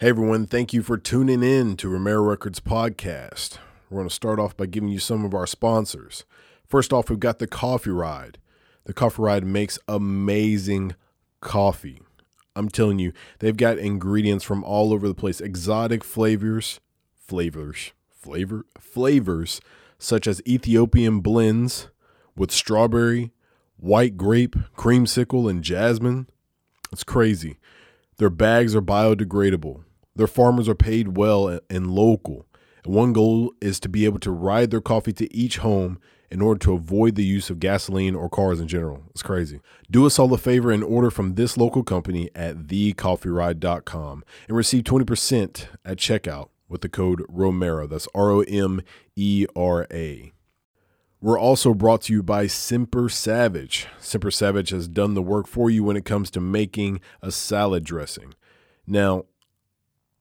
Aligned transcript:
Hey 0.00 0.10
everyone, 0.10 0.46
thank 0.46 0.72
you 0.72 0.84
for 0.84 0.96
tuning 0.96 1.42
in 1.42 1.76
to 1.78 1.88
Romero 1.88 2.22
Records 2.22 2.60
podcast. 2.60 3.58
We're 3.90 3.98
going 3.98 4.08
to 4.08 4.14
start 4.14 4.38
off 4.38 4.56
by 4.56 4.66
giving 4.66 4.90
you 4.90 5.00
some 5.00 5.24
of 5.24 5.34
our 5.34 5.44
sponsors. 5.44 6.24
First 6.64 6.92
off, 6.92 7.10
we've 7.10 7.18
got 7.18 7.40
the 7.40 7.48
Coffee 7.48 7.90
Ride. 7.90 8.38
The 8.84 8.92
Coffee 8.92 9.22
Ride 9.22 9.44
makes 9.44 9.76
amazing 9.88 10.94
coffee. 11.40 12.00
I'm 12.54 12.68
telling 12.68 13.00
you, 13.00 13.12
they've 13.40 13.56
got 13.56 13.78
ingredients 13.78 14.44
from 14.44 14.62
all 14.62 14.92
over 14.92 15.08
the 15.08 15.16
place, 15.16 15.40
exotic 15.40 16.04
flavors, 16.04 16.78
flavors, 17.16 17.90
flavor, 18.08 18.66
flavors 18.78 19.60
such 19.98 20.28
as 20.28 20.40
Ethiopian 20.46 21.18
blends 21.18 21.88
with 22.36 22.52
strawberry, 22.52 23.32
white 23.78 24.16
grape, 24.16 24.54
creamsicle, 24.76 25.50
and 25.50 25.64
jasmine. 25.64 26.28
It's 26.92 27.02
crazy. 27.02 27.58
Their 28.18 28.30
bags 28.30 28.76
are 28.76 28.80
biodegradable. 28.80 29.82
Their 30.18 30.26
farmers 30.26 30.68
are 30.68 30.74
paid 30.74 31.16
well 31.16 31.60
and 31.70 31.90
local. 31.92 32.44
And 32.84 32.92
one 32.92 33.12
goal 33.12 33.54
is 33.60 33.78
to 33.80 33.88
be 33.88 34.04
able 34.04 34.18
to 34.18 34.32
ride 34.32 34.72
their 34.72 34.80
coffee 34.80 35.12
to 35.12 35.32
each 35.34 35.58
home 35.58 36.00
in 36.28 36.42
order 36.42 36.58
to 36.58 36.74
avoid 36.74 37.14
the 37.14 37.24
use 37.24 37.50
of 37.50 37.60
gasoline 37.60 38.16
or 38.16 38.28
cars 38.28 38.58
in 38.58 38.66
general. 38.66 39.04
It's 39.10 39.22
crazy. 39.22 39.60
Do 39.88 40.06
us 40.06 40.18
all 40.18 40.34
a 40.34 40.36
favor 40.38 40.72
and 40.72 40.82
order 40.82 41.12
from 41.12 41.36
this 41.36 41.56
local 41.56 41.84
company 41.84 42.30
at 42.34 42.66
thecoffeeride.com 42.66 44.24
and 44.48 44.56
receive 44.56 44.82
20% 44.82 45.66
at 45.84 45.98
checkout 45.98 46.48
with 46.68 46.80
the 46.80 46.88
code 46.88 47.24
Romero. 47.28 47.86
That's 47.86 48.08
R 48.12 48.30
O 48.32 48.40
M 48.40 48.82
E 49.14 49.46
R 49.54 49.86
A. 49.92 50.32
We're 51.20 51.38
also 51.38 51.74
brought 51.74 52.02
to 52.02 52.12
you 52.12 52.24
by 52.24 52.48
Semper 52.48 53.08
Savage. 53.08 53.86
Semper 54.00 54.32
Savage 54.32 54.70
has 54.70 54.88
done 54.88 55.14
the 55.14 55.22
work 55.22 55.46
for 55.46 55.70
you 55.70 55.84
when 55.84 55.96
it 55.96 56.04
comes 56.04 56.28
to 56.32 56.40
making 56.40 57.00
a 57.22 57.30
salad 57.30 57.84
dressing. 57.84 58.34
Now, 58.84 59.24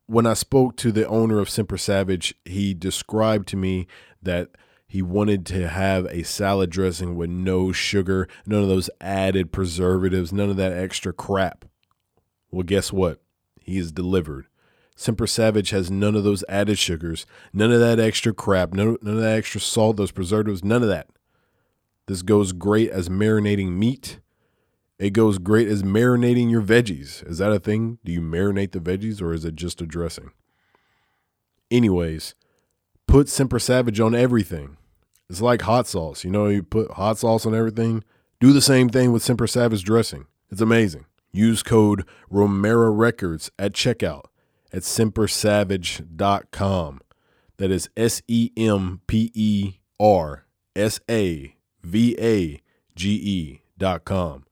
when 0.08 0.26
I 0.26 0.34
spoke 0.34 0.78
to 0.78 0.92
the 0.92 1.08
owner 1.08 1.40
of 1.40 1.50
Semper 1.50 1.78
Savage, 1.78 2.34
he 2.46 2.74
described 2.74 3.48
to 3.50 3.58
me 3.58 3.88
that 4.22 4.50
he 4.88 5.02
wanted 5.02 5.46
to 5.48 5.68
have 5.68 6.06
a 6.06 6.24
salad 6.24 6.70
dressing 6.70 7.18
with 7.18 7.30
no 7.30 7.74
sugar, 7.74 8.28
none 8.46 8.64
of 8.64 8.70
those 8.70 8.90
added 9.02 9.52
preservatives, 9.52 10.32
none 10.32 10.50
of 10.50 10.56
that 10.56 10.72
extra 10.72 11.12
crap. 11.12 11.66
Well, 12.50 12.64
guess 12.64 12.94
what? 12.94 13.22
He 13.60 13.78
is 13.78 13.92
delivered. 13.92 14.48
Semper 14.96 15.28
Savage 15.28 15.72
has 15.72 15.92
none 15.92 16.16
of 16.16 16.24
those 16.24 16.44
added 16.48 16.80
sugars, 16.80 17.26
none 17.52 17.72
of 17.72 17.82
that 17.82 18.00
extra 18.00 18.34
crap, 18.34 18.74
none, 18.74 18.98
none 19.02 19.16
of 19.16 19.22
that 19.22 19.38
extra 19.38 19.60
salt, 19.60 19.98
those 19.98 20.12
preservatives, 20.12 20.64
none 20.64 20.82
of 20.82 20.90
that. 20.90 21.10
This 22.08 22.22
goes 22.22 22.54
great 22.54 22.90
as 22.90 23.10
marinating 23.10 23.74
meat. 23.74 24.20
It 25.00 25.12
goes 25.12 25.38
great 25.38 25.68
as 25.68 25.84
marinating 25.84 26.50
your 26.50 26.64
veggies. 26.64 27.24
Is 27.30 27.38
that 27.38 27.52
a 27.52 27.60
thing? 27.60 28.00
Do 28.04 28.12
you 28.12 28.22
marinate 28.22 28.72
the 28.72 28.80
veggies 28.80 29.22
or 29.22 29.32
is 29.34 29.46
it 29.46 29.56
just 29.56 29.80
a 29.82 29.86
dressing? 29.86 30.32
Anyways, 31.70 32.34
put 33.08 33.30
Semper 33.30 33.60
Savage 33.60 34.00
on 34.00 34.16
everything. 34.16 34.78
It's 35.30 35.42
like 35.42 35.62
hot 35.64 35.86
sauce. 35.88 36.24
You 36.24 36.32
know, 36.32 36.48
you 36.48 36.64
put 36.64 36.92
hot 36.92 37.18
sauce 37.20 37.46
on 37.46 37.54
everything. 37.54 38.04
Do 38.40 38.54
the 38.54 38.62
same 38.62 38.88
thing 38.90 39.12
with 39.12 39.22
Semper 39.22 39.48
Savage 39.48 39.84
dressing. 39.84 40.26
It's 40.50 40.62
amazing. 40.62 41.06
Use 41.32 41.62
code 41.62 42.06
Romero 42.30 42.90
Records 42.90 43.52
at 43.60 43.74
checkout 43.74 44.24
at 44.74 44.82
sempersavage.com. 44.82 47.02
That 47.58 47.72
is 47.72 47.90
S 47.98 48.22
E 48.28 48.52
M 48.56 49.02
P 49.08 49.32
E 49.34 49.80
R 50.00 50.46
S 50.76 51.00
A 51.10 51.56
V 51.84 52.16
A 52.20 52.62
G 52.96 53.10
E 53.12 53.62
dot 53.78 54.06
com. 54.06 54.47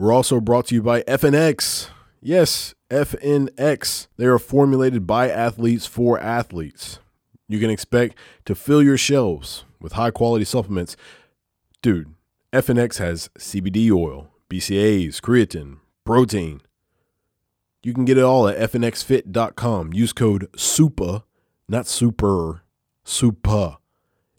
We're 0.00 0.14
also 0.14 0.40
brought 0.40 0.68
to 0.68 0.74
you 0.74 0.80
by 0.80 1.02
FNX. 1.02 1.90
Yes, 2.22 2.74
FNX. 2.88 4.06
They 4.16 4.24
are 4.24 4.38
formulated 4.38 5.06
by 5.06 5.28
athletes 5.28 5.84
for 5.84 6.18
athletes. 6.18 7.00
You 7.48 7.60
can 7.60 7.68
expect 7.68 8.16
to 8.46 8.54
fill 8.54 8.82
your 8.82 8.96
shelves 8.96 9.66
with 9.78 9.92
high 9.92 10.10
quality 10.10 10.46
supplements. 10.46 10.96
Dude, 11.82 12.14
FNX 12.50 12.96
has 12.96 13.28
CBD 13.38 13.90
oil, 13.90 14.30
BCAAs, 14.48 15.20
creatine, 15.20 15.80
protein. 16.06 16.62
You 17.82 17.92
can 17.92 18.06
get 18.06 18.16
it 18.16 18.24
all 18.24 18.48
at 18.48 18.56
fnxfit.com. 18.72 19.92
Use 19.92 20.14
code 20.14 20.48
SUPA, 20.56 21.24
not 21.68 21.86
super, 21.86 22.62
SUPA, 23.04 23.76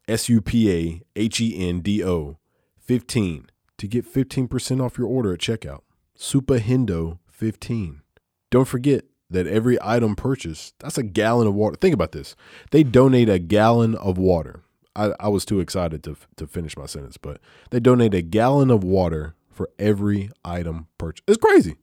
S 0.07 0.27
U 0.27 0.41
P 0.41 0.71
A 0.71 1.01
H 1.15 1.39
E 1.39 1.69
N 1.69 1.81
D 1.81 2.03
O, 2.03 2.39
15 2.79 3.50
to 3.81 3.87
get 3.87 4.05
15% 4.05 4.79
off 4.85 4.99
your 4.99 5.07
order 5.07 5.33
at 5.33 5.39
checkout. 5.39 5.81
Supa 6.15 6.59
Hendo 6.59 7.17
15. 7.31 8.03
Don't 8.51 8.67
forget 8.67 9.05
that 9.27 9.47
every 9.47 9.79
item 9.81 10.15
purchased, 10.15 10.77
that's 10.77 10.99
a 10.99 11.03
gallon 11.03 11.47
of 11.47 11.55
water. 11.55 11.75
Think 11.77 11.95
about 11.95 12.11
this. 12.11 12.35
They 12.69 12.83
donate 12.83 13.27
a 13.27 13.39
gallon 13.39 13.95
of 13.95 14.19
water. 14.19 14.61
I, 14.95 15.13
I 15.19 15.29
was 15.29 15.45
too 15.45 15.59
excited 15.59 16.03
to, 16.03 16.15
to 16.35 16.45
finish 16.45 16.77
my 16.77 16.85
sentence, 16.85 17.17
but 17.17 17.41
they 17.71 17.79
donate 17.79 18.13
a 18.13 18.21
gallon 18.21 18.69
of 18.69 18.83
water 18.83 19.33
for 19.49 19.71
every 19.79 20.29
item 20.45 20.85
purchased. 20.99 21.23
It's 21.27 21.37
crazy. 21.37 21.77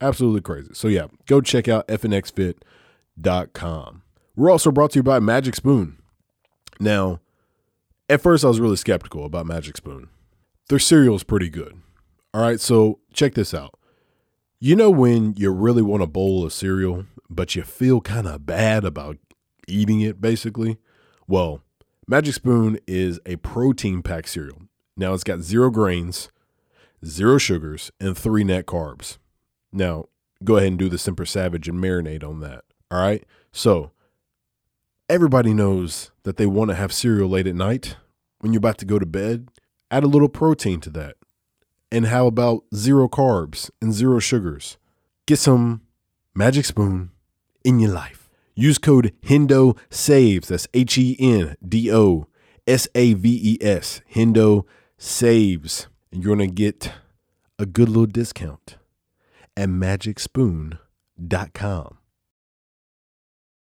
Absolutely 0.00 0.40
crazy. 0.40 0.70
So, 0.72 0.88
yeah, 0.88 1.08
go 1.26 1.42
check 1.42 1.68
out 1.68 1.86
fnxfit.com. 1.88 2.62
We're 4.36 4.50
also 4.50 4.70
brought 4.70 4.92
to 4.92 5.00
you 5.00 5.02
by 5.02 5.18
Magic 5.18 5.54
Spoon. 5.54 5.98
Now, 6.80 7.20
at 8.08 8.22
first, 8.22 8.42
I 8.42 8.48
was 8.48 8.58
really 8.58 8.76
skeptical 8.76 9.26
about 9.26 9.44
Magic 9.44 9.76
Spoon. 9.76 10.08
Their 10.68 10.78
cereal 10.78 11.14
is 11.14 11.22
pretty 11.22 11.48
good. 11.48 11.80
All 12.34 12.42
right, 12.42 12.60
so 12.60 13.00
check 13.12 13.34
this 13.34 13.54
out. 13.54 13.78
You 14.58 14.74
know 14.74 14.90
when 14.90 15.34
you 15.36 15.52
really 15.52 15.82
want 15.82 16.02
a 16.02 16.06
bowl 16.06 16.44
of 16.44 16.52
cereal, 16.52 17.06
but 17.30 17.54
you 17.54 17.62
feel 17.62 18.00
kind 18.00 18.26
of 18.26 18.46
bad 18.46 18.84
about 18.84 19.18
eating 19.68 20.00
it, 20.00 20.20
basically? 20.20 20.78
Well, 21.28 21.62
Magic 22.08 22.34
Spoon 22.34 22.78
is 22.86 23.20
a 23.26 23.36
protein 23.36 24.02
packed 24.02 24.28
cereal. 24.28 24.62
Now 24.96 25.12
it's 25.14 25.24
got 25.24 25.40
zero 25.40 25.70
grains, 25.70 26.30
zero 27.04 27.38
sugars, 27.38 27.90
and 28.00 28.16
three 28.16 28.44
net 28.44 28.66
carbs. 28.66 29.18
Now, 29.72 30.06
go 30.42 30.56
ahead 30.56 30.68
and 30.68 30.78
do 30.78 30.88
the 30.88 30.98
Semper 30.98 31.26
Savage 31.26 31.68
and 31.68 31.82
marinate 31.82 32.24
on 32.24 32.40
that. 32.40 32.64
All 32.90 33.00
right. 33.00 33.24
So, 33.52 33.90
everybody 35.08 35.52
knows 35.52 36.10
that 36.22 36.36
they 36.36 36.46
want 36.46 36.70
to 36.70 36.76
have 36.76 36.92
cereal 36.92 37.28
late 37.28 37.46
at 37.46 37.54
night 37.54 37.96
when 38.40 38.52
you're 38.52 38.58
about 38.58 38.78
to 38.78 38.84
go 38.84 38.98
to 38.98 39.06
bed. 39.06 39.48
Add 39.90 40.04
a 40.04 40.08
little 40.08 40.28
protein 40.28 40.80
to 40.80 40.90
that. 40.90 41.16
And 41.92 42.06
how 42.06 42.26
about 42.26 42.64
zero 42.74 43.08
carbs 43.08 43.70
and 43.80 43.92
zero 43.92 44.18
sugars? 44.18 44.78
Get 45.26 45.38
some 45.38 45.82
Magic 46.34 46.64
Spoon 46.64 47.10
in 47.64 47.78
your 47.78 47.92
life. 47.92 48.28
Use 48.54 48.78
code 48.78 49.12
HENDO 49.22 49.76
SAVES. 49.90 50.48
That's 50.48 50.66
H 50.74 50.98
E 50.98 51.16
N 51.20 51.56
D 51.66 51.92
O 51.92 52.26
S 52.66 52.88
A 52.94 53.14
V 53.14 53.40
E 53.42 53.58
S. 53.64 54.00
HENDO 54.06 54.66
SAVES. 54.98 55.86
And 56.10 56.22
you're 56.22 56.34
going 56.34 56.48
to 56.48 56.54
get 56.54 56.92
a 57.58 57.66
good 57.66 57.88
little 57.88 58.06
discount 58.06 58.76
at 59.56 59.68
magicspoon.com. 59.68 61.98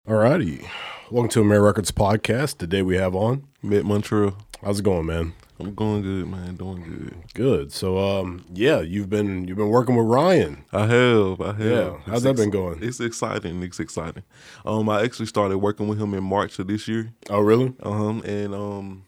All 0.07 0.15
righty. 0.15 0.67
Welcome 1.09 1.29
to 1.29 1.41
Romero 1.41 1.65
Records 1.65 1.91
Podcast. 1.91 2.57
Today 2.57 2.81
we 2.81 2.97
have 2.97 3.15
on 3.15 3.47
Mitt 3.63 3.85
Montreal. 3.85 4.35
How's 4.61 4.79
it 4.79 4.83
going, 4.83 5.07
man? 5.07 5.33
I'm 5.67 5.75
going 5.75 6.01
good, 6.01 6.27
man. 6.27 6.55
Doing 6.55 6.81
good. 6.83 7.15
Good. 7.33 7.71
So, 7.71 7.97
um, 7.97 8.45
yeah, 8.53 8.81
you've 8.81 9.09
been 9.09 9.47
you've 9.47 9.57
been 9.57 9.69
working 9.69 9.95
with 9.95 10.05
Ryan. 10.07 10.65
I 10.73 10.87
have. 10.87 11.41
I 11.41 11.53
have. 11.53 11.59
Yeah. 11.59 11.97
How's 12.05 12.15
It's 12.15 12.23
that 12.23 12.29
ex- 12.31 12.39
been 12.41 12.49
going? 12.49 12.79
It's 12.83 12.99
exciting. 12.99 13.61
It's 13.63 13.79
exciting. 13.79 14.23
Um, 14.65 14.89
I 14.89 15.03
actually 15.03 15.25
started 15.27 15.57
working 15.59 15.87
with 15.87 15.99
him 16.01 16.13
in 16.13 16.23
March 16.23 16.57
of 16.59 16.67
this 16.67 16.87
year. 16.87 17.13
Oh, 17.29 17.39
really? 17.41 17.73
Um, 17.83 18.21
and 18.25 18.53
um, 18.55 19.05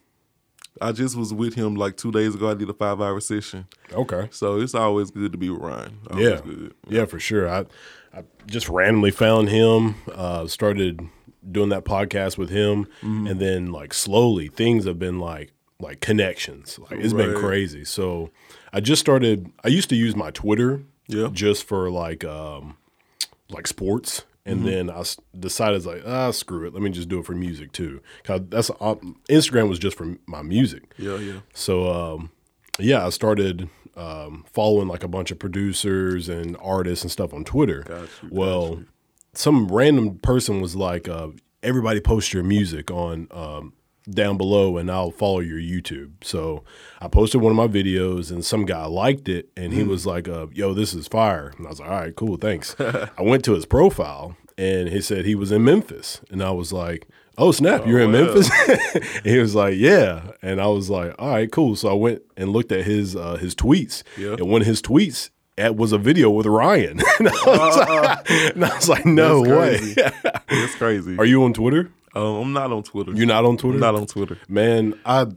I 0.82 0.92
just 0.92 1.16
was 1.16 1.34
with 1.34 1.54
him 1.56 1.76
like 1.76 1.98
two 1.98 2.12
days 2.12 2.36
ago. 2.36 2.50
I 2.50 2.54
did 2.56 2.70
a 2.70 2.74
five 2.74 3.00
hour 3.02 3.20
session, 3.20 3.68
Okay. 3.92 4.28
so 4.32 4.60
it's 4.60 4.76
always 4.76 5.12
good 5.12 5.32
to 5.32 5.38
be 5.38 5.50
with 5.50 5.62
Ryan. 5.62 6.00
Always 6.12 6.28
Yeah. 6.28 6.42
good. 6.44 6.74
Yeah, 6.90 7.06
for 7.06 7.20
sure. 7.20 7.50
I 7.50 7.66
I 8.16 8.24
just 8.46 8.70
randomly 8.70 9.10
found 9.10 9.50
him, 9.50 9.96
uh, 10.14 10.46
started 10.46 11.00
doing 11.52 11.70
that 11.70 11.84
podcast 11.84 12.38
with 12.38 12.50
him, 12.50 12.86
Mm-hmm. 13.02 13.28
and 13.28 13.40
then 13.40 13.72
like 13.72 13.94
slowly 13.94 14.48
things 14.50 14.86
have 14.86 15.00
been 15.00 15.20
like 15.20 15.52
like 15.80 16.00
connections. 16.02 16.80
Like 16.80 17.00
it's 17.00 17.14
been 17.14 17.36
crazy. 17.36 17.84
So 17.86 18.30
I 18.72 18.80
just 18.80 19.00
started. 19.00 19.52
I 19.64 19.68
used 19.70 19.90
to 19.90 19.96
use 19.96 20.16
my 20.16 20.32
Twitter, 20.32 20.84
Yeah. 21.08 21.30
just 21.32 21.64
for 21.66 21.90
like 21.90 22.24
um 22.24 22.78
like 23.50 23.68
sports. 23.68 24.24
And 24.46 24.58
Mm-hmm. 24.60 24.66
then 24.66 24.90
I 24.90 25.04
decided 25.40 25.86
like 25.86 26.04
ah 26.06 26.32
screw 26.32 26.68
it, 26.68 26.74
let 26.74 26.84
me 26.84 26.90
just 26.90 27.08
do 27.10 27.20
it 27.20 27.26
for 27.26 27.34
music 27.34 27.72
too. 27.72 28.02
Cause 28.24 28.42
that's 28.50 28.70
uh, 28.82 28.96
Instagram 29.30 29.70
was 29.70 29.80
just 29.80 29.98
for 29.98 30.18
my 30.26 30.42
music. 30.42 30.94
Yeah, 30.98 31.18
yeah. 31.18 31.40
So 31.54 31.90
um, 31.92 32.30
yeah, 32.80 33.06
I 33.06 33.10
started 33.10 33.70
um, 33.96 34.44
following 34.52 34.88
like 34.90 35.04
a 35.04 35.08
bunch 35.08 35.32
of 35.32 35.40
producers 35.40 36.28
and 36.28 36.58
artists 36.62 37.04
and 37.06 37.12
stuff 37.12 37.34
on 37.34 37.44
Twitter. 37.46 37.84
Got 37.84 38.02
you, 38.22 38.30
got 38.30 38.32
well, 38.32 38.84
some 39.34 39.68
random 39.68 40.18
person 40.20 40.60
was 40.60 40.76
like, 40.76 41.08
uh, 41.08 41.28
"Everybody 41.62 42.02
post 42.02 42.34
your 42.34 42.44
music 42.44 42.92
on 42.92 43.28
um, 43.32 43.74
down 44.10 44.38
below, 44.38 44.78
and 44.78 44.90
I'll 44.92 45.12
follow 45.12 45.40
your 45.40 45.60
YouTube." 45.60 46.12
So 46.24 46.64
I 47.02 47.08
posted 47.08 47.42
one 47.42 47.52
of 47.52 47.58
my 47.58 47.68
videos, 47.68 48.32
and 48.32 48.44
some 48.44 48.66
guy 48.66 48.86
liked 48.86 49.28
it, 49.30 49.50
and 49.58 49.74
he 49.74 49.84
was 49.84 50.06
like, 50.06 50.28
uh, 50.28 50.48
"Yo, 50.54 50.74
this 50.74 50.94
is 50.94 51.08
fire," 51.08 51.54
and 51.58 51.66
I 51.68 51.70
was 51.70 51.80
like, 51.80 51.90
"All 51.90 51.96
right, 52.00 52.16
cool, 52.16 52.38
thanks." 52.38 52.76
I 52.80 53.22
went 53.22 53.44
to 53.46 53.54
his 53.54 53.66
profile, 53.66 54.36
and 54.58 54.90
he 54.90 55.02
said 55.02 55.26
he 55.26 55.36
was 55.36 55.52
in 55.52 55.64
Memphis, 55.64 56.22
and 56.32 56.44
I 56.44 56.52
was 56.52 56.72
like, 56.74 57.08
"Oh 57.38 57.52
snap, 57.52 57.86
you're 57.88 58.00
in 58.00 58.12
wow. 58.12 58.24
Memphis?" 58.26 58.50
he 59.24 59.38
was 59.40 59.56
like, 59.56 59.76
"Yeah," 59.78 60.32
and 60.42 60.60
I 60.62 60.68
was 60.68 60.90
like, 60.90 61.16
"All 61.20 61.30
right, 61.30 61.52
cool." 61.52 61.76
So 61.76 61.90
I 61.90 61.94
went 61.94 62.22
and 62.38 62.50
looked 62.52 62.72
at 62.72 62.84
his 62.86 63.16
uh, 63.16 63.38
his 63.38 63.56
tweets, 63.56 64.04
Yeah. 64.18 64.34
and 64.34 64.50
one 64.50 64.62
of 64.62 64.68
his 64.68 64.82
tweets 64.82 65.30
it 65.56 65.76
was 65.76 65.92
a 65.92 66.00
video 66.00 66.32
with 66.32 66.48
Ryan, 66.48 67.00
and, 67.20 67.28
I 67.30 67.32
was 67.46 67.78
like, 67.78 68.30
and 68.56 68.66
I 68.66 68.76
was 68.76 68.90
like, 68.90 69.06
"No 69.06 69.44
That's 69.46 69.52
way." 69.52 69.78
crazy. 69.94 70.32
That's 70.50 70.76
crazy. 70.76 71.18
Are 71.18 71.26
you 71.26 71.44
on 71.44 71.54
Twitter? 71.54 71.92
Um, 72.16 72.24
I'm 72.36 72.54
not 72.54 72.72
on 72.72 72.84
Twitter. 72.84 73.12
You're 73.14 73.26
not 73.28 73.46
on 73.46 73.58
Twitter? 73.58 73.76
I'm 73.76 73.82
not 73.82 73.96
on 73.96 74.06
Twitter. 74.08 74.38
Man, 74.48 74.94
I 75.06 75.28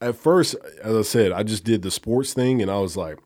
at 0.00 0.16
first, 0.16 0.54
as 0.82 0.96
I 0.96 1.02
said, 1.02 1.32
I 1.32 1.42
just 1.42 1.64
did 1.64 1.82
the 1.82 1.90
sports 1.90 2.32
thing, 2.32 2.62
and 2.62 2.70
I 2.70 2.78
was 2.78 2.96
like, 2.96 3.18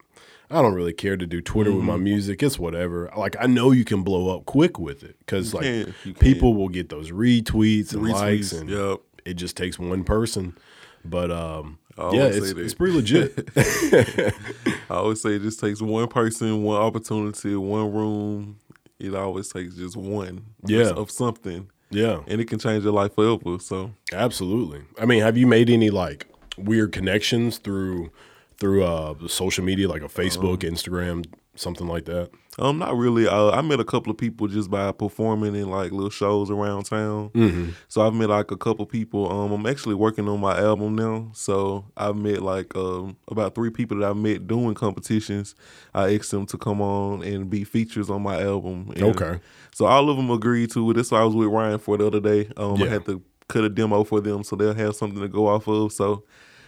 I 0.51 0.61
don't 0.61 0.75
really 0.75 0.93
care 0.93 1.17
to 1.17 1.27
do 1.27 1.41
Twitter 1.41 1.71
with 1.71 1.79
Mm-hmm. 1.81 1.87
my 1.89 1.97
music. 1.97 2.43
It's 2.43 2.59
whatever. 2.59 3.11
Like 3.17 3.37
I 3.41 3.47
know 3.47 3.71
you 3.71 3.85
can 3.85 4.03
blow 4.03 4.35
up 4.37 4.45
quick 4.47 4.79
with 4.79 5.03
it 5.03 5.17
because 5.21 5.55
like 5.55 5.65
can, 5.65 5.95
you 6.05 6.13
can. 6.13 6.15
people 6.15 6.55
will 6.55 6.69
get 6.69 6.89
those 6.89 7.11
retweets 7.11 7.93
and 7.95 8.03
Retweets, 8.03 8.13
likes, 8.13 8.53
and 8.53 8.69
yep. 8.69 8.99
it 9.25 9.35
just 9.35 9.57
takes 9.57 9.79
one 9.79 10.05
person. 10.05 10.57
But 11.05 11.31
um, 11.31 11.79
yeah, 11.99 12.25
it's, 12.25 12.51
it's 12.51 12.75
pretty 12.75 12.95
legit. 12.95 13.49
I 13.57 14.95
always 14.95 15.21
say 15.21 15.31
it 15.37 15.43
just 15.43 15.61
takes 15.61 15.81
one 15.83 16.09
person, 16.09 16.63
one 16.63 16.81
opportunity, 16.81 17.55
one 17.57 17.93
room. 17.93 18.59
It 18.99 19.15
always 19.15 19.49
takes 19.49 19.75
just 19.75 19.97
one 19.97 20.45
Yeah. 20.67 20.91
of 20.91 21.11
something, 21.11 21.69
yeah, 21.91 22.21
and 22.27 22.41
it 22.41 22.47
can 22.47 22.59
change 22.59 22.85
your 22.85 22.93
life 22.93 23.15
forever. 23.15 23.59
So 23.59 23.93
absolutely. 24.13 24.83
I 25.01 25.07
mean, 25.07 25.21
have 25.23 25.37
you 25.37 25.47
made 25.47 25.71
any 25.71 25.91
like 25.91 26.27
weird 26.57 26.93
connections 26.93 27.59
through 27.59 28.11
through 28.59 28.85
uh 28.85 29.15
social 29.29 29.65
media, 29.65 29.89
like 29.89 30.03
a 30.03 30.07
Facebook, 30.09 30.65
Uh-huh. 30.65 30.73
Instagram, 30.73 31.25
something 31.57 31.87
like 31.87 32.05
that? 32.07 32.31
Um, 32.59 32.79
not 32.79 32.97
really. 32.97 33.27
Uh, 33.27 33.51
I 33.51 33.63
met 33.63 33.81
a 33.81 33.85
couple 33.85 34.11
of 34.13 34.17
people 34.17 34.47
just 34.47 34.71
by 34.71 34.93
performing 34.93 35.57
in 35.57 35.71
like 35.71 35.91
little 35.91 36.11
shows 36.11 36.51
around 36.51 36.85
town. 36.85 37.31
Mm-hmm. 37.31 37.71
So 37.89 38.07
I've 38.07 38.15
met 38.15 38.29
like 38.29 38.53
a 38.53 38.57
couple 38.57 38.87
people. 38.87 39.31
Um, 39.31 39.51
I'm 39.53 39.67
actually 39.67 39.97
working 39.97 40.29
on 40.29 40.41
my 40.41 40.57
album 40.59 40.95
now. 40.95 41.31
So 41.33 41.85
I've 41.97 42.17
met 42.17 42.43
like 42.43 42.75
um 42.77 43.17
about 43.29 43.55
three 43.57 43.71
people 43.71 43.99
that 43.99 44.11
I 44.11 44.13
met 44.13 44.47
doing 44.47 44.75
competitions. 44.75 45.57
I 45.95 46.15
asked 46.15 46.31
them 46.31 46.47
to 46.47 46.59
come 46.59 46.81
on 46.81 47.23
and 47.25 47.51
be 47.51 47.65
features 47.65 48.09
on 48.09 48.23
my 48.23 48.41
album. 48.41 48.93
And 48.95 49.03
Okay. 49.03 49.41
So 49.73 49.87
all 49.87 50.09
of 50.09 50.17
them 50.17 50.31
agreed 50.31 50.71
to 50.73 50.91
it. 50.91 50.95
That's 50.95 51.11
why 51.11 51.21
I 51.21 51.25
was 51.25 51.35
with 51.35 51.49
Ryan 51.49 51.79
for 51.79 51.97
the 51.99 52.07
other 52.07 52.21
day. 52.21 52.51
Um, 52.57 52.77
Yeah. 52.77 52.87
I 52.87 52.91
had 52.91 53.07
to 53.07 53.21
cut 53.49 53.65
a 53.65 53.69
demo 53.69 54.05
for 54.05 54.21
them 54.21 54.45
so 54.45 54.55
they'll 54.55 54.75
have 54.75 54.95
something 54.95 55.21
to 55.21 55.29
go 55.29 55.49
off 55.49 55.67
of. 55.67 55.93
So. 55.93 56.25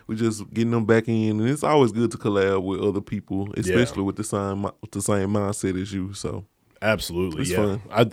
We 0.06 0.14
just 0.16 0.48
getting 0.54 0.70
them 0.70 0.84
back 0.84 1.08
in, 1.08 1.40
and 1.40 1.48
it's 1.48 1.64
always 1.64 1.92
good 1.92 2.10
to 2.12 2.18
collab 2.18 2.62
with 2.62 2.80
other 2.80 3.00
people, 3.00 3.52
especially 3.56 4.02
with 4.02 4.16
the 4.16 4.24
same 4.24 4.62
with 4.62 4.92
the 4.92 5.02
same 5.02 5.30
mindset 5.30 5.80
as 5.80 5.92
you. 5.92 6.12
So 6.14 6.44
Absolutely, 6.82 7.42
It's 7.42 7.50
yeah. 7.50 7.56
fun. 7.56 7.82
I 7.90 8.10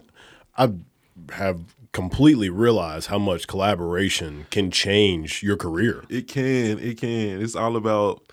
I 0.65 0.73
have 1.33 1.59
completely 1.91 2.49
realized 2.49 3.07
how 3.07 3.19
much 3.19 3.47
collaboration 3.47 4.47
can 4.49 4.71
change 4.71 5.43
your 5.43 5.55
career. 5.55 6.03
It 6.09 6.27
can, 6.27 6.79
it 6.79 6.97
can. 6.97 7.41
It's 7.41 7.55
all 7.55 7.75
about 7.75 8.23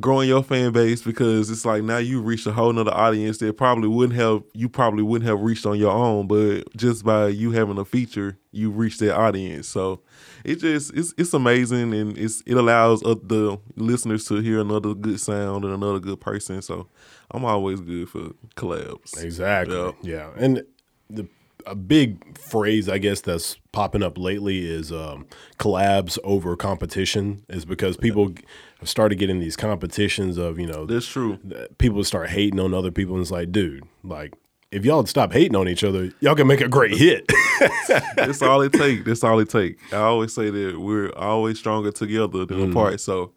growing 0.00 0.26
your 0.28 0.42
fan 0.42 0.72
base 0.72 1.02
because 1.02 1.50
it's 1.50 1.66
like 1.66 1.82
now 1.82 1.98
you 1.98 2.22
reached 2.22 2.46
a 2.46 2.52
whole 2.52 2.72
nother 2.72 2.94
audience 2.94 3.36
that 3.38 3.58
probably 3.58 3.88
wouldn't 3.88 4.18
have 4.18 4.42
you 4.54 4.68
probably 4.68 5.02
wouldn't 5.02 5.28
have 5.28 5.40
reached 5.40 5.66
on 5.66 5.78
your 5.78 5.92
own, 5.92 6.26
but 6.26 6.74
just 6.76 7.04
by 7.04 7.28
you 7.28 7.52
having 7.52 7.78
a 7.78 7.84
feature, 7.84 8.38
you 8.50 8.70
reach 8.70 8.98
that 8.98 9.14
audience. 9.14 9.68
So 9.68 10.00
it 10.44 10.56
just 10.60 10.92
it's 10.94 11.14
it's 11.16 11.32
amazing 11.34 11.94
and 11.94 12.16
it's 12.18 12.42
it 12.46 12.54
allows 12.56 13.02
uh, 13.04 13.14
the 13.22 13.58
listeners 13.76 14.24
to 14.26 14.36
hear 14.36 14.60
another 14.60 14.94
good 14.94 15.20
sound 15.20 15.64
and 15.64 15.72
another 15.74 15.98
good 16.00 16.20
person. 16.20 16.62
So 16.62 16.88
I'm 17.30 17.44
always 17.44 17.80
good 17.80 18.08
for 18.08 18.30
collabs. 18.56 19.22
Exactly. 19.22 19.76
Yeah. 19.76 19.92
Yeah. 20.02 20.30
And 20.36 20.62
the 21.10 21.28
a 21.64 21.76
big 21.76 22.36
phrase 22.38 22.88
I 22.88 22.98
guess 22.98 23.20
that's 23.20 23.56
popping 23.70 24.02
up 24.02 24.18
lately 24.18 24.68
is 24.68 24.90
um, 24.90 25.26
collabs 25.58 26.18
over 26.24 26.56
competition 26.56 27.44
is 27.48 27.64
because 27.64 27.96
people 27.96 28.32
have 28.80 28.88
started 28.88 29.16
getting 29.16 29.38
these 29.38 29.56
competitions 29.56 30.38
of, 30.38 30.58
you 30.58 30.66
know, 30.66 30.86
That's 30.86 31.06
true. 31.06 31.38
people 31.78 32.02
start 32.02 32.30
hating 32.30 32.58
on 32.58 32.74
other 32.74 32.90
people 32.90 33.14
and 33.14 33.22
it's 33.22 33.30
like, 33.30 33.52
dude, 33.52 33.84
like 34.02 34.34
if 34.72 34.86
y'all 34.86 35.04
stop 35.04 35.32
hating 35.32 35.54
on 35.54 35.68
each 35.68 35.84
other, 35.84 36.10
y'all 36.20 36.34
can 36.34 36.46
make 36.46 36.62
a 36.62 36.68
great 36.68 36.96
hit. 36.96 37.30
That's 38.16 38.40
all 38.40 38.62
it 38.62 38.72
take. 38.72 39.04
That's 39.04 39.22
all 39.22 39.38
it 39.38 39.50
take. 39.50 39.78
I 39.92 39.98
always 39.98 40.34
say 40.34 40.50
that 40.50 40.80
we're 40.80 41.12
always 41.14 41.58
stronger 41.58 41.92
together 41.92 42.46
than 42.46 42.70
apart. 42.70 43.00
So 43.00 43.32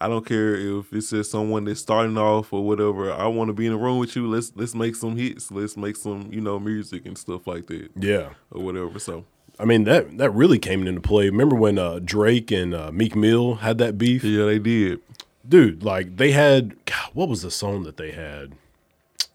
I 0.00 0.08
don't 0.08 0.26
care 0.26 0.56
if 0.56 0.92
it's 0.92 1.10
just 1.10 1.30
someone 1.30 1.64
that's 1.64 1.80
starting 1.80 2.18
off 2.18 2.52
or 2.52 2.66
whatever. 2.66 3.12
I 3.12 3.28
want 3.28 3.48
to 3.48 3.54
be 3.54 3.66
in 3.66 3.72
the 3.72 3.78
room 3.78 3.98
with 3.98 4.16
you. 4.16 4.28
Let's 4.28 4.52
let's 4.56 4.74
make 4.74 4.96
some 4.96 5.16
hits. 5.16 5.52
Let's 5.52 5.76
make 5.76 5.94
some 5.94 6.28
you 6.32 6.40
know 6.40 6.58
music 6.58 7.06
and 7.06 7.16
stuff 7.16 7.46
like 7.46 7.68
that 7.68 7.90
yeah. 7.94 8.30
or 8.50 8.62
whatever. 8.62 8.98
So 8.98 9.24
I 9.60 9.64
mean 9.64 9.84
that 9.84 10.18
that 10.18 10.30
really 10.30 10.58
came 10.58 10.86
into 10.86 11.00
play. 11.00 11.30
Remember 11.30 11.54
when 11.54 11.78
uh, 11.78 12.00
Drake 12.04 12.50
and 12.50 12.74
uh, 12.74 12.90
Meek 12.90 13.14
Mill 13.14 13.56
had 13.56 13.78
that 13.78 13.96
beef, 13.96 14.24
yeah, 14.24 14.44
they 14.44 14.58
did. 14.58 15.00
dude? 15.48 15.84
Like 15.84 16.16
they 16.16 16.32
had, 16.32 16.84
God, 16.84 17.10
what 17.14 17.28
was 17.28 17.42
the 17.42 17.50
song 17.50 17.84
that 17.84 17.96
they 17.96 18.10
had? 18.10 18.52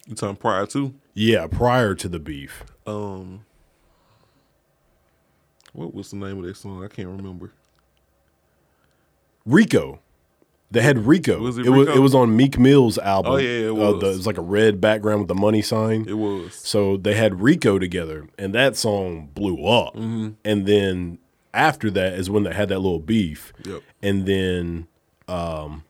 You 0.05 0.15
talking 0.15 0.35
prior 0.35 0.65
to 0.67 0.93
Yeah, 1.15 1.47
prior 1.47 1.95
to 1.95 2.07
the 2.07 2.19
beef. 2.19 2.63
um. 2.85 3.45
What 5.73 5.93
was 5.93 6.11
the 6.11 6.15
name 6.17 6.37
of 6.39 6.45
that 6.45 6.55
song? 6.55 6.83
I 6.85 6.87
can't 6.87 7.09
remember. 7.09 7.51
Rico. 9.45 9.99
They 10.71 10.81
had 10.81 11.05
Rico. 11.05 11.39
Was 11.39 11.57
it 11.57 11.65
it 11.65 11.69
was 11.69 11.87
it 11.89 11.99
was 11.99 12.15
on 12.15 12.35
Meek 12.35 12.57
Mill's 12.57 12.97
album. 12.97 13.33
Oh, 13.33 13.37
yeah, 13.37 13.67
it 13.67 13.71
Uh, 13.71 13.73
the- 13.91 13.95
was. 13.95 14.03
it 14.03 14.17
was 14.17 14.27
like 14.27 14.37
a 14.37 14.41
red 14.41 14.79
background 14.81 15.19
with 15.19 15.27
the 15.27 15.35
money 15.35 15.61
sign. 15.61 16.05
It 16.07 16.17
was. 16.17 16.53
So 16.55 16.97
they 16.97 17.13
had 17.13 17.41
Rico 17.41 17.77
together, 17.77 18.27
and 18.37 18.53
that 18.55 18.75
song 18.77 19.29
blew 19.33 19.65
up. 19.65 19.95
Mm-hmm. 19.95 20.29
And 20.45 20.65
then 20.65 21.17
after 21.53 21.91
that 21.91 22.13
is 22.13 22.29
when 22.29 22.43
they 22.43 22.53
had 22.53 22.69
that 22.69 22.79
little 22.79 22.99
beef. 22.99 23.53
Yep. 23.65 23.81
And 24.01 24.25
then 24.25 24.87
um, 25.27 25.83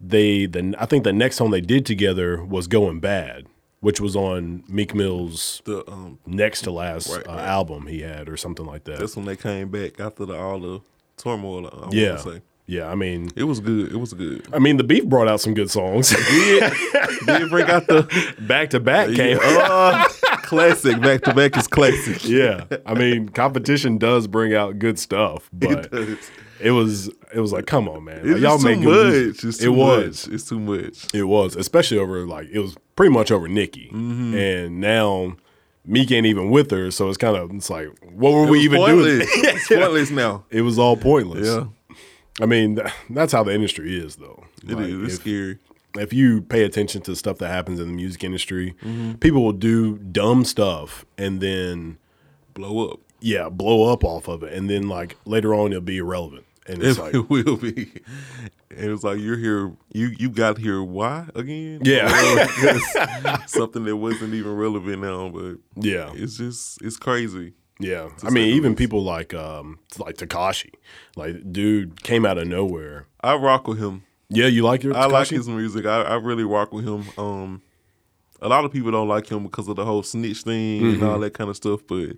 they 0.00 0.46
then 0.46 0.74
I 0.78 0.86
think 0.86 1.04
the 1.04 1.12
next 1.12 1.36
song 1.36 1.50
they 1.50 1.60
did 1.60 1.84
together 1.86 2.42
was 2.44 2.66
"Going 2.66 2.98
Bad," 2.98 3.46
which 3.82 4.00
was 4.00 4.16
on 4.16 4.62
Meek 4.68 4.94
Mill's 4.94 5.60
The 5.66 5.84
um. 5.90 6.18
next 6.24 6.62
to 6.62 6.70
last 6.70 7.14
Right, 7.14 7.26
uh, 7.28 7.32
right. 7.34 7.44
album 7.44 7.86
he 7.88 8.00
had, 8.00 8.28
or 8.28 8.36
something 8.38 8.64
like 8.64 8.84
that. 8.84 8.98
That's 9.00 9.16
when 9.16 9.26
they 9.26 9.36
came 9.36 9.68
back 9.68 10.00
after 10.00 10.24
the, 10.24 10.34
all 10.36 10.58
the 10.60 10.80
turmoil. 11.16 11.66
I 11.66 11.88
yeah, 11.90 12.16
say. 12.16 12.40
yeah. 12.66 12.88
I 12.88 12.94
mean, 12.94 13.30
It 13.36 13.44
was 13.44 13.58
good. 13.60 13.92
It 13.92 13.96
was 13.96 14.14
good. 14.14 14.46
I 14.52 14.58
mean, 14.60 14.76
the 14.76 14.84
beef 14.84 15.04
brought 15.04 15.26
out 15.28 15.40
some 15.40 15.52
good 15.52 15.68
songs. 15.70 16.10
Did 16.10 16.70
bring 17.50 17.68
out 17.68 17.86
the 17.88 18.34
back 18.40 18.70
to 18.70 18.80
back 18.80 19.14
came. 19.14 19.38
Uh, 19.42 20.08
classic. 20.42 21.00
Back 21.00 21.22
to 21.22 21.34
back 21.34 21.56
is 21.56 21.66
classic. 21.66 22.24
yeah, 22.28 22.64
I 22.86 22.94
mean, 22.94 23.28
competition 23.30 23.98
does 23.98 24.26
bring 24.28 24.54
out 24.54 24.78
good 24.78 24.98
stuff, 24.98 25.50
but 25.52 25.90
does. 25.90 26.18
it 26.60 26.70
was 26.70 27.08
it 27.34 27.40
was 27.40 27.52
like, 27.52 27.66
come 27.66 27.88
on, 27.88 28.04
man, 28.04 28.30
Like, 28.32 28.40
y'all 28.42 28.58
too 28.58 28.64
make 28.64 28.80
good 28.82 29.34
much. 29.36 29.44
it 29.60 29.68
was, 29.70 30.26
much. 30.28 30.34
It's 30.34 30.48
too 30.48 30.60
much. 30.60 31.12
it 31.14 31.24
was, 31.24 31.56
especially 31.56 31.98
over 31.98 32.26
like 32.26 32.48
it 32.52 32.58
was 32.60 32.76
pretty 32.96 33.12
much 33.12 33.30
over 33.30 33.48
Nikki, 33.48 33.88
Mm-hmm. 33.92 34.34
and 34.36 34.80
now 34.80 35.36
Meek 35.84 36.10
ain't 36.12 36.26
even 36.26 36.50
with 36.50 36.70
her, 36.70 36.90
so 36.90 37.08
it's 37.08 37.18
kind 37.18 37.36
of 37.36 37.50
it's 37.52 37.68
like, 37.70 37.88
what 38.12 38.32
were 38.32 38.46
we 38.46 38.46
It 38.46 38.50
was 38.50 38.64
even 38.64 38.78
pointless. 38.78 39.34
doing? 39.34 39.44
it's 39.56 39.68
pointless 39.80 40.10
now. 40.10 40.44
it 40.50 40.62
was 40.62 40.78
all 40.78 40.96
pointless. 40.96 41.46
Yeah, 41.48 41.66
I 42.40 42.46
mean, 42.46 42.76
th- 42.76 42.88
that's 43.10 43.32
how 43.32 43.42
the 43.42 43.52
industry 43.54 43.96
is, 43.98 44.16
though. 44.16 44.44
it 44.66 44.74
Like, 44.74 44.86
is. 44.86 45.02
It's 45.02 45.14
if- 45.14 45.20
scary. 45.20 45.58
if 45.98 46.12
you 46.12 46.42
pay 46.42 46.62
attention 46.64 47.02
to 47.02 47.16
stuff 47.16 47.38
that 47.38 47.48
happens 47.48 47.80
in 47.80 47.88
the 47.88 47.92
music 47.94 48.22
industry, 48.24 48.74
Mm-hmm. 48.82 49.14
people 49.14 49.42
will 49.44 49.52
do 49.52 49.98
dumb 49.98 50.44
stuff 50.44 51.04
and 51.18 51.40
then 51.40 51.98
Blow 52.54 52.90
up. 52.90 53.00
yeah, 53.20 53.48
blow 53.48 53.92
up 53.92 54.04
off 54.04 54.28
of 54.28 54.42
it, 54.42 54.52
and 54.52 54.68
then 54.70 54.88
like 54.88 55.16
later 55.24 55.54
on 55.54 55.72
it'll 55.72 55.80
be 55.80 55.98
irrelevant, 55.98 56.44
and 56.72 56.82
it's 56.82 56.98
It, 56.98 57.02
like 57.02 57.28
will 57.30 57.56
be. 57.56 57.90
And 58.70 58.80
it 58.86 58.90
was 58.90 59.04
like 59.04 59.18
you're 59.20 59.36
here. 59.38 59.72
You 59.92 60.12
you 60.18 60.30
got 60.30 60.58
here. 60.58 60.82
Why 60.82 61.26
again? 61.34 61.80
Yeah. 61.84 62.46
Something 63.46 63.84
that 63.84 63.96
wasn't 63.96 64.34
even 64.34 64.56
relevant 64.56 65.02
now. 65.02 65.28
But 65.28 65.56
yeah, 65.76 66.10
it's 66.14 66.36
just 66.38 66.80
it's 66.82 66.96
crazy. 66.96 67.52
yeah. 67.80 68.08
I 68.22 68.30
mean, 68.30 68.54
even 68.54 68.74
people 68.74 69.02
like 69.02 69.34
um 69.34 69.78
like 69.98 70.16
Tekashi, 70.16 70.70
like 71.16 71.52
dude 71.52 72.02
came 72.02 72.24
out 72.26 72.38
of 72.38 72.46
nowhere. 72.48 73.06
I 73.22 73.34
rock 73.36 73.68
with 73.68 73.78
him. 73.78 74.02
Yeah, 74.28 74.46
you 74.46 74.62
like 74.62 74.82
your 74.82 74.96
I 74.96 75.06
like 75.06 75.28
his 75.28 75.48
music. 75.48 75.84
I, 75.84 76.02
I 76.02 76.14
really 76.14 76.44
rock 76.44 76.72
with 76.72 76.86
him. 76.88 77.04
Um, 77.18 77.60
a 78.40 78.48
lot 78.48 78.64
of 78.64 78.72
people 78.72 78.90
don't 78.90 79.06
like 79.06 79.30
him 79.30 79.42
because 79.44 79.68
of 79.68 79.76
the 79.76 79.84
whole 79.84 80.02
snitch 80.02 80.42
thing 80.42 80.82
and 80.82 80.94
Mm-hmm. 80.96 81.04
all 81.06 81.18
that 81.20 81.34
kind 81.34 81.50
of 81.50 81.56
stuff. 81.56 81.80
But 81.86 82.16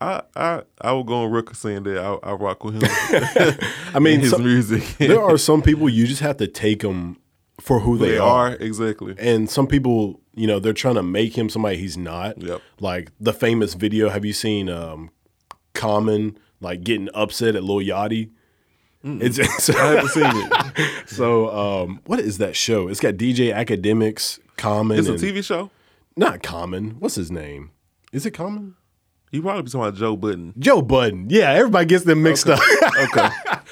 I 0.00 0.22
I 0.36 0.62
I 0.80 0.92
will 0.92 1.04
go 1.04 1.22
on 1.24 1.30
record 1.30 1.56
saying 1.56 1.82
that 1.84 1.98
I, 1.98 2.14
I 2.22 2.32
rock 2.32 2.64
with 2.64 2.74
him. 2.74 3.58
I 3.94 3.98
mean, 4.00 4.20
his 4.20 4.30
some- 4.30 4.42
music. 4.44 4.84
there 4.98 5.22
are 5.22 5.38
some 5.38 5.62
people 5.62 5.88
you 5.88 6.06
just 6.06 6.20
have 6.22 6.36
to 6.38 6.46
take 6.46 6.80
them 6.82 7.18
for 7.60 7.80
who 7.80 7.98
they, 7.98 8.10
they 8.10 8.18
are. 8.18 8.50
are 8.50 8.54
exactly. 8.54 9.14
and 9.18 9.50
some 9.50 9.66
people, 9.66 10.20
you 10.34 10.46
know, 10.46 10.60
they're 10.60 10.72
trying 10.72 10.94
to 10.94 11.02
make 11.02 11.36
him 11.36 11.48
somebody 11.48 11.76
he's 11.76 11.96
not. 11.98 12.40
Yep. 12.40 12.62
Like 12.80 13.10
the 13.18 13.32
famous 13.32 13.74
video. 13.74 14.08
Have 14.08 14.24
you 14.24 14.32
seen 14.32 14.68
um, 14.70 15.10
Common 15.74 16.38
like 16.60 16.84
getting 16.84 17.08
upset 17.14 17.56
at 17.56 17.64
Lil 17.64 17.78
Yachty? 17.78 18.30
It's, 19.04 19.38
it's 19.38 19.70
I 19.70 19.94
haven't 19.94 20.08
seen 20.10 20.24
it. 20.26 21.06
so. 21.08 21.50
Um, 21.50 22.00
what 22.06 22.18
is 22.20 22.38
that 22.38 22.54
show? 22.56 22.88
It's 22.88 23.00
got 23.00 23.14
DJ 23.14 23.54
Akademiks, 23.54 24.38
Common. 24.56 24.98
It's 24.98 25.08
a 25.08 25.12
TV 25.14 25.42
show. 25.42 25.70
not 26.16 26.42
Common. 26.42 26.90
What's 26.98 27.14
his 27.14 27.30
name? 27.30 27.70
Is 28.12 28.26
it 28.26 28.32
Common? 28.32 28.74
You 29.30 29.42
probably 29.42 29.62
be 29.62 29.70
talking 29.70 29.88
about 29.88 29.98
Joe 29.98 30.16
Budden. 30.16 30.54
Joe 30.58 30.80
Budden. 30.82 31.26
Yeah, 31.28 31.52
everybody 31.52 31.86
gets 31.86 32.04
them 32.04 32.22
mixed 32.22 32.48
up. 32.48 32.60
Okay. 32.98 33.28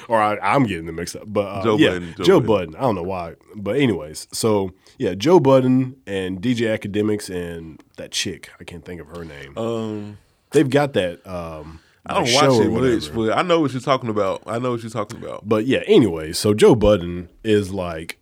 or 0.07 0.21
I, 0.21 0.37
I'm 0.37 0.63
getting 0.63 0.85
them 0.85 0.95
mixed 0.95 1.15
up. 1.17 1.23
But 1.27 1.47
uh, 1.47 1.63
Joe 1.63 1.77
yeah, 1.77 1.89
Budden, 1.89 2.13
Joe 2.17 2.23
Joe, 2.23 2.39
Budden. 2.39 2.71
Budden. 2.71 2.75
I 2.75 2.81
don't 2.81 2.95
know 2.95 3.03
why. 3.03 3.35
But 3.55 3.75
anyways, 3.77 4.27
so 4.31 4.71
yeah, 4.97 5.13
Joe 5.15 5.39
Budden 5.41 5.97
and 6.07 6.41
DJ 6.41 6.77
Akademiks 6.77 7.29
and 7.29 7.83
that 7.97 8.11
chick. 8.11 8.49
I 8.59 8.63
can't 8.63 8.85
think 8.85 9.01
of 9.01 9.07
her 9.07 9.25
name. 9.25 9.57
um, 9.57 10.17
They've 10.51 10.69
got 10.69 10.93
that. 10.93 11.27
Um, 11.27 11.81
I 12.05 12.13
don't 12.13 12.31
like, 12.33 12.49
watch 12.49 12.61
it 12.65 12.69
much, 12.71 13.13
but 13.13 13.37
I 13.37 13.41
know 13.41 13.59
what 13.59 13.73
you're 13.73 13.81
talking 13.81 14.09
about. 14.09 14.43
I 14.45 14.59
know 14.59 14.71
what 14.71 14.81
you're 14.81 14.89
talking 14.89 15.21
about. 15.21 15.47
But 15.49 15.65
yeah, 15.65 15.79
anyway, 15.87 16.31
so 16.31 16.53
Joe 16.53 16.73
Budden 16.73 17.27
is 17.43 17.73
like 17.73 18.17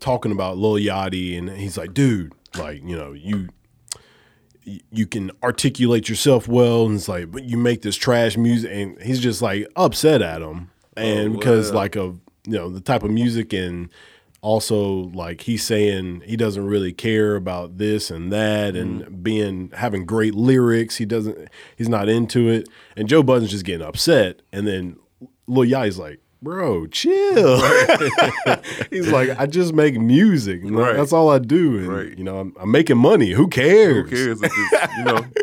talking 0.00 0.32
about 0.32 0.58
Lil 0.58 0.74
Yachty, 0.84 1.38
and 1.38 1.48
he's 1.50 1.78
like, 1.78 1.94
dude, 1.94 2.32
like, 2.58 2.82
you 2.82 2.96
know, 2.96 3.12
you 3.12 3.48
you 4.64 5.06
can 5.06 5.30
articulate 5.42 6.08
yourself 6.08 6.46
well, 6.48 6.86
and 6.86 6.96
it's 6.96 7.08
like, 7.08 7.30
but 7.30 7.44
you 7.44 7.56
make 7.56 7.82
this 7.82 7.96
trash 7.96 8.36
music, 8.36 8.70
and 8.72 9.00
he's 9.02 9.20
just 9.20 9.40
like 9.42 9.66
upset 9.76 10.22
at 10.22 10.42
him, 10.42 10.70
and 10.96 11.34
Oh, 11.34 11.38
because 11.38 11.70
wow. 11.70 11.76
like 11.78 11.96
of 11.96 12.20
you 12.46 12.52
know 12.54 12.68
the 12.70 12.80
type 12.80 13.02
of 13.02 13.10
music, 13.10 13.52
and 13.52 13.88
also 14.42 15.10
like 15.14 15.42
he's 15.42 15.62
saying 15.62 16.22
he 16.26 16.36
doesn't 16.36 16.64
really 16.64 16.92
care 16.92 17.36
about 17.36 17.78
this 17.78 18.10
and 18.10 18.32
that, 18.32 18.74
and 18.76 19.02
Mm. 19.04 19.22
being 19.22 19.70
having 19.74 20.04
great 20.06 20.34
lyrics, 20.34 20.96
he 20.96 21.04
doesn't, 21.04 21.48
he's 21.76 21.88
not 21.88 22.08
into 22.08 22.48
it, 22.48 22.68
and 22.96 23.08
Joe 23.08 23.22
Budden's 23.22 23.50
just 23.50 23.64
getting 23.64 23.86
upset, 23.86 24.40
and 24.52 24.66
then 24.66 24.96
Lil 25.46 25.68
Yachty's 25.70 25.98
like. 25.98 26.20
Bro, 26.42 26.86
chill. 26.86 27.60
He's 28.90 29.10
like, 29.12 29.38
I 29.38 29.44
just 29.46 29.74
make 29.74 30.00
music. 30.00 30.62
Know, 30.64 30.80
Right. 30.80 30.96
That's 30.96 31.12
all 31.12 31.28
I 31.30 31.38
do. 31.38 31.78
And, 31.78 31.88
Right. 31.88 32.16
You 32.18 32.24
know, 32.24 32.38
I'm, 32.38 32.54
I'm 32.58 32.70
making 32.70 32.96
money. 32.96 33.30
Who 33.32 33.46
cares? 33.48 34.08
Who 34.08 34.16
cares 34.16 34.40
you 34.98 35.04
know? 35.04 35.24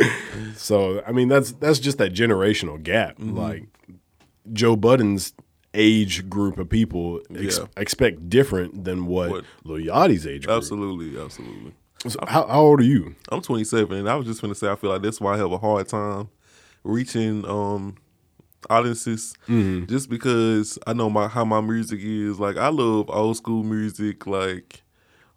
So 0.56 1.04
I 1.06 1.12
mean, 1.12 1.28
that's 1.28 1.52
that's 1.54 1.78
just 1.78 2.00
that 2.00 2.14
generational 2.14 2.82
gap. 2.82 3.18
Mm-hmm. 3.20 3.38
Like 3.38 3.64
Joe 4.54 4.76
Budden's 4.76 5.34
age 5.76 6.28
group 6.28 6.58
of 6.58 6.68
people 6.68 7.22
ex- 7.36 7.60
Yeah. 7.60 7.66
expect 7.78 8.28
different 8.28 8.84
than 8.84 9.06
what, 9.06 9.30
What- 9.30 9.46
Lil 9.66 9.86
Yachty's 9.86 10.26
age 10.26 10.48
group. 10.48 10.58
Absolutely, 10.58 11.22
absolutely. 11.22 11.74
So 12.08 12.18
how, 12.28 12.48
how 12.48 12.62
old 12.62 12.80
are 12.80 12.84
you? 12.84 13.16
I'm 13.32 13.42
27, 13.42 13.96
and 13.98 14.10
I 14.10 14.16
was 14.16 14.26
just 14.26 14.42
going 14.42 14.52
to 14.54 14.60
say 14.60 14.68
I 14.70 14.76
feel 14.76 14.90
like 14.90 15.02
that's 15.04 15.22
why 15.22 15.36
I 15.36 15.38
have 15.38 15.52
a 15.52 15.58
hard 15.60 15.88
time 15.88 16.30
reaching 16.84 17.46
um 17.48 17.96
audiences, 18.70 19.34
Mm-hmm. 19.48 19.86
just 19.86 20.10
because 20.10 20.78
I 20.88 20.94
know 20.94 21.10
my 21.10 21.28
how 21.28 21.46
my 21.46 21.62
music 21.62 22.00
is. 22.02 22.40
Like 22.40 22.58
I 22.58 22.70
love 22.70 23.10
old 23.10 23.38
school 23.38 23.64
music. 23.64 24.26
Like 24.28 24.82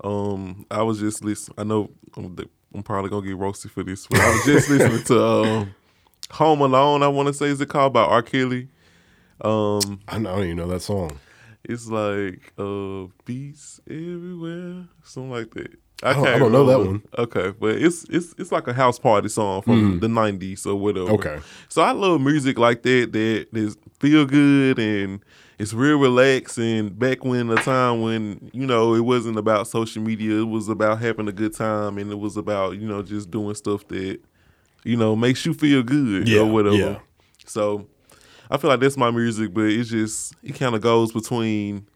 um, 0.04 0.64
I 0.70 0.82
was 0.82 0.98
just 1.00 1.24
listening. 1.24 1.54
I 1.58 1.64
know 1.64 1.90
I'm, 2.16 2.36
I'm 2.74 2.82
probably 2.82 3.10
gonna 3.10 3.26
get 3.26 3.36
roasted 3.36 3.70
for 3.70 3.82
this, 3.82 4.06
but 4.06 4.20
I 4.20 4.30
was 4.30 4.44
just 4.44 4.68
listening 4.70 5.02
to 5.04 5.24
um, 5.24 5.74
Home 6.32 6.60
Alone. 6.60 7.02
I 7.02 7.08
want 7.08 7.26
to 7.28 7.34
say 7.34 7.46
is 7.46 7.60
it 7.60 7.68
called 7.68 7.92
by 7.92 8.02
R. 8.04 8.22
Kelly. 8.22 8.68
Um, 9.42 10.00
I 10.08 10.18
don't 10.18 10.44
even 10.44 10.56
know 10.58 10.68
that 10.68 10.80
song. 10.80 11.18
It's 11.64 11.88
like 11.88 12.52
uh, 12.58 13.06
beats 13.24 13.80
everywhere, 13.88 14.84
something 15.04 15.30
like 15.30 15.50
that. 15.54 15.70
I 16.02 16.14
don't- 16.14 16.26
I 16.28 16.38
don't 16.38 16.52
know 16.52 16.64
that 16.64 16.78
one. 16.78 17.02
Okay, 17.18 17.52
but 17.60 17.76
it's 17.76 18.04
it's 18.08 18.34
it's 18.38 18.50
like 18.50 18.66
a 18.66 18.72
house 18.72 18.98
party 18.98 19.28
song 19.28 19.60
from 19.62 20.00
the 20.00 20.06
'90s 20.08 20.66
or 20.66 20.74
whatever. 20.76 21.08
Mm. 21.08 21.14
Okay. 21.18 21.38
so 21.68 21.82
I 21.82 21.92
love 21.92 22.20
music 22.22 22.58
like 22.58 22.82
that 22.84 23.12
that 23.12 23.46
is 23.52 23.76
feel 23.98 24.24
good 24.24 24.78
and 24.78 25.20
it's 25.58 25.74
real 25.74 25.98
relaxing. 25.98 26.88
Back 26.88 27.22
when 27.22 27.48
the 27.48 27.56
time 27.56 28.00
when 28.00 28.50
you 28.54 28.66
know 28.66 28.94
it 28.94 29.00
wasn't 29.04 29.36
about 29.36 29.66
social 29.68 30.02
media, 30.02 30.40
it 30.40 30.48
was 30.48 30.70
about 30.70 31.00
having 31.02 31.28
a 31.28 31.32
good 31.32 31.54
time, 31.54 31.98
and 31.98 32.10
it 32.10 32.18
was 32.18 32.38
about 32.38 32.78
you 32.78 32.88
know 32.88 33.02
just 33.02 33.30
doing 33.30 33.54
stuff 33.54 33.86
that 33.88 34.18
you 34.84 34.96
know 34.96 35.14
makes 35.14 35.44
you 35.44 35.52
feel 35.52 35.82
good 35.82 36.26
Yeah, 36.26 36.40
or 36.40 36.46
whatever. 36.50 36.76
yeah. 36.76 36.98
So 37.44 37.86
I 38.50 38.56
feel 38.56 38.68
like 38.70 38.80
that's 38.80 38.96
my 38.96 39.10
music, 39.10 39.54
but 39.54 39.64
it's 39.64 39.90
just 39.90 40.34
it 40.42 40.52
kind 40.54 40.74
of 40.74 40.80
goes 40.80 41.12
between 41.12 41.86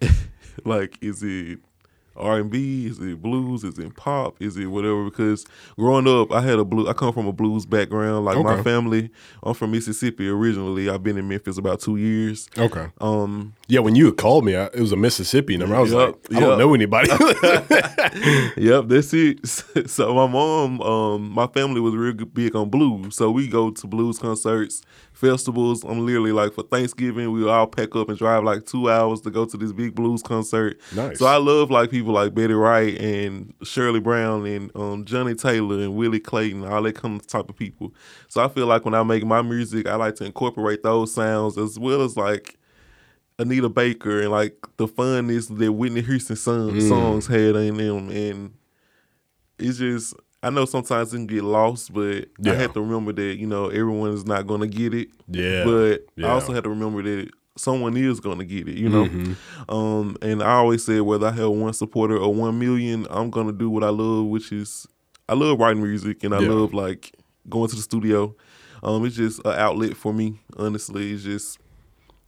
like 0.64 0.98
is 1.00 1.22
it 1.22 1.60
R 2.16 2.38
and 2.38 2.50
B, 2.50 2.86
is 2.86 2.98
it 2.98 3.20
blues, 3.20 3.62
is 3.62 3.78
it 3.78 3.94
pop, 3.96 4.40
is 4.40 4.56
it 4.56 4.66
whatever? 4.66 5.04
Because 5.04 5.46
growing 5.78 6.08
up, 6.08 6.32
I 6.32 6.40
had 6.40 6.58
a 6.58 6.64
blue. 6.64 6.88
I 6.88 6.92
come 6.92 7.12
from 7.12 7.26
a 7.26 7.32
blues 7.32 7.66
background. 7.66 8.24
Like 8.24 8.38
my 8.38 8.62
family, 8.62 9.10
I'm 9.42 9.54
from 9.54 9.70
Mississippi 9.72 10.28
originally. 10.28 10.88
I've 10.88 11.02
been 11.02 11.18
in 11.18 11.28
Memphis 11.28 11.58
about 11.58 11.80
two 11.80 11.96
years. 11.96 12.48
Okay. 12.56 12.88
Um, 13.00 13.54
Yeah, 13.68 13.80
when 13.80 13.96
you 13.96 14.12
called 14.12 14.44
me, 14.44 14.54
I, 14.54 14.66
it 14.66 14.78
was 14.78 14.92
a 14.92 14.96
Mississippi 14.96 15.56
number. 15.56 15.74
I 15.74 15.80
was 15.80 15.90
Yup, 15.90 16.30
like, 16.30 16.36
I 16.36 16.40
don't 16.40 16.58
know 16.58 16.72
anybody. 16.72 17.08
yep, 18.56 18.84
that's 18.86 19.12
it. 19.12 19.40
So 19.88 20.14
my 20.14 20.26
mom, 20.26 20.80
um, 20.82 21.30
my 21.30 21.46
family 21.48 21.80
was 21.80 21.94
real 21.94 22.14
big 22.14 22.54
on 22.54 22.70
blues. 22.70 23.16
So 23.16 23.30
we 23.30 23.48
go 23.48 23.70
to 23.70 23.86
blues 23.86 24.18
concerts, 24.18 24.82
festivals. 25.12 25.84
I'm 25.84 26.04
literally 26.04 26.32
like 26.32 26.54
for 26.54 26.62
Thanksgiving, 26.62 27.32
we 27.32 27.48
all 27.48 27.66
pack 27.66 27.94
up 27.96 28.08
and 28.08 28.18
drive 28.18 28.44
like 28.44 28.66
two 28.66 28.90
hours 28.90 29.20
to 29.22 29.30
go 29.30 29.44
to 29.44 29.56
this 29.56 29.72
big 29.72 29.94
blues 29.94 30.22
concert. 30.22 30.80
Nice. 30.94 31.18
So 31.18 31.26
I 31.26 31.36
love 31.36 31.70
like 31.70 31.90
people 31.90 32.12
like 32.12 32.34
Betty 32.34 32.54
Wright 32.54 32.96
and 33.00 33.52
Shirley 33.62 34.00
Brown 34.00 34.46
and 34.46 34.70
um, 34.76 35.04
Johnnie 35.04 35.34
Taylor 35.34 35.80
and 35.80 35.96
Willie 35.96 36.20
Clayton, 36.20 36.64
all 36.64 36.82
that 36.82 36.94
kind 36.96 37.20
of 37.20 37.26
type 37.26 37.48
of 37.48 37.56
people. 37.56 37.94
So 38.28 38.44
I 38.44 38.48
feel 38.48 38.66
like 38.66 38.84
when 38.84 38.94
I 38.94 39.02
make 39.02 39.24
my 39.24 39.42
music, 39.42 39.86
I 39.88 39.96
like 39.96 40.16
to 40.16 40.24
incorporate 40.24 40.82
those 40.82 41.12
sounds 41.12 41.58
as 41.58 41.78
well 41.78 42.02
as 42.02 42.16
like 42.16 42.55
Anita 43.38 43.68
Baker 43.68 44.22
and 44.22 44.30
like 44.30 44.54
the 44.76 44.86
funness 44.88 45.54
that 45.58 45.72
Whitney 45.72 46.02
Houston 46.02 46.36
song, 46.36 46.72
Mm. 46.72 46.88
songs 46.88 47.26
had 47.26 47.56
in 47.56 47.76
them, 47.76 48.08
and 48.10 48.54
it's 49.58 49.78
just 49.78 50.14
I 50.42 50.50
know 50.50 50.64
sometimes 50.64 51.12
it 51.12 51.16
can 51.16 51.26
get 51.26 51.42
lost, 51.44 51.92
but 51.92 52.26
Yeah. 52.38 52.52
I 52.52 52.54
have 52.56 52.72
to 52.74 52.80
remember 52.80 53.12
that 53.12 53.36
you 53.38 53.46
know 53.46 53.68
everyone 53.68 54.12
is 54.12 54.24
not 54.24 54.46
going 54.46 54.60
to 54.60 54.66
get 54.66 54.94
it. 54.94 55.08
Yeah, 55.28 55.64
but 55.64 56.06
yeah. 56.16 56.28
I 56.28 56.30
also 56.30 56.52
have 56.52 56.64
to 56.64 56.70
remember 56.70 57.02
that 57.02 57.30
someone 57.56 57.96
is 57.96 58.20
going 58.20 58.38
to 58.38 58.44
get 58.44 58.68
it. 58.68 58.76
You 58.76 58.88
know, 58.88 59.06
Mm-hmm. 59.06 59.74
um, 59.74 60.16
and 60.22 60.42
I 60.42 60.52
always 60.56 60.84
say 60.84 61.00
whether 61.00 61.26
I 61.26 61.32
have 61.32 61.50
one 61.50 61.72
supporter 61.72 62.16
or 62.16 62.32
one 62.32 62.58
million, 62.58 63.06
I'm 63.10 63.30
going 63.30 63.46
to 63.46 63.52
do 63.52 63.70
what 63.70 63.82
I 63.82 63.88
love, 63.88 64.26
which 64.26 64.52
is 64.52 64.86
I 65.28 65.34
love 65.34 65.58
writing 65.58 65.82
music 65.82 66.22
and 66.22 66.34
I 66.34 66.40
Yeah. 66.40 66.50
love 66.50 66.72
like 66.74 67.12
going 67.48 67.68
to 67.70 67.76
the 67.76 67.82
studio. 67.82 68.34
Um, 68.82 69.04
it's 69.06 69.16
just 69.16 69.38
an 69.44 69.52
outlet 69.58 69.96
for 69.96 70.12
me. 70.12 70.38
Honestly, 70.56 71.12
it's 71.12 71.24
just 71.24 71.58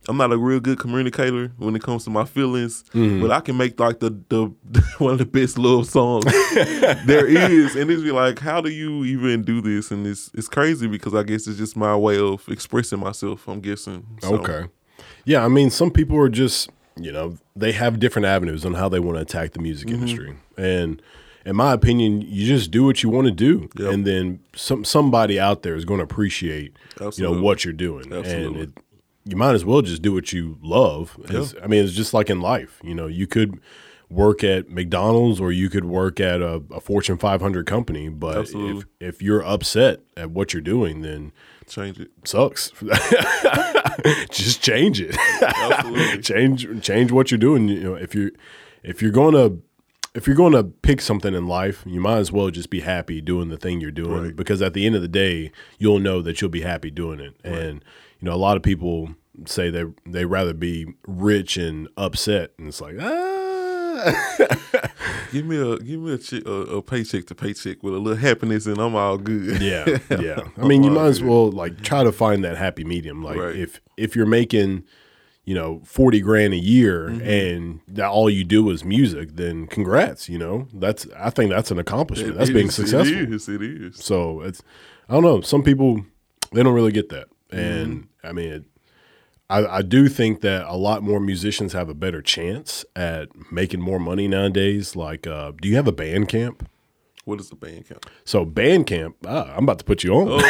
I'm 0.09 0.17
not 0.17 0.33
a 0.33 0.39
real 0.39 0.59
good 0.59 0.79
communicator 0.79 1.53
when 1.59 1.77
it 1.77 1.83
comes 1.83 2.05
to 2.05 2.11
my 2.11 2.25
feelings, 2.25 2.83
Mm-hmm. 2.95 3.21
but 3.21 3.31
I 3.31 3.41
can 3.41 3.57
make 3.57 3.79
like 3.79 4.01
the, 4.01 4.11
the 4.31 4.47
one 4.99 5.13
of 5.13 5.19
the 5.19 5.27
best 5.27 5.59
love 5.59 5.87
songs 5.87 6.25
there 7.07 7.27
is, 7.27 7.77
and 7.77 7.91
it's 7.91 8.03
be 8.03 8.11
like, 8.13 8.39
how 8.39 8.61
do 8.61 8.71
you 8.71 9.05
even 9.05 9.43
do 9.43 9.61
this? 9.61 9.91
And 9.91 10.07
it's 10.07 10.31
it's 10.35 10.49
crazy 10.49 10.87
because 10.87 11.15
I 11.15 11.23
guess 11.23 11.47
it's 11.47 11.59
just 11.59 11.77
my 11.77 11.95
way 11.97 12.19
of 12.19 12.49
expressing 12.49 13.01
myself. 13.01 13.47
I'm 13.49 13.61
guessing. 13.61 14.07
So, 14.23 14.35
Okay. 14.37 14.69
Yeah, 15.25 15.45
I 15.45 15.49
mean, 15.49 15.69
some 15.71 15.91
people 15.91 16.17
are 16.19 16.29
just, 16.31 16.71
you 16.97 17.13
know, 17.13 17.37
they 17.55 17.73
have 17.73 18.01
different 18.01 18.27
avenues 18.27 18.65
on 18.65 18.75
how 18.75 18.89
they 18.89 18.99
want 19.01 19.17
to 19.17 19.23
attack 19.23 19.53
the 19.53 19.61
music 19.61 19.89
Mm-hmm. 19.89 19.97
industry. 20.03 20.37
And 20.57 21.03
in 21.45 21.55
my 21.57 21.73
opinion, 21.73 22.23
you 22.23 22.47
just 22.47 22.71
do 22.71 22.85
what 22.85 23.03
you 23.03 23.11
want 23.11 23.27
to 23.27 23.31
do. 23.33 23.69
Yep. 23.79 23.93
And 23.93 24.07
then 24.07 24.41
some 24.57 24.85
somebody 24.85 25.39
out 25.39 25.63
there 25.63 25.75
is 25.77 25.85
going 25.85 25.99
to 25.99 26.05
appreciate, 26.05 26.73
you 27.17 27.25
know, 27.25 27.41
what 27.43 27.65
you're 27.65 27.75
doing. 27.75 28.11
Absolutely. 28.13 28.47
And 28.47 28.57
it, 28.77 28.83
you 29.29 29.37
might 29.37 29.55
as 29.55 29.65
well 29.65 29.83
just 29.83 30.03
do 30.03 30.13
what 30.13 30.33
you 30.33 30.59
love. 30.63 31.17
It's- 31.25 31.55
I 31.63 31.67
mean, 31.67 31.85
it's 31.85 31.95
just 31.95 32.15
like 32.15 32.31
in 32.31 32.41
life. 32.41 32.81
You 32.83 32.95
know, 32.95 33.07
you 33.07 33.27
could 33.27 33.61
work 34.11 34.43
at 34.43 34.71
McDonald's 34.71 35.39
or 35.39 35.53
you 35.53 35.69
could 35.69 35.85
work 35.85 36.19
at 36.19 36.41
a, 36.41 36.63
a 36.71 36.81
Fortune 36.81 37.19
500 37.19 37.67
company, 37.67 38.09
but 38.09 38.33
if, 38.37 38.41
Absolutely. 38.41 38.85
if 39.01 39.21
you're 39.21 39.45
upset 39.45 40.01
at 40.17 40.31
what 40.31 40.55
you're 40.55 40.63
doing, 40.63 41.03
then 41.03 41.31
change 41.67 42.01
it. 42.01 42.11
sucks. 42.25 42.73
just 44.31 44.63
change 44.63 45.01
it. 45.01 45.17
Absolutely. 45.43 46.23
change 46.23 46.83
change 46.83 47.13
what 47.13 47.31
you're 47.31 47.39
doing. 47.39 47.69
You 47.69 47.81
know, 47.81 47.95
if 47.95 48.15
you're 48.15 48.31
if 48.83 49.03
you're 49.03 49.11
gonna 49.11 49.57
if 50.15 50.27
you're 50.27 50.37
gonna 50.37 50.65
pick 50.65 51.01
something 51.01 51.35
in 51.35 51.47
life, 51.47 51.83
you 51.87 52.01
might 52.01 52.17
as 52.19 52.33
well 52.33 52.51
just 52.51 52.71
be 52.71 52.81
happy 52.81 53.21
doing 53.21 53.49
the 53.51 53.57
thing 53.59 53.81
you're 53.81 53.91
doing 53.91 54.23
Right. 54.23 54.37
because 54.37 54.63
at 54.63 54.73
the 54.73 54.87
end 54.87 54.95
of 54.97 55.03
the 55.03 55.09
day, 55.09 55.53
you'll 55.79 55.99
know 56.01 56.23
that 56.23 56.41
you'll 56.41 56.51
be 56.51 56.63
happy 56.63 56.91
doing 56.91 57.21
it. 57.21 57.35
And 57.45 57.85
you 58.21 58.27
know, 58.27 58.33
a 58.35 58.37
lot 58.37 58.57
of 58.57 58.63
people 58.63 59.15
say 59.47 59.71
they 59.71 59.85
they 60.07 60.25
rather 60.25 60.53
be 60.55 60.95
rich 61.07 61.57
and 61.57 61.89
upset, 61.97 62.53
and 62.59 62.69
it's 62.69 62.81
like 62.81 62.97
ah. 63.01 63.85
Give 65.33 65.45
me 65.45 65.57
a 65.57 65.77
give 65.79 66.01
me 66.01 66.13
a, 66.13 66.49
a, 66.49 66.53
a 66.79 66.83
paycheck 66.83 67.27
to 67.27 67.35
paycheck 67.35 67.83
with 67.83 67.95
a 67.95 67.99
little 67.99 68.19
happiness, 68.19 68.67
and 68.67 68.79
I'm 68.79 68.95
all 68.95 69.19
good. 69.19 69.61
yeah, 69.61 69.99
yeah. 70.19 70.41
I 70.57 70.67
mean, 70.67 70.83
you 70.85 70.91
might 70.91 71.07
as 71.07 71.23
well 71.23 71.51
like 71.51 71.83
try 71.83 72.03
to 72.05 72.13
find 72.13 72.45
that 72.45 72.57
happy 72.57 72.85
medium. 72.85 73.23
Like 73.23 73.37
Right. 73.37 73.57
if 73.57 73.81
if 73.97 74.17
you're 74.17 74.25
making, 74.27 74.85
you 75.45 75.55
know, 75.55 75.83
forty 75.85 76.21
grand 76.21 76.55
a 76.55 76.59
year 76.59 77.09
Mm-hmm. 77.11 77.29
and 77.29 77.81
that 77.89 78.09
all 78.09 78.31
you 78.31 78.45
do 78.45 78.71
is 78.71 78.85
music, 78.85 79.31
then 79.37 79.67
congrats. 79.67 80.29
You 80.29 80.39
know, 80.39 80.69
that's 80.73 81.07
I 81.19 81.31
think 81.31 81.51
that's 81.51 81.71
an 81.71 81.79
accomplishment. 81.79 82.37
That's 82.39 82.51
It 82.51 82.55
being 82.55 82.71
successful. 82.71 83.19
It 83.19 83.33
is. 83.35 83.49
It 83.49 83.63
is. 83.63 83.97
So 84.03 84.41
it's 84.43 84.63
I 85.09 85.15
don't 85.15 85.25
know. 85.25 85.41
Some 85.43 85.63
people 85.63 86.05
they 86.53 86.63
don't 86.63 86.75
really 86.75 86.93
get 86.93 87.09
that, 87.11 87.29
Mm-hmm. 87.51 87.59
and 87.59 88.09
I 88.23 88.33
mean. 88.33 88.53
It, 88.53 88.65
I, 89.51 89.79
I 89.79 89.83
do 89.83 90.09
think 90.09 90.43
that 90.43 90.67
a 90.67 90.77
lot 90.77 91.03
more 91.03 91.21
musicians 91.21 91.73
have 91.73 91.89
a 91.89 91.95
better 91.95 92.21
chance 92.21 92.85
at 92.95 93.29
making 93.51 93.81
more 93.81 93.99
money 93.99 94.29
nowadays. 94.29 94.95
Like, 94.95 95.27
uh, 95.27 95.53
do 95.61 95.69
you 95.69 95.77
have 95.77 95.89
a 95.89 95.93
Bandcamp? 95.93 96.67
What 97.25 97.41
is 97.41 97.51
the 97.51 97.57
Bandcamp? 97.57 98.05
So 98.25 98.47
Bandcamp, 98.47 99.15
ah, 99.27 99.53
I'm 99.55 99.65
about 99.65 99.79
to 99.81 99.85
put 99.85 100.03
you 100.03 100.15
on. 100.15 100.29
Oh, 100.31 100.41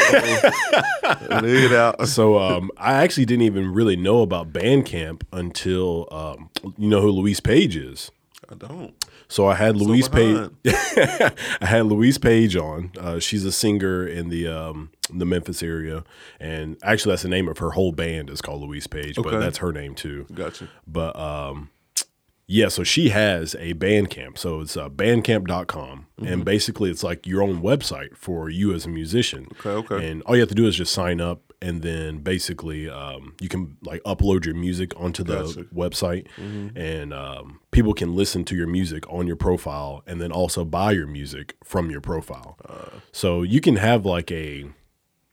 it 1.44 1.72
out. 1.72 1.96
So 2.08 2.38
um, 2.38 2.70
I 2.76 2.94
actually 2.94 3.24
didn't 3.24 3.42
even 3.42 3.72
really 3.72 3.96
know 3.96 4.22
about 4.22 4.52
Bandcamp 4.52 5.22
until 5.32 6.08
um, 6.10 6.50
you 6.76 6.88
know 6.88 7.00
who 7.00 7.10
Louise 7.10 7.40
Page 7.40 7.76
is. 7.76 8.10
I 8.48 8.54
don't. 8.54 8.94
So 9.28 9.46
I 9.46 9.54
had 9.54 9.76
Louise 9.76 10.08
Page. 10.08 10.50
I 10.66 11.32
had 11.60 11.86
Louise 11.86 12.18
Page 12.18 12.56
on. 12.56 12.92
Uh, 12.98 13.18
she's 13.18 13.44
a 13.44 13.52
singer 13.52 14.06
in 14.06 14.30
the 14.30 14.46
um, 14.46 14.90
the 15.12 15.26
Memphis 15.26 15.62
area, 15.62 16.04
and 16.40 16.78
actually 16.82 17.12
that's 17.12 17.22
the 17.22 17.28
name 17.28 17.48
of 17.48 17.58
her 17.58 17.70
whole 17.72 17.92
band 17.92 18.30
is 18.30 18.40
called 18.40 18.62
Louise 18.62 18.86
Page, 18.86 19.16
but 19.16 19.38
that's 19.38 19.58
her 19.58 19.72
name 19.72 19.94
too. 19.94 20.26
Gotcha. 20.34 20.68
But 20.86 21.14
um, 21.16 21.70
yeah, 22.50 22.68
so 22.68 22.82
she 22.82 23.10
has 23.10 23.54
a 23.56 23.74
Bandcamp. 23.74 24.38
So 24.38 24.60
it's 24.60 24.76
uh, 24.76 24.88
bandcamp.com. 24.88 26.06
And 26.20 26.44
basically, 26.44 26.90
it's 26.90 27.04
like 27.04 27.26
your 27.26 27.42
own 27.42 27.62
website 27.62 28.16
for 28.16 28.48
you 28.48 28.72
as 28.74 28.86
a 28.86 28.88
musician. 28.88 29.48
Okay, 29.60 29.94
okay. 29.94 30.10
And 30.10 30.22
all 30.22 30.34
you 30.34 30.40
have 30.40 30.48
to 30.48 30.54
do 30.54 30.66
is 30.66 30.74
just 30.74 30.92
sign 30.92 31.20
up. 31.20 31.47
And 31.60 31.82
then 31.82 32.18
basically, 32.18 32.88
um, 32.88 33.34
you 33.40 33.48
can 33.48 33.76
like 33.82 34.00
upload 34.04 34.44
your 34.44 34.54
music 34.54 34.92
onto 34.96 35.24
the 35.24 35.42
Gotcha. 35.42 35.64
website, 35.74 36.28
and 36.76 37.12
um, 37.12 37.60
people 37.72 37.94
can 37.94 38.14
listen 38.14 38.44
to 38.44 38.54
your 38.54 38.68
music 38.68 39.04
on 39.12 39.26
your 39.26 39.34
profile, 39.36 40.04
and 40.06 40.20
then 40.20 40.30
also 40.30 40.64
buy 40.64 40.92
your 40.92 41.08
music 41.08 41.56
from 41.64 41.90
your 41.90 42.00
profile. 42.00 42.56
so 43.10 43.42
you 43.42 43.60
can 43.60 43.76
have 43.76 44.06
like 44.06 44.30
a 44.30 44.66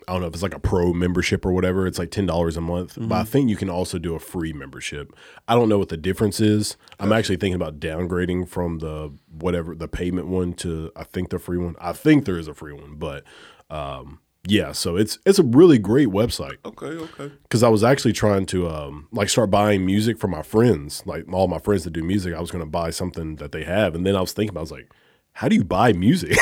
I 0.08 0.12
don't 0.14 0.22
know 0.22 0.28
if 0.28 0.34
it's 0.34 0.44
like 0.44 0.54
a 0.54 0.60
pro 0.60 0.94
membership 0.94 1.46
or 1.46 1.52
whatever. 1.52 1.88
It's 1.88 1.98
like 2.00 2.12
ten 2.12 2.26
dollars 2.26 2.58
a 2.58 2.62
month, 2.62 2.98
but 3.00 3.16
I 3.16 3.24
think 3.24 3.50
you 3.50 3.56
can 3.56 3.70
also 3.70 3.98
do 3.98 4.14
a 4.16 4.20
free 4.20 4.54
membership. 4.54 5.14
I 5.48 5.56
don't 5.56 5.68
know 5.70 5.80
what 5.80 5.90
the 5.90 5.98
difference 5.98 6.40
is. 6.40 6.78
I'm 7.00 7.12
actually 7.12 7.38
thinking 7.38 7.56
about 7.56 7.80
downgrading 7.80 8.48
from 8.50 8.80
the 8.80 9.14
whatever 9.32 9.74
the 9.76 9.88
payment 9.88 10.28
one 10.28 10.54
to 10.56 10.92
I 10.96 11.04
think 11.04 11.30
the 11.30 11.40
free 11.40 11.58
one. 11.58 11.76
I 11.80 11.94
think 11.94 12.26
there 12.26 12.38
is 12.38 12.48
a 12.48 12.54
free 12.54 12.74
one, 12.74 12.96
but 12.96 13.24
um, 13.70 14.20
yeah. 14.48 14.72
So 14.72 14.96
it's 14.98 15.20
it's 15.26 15.40
a 15.40 15.44
really 15.44 15.78
great 15.78 16.10
website 16.10 16.58
Okay, 16.66 16.88
okay. 16.88 17.32
because 17.44 17.64
I 17.64 17.70
was 17.70 17.84
actually 17.84 18.14
trying 18.14 18.46
to 18.48 18.68
um, 18.70 19.08
like 19.12 19.30
start 19.30 19.50
buying 19.52 19.86
music 19.86 20.18
for 20.18 20.28
my 20.28 20.42
friends, 20.42 21.04
like 21.06 21.26
all 21.32 21.48
my 21.48 21.60
friends 21.60 21.84
that 21.84 21.92
do 21.92 22.04
music. 22.04 22.34
I 22.34 22.40
was 22.42 22.52
going 22.52 22.64
to 22.64 22.70
buy 22.70 22.90
something 22.92 23.36
that 23.38 23.52
they 23.52 23.64
have, 23.64 23.96
and 23.96 24.06
then 24.06 24.16
I 24.16 24.22
was 24.22 24.34
thinking, 24.34 24.58
I 24.58 24.62
was 24.62 24.72
like, 24.72 24.92
how 25.34 25.50
do 25.50 25.56
you 25.56 25.64
buy 25.66 25.92
music? 25.94 26.30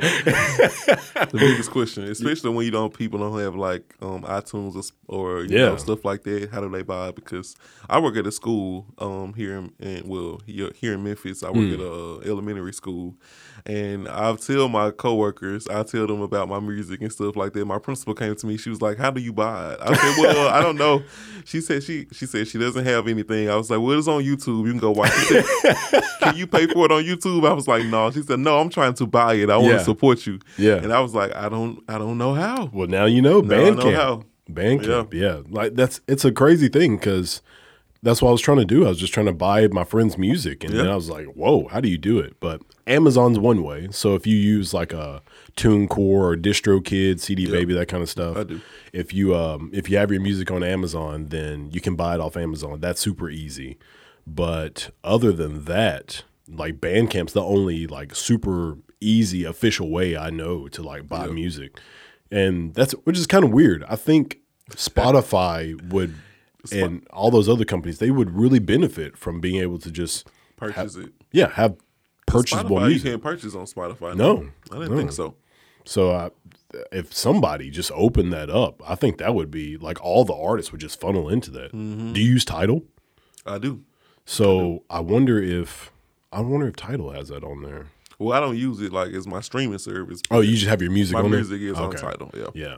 the 0.00 1.28
biggest 1.32 1.70
question, 1.70 2.04
especially 2.04 2.50
when 2.50 2.64
you 2.64 2.70
don't 2.70 2.92
people 2.92 3.18
don't 3.18 3.38
have 3.38 3.54
like 3.56 3.94
um, 4.02 4.22
iTunes 4.24 4.92
or, 5.08 5.38
or 5.38 5.44
you 5.44 5.56
Yeah. 5.56 5.70
know 5.70 5.76
stuff 5.76 6.04
like 6.04 6.22
that. 6.24 6.50
How 6.50 6.60
do 6.60 6.68
they 6.68 6.82
buy? 6.82 7.12
Because 7.12 7.56
I 7.88 7.98
work 7.98 8.16
at 8.16 8.26
a 8.26 8.32
school 8.32 8.86
um, 8.98 9.34
here 9.34 9.56
in, 9.58 9.72
in 9.78 10.08
well 10.08 10.40
here, 10.46 10.70
in 10.94 11.02
Memphis. 11.02 11.42
I 11.42 11.48
work 11.50 11.68
Hmm. 11.68 11.74
at 11.74 11.80
a 11.80 11.92
uh, 11.92 12.18
elementary 12.26 12.72
school, 12.72 13.14
and 13.66 14.08
I 14.08 14.34
tell 14.36 14.68
my 14.68 14.90
coworkers, 14.90 15.66
I 15.68 15.82
tell 15.82 16.06
them 16.06 16.20
about 16.22 16.48
my 16.48 16.60
music 16.60 17.00
and 17.02 17.12
stuff 17.12 17.36
like 17.36 17.52
that. 17.52 17.64
My 17.64 17.78
principal 17.78 18.14
came 18.14 18.34
to 18.36 18.46
me. 18.46 18.56
She 18.56 18.70
was 18.70 18.80
like, 18.82 18.98
"How 18.98 19.10
do 19.10 19.20
you 19.20 19.32
buy 19.32 19.72
it?" 19.72 19.78
I 19.80 19.94
said, 19.94 20.22
"Well, 20.22 20.48
I 20.48 20.60
don't 20.60 20.76
know." 20.76 21.02
She 21.46 21.62
said 21.62 21.82
she 21.82 22.06
she 22.12 22.26
said 22.26 22.46
she 22.48 22.58
doesn't 22.58 22.84
have 22.84 23.08
anything. 23.08 23.48
I 23.48 23.56
was 23.56 23.70
like, 23.70 23.80
"Well, 23.80 23.98
it's 23.98 24.06
on 24.08 24.22
YouTube. 24.22 24.66
You 24.66 24.72
can 24.72 24.78
go 24.78 24.90
watch 24.90 25.10
it." 25.14 26.04
Can 26.20 26.36
you 26.36 26.46
pay 26.46 26.66
for 26.66 26.84
it 26.84 26.92
on 26.92 27.02
YouTube? 27.02 27.48
I 27.48 27.52
was 27.54 27.66
like, 27.66 27.84
"No." 27.86 28.10
She 28.10 28.22
said, 28.22 28.38
"No, 28.40 28.58
I'm 28.60 28.68
trying 28.68 28.92
to 28.94 29.06
buy 29.06 29.34
it. 29.34 29.48
I 29.50 29.56
want 29.56 29.70
Yeah. 29.72 29.78
to 29.78 29.84
support 29.84 30.26
you." 30.26 30.38
Yeah. 30.58 30.74
And 30.74 30.92
I 30.92 31.00
was 31.00 31.14
like, 31.14 31.34
I 31.34 31.48
don't, 31.48 31.82
I 31.88 31.96
don't 31.98 32.18
know 32.18 32.34
how. 32.34 32.66
Well, 32.74 32.88
now 32.88 33.06
you 33.06 33.22
know 33.22 33.40
Now 33.40 33.56
I 33.56 33.70
know 33.70 33.76
Bandcamp. 33.76 34.24
Bandcamp, 34.52 35.14
yeah. 35.14 35.40
Like 35.48 35.74
that's 35.76 36.00
it's 36.06 36.24
a 36.26 36.32
crazy 36.32 36.68
thing 36.68 36.96
because 36.96 37.40
that's 38.02 38.22
what 38.22 38.30
I 38.30 38.32
was 38.32 38.40
trying 38.40 38.58
to 38.58 38.64
do. 38.64 38.86
I 38.86 38.88
was 38.88 38.98
just 38.98 39.12
trying 39.12 39.26
to 39.26 39.32
buy 39.32 39.68
my 39.68 39.84
friend's 39.84 40.16
music, 40.16 40.64
and 40.64 40.74
then 40.74 40.88
I 40.88 40.94
was 40.94 41.10
like, 41.10 41.26
"Whoa, 41.26 41.68
how 41.68 41.80
do 41.80 41.88
you 41.88 41.98
do 41.98 42.18
it?" 42.18 42.36
But 42.40 42.62
Amazon's 42.86 43.38
one 43.38 43.62
way. 43.62 43.88
So 43.90 44.14
if 44.14 44.26
you 44.26 44.36
use 44.36 44.72
like 44.72 44.92
a 44.92 45.22
TuneCore 45.56 45.98
or 45.98 46.36
DistroKid, 46.36 47.20
CD 47.20 47.50
Baby, 47.50 47.74
that 47.74 47.88
kind 47.88 48.02
of 48.02 48.08
stuff, 48.08 48.36
I 48.38 48.44
do. 48.44 48.60
If 48.92 49.12
you 49.12 49.36
um 49.36 49.70
if 49.72 49.90
you 49.90 49.98
have 49.98 50.10
your 50.10 50.20
music 50.20 50.50
on 50.50 50.62
Amazon, 50.62 51.28
then 51.28 51.70
you 51.72 51.80
can 51.80 51.94
buy 51.94 52.14
it 52.14 52.20
off 52.20 52.36
Amazon. 52.36 52.80
That's 52.80 53.00
super 53.00 53.28
easy. 53.28 53.76
But 54.26 54.90
other 55.04 55.32
than 55.32 55.64
that, 55.64 56.24
like 56.48 56.80
Bandcamp's 56.80 57.32
the 57.32 57.42
only 57.42 57.86
like 57.86 58.14
super 58.14 58.78
easy 59.00 59.44
official 59.44 59.90
way 59.90 60.16
I 60.16 60.30
know 60.30 60.68
to 60.68 60.82
like 60.82 61.08
buy 61.08 61.26
music. 61.26 61.78
And 62.30 62.74
that's 62.74 62.92
which 63.04 63.18
is 63.18 63.26
kind 63.26 63.44
of 63.44 63.50
weird. 63.50 63.84
I 63.88 63.96
think 63.96 64.38
Spotify 64.70 65.80
would 65.90 66.14
and 66.72 67.06
all 67.10 67.30
those 67.30 67.48
other 67.48 67.64
companies, 67.64 67.98
they 67.98 68.10
would 68.10 68.30
really 68.30 68.58
benefit 68.58 69.16
from 69.16 69.40
being 69.40 69.60
able 69.60 69.78
to 69.78 69.90
just 69.90 70.28
Purchase 70.56 70.96
it. 70.96 71.12
yeah, 71.32 71.48
have 71.52 71.76
purchasable 72.26 72.76
Spotify, 72.76 72.82
you 72.82 72.88
music. 72.88 73.10
can't 73.10 73.22
purchase 73.22 73.54
on 73.54 73.64
Spotify. 73.66 74.14
No. 74.16 74.48
I 74.70 74.74
didn't 74.78 74.90
No. 74.90 74.96
think 74.96 75.12
so. 75.12 75.34
So 75.86 76.12
I, 76.12 76.30
if 76.92 77.12
somebody 77.14 77.70
just 77.70 77.90
opened 77.94 78.32
that 78.32 78.50
up, 78.50 78.82
I 78.86 78.94
think 78.94 79.18
that 79.18 79.34
would 79.34 79.50
be 79.50 79.76
like 79.78 80.00
all 80.04 80.24
the 80.24 80.34
artists 80.34 80.70
would 80.72 80.80
just 80.80 81.00
funnel 81.00 81.28
into 81.28 81.50
that. 81.52 81.72
Mm-hmm. 81.72 82.12
Do 82.12 82.20
you 82.20 82.32
use 82.32 82.44
Tidal? 82.44 82.84
I 83.46 83.58
do. 83.58 83.82
So 84.26 84.84
I 84.90 85.00
wonder 85.00 85.42
if 85.42 85.90
I 86.32 86.40
wonder 86.42 86.68
if 86.68 86.76
Tidal 86.76 87.10
has 87.12 87.28
that 87.28 87.42
on 87.42 87.62
there. 87.62 87.86
Well, 88.18 88.36
I 88.36 88.40
don't 88.40 88.56
use 88.56 88.80
it 88.82 88.92
like 88.92 89.08
it's 89.08 89.26
my 89.26 89.40
streaming 89.40 89.78
service. 89.78 90.20
Oh, 90.30 90.40
you 90.40 90.54
just 90.54 90.68
have 90.68 90.82
your 90.82 90.90
music 90.92 91.14
my 91.14 91.20
on 91.22 91.30
there? 91.30 91.40
music 91.40 91.62
is 91.62 91.78
on 91.78 91.90
Tidal. 91.96 92.30
Yeah. 92.34 92.46
Yeah. 92.54 92.76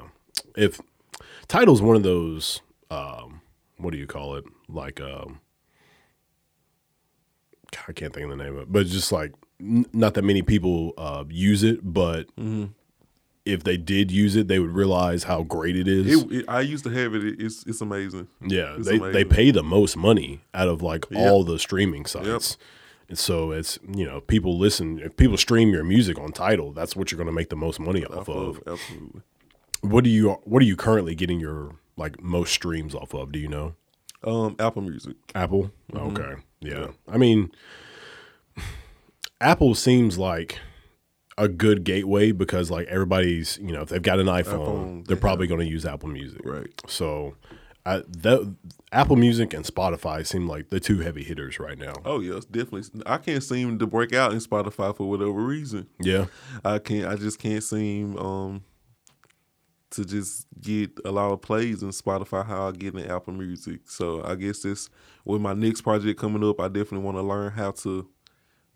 If 0.57 0.81
Tidal's 1.49 1.83
one 1.83 1.97
of 1.97 2.05
those 2.05 2.63
um 2.91 3.42
what 3.83 3.93
do 3.93 3.99
you 3.99 4.07
call 4.07 4.37
it? 4.37 4.45
Like 4.69 5.01
um 5.01 5.41
I 7.89 7.93
can't 7.93 8.13
think 8.13 8.25
of 8.31 8.37
the 8.37 8.43
name 8.43 8.55
of 8.57 8.63
it, 8.63 8.73
but 8.73 8.87
just 8.87 9.13
like 9.13 9.33
n- 9.61 9.87
not 9.93 10.15
that 10.15 10.23
many 10.23 10.43
people 10.43 10.93
uh, 10.99 11.25
use 11.29 11.63
it, 11.63 11.81
but 11.83 12.27
Mm-hmm. 12.37 12.67
if 13.47 13.65
they 13.65 13.77
did 13.77 14.11
use 14.11 14.37
it, 14.37 14.47
they 14.47 14.59
would 14.59 14.73
realize 14.73 15.25
how 15.25 15.43
great 15.43 15.77
it 15.77 15.89
is. 15.89 16.23
It, 16.23 16.33
it, 16.33 16.45
I 16.49 16.61
used 16.61 16.85
to 16.85 16.91
have 16.91 17.15
it. 17.15 17.41
It's 17.41 17.65
it's 17.67 17.81
amazing. 17.81 18.29
Yeah, 18.47 18.77
It's 18.77 18.87
they 18.89 18.99
they 18.99 19.25
pay 19.25 19.51
the 19.51 19.63
most 19.63 19.97
money 19.97 20.43
out 20.53 20.69
of 20.69 20.83
like 20.83 21.07
Yep. 21.11 21.19
all 21.21 21.45
the 21.45 21.59
streaming 21.59 22.05
sites. 22.07 22.57
And 23.09 23.19
so 23.19 23.51
it's 23.53 23.79
you 23.95 24.05
know 24.05 24.21
people 24.21 24.59
listen 24.59 24.99
if 24.99 25.17
people 25.17 25.37
stream 25.37 25.71
your 25.71 25.85
music 25.85 26.19
on 26.19 26.33
Tidal 26.33 26.73
that's 26.73 26.95
what 26.97 27.11
you're 27.11 27.19
going 27.19 27.27
to 27.27 27.33
make 27.33 27.49
the 27.51 27.57
most 27.57 27.81
money 27.81 28.05
off 28.05 28.21
Off 28.21 28.29
of. 28.29 28.57
of, 28.59 28.63
absolutely. 28.75 29.23
What 29.81 30.05
do 30.05 30.11
you 30.11 30.33
what 30.45 30.63
are 30.63 30.67
you 30.67 30.77
currently 30.77 31.15
getting 31.15 31.41
your 31.41 31.73
like 31.97 32.23
most 32.23 32.53
streams 32.53 32.95
off 32.95 33.15
of? 33.15 33.33
Do 33.33 33.39
you 33.39 33.49
know? 33.49 33.75
Um, 34.25 34.57
Apple 34.59 34.83
Music. 34.83 35.17
Apple. 35.35 35.71
Mm-hmm. 35.93 36.19
Okay. 36.19 36.43
Yeah. 36.61 36.89
I 37.09 37.19
mean, 37.19 37.51
Apple 39.41 39.75
seems 39.75 40.19
like 40.19 40.59
a 41.39 41.49
good 41.49 41.85
gateway 41.85 42.31
because 42.31 42.71
like 42.71 42.87
everybody's 42.89 43.59
you 43.59 43.73
know 43.73 43.81
if 43.83 43.89
they've 43.89 44.03
got 44.03 44.21
an 44.21 44.27
iPhone, 44.27 44.45
iPhone, 44.45 45.07
they're 45.07 45.17
they 45.17 45.21
probably 45.21 45.47
going 45.47 45.61
to 45.61 45.67
use 45.67 45.85
Apple 45.85 46.09
Music. 46.09 46.41
Right. 46.45 46.69
So, 46.87 47.35
I, 47.85 48.03
that 48.07 48.55
Apple 48.93 49.17
Music 49.17 49.53
and 49.55 49.65
Spotify 49.65 50.27
seem 50.27 50.47
like 50.47 50.69
the 50.69 50.79
two 50.79 51.01
heavy 51.01 51.25
hitters 51.25 51.59
right 51.59 51.79
now. 51.79 51.95
Oh 52.05 52.21
yes, 52.21 52.45
definitely. 52.45 53.03
I 53.07 53.19
can't 53.19 53.43
seem 53.43 53.79
to 53.79 53.87
break 53.87 54.13
out 54.13 54.33
in 54.33 54.39
Spotify 54.39 54.97
for 54.97 55.09
whatever 55.09 55.33
reason. 55.33 55.89
Yeah. 55.99 56.27
I 56.65 56.79
can't. 56.79 57.07
I 57.07 57.17
just 57.17 57.39
can't 57.39 57.63
seem 57.65 58.17
um 58.19 58.65
to 59.93 60.05
just 60.05 60.47
get 60.61 60.91
a 61.05 61.11
lot 61.11 61.33
of 61.33 61.41
plays 61.41 61.83
in 61.83 61.91
Spotify 61.91 62.45
how 62.47 62.69
I 62.69 62.73
get 62.73 62.95
in 62.95 63.11
Apple 63.11 63.33
Music. 63.33 63.81
So 63.87 64.25
I 64.25 64.35
guess 64.35 64.61
this 64.61 64.89
with 65.25 65.41
my 65.41 65.55
next 65.55 65.83
project 65.83 66.19
coming 66.19 66.45
up, 66.49 66.61
I 66.61 66.69
definitely 66.69 67.01
want 67.01 67.17
to 67.17 67.23
learn 67.23 67.53
how 67.53 67.71
to 67.73 68.09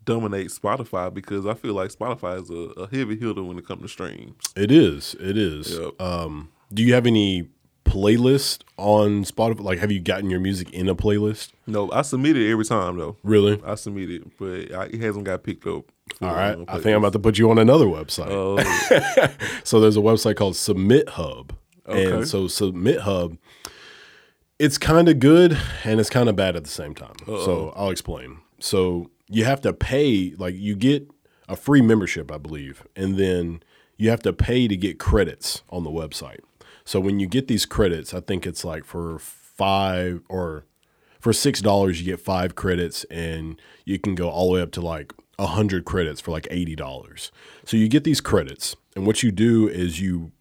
dominate 0.05 0.47
Spotify 0.47 1.13
because 1.13 1.45
I 1.45 1.53
feel 1.53 1.73
like 1.73 1.91
Spotify 1.91 2.41
is 2.41 2.49
a, 2.49 2.81
a 2.81 2.87
heavy 2.87 3.17
hitter 3.17 3.43
when 3.43 3.57
it 3.59 3.67
comes 3.67 3.81
to 3.81 3.87
streams. 3.87 4.35
It 4.55 4.71
is. 4.71 5.15
It 5.19 5.37
is. 5.37 5.77
Yep. 5.77 6.01
Um, 6.01 6.49
do 6.73 6.81
you 6.83 6.93
have 6.93 7.05
any 7.05 7.49
playlist 7.85 8.63
on 8.77 9.23
Spotify? 9.23 9.61
Like, 9.61 9.79
have 9.79 9.91
you 9.91 9.99
gotten 9.99 10.29
your 10.29 10.39
music 10.39 10.71
in 10.71 10.87
a 10.87 10.95
playlist? 10.95 11.51
No, 11.65 11.91
I 11.91 12.01
submit 12.01 12.37
it 12.37 12.49
every 12.49 12.65
time 12.65 12.97
though. 12.97 13.17
Really? 13.23 13.61
I 13.65 13.75
submit 13.75 14.09
it, 14.09 14.37
but 14.37 14.71
I, 14.73 14.85
it 14.85 15.01
hasn't 15.01 15.25
got 15.25 15.43
picked 15.43 15.67
up. 15.67 15.85
All 16.21 16.33
right. 16.33 16.55
um, 16.55 16.65
I 16.67 16.75
think 16.75 16.87
I'm 16.87 16.97
about 17.03 17.13
to 17.13 17.19
put 17.19 17.37
you 17.37 17.49
on 17.51 17.57
another 17.59 17.85
website. 17.85 18.29
Uh, 18.31 19.27
So 19.63 19.79
there's 19.79 19.97
a 19.97 20.01
website 20.01 20.35
called 20.35 20.55
Submit 20.55 21.09
Hub. 21.09 21.53
Okay. 21.87 22.11
And 22.11 22.27
so 22.27 22.47
Submit 22.47 23.01
Hub, 23.01 23.37
it's 24.59 24.77
kind 24.77 25.07
of 25.09 25.19
good 25.19 25.57
and 25.83 25.99
it's 25.99 26.09
kind 26.09 26.29
of 26.29 26.35
bad 26.35 26.55
at 26.55 26.63
the 26.63 26.69
same 26.69 26.95
time. 26.95 27.15
So 27.25 27.73
I'll 27.75 27.89
explain. 27.91 28.39
So 28.59 29.09
you 29.29 29.45
have 29.45 29.61
to 29.61 29.73
pay, 29.73 30.33
like 30.37 30.55
you 30.55 30.75
get 30.75 31.07
a 31.47 31.55
free 31.55 31.81
membership, 31.81 32.31
I 32.31 32.37
believe, 32.37 32.83
and 32.95 33.17
then 33.17 33.61
you 33.97 34.09
have 34.09 34.21
to 34.23 34.33
pay 34.33 34.67
to 34.67 34.75
get 34.75 34.99
credits 34.99 35.61
on 35.69 35.83
the 35.83 35.89
website. 35.91 36.39
So 36.85 36.99
when 36.99 37.19
you 37.19 37.27
get 37.27 37.47
these 37.47 37.65
credits, 37.65 38.13
I 38.13 38.19
think 38.21 38.45
it's 38.47 38.63
like 38.65 38.83
for 38.85 39.19
five 39.19 40.21
or 40.29 40.65
for 41.19 41.33
six 41.33 41.61
dollars 41.61 41.99
you 41.99 42.05
get 42.05 42.19
five 42.19 42.55
credits 42.55 43.03
and 43.05 43.59
you 43.85 43.97
can 43.99 44.15
go 44.15 44.29
all 44.29 44.47
the 44.49 44.53
way 44.55 44.61
up 44.61 44.71
to 44.71 44.81
like 44.81 45.13
a 45.39 45.47
hundred 45.47 45.85
credits 45.85 46.21
for 46.21 46.31
like 46.31 46.47
eighty 46.51 46.75
dollars. 46.75 47.31
So 47.65 47.77
you 47.77 47.87
get 47.87 48.03
these 48.03 48.21
credits, 48.21 48.75
and 48.95 49.05
what 49.05 49.23
you 49.23 49.31
do 49.31 49.67
is 49.67 49.99
you 50.01 50.31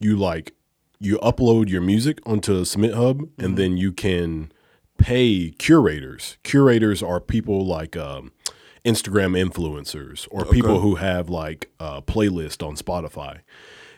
you 0.00 0.16
like 0.16 0.54
you 1.00 1.18
upload 1.18 1.68
your 1.68 1.80
music 1.80 2.20
onto 2.26 2.64
Submit 2.64 2.94
Hub, 2.94 3.28
and 3.38 3.56
then 3.56 3.76
you 3.76 3.92
can 3.92 4.50
pay 4.98 5.50
curators. 5.58 6.38
Curators 6.42 7.02
are 7.02 7.20
people 7.20 7.64
like 7.64 7.96
um, 7.96 8.32
Instagram 8.84 9.38
influencers 9.38 10.26
or 10.30 10.44
people 10.44 10.80
who 10.80 10.96
have 10.96 11.28
like 11.28 11.70
a 11.78 12.02
playlist 12.02 12.66
on 12.66 12.74
Spotify. 12.74 13.40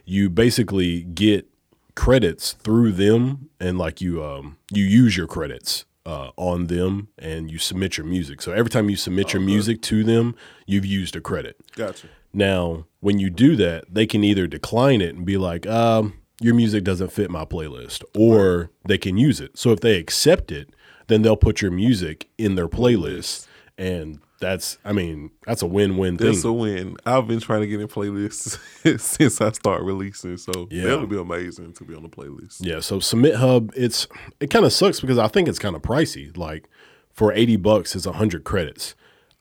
You 0.05 0.29
basically 0.29 1.03
get 1.03 1.47
credits 1.95 2.53
through 2.53 2.93
them 2.93 3.51
and 3.59 3.77
like 3.77 4.01
you 4.01 4.25
um 4.25 4.57
you 4.73 4.85
use 4.85 5.17
your 5.17 5.27
credits 5.27 5.85
uh, 6.07 6.31
on 6.37 6.67
them 6.67 7.09
and 7.19 7.51
you 7.51 7.59
submit 7.59 7.97
your 7.97 8.07
music. 8.07 8.43
So 8.43 8.53
every 8.53 8.71
time 8.71 8.89
you 8.89 8.97
submit 8.97 9.33
your 9.33 9.43
music 9.43 9.83
to 9.83 10.03
them, 10.03 10.35
you've 10.67 10.87
used 10.87 11.15
a 11.17 11.21
credit. 11.21 11.57
Gotcha. 11.77 12.09
Now, 12.33 12.87
when 13.01 13.19
you 13.19 13.31
do 13.31 13.57
that, 13.57 13.85
they 13.93 14.07
can 14.07 14.25
either 14.25 14.47
decline 14.47 15.01
it 15.01 15.15
and 15.15 15.27
be 15.27 15.37
like, 15.37 15.67
um, 15.67 16.15
your 16.41 16.55
music 16.55 16.85
doesn't 16.85 17.13
fit 17.13 17.31
my 17.31 17.45
playlist, 17.45 18.03
or 18.17 18.71
they 18.87 18.97
can 18.97 19.19
use 19.19 19.41
it. 19.41 19.59
So 19.59 19.73
if 19.73 19.81
they 19.81 19.99
accept 19.99 20.51
it, 20.51 20.71
then 21.09 21.23
they'll 21.23 21.37
put 21.37 21.61
your 21.61 21.71
music 21.71 22.29
in 22.39 22.55
their 22.55 22.69
playlist. 22.69 23.47
And 23.77 24.21
that's, 24.41 24.79
I 24.85 24.93
mean, 24.93 25.31
that's 25.47 25.63
a 25.63 25.67
win 25.67 25.97
win 25.99 26.17
thing. 26.17 26.29
That's 26.29 26.45
a 26.45 26.53
win. 26.53 26.97
I've 27.05 27.29
been 27.29 27.41
trying 27.41 27.61
to 27.61 27.67
get 27.67 27.81
in 27.81 27.89
playlists 27.89 28.59
since 29.01 29.41
I 29.41 29.53
start 29.53 29.83
releasing, 29.83 30.37
so 30.39 30.67
Yeah. 30.71 30.85
that'll 30.85 31.07
be 31.07 31.19
amazing 31.19 31.75
to 31.75 31.85
be 31.85 31.95
on 31.95 32.03
the 32.03 32.09
playlist. 32.09 32.57
Yeah, 32.61 32.81
so 32.81 33.01
Submit 33.01 33.37
Hub, 33.37 33.71
it's 33.77 34.09
it 34.41 34.49
kind 34.51 34.65
of 34.65 34.73
sucks 34.73 35.01
because 35.01 35.19
I 35.19 35.29
think 35.29 35.49
it's 35.49 35.59
kind 35.59 35.77
of 35.77 35.83
pricey. 35.83 36.37
Like 36.37 36.69
for 37.13 37.33
80 37.33 37.57
bucks 37.57 37.95
it's 37.95 38.07
100 38.07 38.45
credits. 38.45 38.95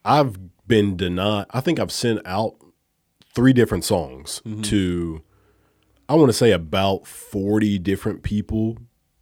I've 0.03 0.37
been 0.67 0.97
denied 0.97 1.45
I 1.51 1.61
think 1.61 1.79
I've 1.79 1.91
sent 1.91 2.19
out 2.25 2.55
three 3.33 3.53
different 3.53 3.85
songs 3.85 4.41
mm-hmm. 4.45 4.61
to 4.63 5.21
I 6.07 6.15
want 6.15 6.29
to 6.29 6.33
say 6.33 6.51
about 6.51 7.07
40 7.07 7.79
different 7.79 8.23
people 8.23 8.77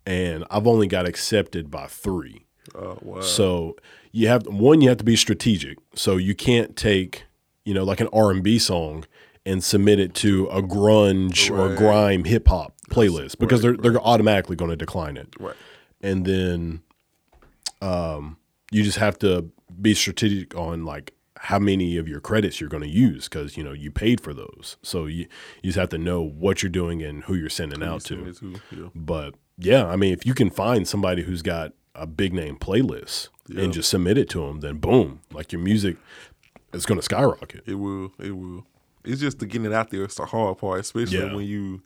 and 0.06 0.44
I've 0.50 0.66
only 0.66 0.88
got 0.88 1.06
accepted 1.06 1.70
by 1.70 1.88
3. 1.88 2.46
Oh 2.76 2.98
wow. 3.02 3.22
So 3.22 3.76
you 4.18 4.28
have 4.28 4.48
one, 4.48 4.82
you 4.82 4.90
have 4.90 4.98
to 4.98 5.04
be 5.04 5.16
strategic. 5.16 5.78
So 5.96 6.18
you 6.18 6.34
can't 6.36 6.76
take, 6.76 7.26
you 7.66 7.74
know, 7.74 7.84
like 7.84 8.02
an 8.02 8.10
R 8.12 8.32
and 8.32 8.42
B 8.44 8.58
song 8.60 9.06
and 9.46 9.64
submit 9.64 10.00
it 10.00 10.14
to 10.16 10.48
a 10.48 10.62
grunge 10.62 11.50
or 11.50 11.70
Right. 11.70 11.78
grime 11.78 12.24
hip 12.26 12.48
hop 12.48 12.74
playlist 12.90 13.38
because 13.38 13.64
right, 13.66 13.80
they're 13.82 13.92
they're 13.94 14.02
automatically 14.02 14.56
going 14.56 14.72
to 14.72 14.76
decline 14.78 15.18
it. 15.18 15.36
right. 15.40 15.56
And 16.02 16.26
then, 16.26 16.82
um, 17.82 18.38
you 18.72 18.84
just 18.84 18.98
have 18.98 19.18
to 19.20 19.50
be 19.82 19.94
strategic 19.94 20.56
on 20.56 20.86
like 20.86 21.14
how 21.42 21.60
many 21.60 21.98
of 21.98 22.08
your 22.08 22.20
credits 22.20 22.60
you're 22.60 22.70
going 22.70 22.84
to 22.84 22.90
use 22.90 23.28
because 23.30 23.56
you 23.58 23.64
know 23.64 23.74
you 23.74 23.92
paid 23.92 24.20
for 24.22 24.34
those. 24.34 24.78
So 24.82 25.06
you 25.06 25.28
you 25.62 25.70
just 25.70 25.78
have 25.78 25.90
to 25.90 25.98
know 25.98 26.22
what 26.22 26.62
you're 26.64 26.70
doing 26.72 27.02
and 27.04 27.24
who 27.24 27.36
you're 27.36 27.50
sending 27.50 27.84
out 27.84 28.02
to. 28.06 28.18
Me 28.18 28.34
too. 28.34 28.56
Yeah. 28.72 28.88
But 28.96 29.36
yeah, 29.58 29.86
I 29.86 29.96
mean, 29.96 30.14
if 30.14 30.26
you 30.26 30.34
can 30.34 30.50
find 30.50 30.88
somebody 30.88 31.24
who's 31.24 31.42
got 31.42 31.74
a 31.98 32.06
big 32.08 32.34
name 32.34 32.58
playlist 32.58 33.30
Yeah. 33.48 33.64
and 33.64 33.74
just 33.74 33.90
submit 33.90 34.18
it 34.18 34.30
to 34.30 34.40
them, 34.46 34.60
then 34.62 34.78
boom, 34.78 35.20
like 35.34 35.52
your 35.52 35.62
music 35.62 35.98
is 36.74 36.86
going 36.86 37.00
to 37.00 37.04
skyrocket. 37.04 37.64
It 37.66 37.76
will. 37.76 38.12
It 38.20 38.32
will. 38.32 38.66
It's 39.04 39.22
just 39.22 39.40
the 39.40 39.46
getting 39.46 39.66
it 39.66 39.74
out 39.74 39.90
there. 39.90 40.04
It's 40.04 40.16
the 40.16 40.26
hard 40.26 40.58
part, 40.58 40.80
especially 40.82 41.18
Yeah. 41.20 41.34
when 41.34 41.46
you 41.46 41.82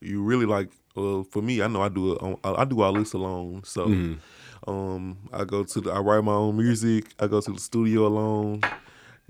you 0.00 0.22
really 0.22 0.46
like. 0.46 0.70
Well, 0.96 1.22
for 1.30 1.40
me, 1.42 1.62
I 1.62 1.68
know 1.68 1.82
I 1.82 1.88
do 1.88 2.12
it. 2.14 2.38
I 2.44 2.62
I 2.62 2.64
do 2.64 2.80
all 2.82 2.92
this 2.94 3.12
alone. 3.12 3.62
So, 3.64 3.86
Mm-hmm. 3.86 4.70
um, 4.70 5.18
I 5.32 5.44
go 5.44 5.62
to 5.64 5.80
the. 5.80 5.90
I 5.92 6.00
write 6.00 6.24
my 6.24 6.32
own 6.32 6.56
music. 6.56 7.14
I 7.20 7.26
go 7.28 7.40
to 7.40 7.52
the 7.52 7.60
studio 7.60 8.06
alone. 8.06 8.60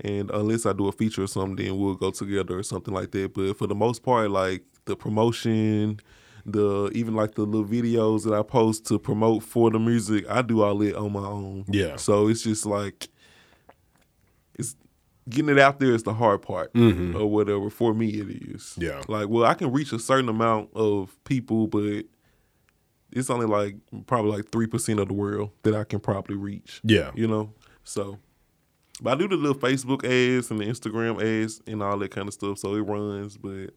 And 0.03 0.31
unless 0.31 0.65
I 0.65 0.73
do 0.73 0.87
a 0.87 0.91
feature 0.91 1.21
or 1.23 1.27
something, 1.27 1.57
then 1.63 1.77
we'll 1.77 1.93
go 1.93 2.09
together 2.09 2.57
or 2.57 2.63
something 2.63 2.91
like 2.93 3.11
that. 3.11 3.35
But 3.35 3.53
for 3.57 3.67
the 3.67 3.75
most 3.75 4.01
part, 4.01 4.31
like 4.31 4.63
the 4.85 4.95
promotion, 4.95 5.99
the 6.45 6.91
even 6.93 7.15
like 7.15 7.35
the 7.35 7.43
little 7.43 7.67
videos 7.67 8.23
that 8.23 8.33
I 8.33 8.43
post 8.43 8.85
to 8.87 8.99
promote 8.99 9.43
for 9.43 9.69
the 9.69 9.79
music, 9.79 10.25
I 10.29 10.41
do 10.41 10.61
all 10.61 10.81
it 10.81 10.95
on 10.95 11.13
my 11.13 11.25
own. 11.25 11.65
Yeah. 11.67 11.95
So 11.97 12.27
it's 12.27 12.43
just 12.43 12.65
like 12.65 13.09
it's 14.57 14.75
getting 15.29 15.49
it 15.49 15.59
out 15.59 15.79
there 15.79 15.93
is 15.93 16.03
the 16.03 16.13
hard 16.13 16.41
part 16.41 16.71
or 16.75 17.29
whatever. 17.29 17.69
For 17.69 17.93
me, 17.93 18.09
it 18.09 18.29
is. 18.29 18.61
Mm-hmm. 18.61 18.81
Yeah. 18.81 19.01
Like, 19.07 19.29
well, 19.29 19.45
I 19.45 19.53
can 19.53 19.71
reach 19.71 19.93
a 19.93 19.99
certain 19.99 20.29
amount 20.29 20.69
of 20.73 21.17
people, 21.23 21.67
but 21.67 22.05
it's 23.11 23.29
only 23.29 23.45
like 23.45 23.75
probably 24.07 24.31
like 24.31 24.51
three 24.51 24.67
percent 24.67 24.99
of 24.99 25.07
the 25.07 25.13
world 25.13 25.51
that 25.63 25.75
I 25.75 25.83
can 25.83 25.99
probably 25.99 26.35
reach. 26.35 26.81
Yeah. 26.83 27.11
You 27.15 27.27
know. 27.27 27.53
So, 27.83 28.19
but 29.01 29.13
I 29.13 29.15
do 29.19 29.27
the 29.27 29.35
little 29.35 29.55
Facebook 29.55 30.03
ads 30.03 30.51
and 30.51 30.59
the 30.59 30.65
Instagram 30.65 31.21
ads 31.21 31.61
and 31.67 31.81
all 31.83 31.97
that 31.97 32.11
kind 32.11 32.27
of 32.27 32.33
stuff. 32.33 32.57
So 32.57 32.75
it 32.75 32.81
runs, 32.81 33.37
but. 33.37 33.71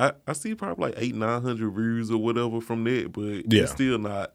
I, 0.00 0.12
I 0.26 0.32
see 0.32 0.54
probably 0.54 0.86
like 0.90 0.94
eight 0.96 1.14
nine 1.14 1.42
hundred 1.42 1.70
views 1.72 2.10
or 2.10 2.18
whatever 2.18 2.60
from 2.60 2.82
that, 2.84 3.12
but 3.12 3.52
Yeah. 3.52 3.62
it's 3.64 3.72
still 3.72 3.98
not, 3.98 4.32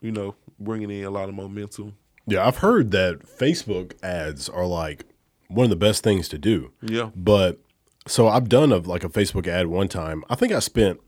you 0.00 0.10
know, 0.10 0.34
bringing 0.58 0.90
in 0.90 1.04
a 1.04 1.10
lot 1.10 1.28
of 1.28 1.34
momentum. 1.34 1.96
Yeah, 2.26 2.46
I've 2.46 2.58
heard 2.58 2.90
that 2.92 3.20
Facebook 3.20 3.92
ads 4.02 4.48
are 4.48 4.66
like 4.66 5.04
one 5.48 5.64
of 5.64 5.70
the 5.70 5.76
best 5.76 6.02
things 6.02 6.28
to 6.28 6.38
do. 6.38 6.70
Yeah, 6.82 7.10
But 7.14 7.58
so 8.06 8.28
I've 8.28 8.48
done 8.48 8.72
a 8.72 8.78
like 8.78 9.04
a 9.04 9.08
Facebook 9.08 9.46
ad 9.46 9.66
one 9.66 9.88
time. 9.88 10.24
I 10.30 10.34
think 10.34 10.52
I 10.52 10.60
spent 10.60 11.00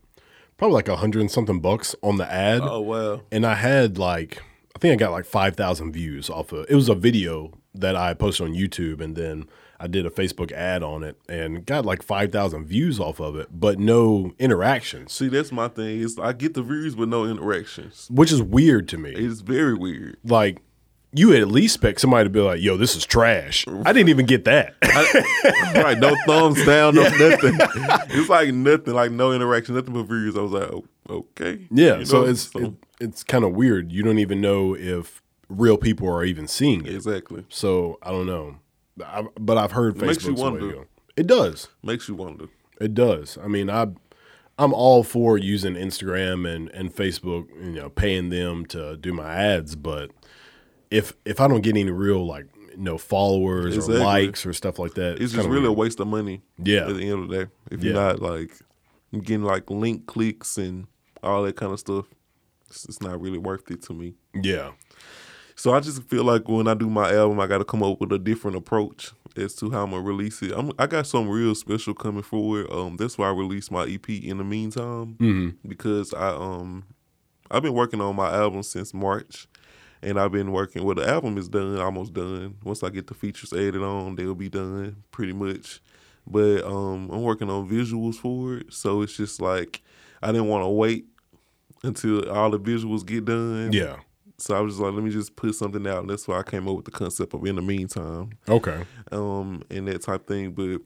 probably 0.57 0.75
like 0.75 0.87
a 0.87 0.97
hundred 0.97 1.21
and 1.21 1.31
something 1.31 1.59
bucks 1.59 1.95
on 2.03 2.17
the 2.17 2.31
ad. 2.31 2.61
Oh 2.63 2.81
wow. 2.81 3.21
and 3.31 3.45
I 3.45 3.55
had 3.55 3.97
like 3.97 4.41
I 4.75 4.79
think 4.79 4.93
I 4.93 4.95
got 4.97 5.11
like 5.11 5.25
five 5.25 5.55
thousand 5.55 5.93
views 5.93 6.29
off 6.29 6.51
of 6.51 6.65
it 6.69 6.75
was 6.75 6.89
a 6.89 6.95
video 6.95 7.57
that 7.73 7.95
I 7.95 8.13
posted 8.13 8.47
on 8.47 8.53
YouTube 8.53 9.01
and 9.01 9.15
then 9.15 9.45
I 9.83 9.87
did 9.87 10.05
a 10.05 10.09
Facebook 10.09 10.53
ad 10.53 10.81
on 10.81 11.03
it 11.03 11.17
and 11.27 11.65
got 11.65 11.85
like 11.85 12.03
five 12.03 12.31
thousand 12.31 12.67
views 12.67 13.01
off 13.01 13.19
of 13.19 13.35
it, 13.35 13.49
but 13.51 13.79
no 13.79 14.33
interactions. 14.39 15.11
See, 15.11 15.27
that's 15.27 15.51
my 15.51 15.67
thing. 15.67 15.99
Is 15.99 16.17
I 16.17 16.31
get 16.31 16.53
the 16.53 16.63
views 16.63 16.95
but 16.95 17.09
no 17.09 17.25
interactions. 17.25 18.07
Which 18.09 18.31
is 18.31 18.41
weird 18.41 18.87
to 18.89 18.97
me. 18.97 19.11
It's 19.11 19.41
very 19.41 19.73
weird. 19.73 20.19
Like 20.23 20.61
you 21.11 21.33
at 21.33 21.49
least 21.49 21.75
expect 21.75 21.99
somebody 21.99 22.23
to 22.23 22.29
be 22.29 22.39
like, 22.39 22.61
yo, 22.61 22.77
this 22.77 22.95
is 22.95 23.05
trash. 23.05 23.65
I 23.67 23.91
didn't 23.91 24.07
even 24.07 24.25
get 24.25 24.45
that. 24.45 24.75
right, 25.75 25.99
no 25.99 26.15
thumbs 26.25 26.65
down, 26.65 26.95
no 26.95 27.03
nothing. 27.03 27.57
It's 28.11 28.29
like 28.29 28.53
nothing, 28.53 28.93
like 28.93 29.11
no 29.11 29.33
interaction, 29.33 29.75
nothing 29.75 29.93
but 29.93 30.03
views. 30.03 30.37
I 30.37 30.41
was 30.41 30.53
like, 30.53 30.69
oh, 30.71 30.85
okay. 31.09 31.67
yeah. 31.69 31.97
You 31.97 32.05
so 32.05 32.21
know? 32.21 32.29
it's 32.29 32.55
it, 32.55 32.73
it's 33.01 33.23
kind 33.25 33.43
of 33.43 33.51
weird. 33.51 33.91
You 33.91 34.01
don't 34.01 34.19
even 34.19 34.39
know 34.39 34.77
if 34.77 35.21
real 35.49 35.77
people 35.77 36.09
are 36.09 36.23
even 36.23 36.47
seeing 36.47 36.85
it. 36.85 36.95
exactly 36.95 37.43
So 37.49 37.99
I 38.01 38.11
don't 38.11 38.25
know. 38.25 38.59
I, 39.03 39.25
but 39.39 39.57
I've 39.57 39.71
heard 39.71 39.97
It 39.97 40.05
makes 40.05 40.23
you 40.25 40.33
Facebook's 40.33 40.41
way 40.41 40.59
to 40.59 40.65
wonder. 40.65 40.87
It 41.15 41.27
does. 41.27 41.67
makes 41.83 42.07
you 42.07 42.15
wonder. 42.15 42.45
It 42.81 42.93
does. 42.93 43.37
I 43.43 43.47
mean, 43.47 43.69
I 43.69 43.87
I'm 44.59 44.73
all 44.73 45.03
for 45.03 45.37
using 45.37 45.73
Instagram 45.75 46.47
and 46.51 46.69
and 46.69 46.93
Facebook, 46.93 47.47
you 47.59 47.79
know, 47.81 47.89
paying 47.89 48.29
them 48.29 48.65
to 48.67 48.97
do 48.97 49.13
my 49.13 49.33
ads, 49.33 49.75
but 49.75 50.11
if 50.91 51.13
if 51.25 51.39
I 51.41 51.47
don't 51.47 51.61
get 51.61 51.71
any 51.75 51.89
real 51.89 52.25
like 52.25 52.45
you 52.55 52.77
no 52.77 52.97
followers 52.97 53.75
Exactly. 53.75 53.97
or 54.01 54.03
likes 54.05 54.45
or 54.45 54.53
stuff 54.53 54.79
like 54.79 54.95
that, 54.95 55.13
It's 55.21 55.31
just 55.31 55.35
kinda 55.35 55.49
really 55.49 55.67
a 55.67 55.71
waste 55.71 55.99
of 55.99 56.07
money. 56.07 56.41
Yeah. 56.63 56.87
At 56.87 56.95
the 56.97 57.09
end 57.09 57.23
of 57.23 57.29
the 57.29 57.45
day, 57.45 57.51
if 57.71 57.83
you're 57.83 57.93
Yeah. 57.93 58.01
not 58.01 58.19
like 58.21 58.51
getting 59.11 59.43
like 59.43 59.69
link 59.69 60.07
clicks 60.07 60.57
and 60.57 60.87
all 61.21 61.43
that 61.43 61.55
kind 61.55 61.71
of 61.71 61.79
stuff, 61.79 62.05
it's, 62.69 62.85
it's 62.85 63.01
not 63.01 63.21
really 63.21 63.37
worth 63.37 63.69
it 63.69 63.81
to 63.83 63.93
me. 63.93 64.15
yeah. 64.41 64.71
So 65.55 65.73
I 65.73 65.79
just 65.79 66.03
feel 66.03 66.23
like 66.23 66.47
when 66.49 66.67
I 66.67 66.73
do 66.73 66.89
my 66.89 67.13
album, 67.13 67.39
I 67.39 67.47
got 67.47 67.59
to 67.59 67.65
come 67.65 67.83
up 67.83 67.99
with 68.01 68.11
a 68.11 68.19
different 68.19 68.57
approach 68.57 69.11
as 69.37 69.53
to 69.55 69.69
how 69.71 69.83
I'm 69.83 69.91
gonna 69.91 70.01
release 70.03 70.41
it. 70.41 70.51
I'm, 70.55 70.71
I 70.77 70.85
got 70.87 71.07
something 71.07 71.31
real 71.31 71.55
special 71.55 71.93
coming 71.93 72.21
forward. 72.23 72.71
Um, 72.71 72.97
that's 72.97 73.17
why 73.17 73.27
I 73.27 73.31
released 73.31 73.71
my 73.71 73.83
EP 73.85 74.07
in 74.09 74.37
the 74.37 74.43
meantime 74.43 75.15
Mm-hmm. 75.19 75.67
because 75.67 76.13
I 76.13 76.29
um 76.29 76.83
I've 77.51 77.63
been 77.63 77.73
working 77.73 78.01
on 78.01 78.15
my 78.15 78.31
album 78.33 78.63
since 78.63 78.93
March, 78.93 79.47
and 80.01 80.19
I've 80.19 80.31
been 80.31 80.51
working. 80.51 80.83
Well, 80.83 80.95
the 80.95 81.07
album 81.07 81.37
is 81.37 81.49
done, 81.49 81.77
almost 81.79 82.13
done. 82.13 82.55
Once 82.63 82.83
I 82.83 82.89
get 82.89 83.07
the 83.07 83.13
features 83.13 83.53
added 83.53 83.81
on, 83.83 84.15
they'll 84.15 84.33
be 84.35 84.49
done 84.49 85.03
pretty 85.11 85.33
much. 85.33 85.81
But 86.25 86.63
um, 86.63 87.09
I'm 87.11 87.21
working 87.21 87.49
on 87.49 87.69
visuals 87.69 88.15
for 88.15 88.57
it, 88.57 88.73
so 88.73 89.01
it's 89.01 89.15
just 89.17 89.41
like 89.41 89.81
I 90.21 90.27
didn't 90.31 90.47
want 90.47 90.63
to 90.63 90.69
wait 90.69 91.05
until 91.83 92.29
all 92.29 92.49
the 92.49 92.59
visuals 92.59 93.05
get 93.05 93.25
done. 93.25 93.71
Yeah. 93.73 93.97
So 94.43 94.55
I 94.55 94.59
was 94.59 94.73
just 94.73 94.81
like, 94.83 94.93
let 94.93 95.03
me 95.03 95.09
just 95.09 95.35
put 95.37 95.55
something 95.55 95.87
out. 95.87 95.99
And 96.01 96.09
that's 96.09 96.27
why 96.27 96.37
I 96.37 96.43
came 96.43 96.67
up 96.67 96.75
with 96.75 96.83
the 96.85 96.91
concept 96.91 97.33
of 97.33 97.45
in 97.45 97.55
the 97.55 97.61
meantime, 97.61 98.31
Okay. 98.49 98.83
um, 99.11 99.63
and 99.69 99.87
that 99.87 100.01
type 100.01 100.27
thing. 100.27 100.51
But 100.51 100.81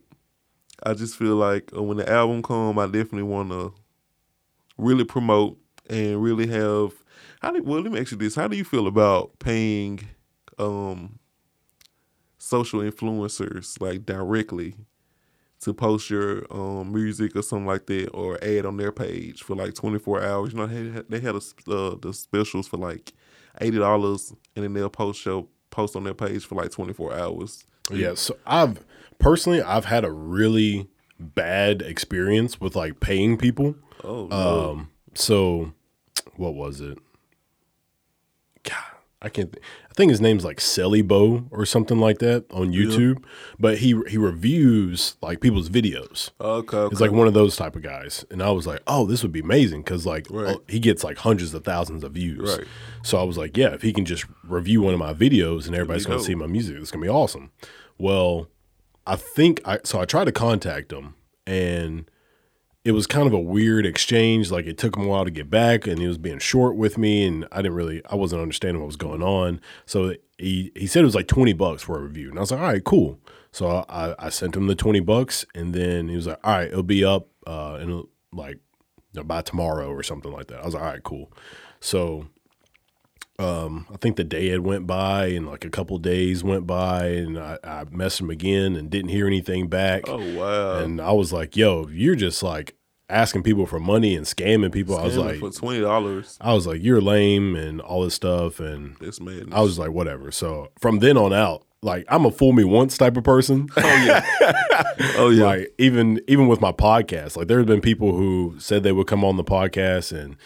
I 0.84 0.94
just 0.94 1.16
feel 1.16 1.34
like 1.34 1.72
uh, 1.76 1.82
when 1.82 1.96
the 1.96 2.08
album 2.08 2.40
come, 2.42 2.78
I 2.78 2.86
definitely 2.86 3.24
want 3.24 3.50
to 3.50 3.74
really 4.76 5.04
promote 5.04 5.58
and 5.90 6.22
really 6.22 6.46
have. 6.46 6.92
How 7.40 7.50
do 7.50 7.60
well? 7.64 7.80
Let 7.80 7.90
me 7.90 7.98
ask 8.00 8.12
you 8.12 8.16
this: 8.18 8.36
How 8.36 8.46
do 8.46 8.56
you 8.56 8.64
feel 8.64 8.86
about 8.86 9.38
paying 9.40 10.00
um, 10.58 11.18
social 12.38 12.80
influencers 12.80 13.80
like 13.80 14.06
directly 14.06 14.74
to 15.60 15.74
post 15.74 16.08
your 16.10 16.46
um, 16.52 16.92
music 16.92 17.34
or 17.34 17.42
something 17.42 17.66
like 17.66 17.86
that, 17.86 18.08
or 18.14 18.38
ad 18.42 18.64
on 18.66 18.76
their 18.76 18.92
page 18.92 19.42
for 19.42 19.56
like 19.56 19.74
twenty 19.74 19.98
four 19.98 20.22
hours? 20.22 20.52
You 20.52 20.58
know, 20.58 20.66
they 20.66 20.90
had, 20.90 21.08
they 21.08 21.20
had 21.20 21.34
a, 21.34 21.72
uh, 21.72 21.96
the 22.00 22.12
specials 22.12 22.68
for 22.68 22.76
like 22.76 23.12
eighty 23.60 23.78
dollars, 23.78 24.32
and 24.54 24.64
then 24.64 24.72
they'll 24.72 24.88
post 24.88 25.20
show 25.20 25.48
post 25.70 25.96
on 25.96 26.04
their 26.04 26.14
page 26.14 26.44
for 26.46 26.54
like 26.54 26.70
twenty 26.70 26.92
four 26.92 27.14
hours. 27.14 27.64
Yeah, 27.90 28.14
so 28.14 28.36
I've 28.46 28.84
personally 29.18 29.62
I've 29.62 29.86
had 29.86 30.04
a 30.04 30.12
really 30.12 30.88
bad 31.18 31.82
experience 31.82 32.60
with 32.60 32.76
like 32.76 33.00
paying 33.00 33.36
people. 33.36 33.74
Oh, 34.04 34.26
no. 34.26 34.70
Um, 34.70 34.90
so 35.14 35.72
what 36.36 36.54
was 36.54 36.80
it? 36.80 36.98
God, 38.62 38.76
I 39.22 39.28
can't. 39.28 39.52
Th- 39.52 39.64
think 39.98 40.10
his 40.10 40.20
name's 40.20 40.44
like 40.44 40.58
Selly 40.58 41.06
Bo 41.06 41.44
or 41.50 41.66
something 41.66 41.98
like 41.98 42.18
that 42.20 42.46
on 42.52 42.72
YouTube. 42.72 43.22
But 43.58 43.78
he 43.78 44.00
he 44.08 44.16
reviews 44.16 45.16
like 45.20 45.40
people's 45.40 45.68
videos. 45.68 46.30
Okay, 46.40 46.76
okay. 46.76 46.92
It's 46.92 47.00
like 47.00 47.10
one 47.10 47.26
of 47.26 47.34
those 47.34 47.56
type 47.56 47.76
of 47.76 47.82
guys, 47.82 48.24
and 48.30 48.42
I 48.42 48.50
was 48.52 48.66
like, 48.66 48.80
oh, 48.86 49.04
this 49.04 49.22
would 49.22 49.32
be 49.32 49.40
amazing 49.40 49.82
because 49.82 50.06
like 50.06 50.28
oh, 50.30 50.34
Right. 50.42 50.56
oh, 50.56 50.62
he 50.68 50.78
gets 50.78 51.04
like 51.04 51.18
hundreds 51.18 51.52
of 51.52 51.64
thousands 51.64 52.04
of 52.04 52.12
views. 52.12 52.56
Right. 52.58 52.66
So 53.02 53.18
I 53.18 53.24
was 53.24 53.36
like, 53.36 53.56
yeah, 53.56 53.74
if 53.74 53.82
he 53.82 53.92
can 53.92 54.04
just 54.04 54.24
review 54.44 54.80
one 54.82 54.94
of 54.94 55.00
my 55.00 55.12
videos 55.12 55.66
and 55.66 55.74
everybody's 55.74 56.06
dope. 56.06 56.22
see 56.22 56.34
my 56.34 56.46
music, 56.46 56.76
it's 56.78 56.90
to 56.90 56.98
be 56.98 57.08
awesome. 57.08 57.50
Well, 57.98 58.48
I 59.06 59.16
think 59.16 59.60
I 59.66 59.80
so 59.84 60.00
I 60.00 60.04
tried 60.04 60.26
to 60.26 60.32
contact 60.32 60.92
him 60.92 61.14
and 61.46 62.08
it 62.88 62.92
was 62.92 63.06
kind 63.06 63.26
of 63.26 63.34
a 63.34 63.38
weird 63.38 63.84
exchange. 63.84 64.50
Like 64.50 64.64
it 64.64 64.78
took 64.78 64.96
him 64.96 65.04
a 65.04 65.08
while 65.08 65.26
to 65.26 65.30
get 65.30 65.50
back, 65.50 65.86
and 65.86 65.98
he 65.98 66.06
was 66.08 66.16
being 66.16 66.38
short 66.38 66.74
with 66.74 66.96
me, 66.96 67.26
and 67.26 67.46
I 67.52 67.58
didn't 67.58 67.74
really, 67.74 68.00
I 68.08 68.14
wasn't 68.14 68.40
understanding 68.40 68.80
what 68.80 68.86
was 68.86 68.96
going 68.96 69.22
on. 69.22 69.60
So 69.84 70.14
he 70.38 70.72
he 70.74 70.86
said 70.86 71.02
it 71.02 71.04
was 71.04 71.14
like 71.14 71.26
twenty 71.26 71.52
bucks 71.52 71.82
for 71.82 71.98
a 71.98 72.02
review, 72.02 72.30
and 72.30 72.38
I 72.38 72.40
was 72.40 72.50
like, 72.50 72.60
all 72.60 72.66
right, 72.66 72.82
cool. 72.82 73.18
So 73.52 73.84
I, 73.90 74.14
I 74.18 74.30
sent 74.30 74.56
him 74.56 74.68
the 74.68 74.74
twenty 74.74 75.00
bucks, 75.00 75.44
and 75.54 75.74
then 75.74 76.08
he 76.08 76.16
was 76.16 76.26
like, 76.26 76.40
all 76.42 76.54
right, 76.54 76.68
it'll 76.68 76.82
be 76.82 77.04
up 77.04 77.28
uh, 77.46 77.78
in 77.78 77.90
like 78.32 78.56
you 79.12 79.20
know, 79.20 79.24
by 79.24 79.42
tomorrow 79.42 79.90
or 79.90 80.02
something 80.02 80.32
like 80.32 80.46
that. 80.46 80.62
I 80.62 80.64
was 80.64 80.72
like, 80.72 80.82
all 80.82 80.88
right, 80.88 81.04
cool. 81.04 81.30
So 81.80 82.26
um, 83.38 83.86
I 83.92 83.98
think 83.98 84.16
the 84.16 84.24
day 84.24 84.48
had 84.48 84.60
went 84.60 84.86
by, 84.86 85.26
and 85.26 85.46
like 85.46 85.66
a 85.66 85.70
couple 85.70 85.98
days 85.98 86.42
went 86.42 86.66
by, 86.66 87.08
and 87.08 87.38
I, 87.38 87.58
I 87.62 87.84
messaged 87.84 88.22
him 88.22 88.30
again 88.30 88.76
and 88.76 88.88
didn't 88.88 89.10
hear 89.10 89.26
anything 89.26 89.68
back. 89.68 90.04
oh 90.08 90.38
wow. 90.38 90.78
And 90.78 91.02
I 91.02 91.12
was 91.12 91.34
like, 91.34 91.54
yo, 91.54 91.86
you're 91.88 92.16
just 92.16 92.42
like 92.42 92.77
asking 93.10 93.42
people 93.42 93.66
for 93.66 93.80
money 93.80 94.14
and 94.14 94.26
scamming 94.26 94.72
people. 94.72 94.96
I 94.96 95.04
was 95.04 95.16
like, 95.16 95.38
for 95.38 95.50
twenty 95.50 95.80
dollars. 95.80 96.36
I 96.40 96.52
was 96.54 96.66
like, 96.66 96.82
you're 96.82 97.00
lame 97.00 97.56
and 97.56 97.80
all 97.80 98.04
this 98.04 98.14
stuff. 98.14 98.60
And 98.60 98.96
That's 99.00 99.20
madness. 99.20 99.52
I 99.52 99.60
was 99.60 99.78
like, 99.78 99.90
whatever. 99.90 100.30
So 100.30 100.70
from 100.78 100.98
then 100.98 101.16
on 101.16 101.32
out, 101.32 101.64
like 101.82 102.04
I'm 102.08 102.24
a 102.24 102.30
fool 102.30 102.52
me 102.52 102.64
once 102.64 102.98
type 102.98 103.16
of 103.16 103.24
person. 103.24 103.68
oh 103.76 104.04
yeah. 104.04 104.24
oh 105.16 105.30
yeah. 105.30 105.44
like 105.44 105.74
even 105.78 106.20
even 106.28 106.48
with 106.48 106.60
my 106.60 106.72
podcast, 106.72 107.36
like 107.36 107.48
there's 107.48 107.66
been 107.66 107.80
people 107.80 108.16
who 108.16 108.54
said 108.58 108.82
they 108.82 108.92
would 108.92 109.06
come 109.06 109.24
on 109.24 109.36
the 109.36 109.44
podcast 109.44 110.16
and 110.16 110.36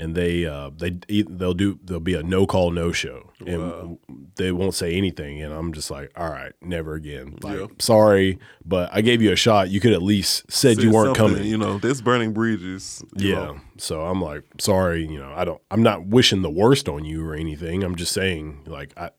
and 0.00 0.14
they 0.14 0.46
uh 0.46 0.70
they 0.76 0.90
they'll 1.28 1.54
do 1.54 1.78
there'll 1.84 2.00
be 2.00 2.14
a 2.14 2.22
no 2.22 2.46
call 2.46 2.70
no 2.70 2.90
show 2.92 3.30
and 3.46 3.98
they 4.36 4.50
won't 4.52 4.74
say 4.74 4.94
anything 4.94 5.42
and 5.42 5.52
I'm 5.52 5.72
just 5.72 5.90
like 5.90 6.10
all 6.16 6.30
right 6.30 6.52
never 6.60 6.94
again 6.94 7.36
like 7.42 7.58
Yeah. 7.58 7.66
sorry 7.78 8.38
but 8.64 8.88
I 8.92 9.00
gave 9.02 9.20
you 9.22 9.30
a 9.32 9.36
shot 9.36 9.70
you 9.70 9.80
could 9.80 9.92
at 9.92 10.02
least 10.02 10.50
said 10.50 10.78
you 10.78 10.90
weren't 10.90 11.16
coming 11.16 11.44
You 11.44 11.58
know, 11.58 11.78
that's 11.78 12.00
burning 12.00 12.32
bridges. 12.32 13.02
yeah. 13.16 13.34
know. 13.34 13.60
So 13.78 14.02
I'm 14.02 14.20
like, 14.20 14.44
sorry, 14.58 15.06
you 15.06 15.18
know, 15.18 15.32
I 15.34 15.44
don't 15.44 15.60
I'm 15.70 15.82
not 15.82 16.06
wishing 16.06 16.42
the 16.42 16.50
worst 16.50 16.88
on 16.88 17.04
you 17.04 17.26
or 17.26 17.34
anything. 17.34 17.82
I'm 17.82 17.96
just 17.96 18.12
saying 18.12 18.64
like 18.66 18.92
I 18.96 19.10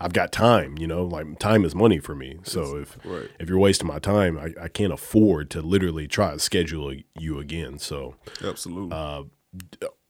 I've 0.00 0.12
got 0.12 0.32
time, 0.32 0.78
you 0.78 0.86
know, 0.86 1.04
like 1.04 1.38
time 1.38 1.64
is 1.64 1.74
money 1.74 1.98
for 1.98 2.14
me. 2.14 2.38
So 2.42 2.76
if 2.78 2.98
right. 3.04 3.28
if 3.38 3.48
you're 3.48 3.58
wasting 3.58 3.86
my 3.86 3.98
time, 3.98 4.38
I, 4.38 4.64
I 4.64 4.68
can't 4.68 4.92
afford 4.92 5.50
to 5.50 5.62
literally 5.62 6.08
try 6.08 6.32
to 6.32 6.38
schedule 6.38 6.92
you 7.18 7.38
again. 7.38 7.78
So 7.78 8.16
Absolutely. 8.42 8.96
Uh, 8.96 9.24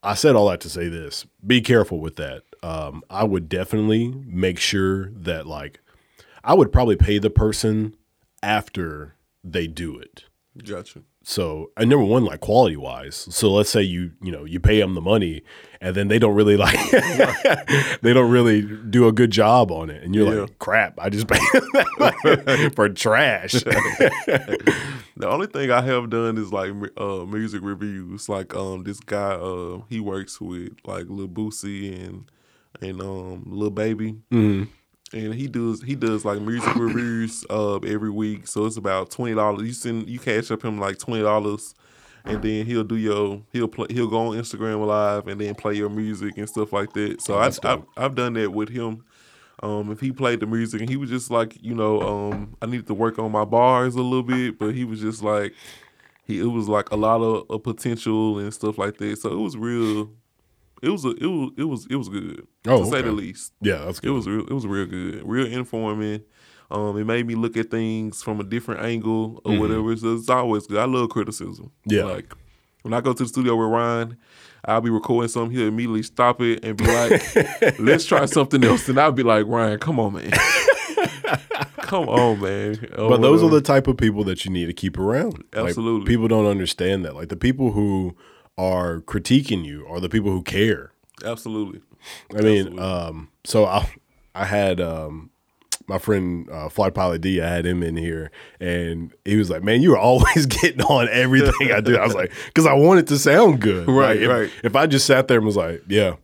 I 0.02 0.14
said 0.14 0.34
all 0.34 0.48
that 0.48 0.60
to 0.62 0.68
say 0.68 0.88
this. 0.88 1.26
Be 1.46 1.60
careful 1.60 2.00
with 2.00 2.16
that. 2.16 2.42
Um, 2.62 3.02
I 3.08 3.24
would 3.24 3.48
definitely 3.48 4.08
make 4.26 4.58
sure 4.58 5.10
that 5.10 5.46
like 5.46 5.80
I 6.44 6.54
would 6.54 6.72
probably 6.72 6.96
pay 6.96 7.18
the 7.18 7.30
person 7.30 7.96
after 8.42 9.14
they 9.44 9.66
do 9.66 9.98
it. 9.98 10.24
gotcha. 10.64 11.02
So, 11.24 11.70
and 11.76 11.88
number 11.88 12.04
one, 12.04 12.24
like 12.24 12.40
quality 12.40 12.76
wise. 12.76 13.28
So 13.30 13.52
let's 13.52 13.70
say 13.70 13.82
you, 13.82 14.12
you 14.20 14.32
know, 14.32 14.44
you 14.44 14.58
pay 14.58 14.80
them 14.80 14.94
the 14.94 15.00
money 15.00 15.42
and 15.82 15.94
then 15.94 16.08
they 16.08 16.18
don't 16.18 16.34
really 16.34 16.56
like, 16.56 16.78
they 18.02 18.12
don't 18.14 18.30
really 18.30 18.62
do 18.62 19.06
a 19.08 19.12
good 19.12 19.30
job 19.30 19.70
on 19.70 19.90
it. 19.90 20.02
And 20.02 20.14
you're 20.14 20.32
Yeah. 20.32 20.40
like, 20.42 20.58
crap, 20.58 20.94
I 20.98 21.10
just 21.10 21.26
paid 21.28 21.40
for 22.76 22.88
trash. 22.88 23.52
The 25.16 25.28
only 25.28 25.46
thing 25.46 25.70
I 25.70 25.82
have 25.82 26.10
done 26.10 26.38
is 26.38 26.52
like 26.52 26.72
uh, 26.96 27.24
music 27.26 27.60
reviews. 27.62 28.28
Like 28.28 28.54
um, 28.54 28.84
this 28.84 29.00
guy, 29.00 29.32
uh, 29.34 29.80
he 29.88 30.00
works 30.00 30.40
with 30.40 30.72
like 30.86 31.06
Lil 31.08 31.28
Boosie 31.28 31.94
and 32.06 32.30
and 32.80 33.00
um, 33.00 33.44
Lil 33.46 33.70
Baby, 33.70 34.16
Mhm. 34.32 34.68
and 35.12 35.34
he 35.34 35.46
does 35.46 35.82
he 35.82 35.94
does 35.94 36.24
like 36.24 36.40
music 36.40 36.74
reviews 36.74 37.44
uh 37.50 37.76
every 37.78 38.10
week. 38.10 38.46
So 38.48 38.64
it's 38.66 38.76
about 38.78 39.10
twenty 39.10 39.34
dollars. 39.34 39.66
You 39.66 39.72
send 39.74 40.08
you 40.08 40.18
cash 40.18 40.50
up 40.50 40.64
him 40.64 40.78
like 40.80 40.98
twenty 40.98 41.22
dollars, 41.22 41.74
and 42.24 42.42
then 42.42 42.66
he'll 42.66 42.84
do 42.84 42.96
your 42.96 43.42
he'll 43.52 43.68
play 43.68 43.86
he'll 43.90 44.08
go 44.08 44.28
on 44.28 44.36
Instagram 44.36 44.86
live 44.86 45.26
and 45.28 45.40
then 45.40 45.54
play 45.54 45.74
your 45.74 45.90
music 45.90 46.36
and 46.38 46.48
stuff 46.48 46.72
like 46.72 46.92
that. 46.94 47.20
So 47.22 47.38
I, 47.38 47.44
that's 47.44 47.58
I've. 47.64 47.82
I've 47.96 48.14
done 48.14 48.34
that 48.34 48.52
with 48.52 48.68
him. 48.68 49.04
Um, 49.62 49.92
if 49.92 50.00
he 50.00 50.10
played 50.10 50.40
the 50.40 50.46
music 50.46 50.80
and 50.80 50.90
he 50.90 50.96
was 50.96 51.08
just 51.08 51.30
like, 51.30 51.56
you 51.62 51.74
know, 51.74 52.00
um, 52.00 52.56
I 52.60 52.66
needed 52.66 52.86
to 52.88 52.94
work 52.94 53.18
on 53.20 53.30
my 53.30 53.44
bars 53.44 53.94
a 53.94 54.02
little 54.02 54.24
bit, 54.24 54.58
but 54.58 54.74
he 54.74 54.84
was 54.84 55.00
just 55.00 55.22
like, 55.22 55.54
he 56.24 56.40
it 56.40 56.46
was 56.46 56.68
like 56.68 56.90
a 56.90 56.96
lot 56.96 57.20
of, 57.22 57.48
of 57.48 57.62
potential 57.62 58.38
and 58.40 58.52
stuff 58.52 58.76
like 58.78 58.96
that. 58.98 59.18
So 59.18 59.30
it 59.30 59.38
was 59.40 59.56
real. 59.56 60.10
It 60.82 60.88
was 60.88 61.04
a, 61.04 61.10
it 61.10 61.26
was 61.26 61.50
it 61.56 61.64
was 61.64 61.86
it 61.90 61.94
was 61.94 62.08
good 62.08 62.44
Oh, 62.66 62.82
to 62.84 62.90
say 62.90 63.02
the 63.02 63.12
least. 63.12 63.52
yeah, 63.60 63.84
that's 63.84 64.00
good. 64.00 64.10
It 64.10 64.14
was 64.14 64.26
real. 64.26 64.46
It 64.46 64.52
was 64.52 64.66
real 64.66 64.86
good, 64.86 65.22
real 65.24 65.46
informing. 65.46 66.22
Um, 66.72 66.96
it 66.98 67.04
made 67.04 67.26
me 67.26 67.34
look 67.34 67.56
at 67.56 67.70
things 67.70 68.22
from 68.22 68.40
a 68.40 68.44
different 68.44 68.82
angle 68.82 69.40
or 69.44 69.58
whatever. 69.58 69.94
So 69.96 70.14
it's 70.14 70.28
always 70.28 70.66
good. 70.66 70.78
I 70.78 70.84
love 70.86 71.10
criticism. 71.10 71.70
Yeah. 71.86 72.04
like 72.04 72.32
when 72.82 72.94
I 72.94 73.00
go 73.00 73.12
to 73.12 73.22
the 73.22 73.28
studio 73.28 73.54
with 73.56 73.68
Ryan, 73.68 74.16
I'll 74.64 74.80
be 74.80 74.90
recording 74.90 75.28
something. 75.28 75.56
He'll 75.56 75.68
immediately 75.68 76.02
stop 76.02 76.40
it 76.40 76.64
and 76.64 76.76
be 76.76 76.84
like, 76.86 77.78
"Let's 77.78 78.06
try 78.06 78.24
something 78.26 78.64
else." 78.64 78.88
And 78.88 78.98
I'll 78.98 79.12
be 79.12 79.22
like, 79.22 79.46
"Ryan, 79.46 79.78
come 79.78 80.00
on, 80.00 80.14
man, 80.14 80.30
come 81.78 82.08
on, 82.08 82.40
man." 82.40 82.78
Or 82.96 83.10
but 83.10 83.20
those 83.20 83.42
are 83.42 83.50
the 83.50 83.60
type 83.60 83.86
of 83.86 83.96
people 83.96 84.24
that 84.24 84.44
you 84.44 84.50
need 84.50 84.66
to 84.66 84.72
keep 84.72 84.98
around. 84.98 85.44
Like, 85.54 85.68
Absolutely. 85.68 86.06
people 86.06 86.28
don't 86.28 86.46
understand 86.46 87.04
that. 87.04 87.14
Like 87.14 87.28
the 87.28 87.36
people 87.36 87.72
who 87.72 88.16
are 88.58 89.00
critiquing 89.02 89.64
you 89.64 89.86
are 89.88 90.00
the 90.00 90.08
people 90.08 90.30
who 90.30 90.42
care. 90.42 90.92
absolutely. 91.24 91.80
I 92.36 92.40
mean, 92.40 92.58
Absolutely. 92.66 92.78
um, 92.80 93.28
so 93.44 93.64
I 93.66 93.88
I 94.34 94.44
had 94.44 94.80
um, 94.80 95.30
my 95.88 95.98
friend 95.98 96.48
uh, 96.50 96.68
Fly 96.68 96.90
Pilot 96.90 97.20
D. 97.20 97.40
I 97.40 97.48
had 97.48 97.64
him 97.66 97.82
in 97.82 97.96
here, 97.96 98.30
and 98.60 99.12
he 99.24 99.36
was 99.36 99.50
like, 99.50 99.62
"Man, 99.62 99.82
you 99.82 99.92
are 99.94 99.98
always 99.98 100.46
getting 100.60 100.82
on 100.82 101.08
everything 101.10 101.72
I 101.72 101.80
do." 101.80 101.96
I 101.96 102.04
was 102.04 102.14
like, 102.14 102.32
"Cause 102.54 102.66
I 102.66 102.74
want 102.74 103.00
it 103.00 103.06
to 103.08 103.18
sound 103.18 103.60
good, 103.60 103.88
Right, 103.88 104.16
Like, 104.16 104.18
if, 104.20 104.28
right. 104.30 104.50
If 104.64 104.76
I 104.76 104.86
just 104.86 105.06
sat 105.06 105.28
there 105.28 105.38
and 105.38 105.46
was 105.46 105.56
like, 105.56 105.82
"Yeah, 105.88 106.16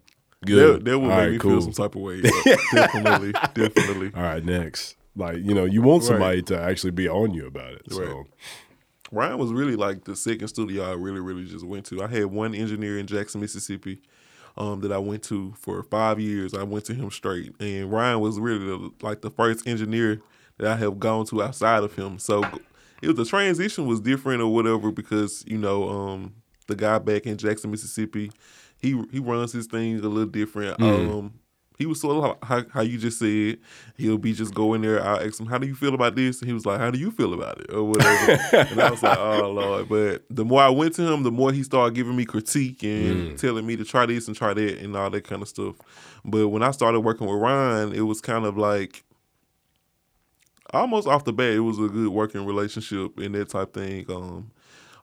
good," 0.44 0.84
that 0.84 0.98
would 0.98 1.10
all 1.10 1.16
make 1.16 1.18
right, 1.18 1.32
me 1.32 1.38
cool. 1.38 1.60
feel 1.60 1.72
some 1.72 1.72
type 1.72 1.94
of 1.96 2.02
way. 2.02 2.22
Yeah, 2.46 2.56
definitely, 2.72 3.32
definitely. 3.54 4.12
All 4.14 4.22
right, 4.22 4.44
next. 4.44 4.96
Like 5.16 5.38
you 5.38 5.54
know, 5.54 5.64
you 5.64 5.82
want 5.82 6.02
Right. 6.02 6.08
somebody 6.08 6.42
to 6.42 6.60
actually 6.60 6.92
be 6.92 7.08
on 7.08 7.34
you 7.34 7.46
about 7.46 7.72
it. 7.72 7.82
So 7.90 8.00
Right. 8.02 8.24
Ryan 9.10 9.38
was 9.38 9.52
really 9.52 9.74
like 9.74 10.04
the 10.04 10.14
second 10.14 10.48
studio 10.48 10.84
I 10.88 10.92
really, 10.94 11.20
really 11.20 11.44
just 11.46 11.64
went 11.64 11.86
to. 11.86 12.02
I 12.02 12.08
had 12.08 12.26
one 12.26 12.54
engineer 12.54 12.98
in 12.98 13.06
Jackson, 13.06 13.40
Mississippi, 13.40 14.02
um, 14.58 14.80
that 14.80 14.92
I 14.92 14.98
went 14.98 15.22
to 15.24 15.54
for 15.56 15.82
five 15.84 16.20
years. 16.20 16.52
I 16.52 16.64
went 16.64 16.84
to 16.86 16.94
him 16.94 17.10
straight, 17.10 17.54
and 17.60 17.90
Ryan 17.90 18.20
was 18.20 18.38
really 18.38 18.66
the, 18.66 18.90
like 19.00 19.22
the 19.22 19.30
first 19.30 19.66
engineer 19.66 20.20
that 20.58 20.66
I 20.66 20.76
have 20.76 20.98
gone 20.98 21.24
to 21.26 21.42
outside 21.42 21.84
of 21.84 21.94
him. 21.94 22.18
So 22.18 22.42
it 23.00 23.06
was 23.06 23.16
the 23.16 23.24
transition 23.24 23.86
was 23.86 24.00
different 24.00 24.42
or 24.42 24.52
whatever 24.52 24.90
because 24.90 25.44
you 25.46 25.56
know 25.58 25.88
um, 25.88 26.34
the 26.66 26.74
guy 26.74 26.98
back 26.98 27.26
in 27.26 27.38
Jackson, 27.38 27.70
Mississippi, 27.70 28.30
he 28.78 29.00
he 29.10 29.20
runs 29.20 29.52
his 29.52 29.66
things 29.66 30.02
a 30.02 30.08
little 30.08 30.28
different. 30.28 30.80
Um, 30.82 31.40
he 31.78 31.86
was 31.86 32.00
sort 32.00 32.24
of 32.24 32.48
how, 32.48 32.64
how 32.72 32.80
you 32.80 32.98
just 32.98 33.20
said. 33.20 33.58
He'll 33.96 34.18
be 34.18 34.32
just 34.32 34.52
going 34.52 34.82
there. 34.82 35.02
I'll 35.02 35.24
ask 35.24 35.38
him, 35.38 35.46
"How 35.46 35.58
do 35.58 35.66
you 35.66 35.76
feel 35.76 35.94
about 35.94 36.16
this?" 36.16 36.40
And 36.40 36.48
he 36.48 36.52
was 36.52 36.66
like, 36.66 36.80
"How 36.80 36.90
do 36.90 36.98
you 36.98 37.12
feel 37.12 37.32
about 37.32 37.60
it?" 37.60 37.72
or 37.72 37.84
whatever. 37.84 38.32
and 38.52 38.80
I 38.80 38.90
was 38.90 39.02
like, 39.02 39.16
"Oh 39.16 39.50
lord!" 39.50 39.88
But 39.88 40.24
the 40.28 40.44
more 40.44 40.60
I 40.60 40.70
went 40.70 40.94
to 40.96 41.02
him, 41.02 41.22
the 41.22 41.30
more 41.30 41.52
he 41.52 41.62
started 41.62 41.94
giving 41.94 42.16
me 42.16 42.24
critique 42.24 42.82
and 42.82 43.38
telling 43.38 43.64
me 43.64 43.76
to 43.76 43.84
try 43.84 44.06
this 44.06 44.26
and 44.26 44.36
try 44.36 44.54
that 44.54 44.78
and 44.78 44.96
all 44.96 45.08
that 45.10 45.24
kind 45.24 45.40
of 45.40 45.48
stuff. 45.48 45.76
But 46.24 46.48
when 46.48 46.62
I 46.64 46.72
started 46.72 47.00
working 47.00 47.28
with 47.28 47.40
Ryan, 47.40 47.92
it 47.92 48.00
was 48.00 48.20
kind 48.20 48.44
of 48.44 48.58
like 48.58 49.04
almost 50.72 51.06
off 51.06 51.24
the 51.24 51.32
bat, 51.32 51.52
it 51.52 51.60
was 51.60 51.78
a 51.78 51.88
good 51.88 52.08
working 52.08 52.44
relationship 52.44 53.18
and 53.18 53.34
that 53.34 53.50
type 53.50 53.72
thing. 53.72 54.04
Um, 54.10 54.50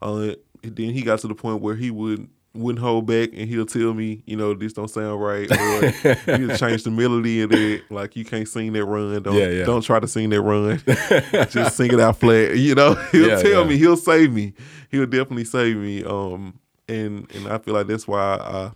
uh, 0.02 0.36
then 0.62 0.92
he 0.92 1.02
got 1.02 1.20
to 1.20 1.28
the 1.28 1.36
point 1.36 1.62
where 1.62 1.76
he 1.76 1.92
would 1.92 2.30
wouldn't 2.56 2.80
hold 2.84 3.06
back 3.06 3.30
and 3.34 3.48
he'll 3.50 3.66
tell 3.66 3.94
me, 3.94 4.22
you 4.26 4.36
know, 4.36 4.54
this 4.54 4.74
don't 4.74 4.88
sound 4.90 5.22
right, 5.22 5.52
or 5.52 5.90
he'll 6.38 6.56
change 6.58 6.84
the 6.84 6.92
melody 6.92 7.42
of 7.42 7.52
it. 7.52 7.90
Like 7.92 8.16
you 8.16 8.26
can't 8.26 8.48
sing 8.48 8.74
that 8.74 8.86
run. 8.86 9.22
Don't 9.24 9.36
Yeah, 9.36 9.50
yeah. 9.50 9.66
don't 9.66 9.82
try 9.82 10.00
to 10.00 10.08
sing 10.08 10.30
that 10.30 10.42
run. 10.42 10.82
Just 11.50 11.76
sing 11.78 11.92
it 11.94 12.00
out 12.00 12.18
flat. 12.20 12.56
You 12.58 12.76
know, 12.76 12.94
he'll 13.12 13.28
Yeah, 13.30 13.42
tell 13.42 13.66
me, 13.66 13.78
he'll 13.78 13.98
save 13.98 14.32
me. 14.34 14.54
He'll 14.92 15.06
definitely 15.06 15.46
save 15.46 15.78
me. 15.78 16.04
Um, 16.04 16.60
and 16.88 17.30
and 17.36 17.48
I 17.48 17.58
feel 17.58 17.74
like 17.74 17.88
that's 17.88 18.08
why 18.08 18.20
I 18.40 18.72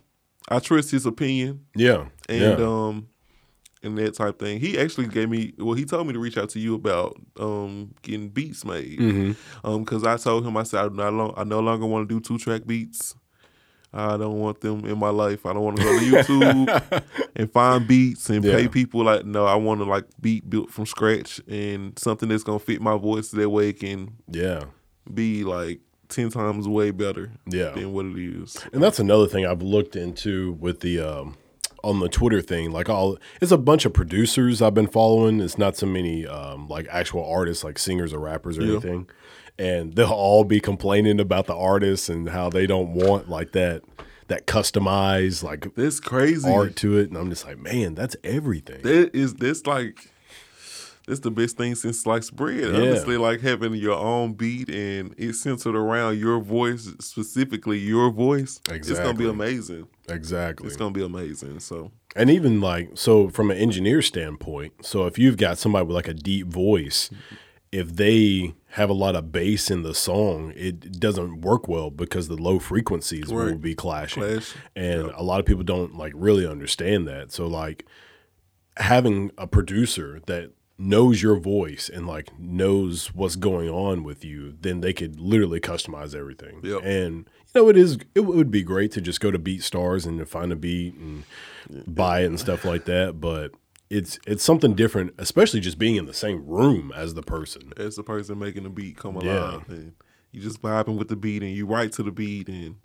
I 0.48 0.58
trust 0.58 0.90
his 0.90 1.06
opinion 1.06 1.64
yeah, 1.76 2.06
and 2.28 2.60
um 2.60 3.06
and 3.82 3.96
that 3.96 4.14
type 4.14 4.38
thing. 4.38 4.58
He 4.60 4.78
actually 4.78 5.06
gave 5.06 5.30
me 5.30 5.52
well, 5.56 5.74
he 5.74 5.84
told 5.84 6.06
me 6.06 6.12
to 6.12 6.18
reach 6.18 6.36
out 6.36 6.50
to 6.50 6.58
you 6.58 6.74
about 6.74 7.16
um 7.38 7.94
getting 8.02 8.28
beats 8.28 8.64
made. 8.64 8.98
Mhm. 8.98 9.36
Um, 9.64 9.84
because 9.84 10.04
I 10.04 10.16
told 10.16 10.44
him 10.44 10.56
I 10.56 10.64
said 10.64 10.80
I 10.84 10.88
no 10.88 11.32
I 11.36 11.44
no 11.44 11.60
longer 11.60 11.86
want 11.86 12.08
to 12.08 12.14
do 12.14 12.20
two 12.20 12.36
track 12.36 12.66
beats. 12.66 13.14
I 13.92 14.16
don't 14.16 14.38
want 14.38 14.60
them 14.60 14.84
in 14.84 14.98
my 14.98 15.10
life. 15.10 15.44
I 15.44 15.52
don't 15.52 15.62
want 15.64 15.78
to 15.78 15.82
go 15.82 15.98
to 15.98 16.04
YouTube 16.04 17.02
and 17.36 17.50
find 17.52 17.88
beats 17.88 18.30
and 18.30 18.44
Yeah. 18.44 18.54
pay 18.56 18.68
people. 18.68 19.02
Like, 19.04 19.24
no, 19.26 19.46
I 19.46 19.56
want 19.56 19.80
to 19.80 19.84
like 19.84 20.04
beat 20.20 20.48
built 20.48 20.70
from 20.70 20.86
scratch 20.86 21.40
and 21.48 21.98
something 21.98 22.28
that's 22.28 22.44
gonna 22.44 22.60
fit 22.60 22.80
my 22.80 22.96
voice 22.96 23.30
that 23.32 23.50
way 23.50 23.72
can 23.72 24.12
Yeah. 24.30 24.64
be 25.12 25.42
like 25.42 25.80
ten 26.08 26.28
times 26.30 26.68
way 26.68 26.90
better 26.92 27.32
Yeah. 27.50 27.70
than 27.70 27.92
what 27.92 28.06
it 28.06 28.18
is. 28.18 28.56
And 28.72 28.80
that's 28.82 28.98
another 29.00 29.26
thing 29.26 29.44
I've 29.44 29.62
looked 29.62 29.96
into 29.96 30.52
with 30.60 30.80
the 30.80 31.00
um, 31.00 31.36
on 31.82 31.98
the 31.98 32.08
Twitter 32.08 32.40
thing. 32.42 32.70
Like 32.72 32.88
all, 32.88 33.16
it's 33.40 33.52
a 33.52 33.58
bunch 33.58 33.84
of 33.86 33.92
producers 33.92 34.60
I've 34.62 34.74
been 34.74 34.86
following. 34.86 35.40
It's 35.40 35.56
not 35.58 35.76
so 35.76 35.86
many 35.86 36.26
um, 36.26 36.68
like 36.68 36.86
actual 36.90 37.24
artists, 37.28 37.64
like 37.64 37.78
singers 37.78 38.12
or 38.12 38.20
rappers 38.20 38.56
or 38.58 38.62
Yeah. 38.62 38.72
anything. 38.72 39.08
And 39.60 39.94
they'll 39.94 40.10
all 40.10 40.44
be 40.44 40.58
complaining 40.58 41.20
about 41.20 41.46
the 41.46 41.54
artists 41.54 42.08
and 42.08 42.30
how 42.30 42.48
they 42.48 42.66
don't 42.66 42.94
want 42.94 43.28
like 43.28 43.52
that 43.52 43.82
that 44.28 44.46
customized 44.46 45.42
like 45.42 45.74
this 45.74 46.00
crazy. 46.00 46.48
art 46.50 46.76
to 46.76 46.96
it. 46.96 47.08
And 47.10 47.18
I'm 47.18 47.28
just 47.28 47.44
like, 47.44 47.58
man, 47.58 47.94
that's 47.94 48.16
everything. 48.24 48.80
That 48.82 49.14
is 49.14 49.34
this 49.34 49.66
like 49.66 50.10
that's 51.06 51.20
the 51.20 51.30
best 51.30 51.56
thing 51.56 51.74
since 51.74 52.00
sliced 52.00 52.36
bread. 52.36 52.60
Yeah. 52.60 52.80
Honestly, 52.80 53.16
like 53.16 53.40
having 53.40 53.74
your 53.74 53.98
own 53.98 54.34
beat 54.34 54.70
and 54.70 55.14
it's 55.18 55.40
centered 55.40 55.74
around 55.74 56.18
your 56.18 56.40
voice, 56.40 56.88
specifically 57.00 57.78
your 57.78 58.10
voice. 58.10 58.60
It's 58.70 58.88
gonna 58.90 59.14
be 59.14 59.28
amazing. 59.28 59.88
Exactly. 60.08 60.68
It's 60.68 60.76
gonna 60.76 60.92
be 60.92 61.04
amazing. 61.04 61.60
So 61.60 61.90
And 62.14 62.30
even 62.30 62.60
like 62.60 62.90
so 62.94 63.28
from 63.28 63.50
an 63.50 63.58
engineer 63.58 64.00
standpoint, 64.02 64.86
so 64.86 65.06
if 65.06 65.18
you've 65.18 65.36
got 65.36 65.58
somebody 65.58 65.84
with 65.86 65.96
like 65.96 66.08
a 66.08 66.14
deep 66.14 66.46
voice, 66.46 67.10
if 67.72 67.94
they 67.94 68.54
have 68.70 68.90
a 68.90 68.94
lot 68.94 69.14
of 69.14 69.32
bass 69.32 69.70
in 69.70 69.82
the 69.82 69.94
song, 69.94 70.52
it 70.56 70.98
doesn't 70.98 71.40
work 71.42 71.68
well 71.68 71.90
because 71.90 72.28
the 72.28 72.36
low 72.36 72.58
frequencies 72.58 73.28
will 73.28 73.56
be 73.56 73.74
clashing. 73.74 74.22
Clash. 74.22 74.54
And 74.74 75.10
a 75.10 75.22
lot 75.22 75.40
of 75.40 75.46
people 75.46 75.62
don't 75.62 75.96
like 75.96 76.12
really 76.16 76.46
understand 76.46 77.06
that. 77.08 77.32
So 77.32 77.46
like 77.46 77.86
having 78.76 79.30
a 79.38 79.46
producer 79.46 80.20
that 80.26 80.50
knows 80.78 81.22
your 81.22 81.36
voice 81.36 81.90
and 81.92 82.06
like 82.06 82.36
knows 82.38 83.14
what's 83.14 83.36
going 83.36 83.68
on 83.68 84.02
with 84.02 84.24
you, 84.24 84.56
then 84.60 84.80
they 84.80 84.92
could 84.92 85.20
literally 85.20 85.60
customize 85.60 86.14
everything. 86.14 86.60
Yep. 86.64 86.82
And 86.82 87.28
you 87.54 87.62
know, 87.62 87.68
it 87.68 87.76
is 87.76 87.98
it 88.14 88.20
would 88.20 88.50
be 88.50 88.62
great 88.62 88.90
to 88.92 89.00
just 89.00 89.20
go 89.20 89.30
to 89.30 89.38
BeatStars 89.38 90.06
and 90.06 90.18
to 90.18 90.26
find 90.26 90.50
a 90.50 90.56
beat 90.56 90.94
and 90.94 91.24
buy 91.86 92.22
it 92.22 92.26
and 92.26 92.40
stuff 92.40 92.64
like 92.64 92.86
that. 92.86 93.20
But 93.20 93.52
it's 93.90 94.18
it's 94.26 94.42
something 94.44 94.74
different, 94.74 95.14
especially 95.18 95.60
just 95.60 95.78
being 95.78 95.96
in 95.96 96.06
the 96.06 96.14
same 96.14 96.46
room 96.46 96.92
as 96.94 97.14
the 97.14 97.22
person. 97.22 97.72
as 97.76 97.96
the 97.96 98.02
person 98.04 98.38
making 98.38 98.62
the 98.62 98.70
beat 98.70 98.96
come 98.96 99.16
Yeah. 99.16 99.30
alive 99.56 99.64
and 99.68 99.92
you 100.32 100.40
just 100.40 100.62
vibing 100.62 100.96
with 100.96 101.08
the 101.08 101.16
beat 101.16 101.42
and 101.42 101.52
you 101.52 101.66
write 101.66 101.92
to 101.92 102.02
the 102.04 102.12
beat 102.12 102.48
and 102.48 102.76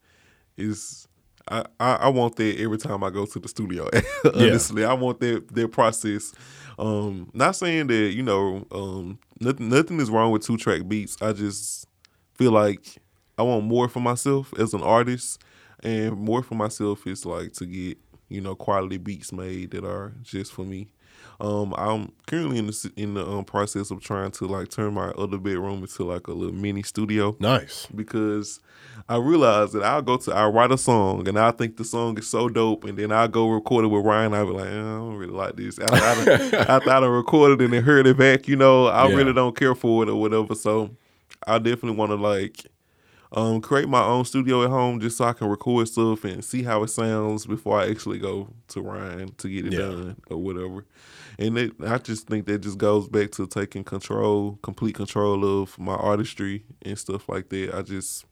it's 0.57 1.07
I, 1.47 1.63
I, 1.79 1.93
I 1.93 2.09
want 2.09 2.37
that 2.37 2.59
every 2.59 2.79
time 2.79 3.03
I 3.03 3.11
go 3.11 3.27
to 3.27 3.39
the 3.39 3.47
studio. 3.47 3.87
Honestly, 4.33 4.83
I 4.83 4.93
want 4.93 5.19
that 5.19 5.53
their 5.53 5.67
process. 5.67 6.33
Um, 6.79 7.29
not 7.33 7.55
saying 7.55 7.85
that 7.87 8.13
you 8.13 8.23
know 8.23 8.65
um, 8.71 9.19
nothing 9.39 9.69
nothing 9.69 9.99
is 9.99 10.09
wrong 10.09 10.31
with 10.31 10.43
two 10.43 10.57
track 10.57 10.87
beats. 10.87 11.15
I 11.21 11.33
just 11.33 11.85
feel 12.33 12.51
like 12.51 12.97
I 13.37 13.43
want 13.43 13.65
more 13.65 13.87
for 13.87 13.99
myself 13.99 14.53
as 14.57 14.73
an 14.73 14.81
artist, 14.81 15.39
and 15.83 16.17
more 16.17 16.41
for 16.41 16.55
myself 16.55 17.05
is 17.05 17.27
like 17.27 17.53
to 17.53 17.67
get 17.67 17.99
you 18.27 18.41
know 18.41 18.55
quality 18.55 18.97
beats 18.97 19.31
made 19.31 19.69
that 19.71 19.85
are 19.85 20.13
just 20.23 20.51
for 20.51 20.65
me. 20.65 20.87
Um, 21.39 21.73
I'm 21.77 22.11
currently 22.27 22.57
in 22.59 22.67
the 22.67 22.91
in 22.95 23.13
the 23.15 23.27
um, 23.27 23.43
process 23.43 23.91
of 23.91 24.01
trying 24.01 24.31
to 24.31 24.45
like 24.45 24.69
turn 24.69 24.93
my 24.93 25.09
other 25.09 25.37
bedroom 25.37 25.79
into 25.81 26.03
like 26.03 26.27
a 26.27 26.33
little 26.33 26.55
mini 26.55 26.81
studio 26.83 27.35
Nice. 27.39 27.87
because 27.93 28.61
I 29.09 29.17
realize 29.17 29.73
that 29.73 29.83
I'll 29.83 30.01
go 30.01 30.15
to 30.17 30.33
I 30.33 30.47
write 30.47 30.71
a 30.71 30.77
song 30.77 31.27
and 31.27 31.37
I 31.37 31.51
think 31.51 31.75
the 31.75 31.83
song 31.83 32.17
is 32.17 32.29
so 32.29 32.47
dope 32.47 32.85
and 32.85 32.97
then 32.97 33.11
I 33.11 33.27
go 33.27 33.49
record 33.49 33.83
it 33.83 33.89
with 33.89 34.05
Ryan. 34.05 34.33
I'll 34.33 34.45
be 34.45 34.53
like, 34.53 34.67
"Eh, 34.67 34.71
I 34.71 34.97
don't 34.97 35.17
really 35.17 35.33
like 35.33 35.55
this. 35.57 35.77
After 35.77 35.95
I, 35.95 36.35
after 36.69 36.89
I 36.89 36.99
done 37.01 37.09
recorded 37.09 37.59
it 37.61 37.65
and 37.65 37.73
then 37.73 37.83
heard 37.83 38.07
it 38.07 38.17
back, 38.17 38.47
you 38.47 38.55
know, 38.55 38.87
I 38.87 39.07
Yeah. 39.09 39.15
really 39.15 39.33
don't 39.33 39.57
care 39.57 39.75
for 39.75 40.03
it 40.03 40.09
or 40.09 40.15
whatever. 40.15 40.55
So 40.55 40.91
I 41.45 41.57
definitely 41.59 41.97
want 41.97 42.11
to 42.11 42.15
like 42.15 42.65
um, 43.33 43.59
create 43.59 43.89
my 43.89 44.01
own 44.03 44.23
studio 44.23 44.63
at 44.63 44.69
home 44.69 45.01
just 45.01 45.17
so 45.17 45.25
I 45.25 45.33
can 45.33 45.49
record 45.49 45.89
stuff 45.89 46.23
and 46.23 46.45
see 46.45 46.63
how 46.63 46.83
it 46.83 46.87
sounds 46.87 47.45
before 47.45 47.77
I 47.81 47.89
actually 47.89 48.19
go 48.19 48.47
to 48.69 48.81
Ryan 48.81 49.33
to 49.39 49.49
get 49.49 49.65
it 49.65 49.73
Yeah. 49.73 49.79
done 49.79 50.15
or 50.29 50.37
whatever. 50.37 50.85
And 51.37 51.57
it, 51.57 51.73
I 51.85 51.97
just 51.97 52.27
think 52.27 52.45
that 52.47 52.59
just 52.59 52.77
goes 52.77 53.07
back 53.07 53.31
to 53.31 53.47
taking 53.47 53.83
control, 53.83 54.57
complete 54.63 54.95
control 54.95 55.61
of 55.61 55.77
my 55.77 55.95
artistry 55.95 56.63
and 56.81 56.97
stuff 56.97 57.27
like 57.27 57.49
that. 57.49 57.73
I 57.75 57.81
just, 57.81 58.25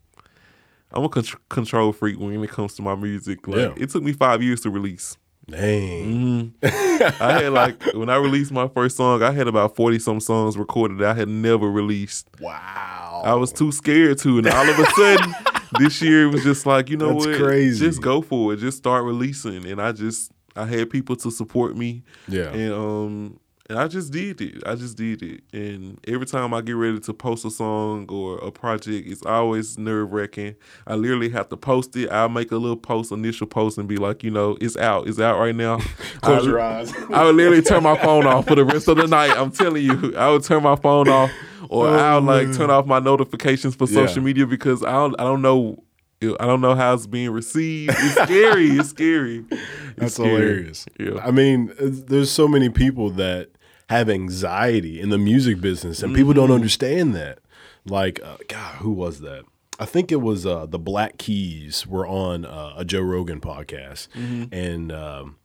I'm 0.92 1.04
a 1.04 1.10
con- 1.10 1.24
control 1.50 1.92
freak 1.92 2.20
when 2.20 2.42
it 2.44 2.50
comes 2.50 2.76
to 2.76 2.82
my 2.82 2.96
music. 2.96 3.48
Like 3.48 3.58
Yeah. 3.58 3.74
it 3.84 3.90
took 3.90 4.04
me 4.04 4.14
five 4.14 4.42
years 4.42 4.62
to 4.62 4.70
release. 4.70 5.18
Dang. 5.50 6.54
Mm-hmm. 6.62 7.22
I 7.22 7.42
had 7.42 7.52
like 7.52 7.84
when 7.94 8.10
I 8.10 8.16
released 8.16 8.54
my 8.54 8.70
first 8.70 8.96
song, 8.96 9.22
I 9.22 9.32
had 9.32 9.48
about 9.50 9.76
forty 9.76 10.00
some 10.00 10.22
songs 10.22 10.58
recorded 10.58 11.00
that 11.00 11.10
I 11.10 11.14
had 11.20 11.28
never 11.28 11.70
released. 11.70 12.30
Wow. 12.40 13.22
I 13.26 13.34
was 13.34 13.52
too 13.52 13.74
scared 13.74 14.20
to, 14.20 14.38
and 14.38 14.48
all 14.48 14.70
of 14.70 14.80
a 14.80 14.86
sudden, 14.92 15.36
this 15.80 16.02
year 16.02 16.28
it 16.28 16.32
was 16.32 16.44
just 16.44 16.66
like, 16.66 16.90
you 16.90 16.96
know 16.96 17.14
That's 17.14 17.26
what? 17.28 17.38
crazy. 17.42 17.86
Just 17.86 18.02
go 18.02 18.22
for 18.22 18.54
it. 18.54 18.58
Just 18.58 18.78
start 18.78 19.04
releasing, 19.04 19.66
and 19.66 19.82
I 19.82 19.92
just 19.92 20.32
I 20.56 20.66
had 20.66 20.90
people 20.90 21.16
to 21.18 21.32
support 21.32 21.76
me, 21.76 22.04
Yeah. 22.28 22.50
and 22.52 22.74
um, 22.74 23.40
and 23.70 23.80
I 23.80 23.88
just 23.88 24.12
did 24.12 24.42
it. 24.42 24.62
I 24.66 24.76
just 24.76 24.98
did 24.98 25.24
it, 25.24 25.42
and 25.54 25.98
every 26.08 26.26
time 26.26 26.54
I 26.54 26.60
get 26.62 26.74
ready 26.76 27.00
to 27.00 27.14
post 27.14 27.46
a 27.46 27.50
song 27.50 28.06
or 28.10 28.38
a 28.40 28.52
project, 28.52 29.08
it's 29.08 29.24
always 29.26 29.78
nerve 29.78 30.12
wracking. 30.12 30.56
I 30.86 30.96
literally 30.96 31.30
have 31.30 31.48
to 31.50 31.58
post 31.58 31.96
it. 31.96 32.10
I'll 32.12 32.28
make 32.30 32.52
a 32.52 32.58
little 32.58 32.76
post, 32.78 33.12
initial 33.14 33.48
post, 33.48 33.78
and 33.78 33.88
be 33.88 33.96
like, 33.98 34.22
you 34.24 34.32
know, 34.32 34.58
it's 34.60 34.76
out. 34.78 35.08
It's 35.08 35.20
out 35.20 35.40
right 35.40 35.56
now. 35.56 35.78
Close 36.22 36.44
I- 36.44 36.50
your 36.50 36.60
eyes. 36.60 36.94
I 37.10 37.24
would 37.24 37.36
literally 37.36 37.62
turn 37.62 37.84
my 37.84 37.98
phone 37.98 38.28
off 38.28 38.48
for 38.48 38.56
the 38.56 38.66
rest 38.66 38.88
of 38.90 38.98
the 38.98 39.08
night. 39.08 39.32
I'm 39.32 39.52
telling 39.52 39.84
you, 39.84 40.14
I 40.18 40.30
would 40.30 40.44
turn 40.44 40.62
my 40.62 40.76
phone 40.76 41.08
off, 41.08 41.32
or 41.70 41.88
Oh, 41.88 41.94
I'll 41.96 42.22
like 42.22 42.54
turn 42.54 42.70
off 42.70 42.86
my 42.86 43.00
notifications 43.00 43.76
for 43.76 43.88
Yeah. 43.88 44.06
social 44.06 44.22
media 44.24 44.46
because 44.46 44.84
I 44.84 44.92
don't, 44.92 45.16
I 45.20 45.24
don't 45.24 45.42
know, 45.42 45.82
I 46.40 46.46
don't 46.46 46.62
know 46.62 46.76
how 46.76 46.94
it's 46.94 47.08
being 47.08 47.30
received. 47.32 47.94
It's 47.98 48.14
scary. 48.24 48.68
it's 48.72 48.90
scary. 48.90 49.46
It's 49.96 50.00
That's 50.00 50.14
scary. 50.16 50.30
hilarious. 50.30 50.86
Yeah. 51.00 51.20
I 51.24 51.30
mean, 51.30 51.72
there's 51.80 52.32
so 52.32 52.48
many 52.48 52.70
people 52.70 53.12
that 53.12 53.50
have 53.90 54.10
anxiety 54.10 55.00
in 55.00 55.10
the 55.10 55.20
music 55.20 55.62
business, 55.62 56.02
and 56.02 56.16
people 56.16 56.34
don't 56.34 56.52
understand 56.52 57.14
that. 57.16 57.40
Like, 57.86 58.20
uh, 58.24 58.38
God, 58.48 58.78
who 58.78 58.92
was 58.92 59.20
that? 59.20 59.44
I 59.80 59.86
think 59.86 60.12
it 60.12 60.22
was 60.22 60.46
uh, 60.48 60.66
the 60.66 60.80
Black 60.80 61.18
Keys 61.20 61.86
were 61.86 62.08
on 62.08 62.44
uh, 62.46 62.74
a 62.76 62.84
Joe 62.86 63.02
Rogan 63.02 63.40
podcast, 63.40 64.08
and 64.52 64.92
um, 64.92 65.36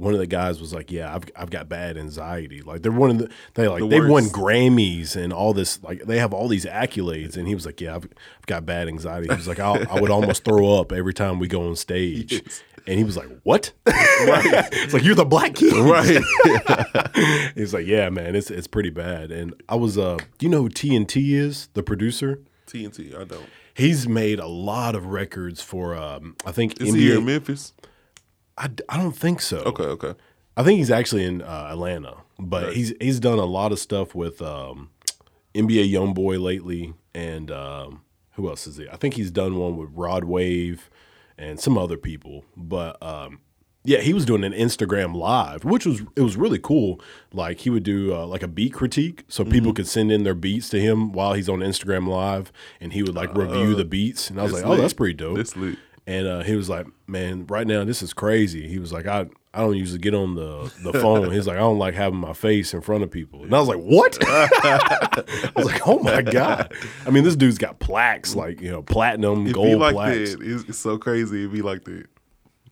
one 0.00 0.14
of 0.14 0.18
the 0.20 0.26
guys 0.26 0.60
was 0.60 0.72
like, 0.72 0.90
"Yeah, 0.90 1.14
I've 1.14 1.24
I've 1.36 1.50
got 1.50 1.68
bad 1.68 1.96
anxiety. 1.96 2.62
Like 2.62 2.82
they're 2.82 2.90
one 2.92 3.10
of 3.10 3.18
the 3.18 3.30
they 3.54 3.68
like 3.68 3.80
The 3.80 3.88
they 3.88 4.00
won. 4.00 4.24
Grammys 4.24 5.14
and 5.16 5.32
all 5.32 5.52
this 5.52 5.82
like 5.82 6.02
they 6.04 6.18
have 6.18 6.32
all 6.32 6.48
these 6.48 6.64
accolades." 6.64 7.36
And 7.36 7.46
he 7.46 7.54
was 7.54 7.66
like, 7.66 7.80
"Yeah, 7.80 7.94
I've, 7.96 8.04
I've 8.04 8.46
got 8.46 8.66
bad 8.66 8.88
anxiety." 8.88 9.28
He 9.28 9.34
was 9.34 9.46
like, 9.48 9.60
I'll, 9.60 9.78
"I 9.90 10.00
would 10.00 10.10
almost 10.10 10.44
throw 10.44 10.78
up 10.80 10.92
every 10.92 11.14
time 11.14 11.38
we 11.38 11.46
go 11.48 11.68
on 11.68 11.76
stage." 11.76 12.32
Yes. 12.32 12.62
And 12.86 12.96
he 12.98 13.04
was 13.04 13.16
like, 13.16 13.28
"What?" 13.42 13.72
right? 13.86 13.94
It's 14.72 14.94
like 14.94 15.04
you're 15.04 15.14
the 15.14 15.24
Black 15.26 15.54
kid, 15.54 15.72
Right. 15.74 16.22
He's 17.54 17.74
like, 17.74 17.86
"Yeah, 17.86 18.08
man, 18.10 18.34
it's 18.34 18.50
it's 18.50 18.66
pretty 18.66 18.90
bad." 18.90 19.30
And 19.30 19.54
I 19.68 19.74
was, 19.76 19.98
uh, 19.98 20.16
do 20.38 20.46
you 20.46 20.50
know 20.50 20.62
who 20.62 20.70
TNT 20.70 21.32
is? 21.34 21.68
The 21.74 21.82
producer. 21.82 22.40
TNT. 22.66 23.14
I 23.14 23.24
don't. 23.24 23.46
He's 23.74 24.08
made 24.08 24.38
a 24.38 24.46
lot 24.46 24.94
of 24.94 25.06
records 25.06 25.62
for, 25.62 25.96
um, 25.96 26.36
I 26.44 26.52
think 26.52 26.80
Is 26.82 26.92
he 26.94 27.00
here 27.02 27.18
in 27.18 27.24
Memphis? 27.24 27.72
I, 28.58 28.68
I 28.88 28.96
don't 28.98 29.16
think 29.16 29.40
so. 29.40 29.58
Okay. 29.58 29.84
Okay. 29.84 30.14
I 30.56 30.62
think 30.62 30.78
he's 30.78 30.90
actually 30.90 31.24
in 31.24 31.40
uh, 31.42 31.68
Atlanta, 31.70 32.16
but 32.38 32.64
Right. 32.66 32.76
he's 32.76 32.92
he's 33.00 33.20
done 33.20 33.38
a 33.38 33.44
lot 33.46 33.72
of 33.72 33.78
stuff 33.78 34.14
with 34.14 34.42
um, 34.42 34.90
NBA 35.54 35.90
YoungBoy 35.92 36.40
lately, 36.40 36.92
and 37.14 37.50
um, 37.50 38.02
who 38.32 38.48
else 38.48 38.66
is 38.66 38.76
he? 38.76 38.88
I 38.88 38.96
think 38.96 39.14
he's 39.14 39.30
done 39.30 39.56
one 39.56 39.76
with 39.76 39.88
Rod 39.92 40.24
Wave 40.24 40.90
and 41.38 41.58
some 41.58 41.78
other 41.78 41.96
people. 41.96 42.44
But 42.56 43.02
um, 43.02 43.40
yeah, 43.84 44.00
he 44.00 44.12
was 44.12 44.26
doing 44.26 44.44
an 44.44 44.52
Instagram 44.52 45.14
live, 45.14 45.64
which 45.64 45.86
was 45.86 46.02
it 46.14 46.20
was 46.20 46.36
really 46.36 46.58
cool. 46.58 47.00
Like 47.32 47.60
he 47.60 47.70
would 47.70 47.84
do 47.84 48.14
uh, 48.14 48.26
like 48.26 48.42
a 48.42 48.48
beat 48.48 48.74
critique, 48.74 49.24
so 49.28 49.42
Mm-hmm. 49.44 49.52
people 49.52 49.72
could 49.72 49.86
send 49.88 50.12
in 50.12 50.24
their 50.24 50.34
beats 50.34 50.68
to 50.70 50.80
him 50.80 51.12
while 51.12 51.32
he's 51.32 51.48
on 51.48 51.60
Instagram 51.60 52.06
live, 52.06 52.52
and 52.80 52.92
he 52.92 53.02
would 53.02 53.14
like 53.14 53.34
review 53.34 53.74
the 53.74 53.84
beats. 53.86 54.28
And 54.28 54.38
I 54.38 54.42
was 54.42 54.52
Uh, 54.52 54.56
like, 54.56 54.66
oh, 54.66 54.76
that's 54.76 54.92
pretty 54.94 55.14
dope. 55.14 55.38
And 56.10 56.26
uh, 56.26 56.42
he 56.42 56.56
was 56.56 56.68
like, 56.68 56.88
"Man, 57.06 57.46
right 57.46 57.64
now 57.64 57.84
this 57.84 58.02
is 58.02 58.12
crazy." 58.12 58.66
He 58.66 58.80
was 58.80 58.92
like, 58.92 59.06
"I 59.06 59.26
I 59.54 59.60
don't 59.60 59.76
usually 59.76 60.00
get 60.00 60.12
on 60.12 60.34
the 60.34 60.72
the 60.82 60.92
phone." 60.92 61.30
He's 61.30 61.46
like, 61.46 61.54
"I 61.56 61.60
don't 61.60 61.78
like 61.78 61.94
having 61.94 62.18
my 62.18 62.32
face 62.32 62.74
in 62.74 62.80
front 62.80 63.04
of 63.04 63.12
people." 63.12 63.44
And 63.44 63.54
I 63.54 63.60
was 63.60 63.68
like, 63.68 63.78
"What?" 63.78 64.18
I 64.26 65.52
was 65.54 65.66
like, 65.66 65.86
"Oh 65.86 66.00
my 66.00 66.20
god!" 66.22 66.74
I 67.06 67.10
mean, 67.10 67.22
this 67.22 67.36
dude's 67.36 67.58
got 67.58 67.78
plaques 67.78 68.34
like 68.34 68.60
you 68.60 68.72
know 68.72 68.82
platinum, 68.82 69.46
It 69.46 69.52
gold 69.52 69.78
like 69.78 69.94
plaques. 69.94 70.34
that. 70.34 70.64
It's, 70.68 70.78
so 70.78 70.98
crazy. 70.98 71.44
It'd 71.44 71.52
be 71.52 71.62
like 71.62 71.84
that. 71.84 72.06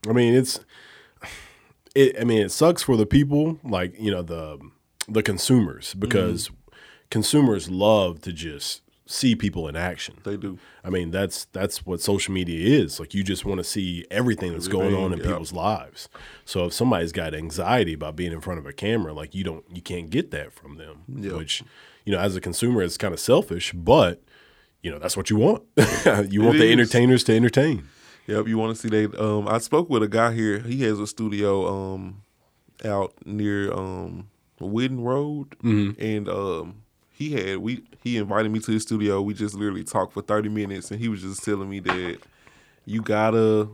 I 0.09 0.13
mean, 0.13 0.35
it's 0.35 0.59
it. 1.95 2.21
I 2.21 2.25
mean, 2.25 2.43
it 2.43 2.51
sucks 2.51 2.83
for 2.83 2.97
the 2.97 3.07
people, 3.07 3.61
like 3.63 3.95
you 4.01 4.11
know 4.11 4.23
the 4.23 4.59
the 5.07 5.23
consumers, 5.23 5.95
because 5.95 6.51
consumers 7.09 7.71
love 7.71 8.21
to 8.23 8.33
just 8.33 8.83
see 9.09 9.35
people 9.35 9.67
in 9.67 9.75
action. 9.75 10.19
They 10.23 10.37
do. 10.37 10.59
I 10.85 10.91
mean, 10.91 11.11
that's 11.11 11.47
that's 11.47 11.85
what 11.85 12.01
social 12.01 12.33
media 12.33 12.79
is. 12.81 13.01
Like 13.01 13.15
you 13.15 13.25
just 13.25 13.45
want 13.45 13.59
to 13.59 13.65
see 13.65 14.05
everything 14.11 14.53
that's 14.53 14.69
going 14.69 14.95
on 14.95 15.13
in 15.13 15.19
yeah. 15.19 15.27
people's 15.27 15.53
lives. 15.53 16.09
So 16.45 16.67
if 16.67 16.75
somebody's 16.75 17.13
got 17.13 17.35
anxiety 17.35 17.95
about 17.95 18.17
being 18.17 18.33
in 18.33 18.41
front 18.41 18.61
of 18.61 18.67
a 18.67 18.73
camera, 18.73 19.13
like 19.13 19.35
you 19.35 19.43
don't 19.43 19.65
you 19.75 19.83
can't 19.83 20.11
get 20.11 20.31
that 20.33 20.53
from 20.53 20.77
them. 20.77 21.05
Yeah. 21.09 21.33
Which, 21.33 21.65
you 22.05 22.13
know, 22.13 22.19
as 22.19 22.37
a 22.37 22.41
consumer 22.41 22.83
it's 22.83 22.99
kind 22.99 23.15
of 23.15 23.21
selfish, 23.21 23.73
but 23.73 24.23
you 24.83 24.91
know, 24.91 24.99
that's 24.99 25.17
what 25.17 25.31
you 25.31 25.37
want. 25.37 25.65
you 26.31 26.43
want 26.43 26.59
the 26.59 26.67
is. 26.67 26.73
entertainers 26.73 27.25
to 27.25 27.35
entertain. 27.35 27.89
Yep, 28.27 28.47
you 28.47 28.59
want 28.59 28.77
to 28.77 28.81
see 28.81 28.91
that? 28.91 29.19
Um, 29.19 29.49
I 29.49 29.57
spoke 29.57 29.89
with 29.89 30.03
a 30.03 30.09
guy 30.09 30.35
here. 30.35 30.61
He 30.61 30.83
has 30.83 31.01
a 31.01 31.07
studio 31.07 31.67
um 31.67 32.23
out 32.85 33.15
near 33.25 33.73
um 33.73 34.29
Whitten 34.61 35.03
Road, 35.03 35.57
and 35.63 36.29
um 36.29 36.83
he 37.19 37.33
had 37.33 37.59
we 37.59 37.83
he 38.05 38.17
invited 38.17 38.53
me 38.53 38.61
to 38.61 38.71
his 38.71 38.83
studio. 38.83 39.21
We 39.21 39.35
just 39.35 39.57
literally 39.57 39.83
talked 39.83 40.13
for 40.13 40.23
thirty 40.23 40.49
minutes, 40.49 40.93
and 40.93 41.01
he 41.01 41.09
was 41.09 41.21
just 41.23 41.43
telling 41.45 41.69
me 41.69 41.81
that 41.81 42.19
you 42.87 43.03
gotta. 43.03 43.69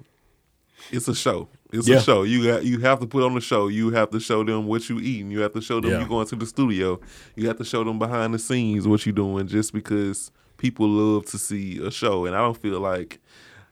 It's 0.90 1.08
a 1.08 1.14
show. 1.14 1.48
It's 1.70 1.86
Yeah. 1.86 1.96
a 1.98 2.00
show. 2.02 2.22
You 2.22 2.42
got 2.44 2.64
you 2.64 2.78
have 2.80 3.00
to 3.00 3.06
put 3.06 3.22
on 3.22 3.34
the 3.34 3.42
show. 3.42 3.68
You 3.68 3.90
have 3.90 4.10
to 4.10 4.18
show 4.20 4.42
them 4.44 4.66
what 4.66 4.88
you 4.88 4.98
eating. 4.98 5.30
You 5.30 5.40
have 5.40 5.52
to 5.52 5.60
show 5.60 5.78
them 5.80 5.90
Yeah. 5.90 6.00
you 6.00 6.08
going 6.08 6.26
to 6.28 6.36
the 6.36 6.46
studio. 6.46 6.98
You 7.36 7.46
have 7.48 7.58
to 7.58 7.64
show 7.64 7.84
them 7.84 7.98
behind 7.98 8.32
the 8.32 8.38
scenes 8.38 8.88
what 8.88 9.04
you 9.04 9.12
doing. 9.12 9.46
Just 9.46 9.72
because 9.74 10.30
people 10.56 10.88
love 10.88 11.26
to 11.26 11.38
see 11.38 11.78
a 11.84 11.90
show, 11.90 12.24
and 12.24 12.34
I 12.34 12.38
don't 12.38 12.56
feel 12.56 12.80
like 12.80 13.20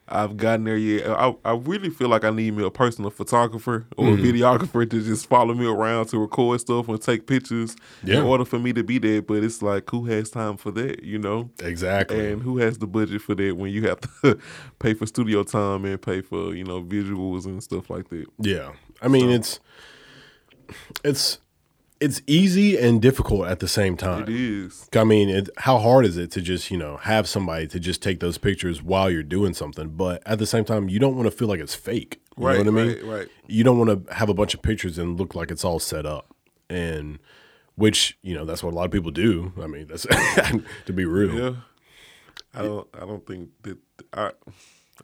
I've 0.09 0.37
gotten 0.37 0.65
there 0.65 0.77
yet. 0.77 1.09
I, 1.09 1.35
I 1.45 1.53
really 1.55 1.89
feel 1.89 2.09
like 2.09 2.25
I 2.25 2.31
need 2.31 2.55
me 2.55 2.65
a 2.67 2.71
personal 2.71 3.11
photographer 3.11 3.87
or 3.97 4.07
Mm-hmm. 4.09 4.25
a 4.25 4.27
videographer 4.33 4.91
to 4.91 5.03
just 5.03 5.27
follow 5.27 5.55
me 5.55 5.65
around 5.67 6.07
to 6.07 6.19
record 6.19 6.61
stuff 6.61 6.89
and 6.89 7.01
take 7.01 7.27
pictures 7.27 7.77
Yeah. 8.05 8.19
in 8.19 8.23
order 8.25 8.45
for 8.45 8.59
me 8.59 8.73
to 8.75 8.83
be 8.83 8.99
there. 8.99 9.23
But 9.23 9.45
it's 9.45 9.63
like, 9.63 9.89
who 9.89 10.05
has 10.07 10.29
time 10.31 10.57
for 10.59 10.71
that, 10.73 11.03
you 11.05 11.19
know? 11.19 11.51
Exactly. 11.61 12.33
And 12.33 12.43
who 12.43 12.59
has 12.59 12.79
the 12.79 12.87
budget 12.87 13.23
for 13.23 13.35
that 13.37 13.57
when 13.57 13.71
you 13.73 13.89
have 13.89 14.01
to 14.01 14.39
pay 14.81 14.93
for 14.95 15.07
studio 15.07 15.45
time 15.45 15.85
and 15.85 16.03
pay 16.03 16.21
for, 16.21 16.55
you 16.55 16.65
know, 16.65 16.83
visuals 16.83 17.47
and 17.47 17.63
stuff 17.63 17.89
like 17.89 18.09
that? 18.11 18.27
Yeah. 18.39 18.73
I 19.01 19.09
mean, 19.09 19.31
it's 19.31 19.61
it's 21.05 21.39
it's 22.03 22.21
easy 22.27 22.77
and 22.77 23.01
difficult 23.01 23.47
at 23.47 23.61
the 23.61 23.69
same 23.69 23.97
time. 23.97 24.25
It 24.25 24.29
is. 24.29 24.89
I 24.95 25.05
mean, 25.05 25.29
it, 25.29 25.49
how 25.59 25.79
hard 25.79 26.05
is 26.05 26.17
it 26.17 26.31
to 26.33 26.41
just 26.41 26.71
you 26.71 26.77
know 26.77 26.97
have 26.99 27.29
somebody 27.29 27.67
to 27.69 27.81
just 27.81 28.03
take 28.03 28.21
those 28.21 28.39
pictures 28.39 28.83
while 28.83 29.11
you're 29.11 29.23
doing 29.23 29.55
something? 29.55 29.89
But 29.91 30.23
at 30.27 30.39
the 30.39 30.47
same 30.47 30.65
time, 30.65 30.89
you 30.89 30.99
don't 30.99 31.17
want 31.17 31.27
to 31.27 31.31
feel 31.37 31.49
like 31.49 31.61
it's 31.61 31.75
fake. 31.75 32.21
You 32.39 32.47
Right, 32.47 32.65
know 32.65 32.73
what 32.73 32.81
I 32.81 32.85
mean? 32.85 32.97
right, 32.97 33.19
right. 33.21 33.29
You 33.47 33.63
don't 33.65 33.79
want 33.79 34.07
to 34.07 34.15
have 34.15 34.29
a 34.29 34.35
bunch 34.35 34.55
of 34.55 34.63
pictures 34.63 34.99
and 34.99 35.19
look 35.19 35.35
like 35.35 35.51
it's 35.51 35.65
all 35.65 35.79
set 35.79 36.05
up, 36.07 36.35
and 36.69 37.19
which 37.77 38.19
you 38.23 38.35
know 38.35 38.45
that's 38.45 38.63
what 38.63 38.73
a 38.73 38.77
lot 38.77 38.85
of 38.87 38.91
people 38.91 39.11
do. 39.11 39.53
I 39.63 39.67
mean, 39.67 39.87
that's 39.87 40.03
to 40.87 40.93
be 40.93 41.05
real. 41.05 41.35
Yeah. 41.35 41.55
I 42.55 42.63
don't 42.63 42.87
I 42.95 43.01
don't 43.01 43.27
think 43.27 43.49
that 43.63 43.79
I 44.13 44.33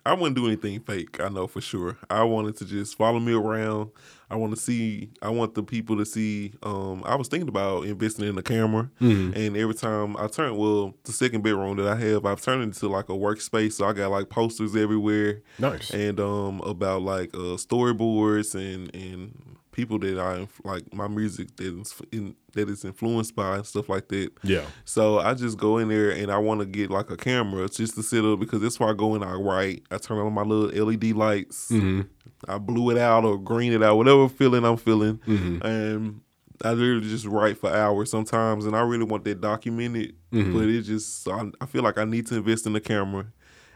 I 0.04 0.12
wouldn't 0.12 0.36
do 0.36 0.46
anything 0.46 0.78
fake, 0.80 1.18
I 1.20 1.28
know 1.28 1.46
for 1.46 1.60
sure. 1.60 1.96
I 2.10 2.22
wanted 2.22 2.56
to 2.58 2.64
just 2.66 2.96
follow 2.96 3.18
me 3.18 3.32
around. 3.32 3.90
I 4.30 4.36
want 4.36 4.54
to 4.54 4.60
see 4.60 5.08
I 5.22 5.30
want 5.30 5.54
the 5.54 5.62
people 5.62 5.96
to 5.96 6.04
see 6.04 6.52
um 6.62 7.02
I 7.06 7.14
was 7.14 7.28
thinking 7.28 7.48
about 7.48 7.84
investing 7.86 8.26
in 8.28 8.36
a 8.36 8.42
camera 8.42 8.90
and 9.00 9.56
every 9.56 9.74
time 9.74 10.16
I 10.18 10.26
turn 10.26 10.56
well, 10.56 10.94
the 11.04 11.12
second 11.12 11.42
bedroom 11.42 11.76
that 11.78 11.88
I 11.88 11.96
have, 11.96 12.26
I've 12.26 12.40
turned 12.42 12.60
it 12.60 12.64
into 12.64 12.88
like 12.88 13.08
a 13.08 13.12
workspace. 13.12 13.72
So 13.72 13.86
I 13.86 13.94
got 13.94 14.10
like 14.10 14.28
posters 14.28 14.76
everywhere 14.76 15.40
Nice. 15.58 15.90
and 15.90 16.20
um 16.20 16.60
about 16.60 17.00
like 17.02 17.30
uh 17.34 17.56
storyboards 17.56 18.54
and 18.54 18.94
and 18.94 19.56
people 19.78 19.96
that 20.00 20.18
I 20.18 20.48
like 20.68 20.92
my 20.92 21.06
music 21.06 21.54
that 21.56 21.80
is 21.80 21.94
in, 22.10 22.34
that 22.54 22.68
is 22.68 22.84
influenced 22.84 23.36
by 23.36 23.58
and 23.58 23.64
stuff 23.64 23.88
like 23.88 24.08
that. 24.08 24.32
Yeah. 24.42 24.64
So 24.84 25.20
I 25.20 25.34
just 25.34 25.56
go 25.56 25.78
in 25.78 25.88
there 25.88 26.10
and 26.10 26.32
I 26.32 26.38
want 26.38 26.58
to 26.58 26.66
get 26.66 26.90
like 26.90 27.10
a 27.10 27.16
camera 27.16 27.68
just 27.68 27.94
to 27.94 28.02
sit 28.02 28.24
up 28.24 28.40
because 28.40 28.60
that's 28.60 28.80
why 28.80 28.90
I 28.90 28.94
go 28.94 29.14
in. 29.14 29.22
I 29.22 29.34
write. 29.34 29.84
I 29.92 29.98
turn 29.98 30.18
on 30.18 30.32
my 30.32 30.42
little 30.42 30.84
LED 30.84 31.12
lights. 31.12 31.70
Mm-hmm. 31.70 32.00
I 32.48 32.58
blue 32.58 32.90
it 32.90 32.98
out 32.98 33.24
or 33.24 33.38
green 33.38 33.72
it 33.72 33.80
out, 33.80 33.96
whatever 33.96 34.28
feeling 34.28 34.64
I'm 34.64 34.76
feeling, 34.76 35.18
mm-hmm. 35.18 35.64
and 35.64 36.22
I 36.64 36.72
literally 36.72 37.08
just 37.08 37.24
write 37.24 37.58
for 37.58 37.72
hours 37.72 38.10
sometimes. 38.10 38.64
And 38.64 38.74
I 38.74 38.80
really 38.80 39.04
want 39.04 39.24
that 39.24 39.40
documented, 39.40 40.16
mm-hmm. 40.32 40.52
but 40.52 40.68
it 40.68 40.82
just 40.82 41.28
I, 41.28 41.50
I 41.60 41.66
feel 41.66 41.84
like 41.84 41.98
I 41.98 42.04
need 42.04 42.26
to 42.28 42.36
invest 42.36 42.66
in 42.66 42.72
the 42.72 42.80
camera, 42.80 43.26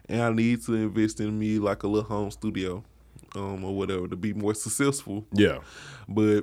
and 0.09 0.20
I 0.20 0.32
need 0.32 0.64
to 0.64 0.74
invest 0.74 1.20
in 1.20 1.38
me 1.38 1.61
like 1.61 1.84
a 1.84 1.86
little 1.86 2.09
home 2.09 2.32
studio, 2.32 2.82
um, 3.35 3.64
or 3.64 3.74
whatever 3.74 4.07
to 4.09 4.16
be 4.16 4.33
more 4.35 4.55
successful 4.55 5.24
Yeah. 5.33 5.59
but 6.09 6.43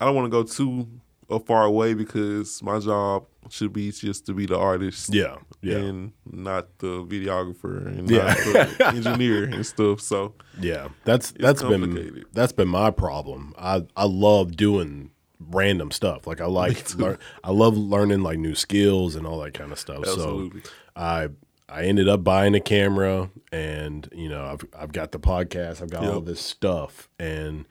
I 0.00 0.06
don't 0.06 0.14
want 0.14 0.26
to 0.26 0.30
go 0.30 0.42
too 0.42 0.88
uh, 1.30 1.38
far 1.38 1.64
away 1.64 1.94
because 1.94 2.62
my 2.62 2.78
job 2.78 3.26
should 3.50 3.72
be 3.72 3.90
just 3.92 4.24
to 4.26 4.34
be 4.34 4.46
the 4.46 4.56
artist, 4.58 5.12
Yeah. 5.12 5.36
Yeah. 5.60 5.76
and 5.78 6.12
not 6.30 6.78
the 6.78 7.04
videographer 7.04 7.86
and 7.86 8.08
Yeah. 8.10 8.26
not 8.26 8.36
the 8.78 8.86
engineer 8.94 9.44
and 9.44 9.64
stuff. 9.66 10.00
So 10.00 10.34
Yeah, 10.60 10.88
that's 11.04 11.32
that's 11.32 11.62
been 11.62 12.24
that's 12.32 12.52
been 12.52 12.68
my 12.68 12.90
problem. 12.90 13.54
I 13.58 13.82
I 13.96 14.04
love 14.06 14.56
doing 14.56 15.10
random 15.40 15.90
stuff. 15.90 16.26
Like 16.26 16.40
I 16.40 16.46
like 16.62 16.94
learn, 16.96 17.18
I 17.44 17.50
love 17.50 17.76
learning 17.76 18.22
like 18.22 18.38
new 18.38 18.54
skills 18.54 19.14
and 19.16 19.26
all 19.26 19.40
that 19.40 19.54
kind 19.54 19.72
of 19.72 19.78
stuff. 19.78 19.98
Absolutely. 19.98 20.62
So 20.62 20.70
I 20.96 21.28
I 21.72 21.84
ended 21.84 22.08
up 22.08 22.22
buying 22.22 22.54
a 22.54 22.60
camera 22.60 23.30
and 23.50 24.08
you 24.12 24.28
know 24.28 24.44
I've 24.44 24.64
I've 24.78 24.92
got 24.92 25.12
the 25.12 25.18
podcast. 25.18 25.80
I've 25.82 25.90
got 25.90 26.04
all 26.04 26.20
this 26.20 26.40
stuff 26.40 27.08
and 27.18 27.64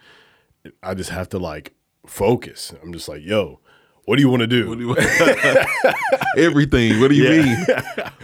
I 0.82 0.94
just 0.96 1.12
have 1.12 1.30
to 1.30 1.40
like 1.40 1.74
focus. 2.08 2.74
I'm 2.82 2.92
just 2.94 3.08
like, 3.08 3.22
yo, 3.24 3.60
what 4.06 4.16
do 4.16 4.22
you 4.24 4.30
want 4.30 4.42
to 4.42 4.48
do? 4.48 4.68
what 4.70 4.78
do 4.80 4.86
you 4.86 4.96
everything? 6.38 7.00
What 7.00 7.10
do 7.10 7.16
you 7.16 7.30
Yeah. 7.30 7.44
mean? 7.46 7.66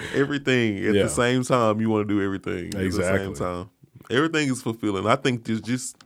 everything 0.15 0.77
at 0.85 0.95
Yeah. 0.95 1.03
the 1.03 1.09
same 1.09 1.43
time. 1.43 1.79
You 1.81 1.89
want 1.89 2.07
to 2.07 2.13
do 2.13 2.21
everything 2.23 2.73
at 2.73 2.91
the 2.91 2.91
same 2.91 3.33
time. 3.33 3.69
Everything 4.09 4.49
is 4.49 4.61
fulfilling. 4.61 5.05
I 5.05 5.15
think 5.15 5.45
just 5.45 5.63
just 5.65 5.97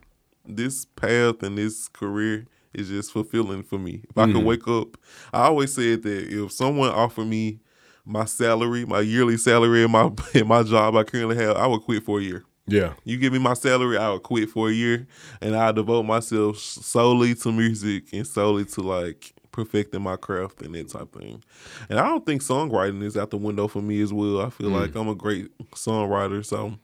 this 0.44 0.84
path 0.84 1.42
and 1.42 1.56
this 1.56 1.88
career 1.88 2.46
is 2.74 2.88
just 2.88 3.12
fulfilling 3.12 3.62
for 3.62 3.78
me. 3.78 4.02
If 4.08 4.18
I 4.18 4.24
Mm-hmm. 4.24 4.32
could 4.36 4.44
wake 4.44 4.68
up, 4.68 4.96
I 5.32 5.42
always 5.44 5.74
said 5.74 6.02
that 6.02 6.28
if 6.28 6.52
someone 6.52 6.90
offered 6.90 7.26
me 7.26 7.60
my 8.04 8.24
salary, 8.24 8.84
my 8.84 9.00
yearly 9.00 9.36
salary 9.36 9.84
in 9.84 9.90
my 9.90 10.10
in 10.34 10.48
my 10.48 10.62
job 10.62 10.96
I 10.96 11.04
currently 11.04 11.36
have, 11.36 11.56
I 11.56 11.66
would 11.66 11.82
quit 11.82 12.02
for 12.02 12.18
a 12.18 12.22
year. 12.22 12.44
yeah. 12.66 12.94
You 13.04 13.18
give 13.18 13.32
me 13.32 13.38
my 13.38 13.54
salary, 13.54 13.96
I 13.98 14.10
would 14.10 14.22
quit 14.22 14.50
for 14.50 14.68
a 14.68 14.72
year, 14.72 15.06
and 15.40 15.56
I 15.56 15.72
devote 15.72 16.04
myself 16.04 16.58
solely 16.58 17.34
to 17.36 17.52
music 17.52 18.12
and 18.12 18.26
solely 18.26 18.64
to 18.66 18.80
like 18.80 19.32
perfecting 19.52 20.02
my 20.02 20.16
craft 20.16 20.62
and 20.62 20.74
that 20.74 20.88
type 20.88 21.02
of 21.02 21.20
thing. 21.20 21.42
And 21.88 21.98
I 21.98 22.08
don't 22.08 22.24
think 22.24 22.42
songwriting 22.42 23.02
is 23.02 23.16
out 23.16 23.30
the 23.30 23.36
window 23.36 23.68
for 23.68 23.82
me 23.82 24.00
as 24.00 24.12
well. 24.12 24.40
I 24.40 24.50
feel 24.50 24.70
like 24.70 24.94
I'm 24.94 25.08
a 25.08 25.14
great 25.14 25.50
songwriter, 25.72 26.44
so 26.44 26.74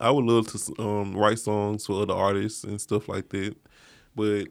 I 0.00 0.10
would 0.10 0.24
love 0.24 0.46
to 0.48 0.82
um, 0.82 1.14
write 1.16 1.38
songs 1.38 1.86
for 1.86 2.02
other 2.02 2.14
artists 2.14 2.64
and 2.64 2.80
stuff 2.80 3.08
like 3.08 3.28
that. 3.30 3.56
But 4.16 4.46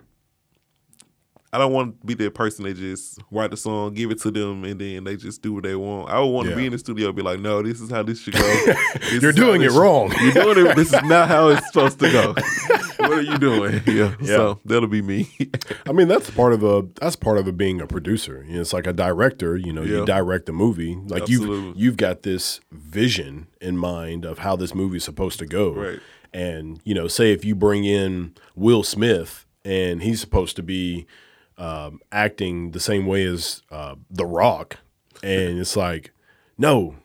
I 1.53 1.57
don't 1.57 1.71
want 1.71 2.01
to 2.01 2.05
be 2.07 2.13
that 2.15 2.33
person 2.35 2.65
that 2.65 2.75
just 2.75 3.19
write 3.31 3.51
the 3.51 3.57
song, 3.57 3.93
give 3.93 4.11
it 4.11 4.21
to 4.23 4.31
them, 4.31 4.63
and 4.65 4.79
then 4.79 5.05
they 5.05 5.15
just 5.15 5.41
do 5.41 5.53
what 5.53 5.63
they 5.63 5.75
want. 5.75 6.09
I 6.09 6.19
would 6.19 6.27
want 6.27 6.49
to 6.49 6.55
be 6.55 6.65
in 6.65 6.71
the 6.73 6.77
studio 6.77 7.07
and 7.07 7.15
be 7.15 7.21
like, 7.21 7.39
no, 7.39 7.61
this 7.63 7.79
is 7.79 7.89
how 7.89 8.03
this 8.03 8.19
should 8.21 8.33
go. 8.33 8.73
You're 9.21 9.31
doing 9.31 9.61
it 9.61 9.71
should- 9.71 9.79
wrong. 9.79 10.13
You're 10.21 10.33
doing 10.53 10.67
it. 10.67 10.75
This 10.75 10.93
is 10.93 11.03
not 11.03 11.29
how 11.29 11.47
it's 11.49 11.65
supposed 11.71 11.99
to 11.99 12.11
go. 12.11 12.33
what 12.99 13.11
are 13.11 13.21
you 13.21 13.37
doing? 13.37 13.81
Yeah. 13.87 14.13
So 14.25 14.59
that'll 14.65 14.89
be 14.89 15.01
me. 15.01 15.29
I 15.87 15.91
mean, 15.93 16.07
that's 16.09 16.29
part 16.29 16.51
of 16.53 16.63
a 16.63 16.85
that's 16.99 17.15
part 17.15 17.37
of 17.37 17.47
it 17.47 17.55
being 17.57 17.79
a 17.81 17.87
producer. 17.87 18.43
You 18.47 18.55
know, 18.55 18.61
it's 18.61 18.73
like 18.73 18.85
a 18.85 18.93
director. 18.93 19.55
You 19.57 19.71
know, 19.73 19.81
you 19.83 20.05
direct 20.05 20.49
a 20.49 20.53
movie. 20.53 20.95
Like 21.07 21.29
you've 21.29 21.75
you've 21.77 21.97
got 21.97 22.23
this 22.23 22.59
vision 22.71 23.47
in 23.61 23.77
mind 23.77 24.25
of 24.25 24.39
how 24.39 24.55
this 24.55 24.75
movie's 24.75 25.03
supposed 25.05 25.39
to 25.39 25.45
go. 25.45 25.71
Right. 25.73 25.99
And 26.33 26.79
you 26.83 26.93
know, 26.93 27.07
say 27.07 27.31
if 27.31 27.45
you 27.45 27.55
bring 27.55 27.85
in 27.85 28.35
Will 28.55 28.83
Smith 28.83 29.45
and 29.63 30.03
he's 30.03 30.19
supposed 30.19 30.55
to 30.57 30.63
be 30.63 31.07
um, 31.57 31.99
acting 32.11 32.71
the 32.71 32.79
same 32.79 33.05
way 33.05 33.25
as 33.25 33.61
uh, 33.71 33.95
The 34.09 34.25
Rock, 34.25 34.77
and 35.23 35.59
it's 35.59 35.75
like, 35.75 36.11
no. 36.57 36.95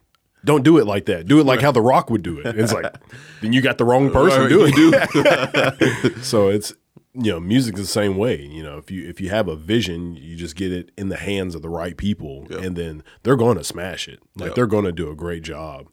Don't 0.44 0.64
do 0.64 0.76
it 0.78 0.86
like 0.88 1.06
that. 1.06 1.26
Do 1.28 1.38
it 1.38 1.44
like 1.46 1.60
how 1.60 1.70
The 1.70 1.80
Rock 1.80 2.10
would 2.10 2.22
do 2.24 2.40
it. 2.40 2.46
And 2.46 2.58
it's 2.58 2.72
like, 2.72 2.92
then 3.42 3.52
you 3.52 3.60
got 3.62 3.78
the 3.78 3.84
wrong 3.84 4.10
person 4.10 4.48
doing 4.48 4.72
it. 4.76 6.16
so 6.24 6.48
it's 6.48 6.74
you 7.14 7.30
know 7.30 7.38
music 7.38 7.74
is 7.74 7.82
the 7.82 7.86
same 7.92 8.16
way 8.16 8.40
you 8.40 8.62
know 8.62 8.78
if 8.78 8.90
you 8.90 9.06
if 9.06 9.20
you 9.20 9.28
have 9.28 9.46
a 9.46 9.54
vision 9.54 10.16
you 10.16 10.34
just 10.34 10.56
get 10.56 10.72
it 10.72 10.90
in 10.96 11.10
the 11.10 11.16
hands 11.18 11.54
of 11.54 11.60
the 11.60 11.68
right 11.68 11.98
people 11.98 12.46
and 12.50 12.74
then 12.74 13.04
they're 13.22 13.36
going 13.36 13.58
to 13.58 13.62
smash 13.62 14.08
it 14.08 14.18
like 14.34 14.46
Yep. 14.48 14.54
they're 14.56 14.66
going 14.66 14.86
to 14.86 14.92
do 14.92 15.10
a 15.10 15.14
great 15.14 15.42
job 15.42 15.88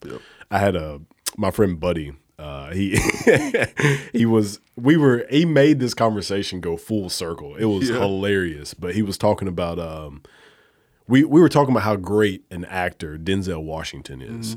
i 0.50 0.58
had 0.58 0.74
a 0.74 1.02
my 1.36 1.50
friend 1.50 1.78
buddy 1.78 2.14
uh, 2.40 2.70
he 2.72 2.96
he 4.12 4.24
was 4.26 4.60
we 4.76 4.96
were 4.96 5.26
he 5.30 5.44
made 5.44 5.78
this 5.78 5.94
conversation 5.94 6.60
go 6.60 6.76
full 6.76 7.08
circle 7.10 7.54
it 7.56 7.66
was 7.66 7.88
Yeah. 7.90 7.98
hilarious 7.98 8.72
but 8.74 8.94
he 8.94 9.02
was 9.02 9.18
talking 9.18 9.46
about 9.48 9.78
um 9.78 10.22
we 11.06 11.24
we 11.24 11.40
were 11.40 11.48
talking 11.48 11.72
about 11.72 11.82
how 11.84 11.96
great 11.96 12.44
an 12.50 12.64
actor 12.66 13.18
Denzel 13.18 13.62
Washington 13.62 14.22
is. 14.22 14.56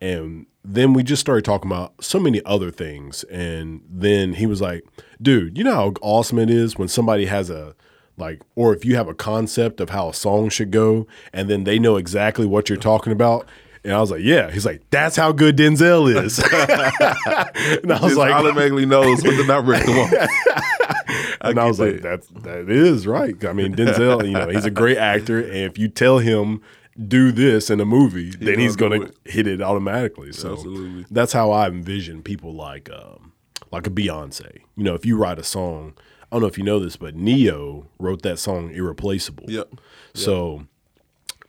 And 0.00 0.46
then 0.62 0.92
we 0.92 1.02
just 1.02 1.20
started 1.20 1.46
talking 1.46 1.70
about 1.70 1.94
so 2.04 2.20
many 2.20 2.44
other 2.44 2.70
things. 2.70 3.24
And 3.24 3.80
then 3.88 4.34
he 4.34 4.44
was 4.44 4.60
like, 4.60 4.84
dude, 5.22 5.56
you 5.56 5.64
know 5.64 5.74
how 5.74 5.92
awesome 6.02 6.38
it 6.40 6.50
is 6.50 6.76
when 6.76 6.88
somebody 6.88 7.24
has 7.26 7.48
a 7.48 7.74
Like, 8.18 8.42
or 8.54 8.74
if 8.74 8.84
you 8.84 8.96
have 8.96 9.08
a 9.08 9.14
concept 9.14 9.80
of 9.80 9.90
how 9.90 10.10
a 10.10 10.14
song 10.14 10.50
should 10.50 10.70
go, 10.70 11.06
and 11.32 11.48
then 11.48 11.64
they 11.64 11.78
know 11.78 11.96
exactly 11.96 12.44
what 12.44 12.68
you're 12.68 12.76
talking 12.76 13.12
about. 13.12 13.48
And 13.84 13.92
I 13.92 14.00
was 14.00 14.10
like, 14.10 14.22
yeah. 14.22 14.50
He's 14.50 14.64
like, 14.64 14.82
that's 14.90 15.14
how 15.14 15.32
good 15.32 15.56
Denzel 15.56 16.08
is. 16.24 16.38
and 17.82 17.92
I 17.92 18.00
was 18.00 18.12
Just 18.12 18.16
like, 18.16 18.32
automatically 18.32 18.86
knows 18.86 19.22
what 19.22 19.36
the 19.36 19.44
director 19.44 19.90
wants. 19.90 20.14
and 21.42 21.58
I 21.58 21.66
was 21.66 21.78
like, 21.78 22.00
that's 22.00 22.26
that 22.28 22.70
is 22.70 23.06
right. 23.06 23.42
I 23.44 23.52
mean, 23.52 23.74
Denzel, 23.74 24.24
you 24.24 24.32
know, 24.32 24.48
he's 24.48 24.64
a 24.64 24.70
great 24.70 24.96
actor, 24.96 25.38
and 25.38 25.56
if 25.56 25.78
you 25.78 25.88
tell 25.88 26.18
him 26.18 26.62
do 27.08 27.32
this 27.32 27.70
in 27.70 27.80
a 27.80 27.84
movie, 27.84 28.30
then 28.30 28.58
he's 28.58 28.76
gonna 28.76 29.10
hit 29.24 29.46
it 29.46 29.60
automatically. 29.60 30.32
So 30.32 30.52
Absolutely. 30.52 31.06
that's 31.10 31.32
how 31.32 31.50
I 31.50 31.66
envision 31.66 32.22
people 32.22 32.54
like 32.54 32.90
um, 32.90 33.32
like 33.70 33.86
a 33.86 33.90
Beyonce. 33.90 34.60
You 34.76 34.84
know, 34.84 34.94
if 34.94 35.04
you 35.04 35.16
write 35.16 35.38
a 35.38 35.44
song, 35.44 35.94
I 36.22 36.36
don't 36.36 36.42
know 36.42 36.46
if 36.46 36.56
you 36.56 36.64
know 36.64 36.78
this, 36.78 36.96
but 36.96 37.14
Ne-Yo 37.16 37.86
wrote 37.98 38.22
that 38.22 38.38
song 38.38 38.70
"Irreplaceable." 38.70 39.44
Yep. 39.48 39.74
So 40.14 40.66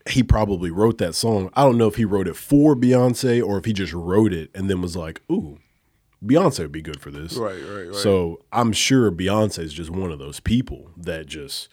he 0.10 0.22
probably 0.24 0.70
wrote 0.72 0.98
that 1.00 1.16
song. 1.16 1.50
I 1.54 1.64
don't 1.64 1.78
know 1.78 1.88
if 1.88 1.96
he 1.96 2.06
wrote 2.06 2.28
it 2.28 2.36
for 2.36 2.76
Beyonce 2.76 3.44
or 3.46 3.58
if 3.58 3.66
he 3.66 3.74
just 3.74 3.94
wrote 3.94 4.34
it 4.34 4.52
and 4.54 4.70
then 4.70 4.82
was 4.82 4.96
like, 4.96 5.22
"Ooh, 5.32 5.58
Beyonce 6.24 6.60
would 6.60 6.72
be 6.72 6.82
good 6.82 7.00
for 7.02 7.12
this." 7.12 7.36
Right, 7.36 7.60
right, 7.62 7.88
right. 7.88 7.96
So 7.96 8.42
I'm 8.52 8.72
sure 8.72 9.12
Beyonce 9.12 9.60
is 9.60 9.74
just 9.74 9.90
one 9.90 10.12
of 10.12 10.20
those 10.20 10.40
people 10.40 10.92
that 10.98 11.26
just, 11.26 11.70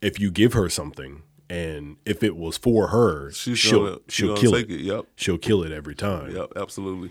if 0.00 0.18
you 0.18 0.30
give 0.30 0.52
her 0.54 0.68
something 0.68 1.22
and 1.50 1.96
if 2.06 2.22
it 2.22 2.36
was 2.36 2.56
for 2.56 2.88
her, 2.88 3.30
She's 3.32 3.58
she'll 3.58 3.84
gonna, 3.84 3.98
she'll 4.08 4.28
gonna 4.28 4.40
kill 4.40 4.52
take 4.52 4.70
it. 4.70 4.74
it. 4.76 4.80
Yep. 4.80 5.06
She'll 5.16 5.38
kill 5.38 5.62
it 5.62 5.72
every 5.72 5.94
time. 5.94 6.34
Yep. 6.34 6.52
Absolutely. 6.56 7.10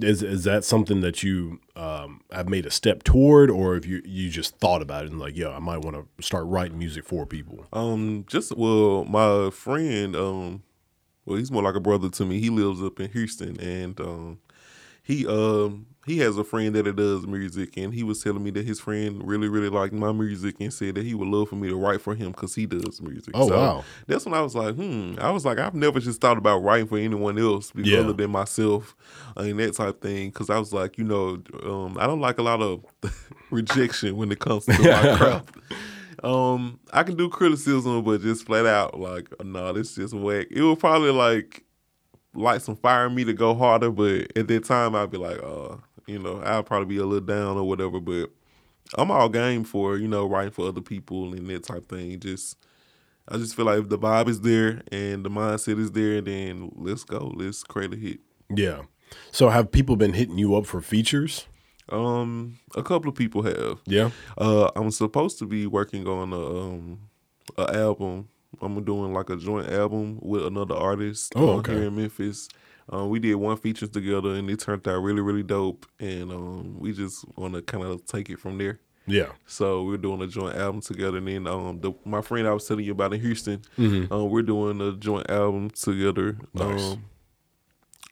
Is 0.00 0.22
is 0.22 0.44
that 0.44 0.64
something 0.64 1.02
that 1.02 1.22
you 1.22 1.60
um, 1.76 2.22
have 2.30 2.48
made 2.48 2.64
a 2.64 2.70
step 2.70 3.02
toward, 3.02 3.50
or 3.50 3.76
if 3.76 3.84
you 3.84 4.00
you 4.06 4.30
just 4.30 4.56
thought 4.56 4.80
about 4.80 5.04
it 5.04 5.10
and 5.10 5.20
like, 5.20 5.36
yo, 5.36 5.52
I 5.52 5.58
might 5.58 5.78
want 5.84 5.96
to 5.96 6.22
start 6.22 6.46
writing 6.46 6.78
music 6.78 7.04
for 7.04 7.26
people? 7.26 7.66
Um, 7.74 8.24
just 8.26 8.56
well, 8.56 9.04
my 9.04 9.50
friend, 9.50 10.16
um, 10.16 10.62
well, 11.26 11.36
he's 11.36 11.50
more 11.50 11.62
like 11.62 11.74
a 11.74 11.80
brother 11.80 12.08
to 12.08 12.24
me. 12.24 12.40
He 12.40 12.48
lives 12.48 12.82
up 12.82 13.00
in 13.00 13.10
Houston, 13.10 13.60
and 13.60 14.00
um, 14.00 14.38
he 15.02 15.26
um 15.26 15.86
he 16.04 16.18
has 16.18 16.36
a 16.36 16.42
friend 16.44 16.74
that 16.74 16.96
does 16.96 17.26
music, 17.26 17.76
and 17.76 17.94
he 17.94 18.02
was 18.02 18.22
telling 18.22 18.42
me 18.42 18.50
that 18.50 18.66
his 18.66 18.80
friend 18.80 19.22
really 19.24 19.48
really 19.48 19.68
liked 19.68 19.92
my 19.94 20.10
music 20.12 20.56
and 20.60 20.72
said 20.74 20.96
that 20.96 21.04
he 21.04 21.14
would 21.14 21.28
love 21.28 21.48
for 21.48 21.56
me 21.56 21.68
to 21.68 21.76
write 21.76 22.00
for 22.00 22.14
him 22.14 22.32
because 22.32 22.54
he 22.54 22.66
does 22.66 23.00
music. 23.00 23.30
Oh, 23.34 23.46
wow. 23.46 23.84
That's 24.08 24.24
when 24.24 24.34
I 24.34 24.40
was 24.42 24.54
like, 24.56 24.74
hmm. 24.74 25.14
I 25.20 25.30
was 25.30 25.44
like, 25.44 25.58
I've 25.58 25.74
never 25.74 26.00
just 26.00 26.20
thought 26.20 26.38
about 26.38 26.58
writing 26.58 26.86
for 26.88 26.98
anyone 26.98 27.38
else 27.38 27.72
Yeah. 27.76 28.00
other 28.00 28.12
than 28.14 28.30
myself, 28.30 28.96
and 29.36 29.58
that 29.60 29.74
type 29.76 30.00
thing. 30.00 30.30
Because 30.30 30.50
I 30.50 30.58
was 30.58 30.72
like, 30.72 30.98
you 30.98 31.04
know, 31.04 31.40
um, 31.64 31.96
I 32.00 32.06
don't 32.06 32.20
like 32.20 32.38
a 32.38 32.42
lot 32.42 32.60
of 32.60 32.84
rejection 33.50 34.16
when 34.16 34.32
it 34.32 34.40
comes 34.40 34.66
to 34.66 34.72
my 34.72 35.16
craft. 35.16 35.54
Um, 36.22 36.78
I 36.92 37.02
can 37.02 37.16
do 37.16 37.28
criticism, 37.28 38.02
but 38.04 38.20
just 38.20 38.46
flat 38.46 38.66
out 38.66 38.98
like, 38.98 39.28
no, 39.44 39.72
this 39.72 39.94
just 39.94 40.14
whack. 40.14 40.46
It 40.50 40.62
would 40.62 40.78
probably 40.78 41.10
like 41.10 41.64
light 42.34 42.62
some 42.62 42.76
fire 42.76 43.06
in 43.06 43.14
me 43.14 43.24
to 43.24 43.32
go 43.32 43.54
harder, 43.54 43.90
but 43.90 44.36
at 44.36 44.46
that 44.48 44.64
time 44.64 44.94
I'd 44.94 45.10
be 45.10 45.18
like, 45.18 45.38
uh, 45.42 45.76
you 46.06 46.18
know, 46.18 46.40
I'll 46.42 46.62
probably 46.62 46.86
be 46.94 47.00
a 47.00 47.04
little 47.06 47.26
down 47.26 47.56
or 47.56 47.64
whatever. 47.64 48.00
But 48.00 48.30
I'm 48.96 49.10
all 49.10 49.28
game 49.28 49.64
for 49.64 49.96
you 49.96 50.08
know 50.08 50.26
writing 50.26 50.52
for 50.52 50.66
other 50.68 50.80
people 50.80 51.32
and 51.34 51.48
that 51.48 51.64
type 51.64 51.88
thing. 51.88 52.18
Just 52.20 52.56
I 53.28 53.36
just 53.38 53.54
feel 53.54 53.66
like 53.66 53.78
if 53.80 53.88
the 53.88 53.98
vibe 53.98 54.28
is 54.28 54.40
there 54.40 54.82
and 54.90 55.24
the 55.24 55.30
mindset 55.30 55.78
is 55.78 55.92
there, 55.92 56.20
then 56.20 56.72
let's 56.76 57.04
go. 57.04 57.32
Let's 57.36 57.62
create 57.62 57.92
a 57.94 57.96
hit. 57.96 58.20
Yeah. 58.54 58.82
So 59.30 59.48
have 59.50 59.70
people 59.70 59.96
been 59.96 60.14
hitting 60.14 60.38
you 60.38 60.54
up 60.56 60.66
for 60.66 60.80
features? 60.80 61.46
Um, 61.90 62.58
a 62.74 62.82
couple 62.82 63.08
of 63.10 63.14
people 63.14 63.42
have. 63.42 63.80
Yeah. 63.86 64.10
Uh, 64.38 64.70
I'm 64.76 64.90
supposed 64.90 65.38
to 65.40 65.46
be 65.46 65.66
working 65.66 66.06
on 66.08 66.32
a 66.32 66.40
um 66.40 67.00
a 67.58 67.74
album. 67.76 68.28
I'm 68.60 68.82
doing 68.84 69.12
like 69.14 69.30
a 69.30 69.36
joint 69.36 69.70
album 69.70 70.18
with 70.20 70.46
another 70.46 70.74
artist 70.74 71.32
Oh, 71.36 71.58
okay. 71.58 71.72
here 71.74 71.84
in 71.84 71.96
Memphis. 71.96 72.48
Um, 72.92 73.08
we 73.08 73.18
did 73.18 73.34
one 73.36 73.56
feature 73.56 73.86
together 73.88 74.34
and 74.34 74.48
it 74.50 74.60
turned 74.60 74.86
out 74.86 75.02
really 75.02 75.22
really 75.22 75.42
dope. 75.42 75.86
And 75.98 76.30
um, 76.30 76.78
we 76.78 76.92
just 76.92 77.24
want 77.36 77.54
to 77.54 77.62
kind 77.62 77.82
of 77.84 78.04
take 78.06 78.30
it 78.30 78.38
from 78.38 78.58
there. 78.58 78.78
Yeah. 79.06 79.30
So 79.46 79.82
we're 79.82 79.96
doing 79.96 80.22
a 80.22 80.28
joint 80.28 80.54
album 80.56 80.80
together. 80.80 81.16
And 81.18 81.26
then 81.26 81.46
um, 81.48 81.80
the, 81.80 81.92
my 82.04 82.20
friend 82.22 82.46
I 82.46 82.52
was 82.52 82.68
telling 82.68 82.84
you 82.84 82.92
about 82.92 83.12
in 83.14 83.20
Houston, 83.20 83.62
Mm-hmm. 83.76 84.12
um, 84.12 84.30
we're 84.30 84.42
doing 84.42 84.80
a 84.80 84.92
joint 84.92 85.28
album 85.28 85.70
together. 85.70 86.36
Nice. 86.54 86.92
Um, 86.92 87.04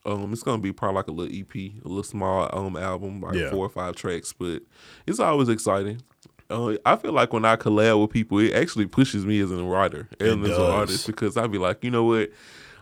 um, 0.06 0.32
it's 0.32 0.42
gonna 0.42 0.62
be 0.62 0.72
probably 0.72 0.96
like 0.96 1.08
a 1.08 1.12
little 1.12 1.38
EP, 1.40 1.54
a 1.54 1.86
little 1.88 2.02
small 2.02 2.48
um 2.52 2.76
album, 2.76 3.20
like 3.20 3.34
Yeah. 3.34 3.50
four 3.50 3.66
or 3.66 3.68
five 3.68 3.96
tracks, 3.96 4.32
but 4.32 4.62
it's 5.06 5.20
always 5.20 5.48
exciting. 5.50 6.00
Uh, 6.48 6.76
I 6.84 6.96
feel 6.96 7.12
like 7.12 7.32
when 7.32 7.44
I 7.44 7.54
collab 7.56 8.00
with 8.00 8.10
people, 8.10 8.38
it 8.38 8.52
actually 8.54 8.86
pushes 8.86 9.24
me 9.26 9.40
as 9.40 9.52
a 9.52 9.62
writer 9.62 10.08
and 10.18 10.42
as 10.44 10.56
an 10.56 10.62
artist 10.64 11.06
because 11.06 11.36
I'd 11.36 11.52
be 11.52 11.58
like, 11.58 11.84
you 11.84 11.90
know 11.92 12.02
what, 12.04 12.30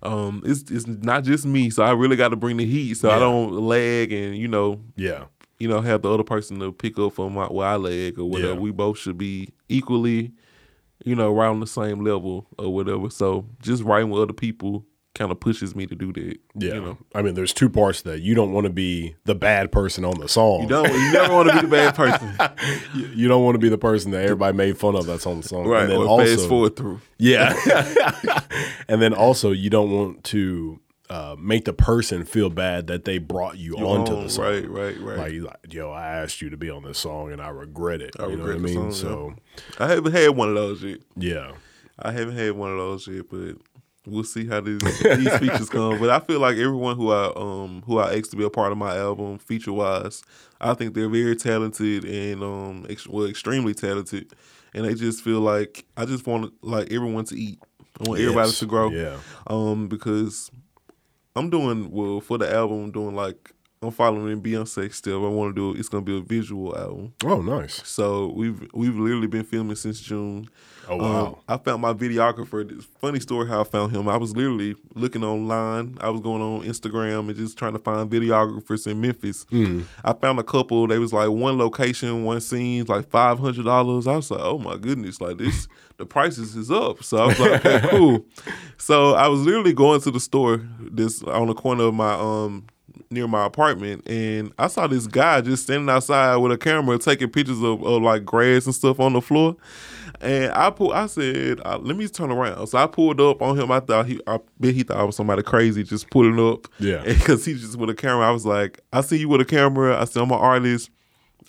um, 0.02 0.42
it's 0.44 0.70
it's 0.70 0.86
not 0.86 1.24
just 1.24 1.44
me, 1.46 1.70
so 1.70 1.82
I 1.82 1.92
really 1.92 2.16
got 2.16 2.28
to 2.28 2.36
bring 2.36 2.56
the 2.56 2.66
heat, 2.66 2.94
so 2.94 3.10
I 3.10 3.18
don't 3.18 3.52
lag 3.52 4.12
and 4.12 4.36
you 4.36 4.48
know 4.48 4.80
Yeah. 4.96 5.24
you 5.58 5.68
know, 5.68 5.80
have 5.80 6.02
the 6.02 6.12
other 6.12 6.22
person 6.24 6.58
to 6.60 6.72
pick 6.72 6.98
up 6.98 7.14
from 7.14 7.34
my 7.34 7.46
where 7.46 7.66
I 7.68 7.76
leg 7.76 8.18
or 8.18 8.24
whatever. 8.28 8.54
Yeah. 8.54 8.60
We 8.60 8.70
both 8.70 8.98
should 8.98 9.18
be 9.18 9.48
equally, 9.68 10.32
you 11.04 11.14
know, 11.16 11.32
right 11.32 11.48
on 11.48 11.60
the 11.60 11.66
same 11.66 12.04
level 12.04 12.46
or 12.58 12.72
whatever. 12.72 13.10
So 13.10 13.46
just 13.60 13.82
writing 13.82 14.10
with 14.10 14.22
other 14.22 14.32
people 14.32 14.84
kind 15.18 15.32
of 15.32 15.40
pushes 15.40 15.74
me 15.74 15.84
to 15.86 15.94
do 15.94 16.12
that. 16.12 16.38
Yeah. 16.54 16.74
You 16.74 16.80
know. 16.80 16.98
I 17.14 17.22
mean, 17.22 17.34
there's 17.34 17.52
two 17.52 17.68
parts 17.68 18.02
to 18.02 18.10
that. 18.10 18.20
You 18.20 18.34
don't 18.34 18.52
want 18.52 18.66
to 18.66 18.72
be 18.72 19.16
the 19.24 19.34
bad 19.34 19.72
person 19.72 20.04
on 20.04 20.18
the 20.20 20.28
song. 20.28 20.62
You 20.62 20.68
don't 20.68 20.88
you 20.92 21.12
never 21.12 21.34
want 21.34 21.48
to 21.50 21.56
be 21.56 21.62
the 21.62 21.68
bad 21.68 21.94
person. 21.94 22.38
You, 22.94 23.06
you 23.14 23.28
don't 23.28 23.44
want 23.44 23.54
to 23.56 23.58
be 23.58 23.68
the 23.68 23.78
person 23.78 24.12
that 24.12 24.22
everybody 24.22 24.56
made 24.56 24.78
fun 24.78 24.94
of 24.96 25.06
that's 25.06 25.26
on 25.26 25.40
the 25.40 25.48
song. 25.48 25.66
right. 25.66 25.82
And 25.82 25.90
then 25.90 25.98
Or 25.98 26.06
also, 26.06 26.36
fast 26.36 26.48
forward 26.48 26.76
through. 26.76 27.00
Yeah. 27.18 27.52
and 28.88 29.02
then 29.02 29.12
also, 29.12 29.50
you 29.52 29.68
don't 29.70 29.90
want 29.90 30.24
to 30.24 30.80
uh, 31.10 31.36
make 31.38 31.64
the 31.64 31.72
person 31.72 32.24
feel 32.24 32.50
bad 32.50 32.86
that 32.86 33.04
they 33.04 33.18
brought 33.18 33.58
you 33.58 33.76
onto 33.76 34.14
the 34.14 34.28
song. 34.28 34.44
Right, 34.44 34.68
right, 34.68 35.00
right. 35.00 35.18
Like, 35.18 35.42
like, 35.64 35.72
yo, 35.74 35.90
I 35.90 36.06
asked 36.06 36.40
you 36.42 36.50
to 36.50 36.56
be 36.56 36.70
on 36.70 36.82
this 36.84 36.98
song 36.98 37.32
and 37.32 37.40
I 37.40 37.48
regret 37.48 38.00
it. 38.02 38.14
I 38.18 38.26
you 38.26 38.36
know 38.36 38.44
regret 38.44 38.60
what 38.62 38.70
I 38.70 38.74
mean? 38.74 38.92
song, 38.92 39.34
so, 39.78 39.82
I 39.84 39.88
haven't 39.88 40.12
had 40.12 40.30
one 40.30 40.48
of 40.48 40.54
those 40.54 40.82
yet. 40.82 41.00
yeah. 41.16 41.52
I 42.00 42.12
haven't 42.12 42.36
had 42.36 42.52
one 42.52 42.70
of 42.70 42.78
those 42.78 43.08
yet, 43.08 43.24
but 43.28 43.56
we'll 44.10 44.24
see 44.24 44.46
how 44.46 44.60
these 44.60 44.78
these 44.80 45.36
features 45.38 45.68
come. 45.68 45.98
But 45.98 46.10
I 46.10 46.20
feel 46.20 46.40
like 46.40 46.56
everyone 46.56 46.96
who 46.96 47.10
I 47.10 47.32
um 47.36 47.82
who 47.86 47.98
I 47.98 48.14
asked 48.16 48.30
to 48.32 48.36
be 48.36 48.44
a 48.44 48.50
part 48.50 48.72
of 48.72 48.78
my 48.78 48.96
album, 48.96 49.38
feature 49.38 49.72
wise, 49.72 50.22
I 50.60 50.74
think 50.74 50.94
they're 50.94 51.08
very 51.08 51.36
talented 51.36 52.04
and 52.04 52.42
um 52.42 52.86
ex- 52.88 53.06
well 53.06 53.26
extremely 53.26 53.74
talented, 53.74 54.32
and 54.74 54.84
they 54.84 54.94
just 54.94 55.22
feel 55.22 55.40
like 55.40 55.84
I 55.96 56.04
just 56.04 56.26
want 56.26 56.52
like 56.62 56.92
everyone 56.92 57.24
to 57.26 57.38
eat. 57.38 57.58
I 58.00 58.08
want 58.08 58.20
everybody 58.20 58.48
Yes. 58.48 58.58
to 58.60 58.66
grow. 58.66 58.90
Yeah. 58.90 59.16
Um, 59.48 59.88
because 59.88 60.50
I'm 61.34 61.50
doing 61.50 61.90
well 61.90 62.20
for 62.20 62.38
the 62.38 62.52
album. 62.52 62.84
I'm 62.84 62.90
doing 62.92 63.14
like 63.14 63.52
I'm 63.82 63.90
following 63.92 64.42
Beyonce 64.42 64.92
still. 64.92 65.24
I 65.24 65.28
want 65.28 65.54
to 65.54 65.72
do 65.74 65.78
it's 65.78 65.88
gonna 65.88 66.04
be 66.04 66.16
a 66.16 66.20
visual 66.20 66.76
album. 66.76 67.12
Oh, 67.24 67.40
nice. 67.42 67.86
So 67.88 68.32
we've 68.34 68.68
we've 68.74 68.96
literally 68.96 69.26
been 69.28 69.44
filming 69.44 69.76
since 69.76 70.00
June. 70.00 70.48
Oh, 70.88 70.96
wow. 70.96 71.26
Um, 71.26 71.36
I 71.48 71.56
found 71.58 71.82
my 71.82 71.92
videographer. 71.92 72.68
This 72.68 72.84
funny 72.98 73.20
story 73.20 73.46
how 73.46 73.60
I 73.60 73.64
found 73.64 73.94
him. 73.94 74.08
I 74.08 74.16
was 74.16 74.34
literally 74.34 74.74
looking 74.94 75.22
online. 75.22 75.98
I 76.00 76.08
was 76.08 76.20
going 76.20 76.40
on 76.40 76.62
Instagram 76.62 77.28
and 77.28 77.36
just 77.36 77.58
trying 77.58 77.74
to 77.74 77.78
find 77.78 78.10
videographers 78.10 78.86
in 78.86 79.00
Memphis. 79.00 79.44
Hmm. 79.50 79.82
I 80.04 80.12
found 80.14 80.38
a 80.38 80.42
couple. 80.42 80.86
They 80.86 80.98
was 80.98 81.12
like 81.12 81.28
one 81.28 81.58
location, 81.58 82.24
one 82.24 82.40
scene, 82.40 82.84
like 82.86 83.08
five 83.10 83.38
hundred 83.38 83.64
dollars. 83.64 84.06
I 84.06 84.16
was 84.16 84.30
like, 84.30 84.40
oh 84.42 84.58
my 84.58 84.76
goodness, 84.76 85.20
like 85.20 85.38
this, 85.38 85.68
the 85.98 86.06
prices 86.06 86.56
is 86.56 86.70
up. 86.70 87.04
So 87.04 87.18
I 87.18 87.26
was 87.26 87.38
like, 87.38 87.66
okay, 87.66 87.88
cool. 87.90 88.24
So 88.78 89.14
I 89.14 89.28
was 89.28 89.40
literally 89.40 89.74
going 89.74 90.00
to 90.02 90.10
the 90.10 90.20
store 90.20 90.66
this 90.80 91.22
on 91.22 91.48
the 91.48 91.54
corner 91.54 91.84
of 91.84 91.94
my 91.94 92.14
um 92.14 92.66
near 93.10 93.26
my 93.26 93.46
apartment 93.46 94.06
and 94.06 94.52
I 94.58 94.66
saw 94.68 94.86
this 94.86 95.06
guy 95.06 95.40
just 95.40 95.64
standing 95.64 95.88
outside 95.88 96.36
with 96.36 96.52
a 96.52 96.58
camera 96.58 96.98
taking 96.98 97.30
pictures 97.30 97.62
of, 97.62 97.82
of 97.82 98.02
like 98.02 98.24
grass 98.24 98.66
and 98.66 98.74
stuff 98.74 99.00
on 99.00 99.14
the 99.14 99.20
floor. 99.20 99.56
And 100.20 100.52
I 100.52 100.70
pull 100.70 100.92
I 100.92 101.06
said, 101.06 101.60
uh, 101.64 101.78
let 101.80 101.96
me 101.96 102.08
turn 102.08 102.30
around. 102.30 102.66
So 102.66 102.78
I 102.78 102.86
pulled 102.86 103.20
up 103.20 103.40
on 103.40 103.58
him. 103.58 103.70
I 103.70 103.80
thought 103.80 104.06
he 104.06 104.20
I 104.26 104.40
bet 104.58 104.74
he 104.74 104.82
thought 104.82 104.96
I 104.98 105.04
was 105.04 105.16
somebody 105.16 105.42
crazy 105.42 105.84
just 105.84 106.10
pulling 106.10 106.38
up. 106.40 106.66
Yeah. 106.78 107.02
Because 107.18 107.44
he 107.44 107.54
just 107.54 107.76
with 107.76 107.90
a 107.90 107.94
camera. 107.94 108.26
I 108.26 108.30
was 108.30 108.46
like, 108.46 108.80
I 108.92 109.00
see 109.00 109.18
you 109.18 109.28
with 109.28 109.40
a 109.40 109.44
camera. 109.44 110.00
I 110.00 110.04
said, 110.04 110.22
I'm 110.22 110.30
an 110.30 110.38
artist. 110.38 110.90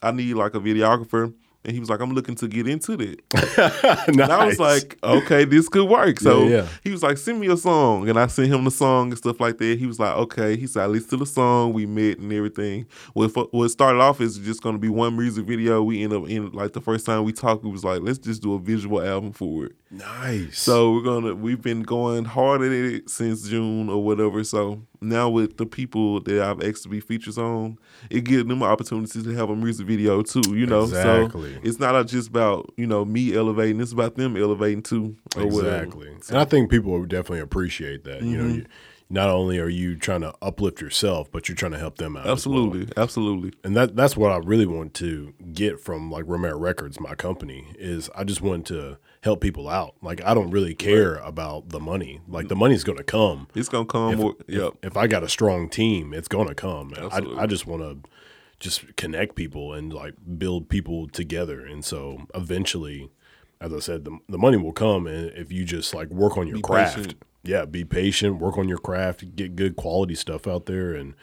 I 0.02 0.12
need 0.12 0.34
like 0.36 0.56
a 0.56 0.60
videographer. 0.60 1.34
And 1.66 1.74
he 1.74 1.80
was 1.82 1.90
like, 1.90 2.00
I'm 2.00 2.14
looking 2.14 2.36
to 2.36 2.48
get 2.48 2.68
into 2.68 2.96
that. 2.98 3.20
nice. 3.34 4.08
And 4.08 4.22
I 4.22 4.46
was 4.46 4.60
like, 4.60 4.98
okay, 5.04 5.44
this 5.44 5.68
could 5.68 5.90
work. 5.90 6.20
So 6.22 6.44
Yeah, 6.44 6.50
yeah. 6.50 6.68
he 6.84 6.90
was 6.92 7.04
like, 7.04 7.18
send 7.18 7.40
me 7.42 7.48
a 7.48 7.58
song. 7.58 8.08
And 8.08 8.18
I 8.18 8.28
sent 8.28 8.48
him 8.54 8.64
the 8.64 8.72
song 8.72 9.10
and 9.10 9.18
stuff 9.18 9.42
like 9.42 9.58
that. 9.58 9.78
He 9.78 9.86
was 9.86 10.00
like, 10.00 10.16
okay. 10.16 10.56
He 10.56 10.68
said, 10.68 10.84
I 10.84 10.86
listened 10.86 11.10
to 11.12 11.18
the 11.18 11.26
song. 11.26 11.74
We 11.74 11.86
met 11.86 12.20
and 12.20 12.32
everything. 12.32 12.86
Well, 13.14 13.28
if, 13.28 13.38
uh, 13.38 13.46
what 13.52 13.68
started 13.70 14.00
off 14.00 14.22
is 14.22 14.38
just 14.38 14.64
going 14.64 14.76
to 14.76 14.80
be 14.80 14.88
one 14.90 15.18
music 15.18 15.46
video. 15.46 15.84
We 15.84 16.02
end 16.02 16.14
up 16.14 16.30
in, 16.30 16.50
like, 16.54 16.72
the 16.74 16.82
first 16.82 17.06
time 17.06 17.24
we 17.26 17.34
talked, 17.34 17.66
it 17.66 17.70
was 17.70 17.84
like, 17.84 18.02
let's 18.02 18.20
just 18.20 18.42
do 18.42 18.54
a 18.54 18.60
visual 18.60 19.02
album 19.06 19.34
for 19.34 19.66
it. 19.66 19.74
nice. 19.92 20.58
So 20.60 20.94
we're 20.94 21.04
going 21.04 21.26
to, 21.26 21.36
we've 21.36 21.62
been 21.62 21.84
going 21.84 22.24
hard 22.26 22.62
at 22.62 22.72
it 22.72 23.10
since 23.10 23.48
June 23.50 23.90
or 23.90 24.02
whatever. 24.04 24.44
So 24.46 24.82
now 25.02 25.30
with 25.30 25.58
the 25.58 25.66
people 25.66 26.20
that 26.22 26.42
I've 26.42 26.62
asked 26.62 26.84
to 26.84 26.90
be 26.90 27.00
features 27.00 27.38
on, 27.38 27.78
it 28.10 28.24
gives 28.26 28.46
them 28.48 28.62
opportunities 28.64 29.24
to 29.24 29.34
have 29.36 29.50
a 29.50 29.56
music 29.56 29.88
video 29.88 30.22
too. 30.22 30.42
You 30.56 30.66
know, 30.66 30.84
Exactly. 30.84 31.54
so 31.56 31.60
it's 31.64 31.80
not 31.80 32.06
just 32.08 32.30
about 32.30 32.72
you 32.78 32.88
know 32.88 33.06
me 33.06 33.36
elevating; 33.36 33.80
it's 33.82 33.92
about 33.94 34.16
them 34.16 34.36
elevating 34.38 34.82
too. 34.84 35.16
Exactly. 35.38 36.10
And 36.30 36.38
I 36.38 36.46
think 36.46 36.70
people 36.70 36.92
would 37.00 37.10
definitely 37.10 37.40
appreciate 37.42 38.04
that. 38.04 38.22
You 38.22 38.38
know, 38.38 38.44
Mm-hmm. 38.44 38.56
you, 38.60 38.66
not 39.12 39.30
only 39.30 39.58
are 39.58 39.68
you 39.70 39.96
trying 39.96 40.22
to 40.22 40.32
uplift 40.40 40.80
yourself, 40.82 41.32
but 41.32 41.50
you're 41.50 41.56
trying 41.56 41.72
to 41.72 41.80
help 41.80 41.98
them 41.98 42.16
out. 42.16 42.22
as 42.22 42.26
well. 42.26 42.34
Absolutely, 42.34 42.94
absolutely. 42.96 43.54
And 43.64 43.76
that 43.76 43.96
that's 43.96 44.16
what 44.16 44.32
I 44.32 44.38
really 44.38 44.68
want 44.68 44.94
to 44.96 45.34
get 45.54 45.80
from 45.80 46.12
like 46.12 46.26
Romero 46.28 46.58
Records, 46.60 47.00
my 47.00 47.16
company, 47.16 47.74
is 47.80 48.10
I 48.16 48.24
just 48.24 48.42
want 48.42 48.68
to 48.68 48.98
help 49.22 49.42
people 49.42 49.68
out. 49.68 49.96
Like 50.02 50.24
I 50.24 50.34
don't 50.34 50.52
really 50.52 50.76
care 50.76 51.16
about 51.16 51.70
the 51.70 51.80
money. 51.80 52.22
Like 52.28 52.48
the 52.48 52.56
money's 52.56 52.84
gonna 52.84 53.04
come. 53.04 53.48
It's 53.56 53.70
gonna 53.70 53.86
come. 53.86 54.16
more, 54.16 54.36
yep. 54.48 54.74
If 54.82 54.96
I 54.98 55.08
got 55.08 55.24
a 55.24 55.30
strong 55.30 55.70
team, 55.70 56.14
it's 56.14 56.28
gonna 56.28 56.56
come. 56.56 56.94
I, 57.12 57.22
I 57.38 57.46
just 57.46 57.68
want 57.68 57.82
to 57.82 58.10
just 58.60 58.96
connect 58.96 59.36
people 59.36 59.74
and 59.74 59.94
like 59.94 60.16
build 60.38 60.70
people 60.70 61.08
together. 61.08 61.66
And 61.66 61.84
so 61.84 62.28
eventually, 62.36 63.10
as 63.62 63.74
I 63.74 63.80
said, 63.80 64.06
the, 64.06 64.18
the 64.28 64.38
money 64.38 64.58
will 64.58 64.74
come, 64.74 65.08
and 65.08 65.32
if 65.32 65.52
you 65.52 65.66
just 65.66 65.94
like 65.94 66.10
work 66.10 66.38
on 66.38 66.48
your 66.48 66.58
Be 66.58 66.62
craft, 66.62 66.96
patient. 66.98 67.24
yeah, 67.44 67.66
be 67.66 67.84
patient, 67.84 68.40
work 68.40 68.58
on 68.58 68.68
your 68.70 68.78
craft, 68.78 69.36
get 69.36 69.56
good 69.56 69.76
quality 69.76 70.16
stuff 70.16 70.48
out 70.48 70.66
there, 70.66 70.94
and 70.94 71.14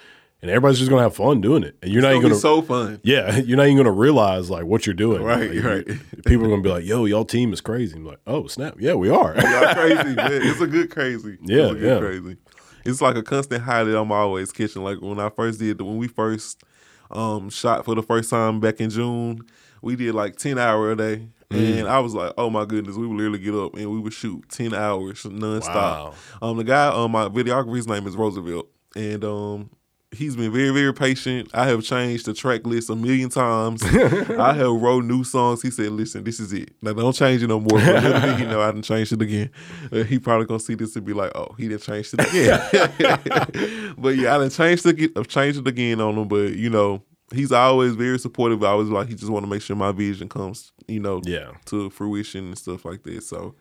and 0.48 0.50
everybody's 0.50 0.78
just 0.78 0.90
gonna 0.90 1.02
have 1.02 1.14
fun 1.16 1.40
doing 1.40 1.62
it. 1.64 1.76
And 1.82 1.92
you're 1.92 2.02
not 2.02 2.12
It's 2.12 2.18
even 2.24 2.30
gonna 2.30 2.40
gonna 2.40 2.60
be 2.62 2.66
so 2.66 2.74
fun. 2.94 3.00
yeah, 3.02 3.36
you're 3.44 3.56
not 3.56 3.66
even 3.66 3.76
gonna 3.76 3.90
realize 3.92 4.48
like 4.50 4.64
what 4.64 4.86
you're 4.86 4.94
doing. 4.94 5.22
Right, 5.22 5.54
Like, 5.54 5.64
right. 5.64 5.86
People 6.26 6.46
are 6.46 6.48
gonna 6.50 6.62
be 6.62 6.68
like, 6.70 6.84
"Yo, 6.84 7.04
y'all 7.04 7.24
team 7.24 7.52
is 7.52 7.60
crazy." 7.60 7.96
I'm 7.96 8.04
like, 8.04 8.20
"Oh 8.26 8.46
snap, 8.46 8.76
yeah, 8.78 8.94
we 8.94 9.08
are." 9.10 9.34
Y'all 9.34 9.74
crazy, 9.74 10.02
man. 10.14 10.30
It's 10.32 10.60
a 10.60 10.66
good 10.66 10.90
crazy. 10.90 11.38
Yeah, 11.42 11.68
good 11.72 11.80
yeah. 11.82 11.98
crazy. 11.98 12.36
It's 12.84 13.00
like 13.00 13.16
a 13.16 13.22
constant 13.22 13.62
high 13.64 13.82
that 13.84 13.98
I'm 13.98 14.12
always 14.12 14.52
catching. 14.52 14.82
Like 14.84 15.00
when 15.00 15.18
I 15.18 15.28
first 15.30 15.58
did, 15.58 15.80
when 15.80 15.96
we 15.98 16.08
first 16.08 16.62
um 17.10 17.50
shot 17.50 17.84
for 17.84 17.94
the 17.94 18.02
first 18.02 18.30
time 18.30 18.60
back 18.60 18.80
in 18.80 18.90
June, 18.90 19.40
we 19.82 19.96
did 19.96 20.14
like 20.14 20.36
ten 20.36 20.58
hour 20.58 20.90
a 20.92 20.96
day, 20.96 21.28
Mm. 21.50 21.78
and 21.78 21.88
I 21.88 22.00
was 22.00 22.12
like, 22.12 22.32
oh 22.36 22.50
my 22.50 22.64
goodness, 22.64 22.96
we 22.96 23.06
would 23.06 23.16
literally 23.16 23.38
get 23.38 23.54
up 23.54 23.74
and 23.76 23.88
we 23.88 24.00
would 24.00 24.12
shoot 24.12 24.48
ten 24.48 24.74
hours 24.74 25.22
nonstop. 25.22 25.74
Wow. 25.74 26.14
Um, 26.42 26.56
the 26.56 26.64
guy, 26.64 26.88
um, 26.88 27.12
my 27.12 27.28
videographer, 27.28 27.76
his 27.76 27.86
name 27.86 28.04
is 28.06 28.16
Roosevelt, 28.16 28.68
and 28.96 29.24
um. 29.24 29.70
He's 30.12 30.36
been 30.36 30.52
very, 30.52 30.70
very 30.70 30.94
patient. 30.94 31.50
I 31.52 31.66
have 31.66 31.82
changed 31.82 32.26
the 32.26 32.32
track 32.32 32.64
list 32.64 32.88
a 32.90 32.94
million 32.96 33.28
times. 33.28 33.82
I 33.84 34.52
have 34.54 34.70
wrote 34.80 35.04
new 35.04 35.24
songs. 35.24 35.62
He 35.62 35.70
said, 35.70 35.90
"Listen, 35.90 36.22
this 36.22 36.38
is 36.38 36.52
it. 36.52 36.70
Now 36.80 36.92
don't 36.92 37.12
change 37.12 37.42
it 37.42 37.48
no 37.48 37.58
more." 37.58 37.78
But 37.80 38.02
little 38.04 38.20
did 38.20 38.38
he 38.38 38.44
know 38.46 38.60
I 38.62 38.70
didn't 38.70 38.84
change 38.84 39.12
it 39.12 39.20
again. 39.20 39.50
Uh, 39.90 40.04
he 40.04 40.18
probably 40.20 40.46
gonna 40.46 40.60
see 40.60 40.76
this 40.76 40.94
and 40.94 41.04
be 41.04 41.12
like, 41.12 41.32
"Oh, 41.34 41.54
he 41.58 41.68
didn't 41.68 41.82
change 41.82 42.10
it 42.14 42.20
again." 42.20 43.94
but 43.98 44.16
yeah, 44.16 44.36
I 44.36 44.38
didn't 44.38 44.52
change 44.52 44.86
it. 44.86 45.18
I've 45.18 45.28
changed 45.28 45.58
it 45.58 45.66
again 45.66 46.00
on 46.00 46.16
him. 46.16 46.28
But 46.28 46.54
you 46.54 46.70
know, 46.70 47.02
he's 47.34 47.50
always 47.52 47.94
very 47.96 48.18
supportive. 48.20 48.62
I 48.62 48.74
was 48.74 48.88
like, 48.88 49.08
he 49.08 49.14
just 49.16 49.30
want 49.30 49.44
to 49.44 49.50
make 49.50 49.60
sure 49.62 49.74
my 49.76 49.90
vision 49.92 50.28
comes, 50.28 50.72
you 50.86 51.00
know, 51.00 51.20
Yeah. 51.24 51.50
to 51.66 51.90
fruition 51.90 52.46
and 52.46 52.58
stuff 52.58 52.84
like 52.84 53.02
that. 53.02 53.22
So 53.24 53.56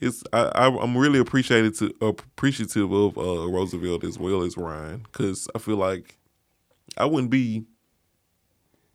it's 0.00 0.22
I, 0.32 0.50
I'm 0.66 0.96
really 0.96 1.18
appreciated 1.18 1.74
to 1.76 1.94
appreciative 2.00 2.92
of 2.92 3.18
uh, 3.18 3.48
Roosevelt 3.48 4.04
as 4.04 4.18
well 4.18 4.42
as 4.42 4.56
Ryan 4.56 4.98
because 5.00 5.48
I 5.54 5.58
feel 5.58 5.76
like 5.76 6.18
I 6.96 7.04
wouldn't 7.04 7.30
be 7.30 7.64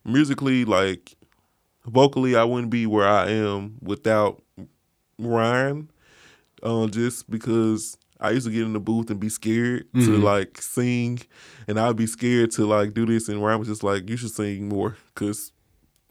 musically 0.04 0.66
like 0.66 1.16
vocally 1.86 2.36
I 2.36 2.44
wouldn't 2.44 2.70
be 2.70 2.86
where 2.86 3.08
I 3.08 3.30
am 3.30 3.78
without 3.82 4.42
Ryan. 5.20 5.90
Uh, 6.64 6.88
just 6.88 7.30
because 7.30 7.98
I 8.20 8.32
used 8.32 8.48
to 8.48 8.52
get 8.52 8.64
in 8.64 8.74
the 8.74 8.80
booth 8.80 9.10
and 9.12 9.20
be 9.20 9.30
scared 9.30 9.88
to 9.94 10.18
like 10.18 10.62
sing, 10.62 11.20
and 11.68 11.80
I'd 11.80 11.96
be 11.96 12.08
scared 12.08 12.52
to 12.52 12.66
like 12.66 12.94
do 12.94 13.06
this, 13.06 13.28
and 13.30 13.44
Ryan 13.44 13.60
was 13.60 13.68
just 13.68 13.84
like, 13.84 14.10
"You 14.10 14.18
should 14.18 14.32
sing 14.32 14.70
more," 14.70 14.98
because 15.14 15.52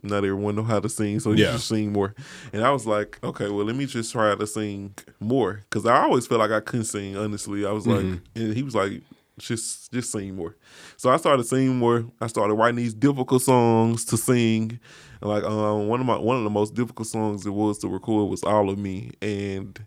not 0.05 0.19
everyone 0.19 0.55
know 0.57 0.63
how 0.63 0.79
to 0.81 0.89
sing, 0.89 1.19
so 1.21 1.33
you 1.33 1.45
Yeah. 1.45 1.53
should 1.53 1.63
sing 1.63 1.93
more. 1.93 2.15
And 2.53 2.63
I 2.63 2.71
was 2.71 2.87
like, 2.87 3.19
"Okay, 3.25 3.49
well, 3.49 3.65
let 3.65 3.75
me 3.77 3.87
just 3.87 4.13
try 4.13 4.35
to 4.35 4.47
sing 4.47 4.95
more," 5.21 5.63
because 5.69 5.87
I 5.87 6.03
always 6.03 6.27
felt 6.27 6.41
like 6.41 6.51
I 6.53 6.61
couldn't 6.61 6.85
sing. 6.87 7.17
Honestly, 7.17 7.65
I 7.67 7.73
was 7.73 7.87
like, 7.87 8.05
and 8.37 8.55
he 8.55 8.63
was 8.63 8.75
like, 8.75 9.03
"Just, 9.39 9.93
just 9.93 10.13
sing 10.13 10.37
more." 10.37 10.57
So 10.97 11.11
I 11.11 11.17
started 11.17 11.45
singing 11.47 11.77
more. 11.77 12.05
I 12.21 12.27
started 12.29 12.55
writing 12.55 12.77
these 12.77 12.95
difficult 12.95 13.43
songs 13.43 14.05
to 14.07 14.17
sing. 14.17 14.79
And 15.21 15.31
like 15.31 15.43
um, 15.45 15.89
one 15.89 16.01
of 16.01 16.07
my 16.07 16.19
one 16.19 16.37
of 16.37 16.45
the 16.45 16.51
most 16.51 16.75
difficult 16.75 17.09
songs 17.09 17.47
it 17.47 17.51
was 17.51 17.79
to 17.79 17.89
record 17.89 18.29
was 18.31 18.43
"All 18.45 18.69
of 18.71 18.79
Me," 18.79 19.11
and 19.23 19.79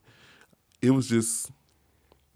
it 0.81 0.91
was 0.91 1.07
just 1.07 1.51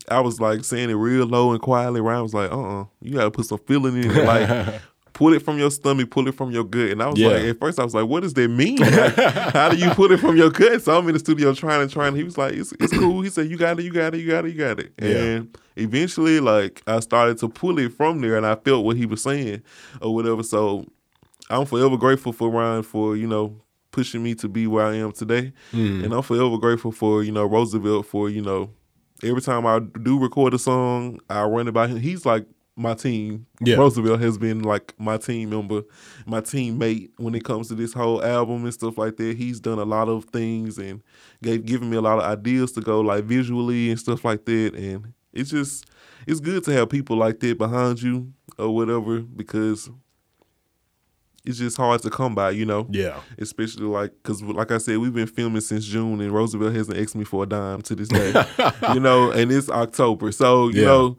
I 0.09 0.19
was 0.19 0.39
like 0.39 0.63
saying 0.63 0.89
it 0.89 0.93
real 0.95 1.25
low 1.25 1.51
and 1.51 1.61
quietly. 1.61 2.01
Ryan 2.01 2.23
was 2.23 2.33
like, 2.33 2.51
"Uh, 2.51 2.81
uh 2.81 2.85
you 3.01 3.13
got 3.13 3.23
to 3.25 3.31
put 3.31 3.45
some 3.45 3.59
feeling 3.59 3.97
in 4.03 4.11
it, 4.11 4.25
like." 4.25 4.81
Pull 5.13 5.33
it 5.33 5.41
from 5.41 5.57
your 5.59 5.69
stomach, 5.69 6.09
pull 6.09 6.27
it 6.27 6.33
from 6.35 6.51
your 6.51 6.63
gut. 6.63 6.89
And 6.91 7.03
I 7.03 7.07
was 7.09 7.19
Yeah. 7.19 7.27
like, 7.29 7.43
at 7.43 7.59
first 7.59 7.79
I 7.79 7.83
was 7.83 7.93
like, 7.93 8.07
what 8.07 8.21
does 8.23 8.33
that 8.35 8.47
mean? 8.47 8.77
Like, 8.77 9.15
how 9.53 9.69
do 9.69 9.75
you 9.77 9.89
pull 9.91 10.11
it 10.11 10.19
from 10.19 10.37
your 10.37 10.49
gut? 10.49 10.81
So 10.81 10.97
I'm 10.97 11.05
in 11.07 11.13
the 11.13 11.19
studio 11.19 11.53
trying 11.53 11.81
and 11.81 11.91
trying. 11.91 12.15
He 12.15 12.23
was 12.23 12.37
like, 12.37 12.53
it's, 12.53 12.71
it's 12.79 12.93
cool. 12.97 13.21
He 13.21 13.29
said, 13.29 13.49
you 13.49 13.57
got 13.57 13.77
it, 13.79 13.83
you 13.83 13.91
got 13.91 14.13
it, 14.15 14.19
you 14.19 14.27
got 14.31 14.45
it, 14.45 14.53
you 14.53 14.57
got 14.57 14.79
it. 14.79 14.93
Yeah. 15.01 15.07
And 15.09 15.57
eventually, 15.75 16.39
like, 16.39 16.81
I 16.87 16.99
started 17.01 17.37
to 17.39 17.49
pull 17.49 17.77
it 17.79 17.91
from 17.93 18.21
there 18.21 18.37
and 18.37 18.45
I 18.45 18.55
felt 18.55 18.85
what 18.85 18.95
he 18.95 19.05
was 19.05 19.21
saying 19.21 19.61
or 20.01 20.15
whatever. 20.15 20.43
So 20.43 20.85
I'm 21.49 21.65
forever 21.65 21.97
grateful 21.97 22.31
for 22.31 22.49
Ryan 22.49 22.83
for, 22.83 23.17
you 23.17 23.27
know, 23.27 23.61
pushing 23.91 24.23
me 24.23 24.33
to 24.35 24.47
be 24.47 24.65
where 24.67 24.85
I 24.85 24.95
am 24.95 25.11
today. 25.11 25.51
Mm. 25.73 26.05
And 26.05 26.13
I'm 26.13 26.21
forever 26.21 26.57
grateful 26.57 26.93
for, 26.93 27.21
you 27.23 27.33
know, 27.33 27.45
Roosevelt 27.45 28.05
for, 28.05 28.29
you 28.29 28.41
know, 28.41 28.69
every 29.21 29.41
time 29.41 29.65
I 29.65 29.79
do 29.79 30.17
record 30.17 30.53
a 30.53 30.59
song, 30.59 31.19
I 31.29 31.43
run 31.43 31.67
it 31.67 31.73
by 31.73 31.87
him. 31.87 31.97
He's 31.99 32.25
like 32.25 32.45
my 32.75 32.93
team. 32.93 33.45
Yeah. 33.59 33.75
Roosevelt 33.75 34.21
has 34.21 34.37
been 34.37 34.61
like 34.63 34.93
my 34.97 35.17
team 35.17 35.49
member, 35.49 35.81
my 36.25 36.41
teammate 36.41 37.09
when 37.17 37.35
it 37.35 37.43
comes 37.43 37.67
to 37.67 37.75
this 37.75 37.93
whole 37.93 38.23
album 38.23 38.63
and 38.63 38.73
stuff 38.73 38.97
like 38.97 39.17
that. 39.17 39.37
He's 39.37 39.59
done 39.59 39.77
a 39.79 39.83
lot 39.83 40.07
of 40.09 40.25
things 40.25 40.77
and 40.77 41.01
gave 41.43 41.65
given 41.65 41.89
me 41.89 41.97
a 41.97 42.01
lot 42.01 42.17
of 42.19 42.23
ideas 42.23 42.71
to 42.73 42.81
go 42.81 43.01
like 43.01 43.25
visually 43.25 43.89
and 43.89 43.99
stuff 43.99 44.23
like 44.25 44.45
that. 44.45 44.73
And 44.75 45.13
it's 45.33 45.49
just 45.51 45.85
it's 46.27 46.39
good 46.39 46.63
to 46.65 46.71
have 46.73 46.89
people 46.89 47.17
like 47.17 47.39
that 47.41 47.57
behind 47.57 48.01
you 48.01 48.31
or 48.57 48.73
whatever 48.73 49.19
because 49.19 49.89
it's 51.43 51.57
just 51.57 51.75
hard 51.75 51.99
to 52.03 52.09
come 52.11 52.35
by, 52.35 52.51
you 52.51 52.65
know 52.65 52.85
Yeah. 52.91 53.19
especially 53.39 53.85
like 53.85 54.11
because 54.21 54.43
like 54.43 54.69
i 54.71 54.77
said 54.77 54.97
we've 54.99 55.13
been 55.13 55.25
filming 55.25 55.61
since 55.61 55.85
june 55.85 56.21
and 56.21 56.31
roosevelt 56.31 56.75
hasn't 56.75 56.97
asked 56.99 57.15
me 57.15 57.23
for 57.23 57.43
a 57.43 57.45
dime 57.47 57.81
to 57.83 57.95
this 57.95 58.09
day 58.09 58.31
you 58.93 58.99
know 58.99 59.31
and 59.31 59.51
it's 59.51 59.67
october 59.69 60.31
so 60.31 60.67
you 60.69 60.81
Yeah. 60.81 60.87
know 60.87 61.17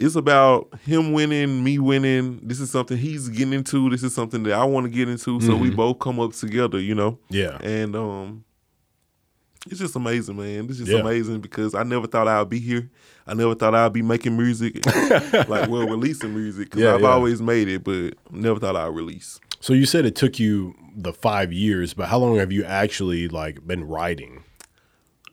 it's 0.00 0.14
about 0.14 0.68
him 0.84 1.12
winning 1.12 1.62
me 1.64 1.78
winning 1.78 2.38
this 2.42 2.60
is 2.60 2.70
something 2.70 2.96
he's 2.96 3.28
getting 3.28 3.52
into 3.52 3.90
this 3.90 4.02
is 4.02 4.14
something 4.14 4.42
that 4.44 4.52
i 4.52 4.64
want 4.64 4.84
to 4.84 4.90
get 4.90 5.08
into 5.08 5.40
so 5.40 5.56
we 5.56 5.70
both 5.70 5.98
come 5.98 6.20
up 6.20 6.32
together 6.32 6.78
you 6.78 6.94
know 6.94 7.18
Yeah. 7.30 7.58
and 7.62 7.96
um 7.96 8.44
it's 9.68 9.80
just 9.80 9.96
amazing 9.96 10.36
man 10.36 10.66
it's 10.66 10.78
just 10.78 10.90
Yeah. 10.90 10.98
amazing 11.00 11.40
because 11.40 11.74
i 11.74 11.82
never 11.82 12.06
thought 12.06 12.28
i'd 12.28 12.48
be 12.48 12.60
here 12.60 12.88
i 13.26 13.34
never 13.34 13.54
thought 13.56 13.74
i'd 13.74 13.92
be 13.92 14.02
making 14.02 14.36
music 14.36 14.84
like 15.48 15.68
well 15.68 15.88
releasing 15.88 16.34
music 16.34 16.66
because 16.70 16.80
Yeah, 16.82 16.94
i've 16.94 17.00
yeah. 17.00 17.08
always 17.08 17.42
made 17.42 17.66
it 17.68 17.82
but 17.84 18.14
never 18.30 18.60
thought 18.60 18.76
i'd 18.76 18.86
release 18.94 19.40
So 19.60 19.72
you 19.72 19.84
said 19.86 20.04
it 20.06 20.14
took 20.14 20.38
you 20.38 20.74
the 21.00 21.12
five 21.12 21.52
years, 21.52 21.92
but 21.94 22.06
how 22.08 22.18
long 22.18 22.36
have 22.38 22.50
you 22.52 22.64
actually 22.64 23.26
like 23.28 23.64
been 23.66 23.84
writing? 23.84 24.42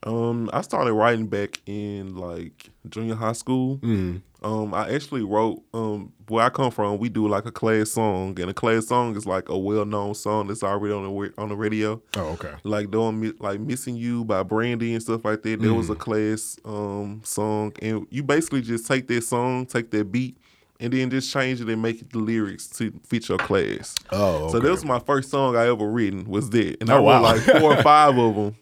Um, 0.04 0.50
I 0.54 0.62
started 0.62 0.94
writing 0.94 1.26
back 1.28 1.60
in 1.66 2.16
like 2.16 2.70
junior 2.90 3.16
high 3.16 3.34
school. 3.34 3.78
Mm. 3.80 4.22
Um, 4.46 4.74
I 4.76 4.94
actually 4.94 5.24
wrote 5.24 5.64
um 5.74 6.14
where 6.28 6.46
I 6.46 6.50
come 6.50 6.70
from. 6.72 7.00
We 7.00 7.10
do 7.10 7.28
like 7.28 7.46
a 7.46 7.52
class 7.52 7.92
song, 7.92 8.40
and 8.40 8.50
a 8.50 8.54
class 8.54 8.88
song 8.88 9.16
is 9.18 9.26
like 9.26 9.50
a 9.50 9.58
well 9.58 9.86
known 9.86 10.14
song 10.14 10.48
that's 10.48 10.62
already 10.64 10.94
on 10.94 11.04
the 11.04 11.34
on 11.38 11.50
the 11.50 11.56
radio. 11.56 12.02
Oh, 12.16 12.28
okay. 12.34 12.54
Like 12.64 12.92
doing 12.92 13.34
like 13.40 13.60
"Missing 13.60 13.96
You" 13.96 14.24
by 14.24 14.44
Brandy 14.44 14.94
and 14.94 15.02
stuff 15.02 15.26
like 15.26 15.42
that. 15.44 15.62
There 15.62 15.74
was 15.74 15.90
a 15.90 15.96
class 15.96 16.58
um 16.64 17.22
song, 17.24 17.74
and 17.82 18.06
you 18.12 18.22
basically 18.24 18.62
just 18.62 18.86
take 18.88 19.08
that 19.08 19.24
song, 19.24 19.66
take 19.66 19.90
that 19.92 20.12
beat, 20.12 20.38
and 20.80 20.94
then 20.94 21.10
just 21.10 21.34
change 21.34 21.60
it 21.60 21.68
and 21.68 21.82
make 21.82 22.02
it 22.02 22.12
the 22.12 22.20
lyrics 22.20 22.68
to 22.78 22.94
fit 23.08 23.28
your 23.30 23.40
class. 23.40 23.96
Oh, 24.12 24.50
So 24.50 24.58
okay. 24.58 24.66
that 24.68 24.72
was 24.72 24.86
my 24.86 25.00
first 25.00 25.32
song 25.32 25.56
I 25.56 25.68
ever 25.70 25.88
written 25.90 26.26
was 26.26 26.52
that, 26.52 26.78
and 26.82 26.90
I 26.92 26.94
Oh, 26.94 26.98
wrote 26.98 27.06
wow. 27.06 27.22
like 27.24 27.42
four 27.42 27.78
or 27.78 27.82
five 27.84 28.16
of 28.18 28.36
them. 28.36 28.56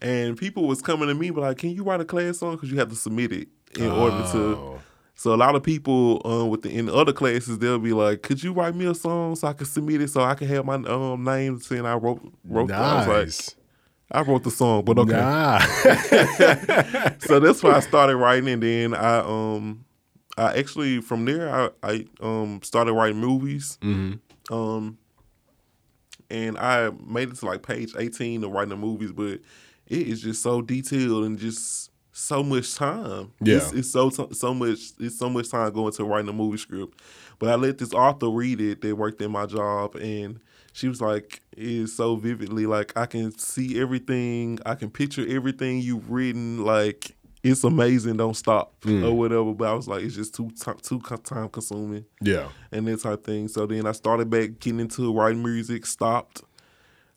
And 0.00 0.36
people 0.36 0.66
was 0.66 0.82
coming 0.82 1.08
to 1.08 1.14
me, 1.14 1.30
but 1.30 1.42
like, 1.42 1.58
can 1.58 1.70
you 1.70 1.84
write 1.84 2.00
a 2.00 2.04
class 2.04 2.38
song? 2.38 2.52
Because 2.56 2.70
you 2.70 2.78
have 2.78 2.88
to 2.90 2.96
submit 2.96 3.32
it 3.32 3.48
in 3.76 3.86
order 3.90 4.26
to. 4.32 4.78
So 5.20 5.34
a 5.34 5.36
lot 5.36 5.54
of 5.54 5.62
people 5.62 6.22
um, 6.24 6.48
with 6.48 6.62
the 6.62 6.70
in 6.70 6.88
other 6.88 7.12
classes, 7.12 7.58
they'll 7.58 7.78
be 7.78 7.92
like, 7.92 8.22
"Could 8.22 8.42
you 8.42 8.54
write 8.54 8.74
me 8.74 8.86
a 8.86 8.94
song 8.94 9.36
so 9.36 9.48
I 9.48 9.52
can 9.52 9.66
submit 9.66 10.00
it 10.00 10.08
so 10.08 10.22
I 10.22 10.34
can 10.34 10.48
have 10.48 10.64
my 10.64 10.76
um, 10.76 11.24
name 11.24 11.60
saying 11.60 11.84
I 11.84 11.92
wrote 11.92 12.22
wrote." 12.42 12.68
the-" 12.68 12.74
I 12.74 13.06
was 13.06 13.06
like, 13.06 13.56
I 14.10 14.22
wrote 14.22 14.44
the 14.44 14.50
song, 14.50 14.82
but 14.82 14.98
okay. 14.98 15.12
Nah. 15.12 15.58
so 17.18 17.38
that's 17.38 17.62
why 17.62 17.72
I 17.72 17.80
started 17.80 18.16
writing, 18.16 18.48
and 18.48 18.62
then 18.62 18.94
I 18.94 19.18
um 19.18 19.84
I 20.38 20.56
actually 20.56 21.02
from 21.02 21.26
there 21.26 21.54
I 21.54 21.68
I 21.82 22.06
um 22.22 22.60
started 22.62 22.94
writing 22.94 23.20
movies. 23.20 23.76
hmm 23.82 24.14
Um, 24.50 24.96
and 26.30 26.56
I 26.56 26.92
made 27.06 27.28
it 27.28 27.36
to 27.36 27.44
like 27.44 27.62
page 27.62 27.92
eighteen 27.98 28.42
of 28.42 28.52
writing 28.52 28.70
the 28.70 28.76
movies, 28.76 29.12
but 29.12 29.40
it 29.86 30.06
is 30.08 30.22
just 30.22 30.42
so 30.42 30.62
detailed 30.62 31.24
and 31.24 31.38
just 31.38 31.89
so 32.20 32.42
much 32.42 32.74
time. 32.74 33.32
Yeah. 33.40 33.56
It's, 33.56 33.72
it's 33.72 33.90
so 33.90 34.10
so 34.10 34.54
much 34.54 34.78
it's 34.98 35.18
so 35.18 35.28
much 35.28 35.50
time 35.50 35.72
going 35.72 35.92
to 35.92 36.04
writing 36.04 36.28
a 36.28 36.32
movie 36.32 36.58
script. 36.58 37.00
But 37.38 37.50
I 37.50 37.54
let 37.54 37.78
this 37.78 37.92
author 37.92 38.28
read 38.28 38.60
it 38.60 38.82
that 38.82 38.96
worked 38.96 39.22
in 39.22 39.30
my 39.30 39.46
job 39.46 39.96
and 39.96 40.40
she 40.72 40.88
was 40.88 41.00
like, 41.00 41.42
it's 41.56 41.94
so 41.94 42.16
vividly 42.16 42.66
like 42.66 42.96
I 42.96 43.06
can 43.06 43.36
see 43.36 43.80
everything, 43.80 44.58
I 44.64 44.74
can 44.74 44.90
picture 44.90 45.26
everything 45.28 45.80
you've 45.80 46.10
written, 46.10 46.64
like 46.64 47.16
it's 47.42 47.64
amazing, 47.64 48.18
don't 48.18 48.36
stop 48.36 48.78
mm. 48.82 49.02
or 49.02 49.16
whatever. 49.16 49.54
But 49.54 49.68
I 49.68 49.72
was 49.72 49.88
like, 49.88 50.02
it's 50.02 50.14
just 50.14 50.34
too 50.34 50.50
too 50.82 51.00
time 51.24 51.48
consuming 51.48 52.04
Yeah. 52.20 52.48
and 52.70 52.86
that 52.86 53.02
type 53.02 53.24
thing. 53.24 53.48
So 53.48 53.66
then 53.66 53.86
I 53.86 53.92
started 53.92 54.28
back 54.28 54.60
getting 54.60 54.80
into 54.80 55.12
writing 55.12 55.42
music, 55.42 55.86
stopped. 55.86 56.42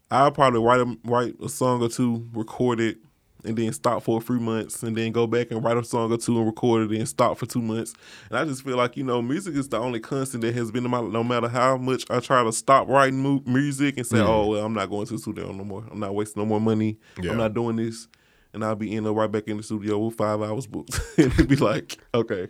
I'll 0.09 0.31
probably 0.31 0.61
write 0.61 0.79
a 0.79 0.97
write 1.03 1.35
a 1.43 1.49
song 1.49 1.81
or 1.81 1.89
two, 1.89 2.27
record 2.33 2.79
it, 2.79 2.97
and 3.43 3.57
then 3.57 3.71
stop 3.73 4.03
for 4.03 4.17
a 4.17 4.21
few 4.21 4.39
months, 4.39 4.83
and 4.83 4.95
then 4.95 5.11
go 5.11 5.27
back 5.27 5.51
and 5.51 5.63
write 5.63 5.77
a 5.77 5.83
song 5.83 6.11
or 6.11 6.17
two 6.17 6.37
and 6.37 6.45
record 6.45 6.91
it, 6.91 6.97
and 6.97 7.07
stop 7.07 7.37
for 7.37 7.45
two 7.45 7.61
months. 7.61 7.93
And 8.29 8.39
I 8.39 8.45
just 8.45 8.63
feel 8.63 8.77
like 8.77 8.97
you 8.97 9.03
know, 9.03 9.21
music 9.21 9.55
is 9.55 9.69
the 9.69 9.79
only 9.79 9.99
constant 9.99 10.43
that 10.43 10.55
has 10.55 10.71
been 10.71 10.85
in 10.85 10.91
my. 10.91 11.01
No 11.01 11.23
matter 11.23 11.47
how 11.47 11.77
much 11.77 12.05
I 12.09 12.19
try 12.19 12.43
to 12.43 12.51
stop 12.51 12.87
writing 12.87 13.19
mu- 13.19 13.41
music 13.45 13.97
and 13.97 14.07
say, 14.07 14.17
mm. 14.17 14.27
"Oh, 14.27 14.47
well, 14.47 14.65
I'm 14.65 14.73
not 14.73 14.89
going 14.89 15.05
to 15.07 15.13
the 15.13 15.19
studio 15.19 15.51
no 15.51 15.63
more. 15.63 15.85
I'm 15.91 15.99
not 15.99 16.15
wasting 16.15 16.41
no 16.41 16.45
more 16.45 16.61
money. 16.61 16.97
Yeah. 17.21 17.31
I'm 17.31 17.37
not 17.37 17.53
doing 17.53 17.75
this," 17.75 18.07
and 18.53 18.63
I'll 18.63 18.75
be 18.75 18.95
in 18.95 19.03
right 19.05 19.31
back 19.31 19.47
in 19.47 19.57
the 19.57 19.63
studio 19.63 19.97
with 19.97 20.15
five 20.15 20.41
hours 20.41 20.67
booked, 20.67 20.99
and 21.17 21.31
it'd 21.33 21.49
be 21.49 21.55
like, 21.55 21.97
okay. 22.13 22.47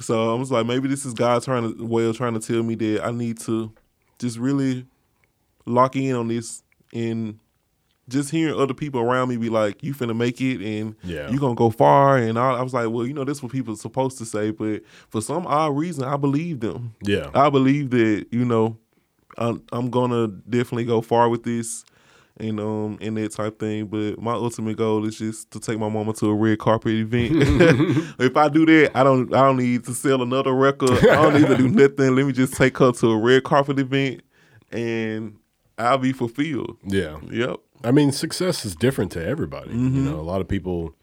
So 0.00 0.34
I 0.34 0.38
was 0.38 0.50
like, 0.50 0.66
maybe 0.66 0.88
this 0.88 1.04
is 1.04 1.12
God 1.12 1.42
trying 1.42 1.76
to 1.76 1.84
well 1.84 2.14
trying 2.14 2.34
to 2.34 2.40
tell 2.40 2.62
me 2.62 2.74
that 2.74 3.04
I 3.04 3.10
need 3.10 3.38
to 3.40 3.72
just 4.18 4.38
really 4.38 4.86
lock 5.66 5.94
in 5.94 6.14
on 6.14 6.28
this 6.28 6.62
and 6.92 7.38
just 8.10 8.30
hearing 8.30 8.54
other 8.60 8.74
people 8.74 9.00
around 9.00 9.28
me 9.30 9.36
be 9.38 9.48
like, 9.48 9.82
"You 9.82 9.94
finna 9.94 10.14
make 10.16 10.40
it 10.40 10.60
and 10.60 10.94
Yeah. 11.02 11.30
you 11.30 11.38
gonna 11.38 11.54
go 11.54 11.70
far." 11.70 12.18
And 12.18 12.38
I, 12.38 12.52
I 12.58 12.62
was 12.62 12.74
like, 12.74 12.90
"Well, 12.90 13.06
you 13.06 13.14
know, 13.14 13.24
that's 13.24 13.42
what 13.42 13.50
people 13.52 13.72
are 13.74 13.76
supposed 13.78 14.18
to 14.18 14.24
say." 14.26 14.50
But 14.50 14.82
for 15.08 15.22
some 15.22 15.46
odd 15.46 15.76
reason, 15.76 16.04
I 16.04 16.16
believe 16.16 16.60
them. 16.60 16.94
Yeah. 17.02 17.30
I 17.34 17.48
believe 17.48 17.90
that 17.90 18.26
you 18.30 18.44
know, 18.44 18.76
I'm, 19.38 19.62
I'm 19.72 19.88
gonna 19.90 20.26
definitely 20.28 20.84
go 20.84 21.00
far 21.00 21.28
with 21.28 21.44
this, 21.44 21.84
and 22.38 22.58
um, 22.60 22.98
and 23.00 23.16
that 23.16 23.32
type 23.32 23.58
thing. 23.58 23.86
But 23.86 24.20
my 24.20 24.32
ultimate 24.32 24.76
goal 24.76 25.06
is 25.06 25.16
just 25.18 25.50
to 25.52 25.60
take 25.60 25.78
my 25.78 25.88
mama 25.88 26.12
to 26.14 26.26
a 26.26 26.34
red 26.34 26.58
carpet 26.58 26.92
event. 26.94 27.32
if 28.18 28.36
I 28.36 28.48
do 28.48 28.66
that, 28.66 28.90
I 28.96 29.04
don't, 29.04 29.32
I 29.34 29.42
don't 29.42 29.56
need 29.58 29.84
to 29.84 29.94
sell 29.94 30.20
another 30.22 30.52
record. 30.54 30.90
I 31.08 31.14
don't 31.22 31.34
need 31.40 31.46
to 31.48 31.56
do 31.56 31.68
nothing. 31.70 32.14
Let 32.16 32.26
me 32.26 32.32
just 32.32 32.54
take 32.54 32.76
her 32.78 32.92
to 32.92 33.06
a 33.12 33.16
red 33.18 33.44
carpet 33.44 33.78
event, 33.78 34.22
and 34.72 35.36
I'll 35.78 35.98
be 35.98 36.12
fulfilled. 36.12 36.76
Yeah. 36.84 37.18
Yep. 37.30 37.56
I 37.82 37.90
mean, 37.90 38.12
success 38.12 38.64
is 38.64 38.74
different 38.76 39.12
to 39.12 39.24
everybody. 39.24 39.70
You 39.70 39.76
mm-hmm. 39.76 40.04
know, 40.06 40.20
a 40.20 40.22
lot 40.22 40.40
of 40.40 40.48
people. 40.48 40.94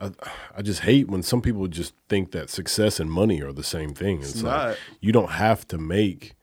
I, 0.00 0.12
I 0.56 0.62
just 0.62 0.80
hate 0.80 1.08
when 1.08 1.24
some 1.24 1.42
people 1.42 1.66
just 1.66 1.92
think 2.08 2.30
that 2.30 2.50
success 2.50 3.00
and 3.00 3.10
money 3.10 3.42
are 3.42 3.52
the 3.52 3.64
same 3.64 3.94
thing. 3.94 4.20
It's, 4.20 4.42
like 4.42 4.68
not. 4.68 4.76
you 5.00 5.10
don't 5.10 5.32
have 5.32 5.66
to 5.68 5.78
make 5.78 6.36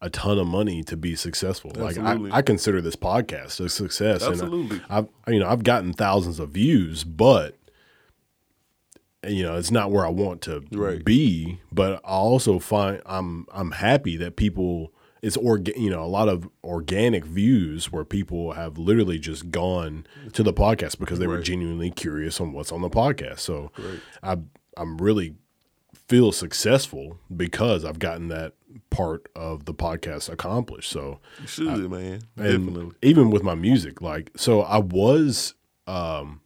a 0.00 0.08
ton 0.08 0.38
of 0.38 0.46
money 0.46 0.82
to 0.84 0.96
be 0.96 1.14
successful. 1.14 1.72
Absolutely. 1.76 2.30
Like 2.30 2.32
I, 2.32 2.38
I 2.38 2.42
consider 2.42 2.80
this 2.80 2.96
podcast 2.96 3.60
a 3.60 3.68
success. 3.68 4.22
Absolutely. 4.22 4.76
And 4.76 4.86
I, 4.88 4.98
I've 4.98 5.08
you 5.28 5.40
know 5.40 5.48
I've 5.48 5.64
gotten 5.64 5.92
thousands 5.92 6.38
of 6.38 6.50
views, 6.50 7.04
but 7.04 7.56
you 9.26 9.42
know 9.42 9.56
it's 9.56 9.70
not 9.70 9.90
where 9.90 10.06
I 10.06 10.10
want 10.10 10.40
to 10.42 10.64
Right. 10.72 11.04
be. 11.04 11.60
But 11.70 12.00
I 12.04 12.12
also 12.12 12.58
find 12.58 13.02
I'm 13.04 13.46
I'm 13.52 13.72
happy 13.72 14.16
that 14.18 14.36
people 14.36 14.92
it's 15.22 15.36
orga- 15.36 15.76
you 15.76 15.90
know 15.90 16.02
a 16.02 16.06
lot 16.06 16.28
of 16.28 16.48
organic 16.64 17.24
views 17.24 17.92
where 17.92 18.04
people 18.04 18.52
have 18.52 18.78
literally 18.78 19.18
just 19.18 19.50
gone 19.50 20.06
to 20.32 20.42
the 20.42 20.52
podcast 20.52 20.98
because 20.98 21.18
they 21.18 21.26
were 21.26 21.40
genuinely 21.42 21.90
curious 21.90 22.40
on 22.40 22.52
what's 22.52 22.72
on 22.72 22.80
the 22.82 22.90
podcast. 22.90 23.40
So 23.40 23.70
I 24.22 24.38
I'm 24.76 24.98
really 24.98 25.34
feel 26.08 26.32
successful 26.32 27.18
because 27.36 27.84
I've 27.84 27.98
gotten 27.98 28.28
that 28.28 28.54
part 28.90 29.28
of 29.36 29.64
the 29.64 29.74
podcast 29.74 30.28
accomplished. 30.28 30.90
So 30.90 31.20
You 31.40 31.46
should, 31.46 31.90
man. 31.90 32.20
Definitely. 32.36 32.90
even 33.02 33.30
with 33.30 33.42
my 33.42 33.54
music, 33.54 34.00
like 34.00 34.30
so 34.36 34.62
I 34.62 34.78
was 34.78 35.54
um 35.86 36.40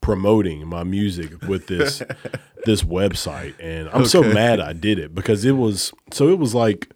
promoting 0.00 0.66
my 0.66 0.84
music 0.84 1.42
with 1.48 1.66
this 1.66 2.00
this 2.64 2.82
website 2.82 3.54
and 3.60 3.88
I'm 3.92 4.06
so 4.06 4.22
mad 4.22 4.60
I 4.60 4.72
did 4.72 4.98
it 4.98 5.14
because 5.14 5.44
it 5.44 5.52
was 5.52 5.92
so 6.12 6.28
it 6.28 6.38
was 6.38 6.54
like 6.54 6.90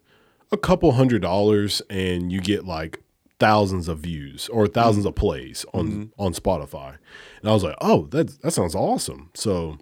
a 0.52 0.56
couple 0.56 0.92
hundred 0.92 1.22
dollars 1.22 1.80
and 1.90 2.30
you 2.32 2.40
get 2.40 2.64
like 2.64 3.00
thousands 3.38 3.88
of 3.88 4.00
views 4.00 4.48
or 4.50 4.66
1000s 4.66 5.06
of 5.06 5.14
plays 5.14 5.64
on 5.72 6.12
on 6.18 6.32
Spotify. 6.34 6.96
And 7.40 7.48
I 7.50 7.52
was 7.54 7.64
like, 7.64 7.76
"Oh, 7.80 8.06
that 8.10 8.40
that 8.42 8.50
sounds 8.52 8.74
awesome." 8.74 9.30
So 9.34 9.78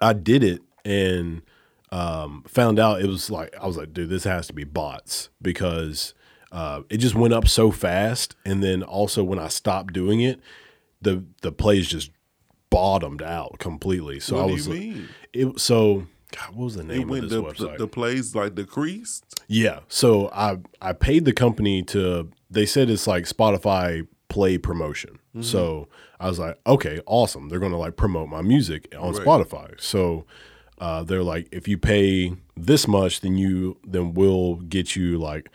I 0.00 0.12
did 0.12 0.44
it 0.44 0.62
and 0.84 1.42
um, 1.90 2.44
found 2.46 2.78
out 2.78 3.00
it 3.00 3.06
was 3.06 3.30
like 3.30 3.54
I 3.60 3.66
was 3.66 3.76
like, 3.76 3.92
dude, 3.92 4.10
this 4.10 4.24
has 4.24 4.46
to 4.48 4.52
be 4.52 4.64
bots 4.64 5.30
because 5.42 6.14
uh, 6.52 6.82
it 6.90 6.98
just 6.98 7.14
went 7.14 7.34
up 7.34 7.48
so 7.48 7.70
fast, 7.70 8.36
and 8.44 8.62
then 8.62 8.82
also 8.82 9.24
when 9.24 9.38
I 9.38 9.48
stopped 9.48 9.92
doing 9.94 10.20
it, 10.20 10.40
the 11.02 11.24
the 11.42 11.50
plays 11.52 11.88
just 11.88 12.10
bottomed 12.70 13.22
out 13.22 13.58
completely. 13.58 14.20
So 14.20 14.36
What 14.36 14.44
I 14.44 14.46
do 14.48 14.52
was 14.52 14.68
like- 14.68 14.92
it 15.32 15.58
so 15.60 16.06
God, 16.36 16.54
what 16.54 16.64
was 16.64 16.74
the 16.74 16.80
It 16.82 16.86
name 16.88 17.02
of 17.04 17.08
went 17.08 17.22
this 17.22 17.32
the, 17.32 17.42
website? 17.42 17.72
the 17.72 17.78
the 17.78 17.88
plays 17.88 18.34
like 18.34 18.54
decreased. 18.54 19.24
Yeah. 19.48 19.80
So 19.88 20.28
I 20.32 20.58
I 20.82 20.92
paid 20.92 21.24
the 21.24 21.32
company 21.32 21.82
to 21.84 22.30
they 22.50 22.66
said 22.66 22.90
it's 22.90 23.06
like 23.06 23.24
Spotify 23.24 24.06
play 24.28 24.58
promotion. 24.58 25.18
So 25.40 25.86
I 26.18 26.26
was 26.28 26.40
like, 26.40 26.58
okay, 26.66 27.00
awesome. 27.06 27.48
They're 27.48 27.60
gonna 27.60 27.78
like 27.78 27.94
promote 27.96 28.28
my 28.28 28.42
music 28.42 28.92
on 28.98 29.12
Right. 29.12 29.24
Spotify. 29.24 29.80
So 29.80 30.26
uh, 30.80 31.04
they're 31.04 31.22
like, 31.22 31.46
if 31.52 31.68
you 31.68 31.78
pay 31.78 32.34
this 32.56 32.88
much, 32.88 33.20
then 33.20 33.38
you 33.38 33.76
then 33.86 34.14
we'll 34.14 34.56
get 34.56 34.96
you 34.96 35.16
like 35.16 35.48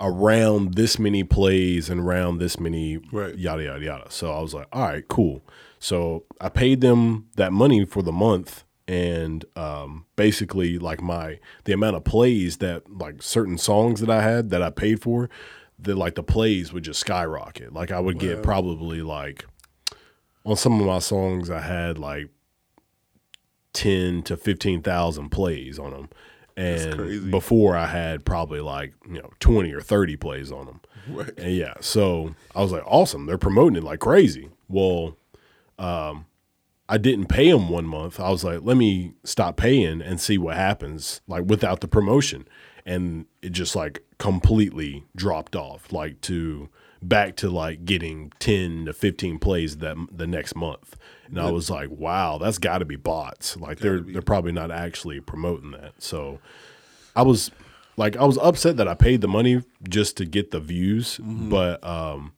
around 0.00 0.74
this 0.74 0.98
many 0.98 1.24
plays 1.24 1.88
and 1.88 2.00
around 2.00 2.38
this 2.38 2.58
many 2.58 2.98
Right. 3.12 3.36
yada 3.38 3.62
yada 3.64 3.84
yada. 3.84 4.10
So 4.10 4.32
I 4.32 4.40
was 4.40 4.52
like, 4.54 4.66
all 4.72 4.82
right, 4.82 5.06
cool. 5.08 5.42
So 5.78 6.24
I 6.40 6.48
paid 6.48 6.80
them 6.80 7.28
that 7.36 7.52
money 7.52 7.84
for 7.84 8.02
the 8.02 8.12
month 8.12 8.63
and 8.86 9.44
um, 9.56 10.06
basically 10.16 10.78
like 10.78 11.00
my 11.00 11.38
the 11.64 11.72
amount 11.72 11.96
of 11.96 12.04
plays 12.04 12.58
that 12.58 12.90
like 12.90 13.22
certain 13.22 13.58
songs 13.58 14.00
that 14.00 14.10
I 14.10 14.22
had 14.22 14.50
that 14.50 14.62
I 14.62 14.70
paid 14.70 15.00
for, 15.00 15.30
that 15.78 15.96
like 15.96 16.14
the 16.14 16.22
plays 16.22 16.72
would 16.72 16.84
just 16.84 17.00
skyrocket. 17.00 17.72
Like 17.72 17.90
I 17.90 18.00
would 18.00 18.18
get 18.18 18.42
probably 18.42 19.02
like 19.02 19.46
on 20.44 20.56
some 20.56 20.80
of 20.80 20.86
my 20.86 20.98
songs 20.98 21.50
I 21.50 21.60
had 21.60 21.98
like 21.98 22.28
ten 23.72 24.22
to 24.24 24.36
fifteen 24.36 24.82
thousand 24.82 25.30
plays 25.30 25.78
on 25.78 25.90
them. 25.90 26.08
And 26.56 27.32
before 27.32 27.76
I 27.76 27.86
had 27.86 28.24
probably 28.24 28.60
like, 28.60 28.94
you 29.08 29.14
know, 29.14 29.30
20 29.40 29.72
or 29.72 29.80
30 29.80 30.16
plays 30.16 30.52
on 30.52 30.66
them. 30.66 30.80
Right. 31.08 31.32
And 31.36 31.52
yeah, 31.52 31.74
so 31.80 32.36
I 32.54 32.62
was 32.62 32.70
like, 32.70 32.84
awesome. 32.86 33.26
They're 33.26 33.38
promoting 33.38 33.76
it 33.76 33.82
like 33.82 33.98
crazy. 33.98 34.50
Well, 34.68 35.16
um, 35.80 36.26
I 36.88 36.98
didn't 36.98 37.26
pay 37.26 37.48
him 37.48 37.68
one 37.70 37.86
month. 37.86 38.20
I 38.20 38.28
was 38.30 38.44
like, 38.44 38.60
let 38.62 38.76
me 38.76 39.14
stop 39.24 39.56
paying 39.56 40.02
and 40.02 40.20
see 40.20 40.36
what 40.38 40.56
happens, 40.56 41.20
like 41.26 41.44
without 41.46 41.80
the 41.80 41.88
promotion. 41.88 42.46
And 42.84 43.24
it 43.40 43.52
just 43.52 43.74
like 43.74 44.02
completely 44.18 45.04
dropped 45.16 45.56
off, 45.56 45.92
like 45.92 46.20
to 46.22 46.68
back 47.00 47.36
to 47.36 47.48
like 47.50 47.84
getting 47.84 48.32
10 48.38 48.86
to 48.86 48.92
15 48.92 49.38
plays 49.38 49.78
that 49.78 49.96
the 50.12 50.26
next 50.26 50.54
month. 50.54 50.96
And 51.26 51.40
I 51.40 51.50
was 51.50 51.70
like, 51.70 51.88
wow, 51.90 52.36
that's 52.38 52.58
got 52.58 52.78
to 52.78 52.84
be 52.84 52.96
bots. 52.96 53.56
Like 53.56 53.78
they're 53.78 54.00
they're 54.00 54.20
probably 54.22 54.52
not 54.52 54.70
actually 54.70 55.20
promoting 55.20 55.70
that. 55.70 55.94
So 56.02 56.38
I 57.16 57.22
was 57.22 57.50
like 57.96 58.16
I 58.16 58.24
was 58.24 58.36
upset 58.38 58.76
that 58.76 58.88
I 58.88 58.94
paid 58.94 59.22
the 59.22 59.28
money 59.28 59.62
just 59.88 60.18
to 60.18 60.26
get 60.26 60.50
the 60.50 60.60
views, 60.60 61.16
Mm-hmm. 61.16 61.48
but 61.48 61.82
um 61.82 62.32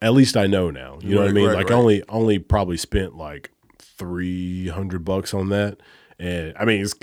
at 0.00 0.12
least 0.12 0.36
I 0.36 0.46
know 0.46 0.70
now. 0.70 0.98
You 1.02 1.14
know 1.14 1.22
what 1.22 1.30
I 1.30 1.32
mean? 1.32 1.46
right, 1.46 1.56
like 1.56 1.70
right. 1.70 1.76
only 1.76 2.02
only 2.08 2.38
probably 2.38 2.76
spent 2.76 3.16
like 3.16 3.50
300 3.78 5.04
bucks 5.04 5.34
on 5.34 5.48
that. 5.50 5.78
And 6.18 6.54
I 6.58 6.64
mean, 6.64 6.82
it's 6.82 6.94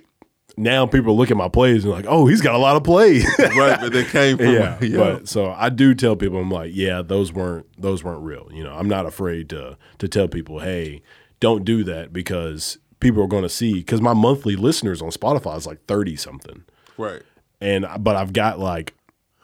now 0.58 0.86
people 0.86 1.18
look 1.18 1.32
at 1.32 1.38
my 1.38 1.50
plays 1.50 1.84
and 1.84 1.94
like, 1.94 2.06
"Oh, 2.08 2.28
he's 2.28 2.42
got 2.42 2.56
a 2.56 2.58
lot 2.58 2.76
of 2.76 2.84
plays." 2.84 3.26
right, 3.40 3.80
but 3.80 3.92
they 3.92 4.04
came 4.06 4.38
from 4.38 4.54
yeah, 4.54 4.78
yeah. 4.82 4.98
But 4.98 5.28
so 5.28 5.52
I 5.52 5.70
do 5.70 5.94
tell 5.94 6.16
people, 6.16 6.40
I'm 6.40 6.52
like, 6.52 6.72
yeah, 6.74 7.02
those 7.02 7.34
weren't 7.34 7.66
those 7.82 8.04
weren't 8.04 8.24
real. 8.24 8.50
You 8.52 8.64
know, 8.64 8.74
I'm 8.74 8.88
not 8.88 9.06
afraid 9.06 9.50
to 9.50 9.78
to 9.98 10.08
tell 10.08 10.28
people, 10.28 10.60
hey, 10.60 11.02
don't 11.40 11.66
do 11.66 11.84
that 11.86 12.14
because 12.14 12.78
people 13.00 13.24
are 13.24 13.28
going 13.28 13.44
to 13.44 13.50
see. 13.50 13.76
Because 13.76 14.02
my 14.02 14.14
monthly 14.14 14.56
listeners 14.56 15.02
on 15.02 15.10
Spotify 15.10 15.58
is 15.58 15.68
like 15.68 15.86
thirty 15.88 16.16
something, 16.16 16.64
right. 16.98 17.22
and 17.60 17.86
but 18.00 18.16
I've 18.16 18.34
got 18.34 18.60
like 18.60 18.94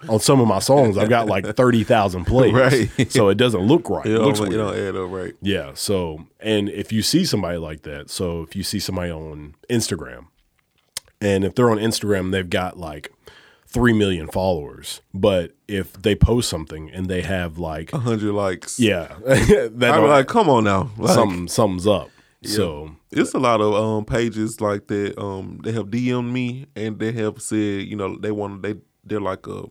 on 0.09 0.19
some 0.19 0.39
of 0.41 0.47
my 0.47 0.59
songs, 0.59 0.97
I've 0.97 1.09
got 1.09 1.27
like 1.27 1.45
thirty 1.55 1.83
thousand 1.83 2.25
plays, 2.31 2.53
Right. 2.53 3.11
So 3.11 3.29
it 3.29 3.35
doesn't 3.35 3.61
look 3.61 3.89
right. 3.89 4.05
It 4.05 4.13
It 4.15 4.19
looks 4.19 4.39
it 4.39 4.49
weird. 4.49 4.53
don't 4.53 4.75
add 4.77 4.95
up 4.95 5.09
right. 5.11 5.33
Yeah. 5.41 5.71
So, 5.73 6.25
and 6.39 6.69
if 6.69 6.91
you 6.91 7.01
see 7.01 7.25
somebody 7.25 7.57
like 7.57 7.81
that, 7.83 8.09
so 8.09 8.41
if 8.43 8.55
you 8.55 8.63
see 8.63 8.79
somebody 8.79 9.11
on 9.11 9.55
Instagram, 9.69 10.25
and 11.19 11.43
if 11.43 11.55
they're 11.55 11.69
on 11.69 11.77
Instagram, 11.77 12.31
they've 12.31 12.49
got 12.49 12.77
like 12.77 13.11
three 13.67 13.93
million 13.93 14.27
followers. 14.27 15.01
But 15.13 15.53
if 15.67 15.93
they 15.93 16.15
post 16.15 16.49
something 16.49 16.89
and 16.91 17.07
they 17.07 17.21
have 17.21 17.57
like, 17.57 17.93
A 17.93 17.99
hundred 17.99 18.33
likes. 18.33 18.79
yeah, 18.79 19.13
that 19.25 19.91
I'm 19.93 20.07
like, 20.07 20.27
come 20.27 20.49
on 20.49 20.63
now. 20.65 20.89
Like, 20.97 21.13
something 21.13 21.47
something's 21.47 21.87
up. 21.87 22.09
So 22.43 22.95
It's 23.11 23.33
a 23.35 23.39
lot 23.39 23.61
of 23.61 23.73
um 23.75 24.03
pages 24.05 24.59
like 24.61 24.87
that. 24.87 25.15
Um, 25.21 25.59
they 25.63 25.71
have 25.73 25.85
DM'd 25.87 26.33
me 26.33 26.65
and 26.75 26.97
they 26.97 27.11
have 27.11 27.39
said, 27.41 27.83
you 27.85 27.95
know, 27.95 28.17
they 28.17 28.31
want 28.31 28.63
they 28.63 28.75
they're 29.03 29.21
like 29.21 29.45
a 29.47 29.65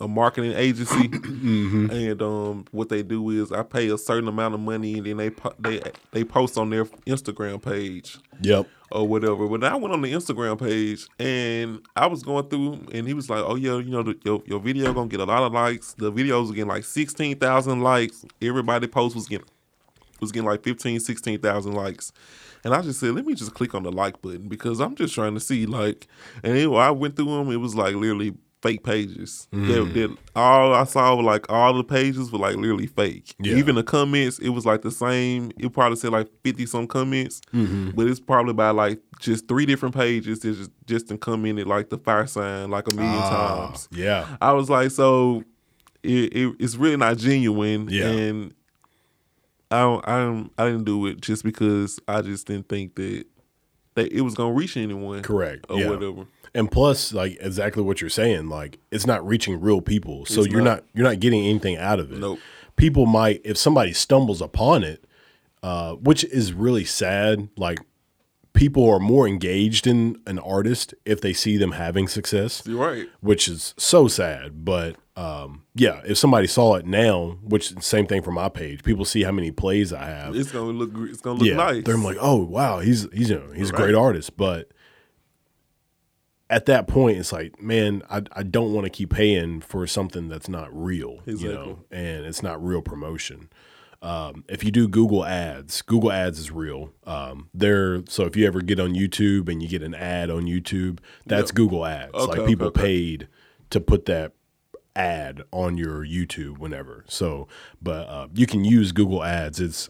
a 0.00 0.08
marketing 0.08 0.52
agency, 0.52 1.08
Mm-hmm. 1.08 1.90
and 1.90 2.22
um, 2.22 2.64
what 2.72 2.88
they 2.88 3.02
do 3.02 3.30
is 3.30 3.52
I 3.52 3.62
pay 3.62 3.88
a 3.90 3.98
certain 3.98 4.28
amount 4.28 4.54
of 4.54 4.60
money, 4.60 4.94
and 4.98 5.06
then 5.06 5.16
they 5.18 5.30
po- 5.30 5.54
they 5.58 5.80
they 6.10 6.24
post 6.24 6.58
on 6.58 6.70
their 6.70 6.84
Instagram 7.06 7.62
page 7.62 8.18
yep, 8.42 8.66
or 8.90 9.06
whatever. 9.06 9.46
But 9.46 9.62
I 9.64 9.76
went 9.76 9.92
on 9.94 10.02
the 10.02 10.12
Instagram 10.12 10.58
page 10.58 11.06
and 11.18 11.80
I 11.94 12.06
was 12.06 12.22
going 12.22 12.48
through, 12.48 12.86
and 12.92 13.06
he 13.06 13.14
was 13.14 13.30
like, 13.30 13.44
"Oh 13.46 13.54
yeah, 13.54 13.76
you 13.76 13.90
know, 13.90 14.02
the, 14.02 14.18
your 14.24 14.42
your 14.46 14.58
video 14.60 14.92
gonna 14.92 15.08
get 15.08 15.20
a 15.20 15.24
lot 15.24 15.42
of 15.42 15.52
likes. 15.52 15.92
The 15.94 16.10
videos 16.10 16.48
getting 16.48 16.66
like 16.68 16.84
sixteen 16.84 17.38
thousand 17.38 17.80
likes. 17.82 18.24
Everybody 18.42 18.86
post 18.88 19.14
was 19.14 19.28
getting 19.28 19.46
was 20.20 20.32
getting 20.32 20.48
like 20.48 20.62
15, 20.64 21.00
16,000 21.00 21.72
likes." 21.72 22.12
And 22.64 22.72
I 22.74 22.80
just 22.80 22.98
said, 22.98 23.14
"Let 23.14 23.26
me 23.26 23.34
just 23.34 23.52
click 23.54 23.74
on 23.74 23.82
the 23.82 23.92
like 23.92 24.22
button 24.22 24.48
because 24.48 24.80
I'm 24.80 24.94
just 24.94 25.14
trying 25.14 25.34
to 25.34 25.40
see 25.40 25.66
like." 25.66 26.06
And 26.42 26.56
I 26.74 26.90
went 26.90 27.14
through 27.16 27.26
them. 27.26 27.52
It 27.52 27.56
was 27.58 27.74
like 27.74 27.94
literally 27.94 28.34
fake 28.64 28.82
pages. 28.82 29.46
That, 29.52 29.90
that 29.94 30.16
all 30.34 30.72
I 30.74 30.84
saw 30.84 31.14
were 31.14 31.22
like 31.22 31.44
all 31.52 31.74
the 31.74 31.84
pages 31.84 32.32
were 32.32 32.38
like 32.38 32.56
literally 32.56 32.86
fake. 32.86 33.34
Yeah. 33.38 33.56
Even 33.56 33.74
the 33.76 33.82
comments, 33.84 34.38
it 34.40 34.48
was 34.48 34.64
like 34.66 34.82
the 34.82 34.90
same. 34.90 35.52
It 35.58 35.72
probably 35.72 35.96
said 35.96 36.10
like 36.12 36.28
fifty 36.42 36.66
some 36.66 36.86
comments, 36.86 37.40
but 37.52 38.06
it's 38.08 38.18
probably 38.20 38.54
by 38.54 38.70
like 38.70 39.00
just 39.20 39.46
three 39.46 39.66
different 39.66 39.94
pages. 39.94 40.40
that 40.40 40.54
just 40.54 40.70
just 40.86 41.08
to 41.08 41.18
commented 41.18 41.66
like 41.66 41.90
the 41.90 41.98
fire 41.98 42.26
sign 42.26 42.70
like 42.70 42.90
a 42.90 42.94
million 42.94 43.14
Ah, 43.14 43.66
times. 43.68 43.88
yeah, 43.92 44.36
I 44.40 44.52
was 44.52 44.68
like, 44.70 44.90
so 44.90 45.44
it, 46.02 46.34
it 46.34 46.56
it's 46.58 46.76
really 46.76 46.96
not 46.96 47.18
genuine, 47.18 47.88
Yeah. 47.90 48.08
and 48.08 48.54
I 49.70 49.80
don't, 49.80 50.08
I 50.08 50.18
don't, 50.20 50.50
I 50.58 50.64
didn't 50.66 50.84
do 50.84 51.06
it 51.06 51.20
just 51.20 51.42
because 51.44 51.98
I 52.06 52.22
just 52.22 52.46
didn't 52.46 52.68
think 52.68 52.94
that 52.96 53.24
that 53.94 54.12
it 54.12 54.20
was 54.22 54.34
gonna 54.34 54.52
reach 54.52 54.76
anyone, 54.76 55.22
correct. 55.22 55.66
or 55.68 55.78
yeah. 55.80 55.88
whatever. 55.90 56.26
And 56.54 56.70
plus, 56.70 57.12
like 57.12 57.36
exactly 57.40 57.82
what 57.82 58.00
you're 58.00 58.10
saying, 58.10 58.48
like 58.48 58.78
it's 58.92 59.06
not 59.06 59.26
reaching 59.26 59.60
real 59.60 59.80
people, 59.80 60.24
so 60.26 60.42
It's 60.42 60.52
you're 60.52 60.62
not. 60.62 60.70
not. 60.76 60.84
you're 60.94 61.04
not 61.08 61.18
getting 61.20 61.44
anything 61.44 61.76
out 61.76 61.98
of 61.98 62.12
it. 62.12 62.18
Nope. 62.18 62.38
People 62.76 63.06
might, 63.06 63.40
if 63.44 63.56
somebody 63.56 63.92
stumbles 63.92 64.40
upon 64.40 64.84
it, 64.84 65.04
uh, 65.62 65.94
which 65.94 66.22
is 66.24 66.52
really 66.52 66.84
sad. 66.84 67.48
Like 67.56 67.78
people 68.52 68.88
are 68.88 69.00
more 69.00 69.26
engaged 69.26 69.86
in 69.86 70.20
an 70.26 70.38
artist 70.38 70.94
if 71.04 71.20
they 71.20 71.32
see 71.32 71.56
them 71.56 71.72
having 71.72 72.06
success, 72.06 72.62
You're 72.64 72.78
right. 72.86 73.08
which 73.20 73.48
is 73.48 73.74
so 73.76 74.06
sad. 74.06 74.64
But 74.64 74.94
um, 75.16 75.62
yeah, 75.74 76.02
if 76.06 76.18
somebody 76.18 76.46
saw 76.46 76.74
it 76.76 76.86
now, 76.86 77.38
which 77.42 77.76
same 77.82 78.06
thing 78.06 78.22
for 78.22 78.30
my 78.32 78.48
page, 78.48 78.82
people 78.84 79.04
see 79.04 79.22
how 79.24 79.32
many 79.32 79.50
plays 79.50 79.92
I 79.92 80.04
have. 80.06 80.36
It's 80.36 80.52
gonna 80.52 80.70
look, 80.70 80.90
it's 81.10 81.20
gonna 81.20 81.38
look 81.38 81.48
yeah, 81.48 81.56
nice. 81.56 81.82
they're 81.84 81.96
like, 81.96 82.18
oh 82.20 82.44
wow, 82.44 82.78
he's 82.80 83.08
he's 83.12 83.30
you 83.30 83.36
know, 83.38 83.52
he's 83.52 83.70
a 83.70 83.72
great 83.72 83.94
artist, 83.96 84.36
but 84.36 84.70
at 86.50 86.66
that 86.66 86.86
point, 86.86 87.18
it's 87.18 87.32
like, 87.32 87.60
man, 87.60 88.02
I, 88.10 88.22
I 88.32 88.42
don't 88.42 88.72
want 88.72 88.84
to 88.84 88.90
keep 88.90 89.10
paying 89.10 89.60
for 89.60 89.86
something 89.86 90.28
that's 90.28 90.48
not 90.48 90.68
real, 90.72 91.20
you 91.26 91.52
know, 91.52 91.78
and 91.90 92.26
it's 92.26 92.42
not 92.42 92.62
real 92.62 92.82
promotion. 92.82 93.48
Um, 94.02 94.44
if 94.48 94.62
you 94.62 94.70
do 94.70 94.86
Google 94.86 95.24
Ads, 95.24 95.80
Google 95.80 96.12
Ads 96.12 96.38
is 96.38 96.50
real. 96.50 96.92
Um, 97.06 97.48
they're 97.54 98.02
so 98.06 98.24
if 98.24 98.36
you 98.36 98.46
ever 98.46 98.60
get 98.60 98.78
on 98.78 98.92
YouTube 98.92 99.48
and 99.48 99.62
you 99.62 99.68
get 99.68 99.82
an 99.82 99.94
ad 99.94 100.30
on 100.30 100.42
YouTube, 100.42 100.98
that's 101.24 101.50
Google 101.50 101.86
Ads. 101.86 102.12
Okay, 102.12 102.38
like 102.38 102.46
people 102.46 102.66
okay, 102.66 102.80
okay. 102.80 102.86
paid 102.86 103.28
to 103.70 103.80
put 103.80 104.04
that 104.04 104.32
ad 104.94 105.42
on 105.50 105.78
your 105.78 106.04
YouTube 106.04 106.58
whenever. 106.58 107.04
So, 107.08 107.48
but 107.80 108.06
uh, 108.08 108.28
you 108.34 108.46
can 108.46 108.62
use 108.62 108.92
Google 108.92 109.24
Ads. 109.24 109.58
It's 109.60 109.88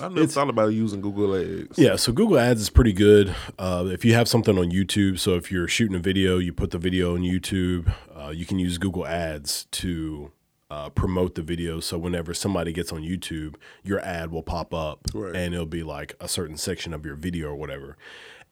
I 0.00 0.08
never 0.08 0.22
it's, 0.22 0.34
thought 0.34 0.48
about 0.48 0.68
using 0.68 1.00
Google 1.00 1.34
Ads. 1.34 1.78
Yeah, 1.78 1.96
so 1.96 2.12
Google 2.12 2.38
Ads 2.38 2.60
is 2.62 2.70
pretty 2.70 2.92
good. 2.92 3.34
Uh, 3.58 3.86
if 3.88 4.04
you 4.04 4.14
have 4.14 4.28
something 4.28 4.56
on 4.58 4.70
YouTube, 4.70 5.18
so 5.18 5.34
if 5.34 5.50
you're 5.52 5.68
shooting 5.68 5.96
a 5.96 6.00
video, 6.00 6.38
you 6.38 6.52
put 6.52 6.70
the 6.70 6.78
video 6.78 7.14
on 7.14 7.20
YouTube, 7.20 7.92
uh, 8.16 8.30
you 8.30 8.46
can 8.46 8.58
use 8.58 8.78
Google 8.78 9.06
Ads 9.06 9.64
to 9.72 10.32
uh, 10.70 10.88
promote 10.90 11.34
the 11.34 11.42
video. 11.42 11.80
So 11.80 11.98
whenever 11.98 12.32
somebody 12.32 12.72
gets 12.72 12.92
on 12.92 13.02
YouTube, 13.02 13.56
your 13.82 14.00
ad 14.00 14.30
will 14.30 14.42
pop 14.42 14.72
up 14.72 15.00
Right. 15.12 15.34
and 15.36 15.52
it'll 15.52 15.66
be 15.66 15.82
like 15.82 16.14
a 16.20 16.28
certain 16.28 16.56
section 16.56 16.94
of 16.94 17.04
your 17.04 17.16
video 17.16 17.48
or 17.48 17.56
whatever. 17.56 17.98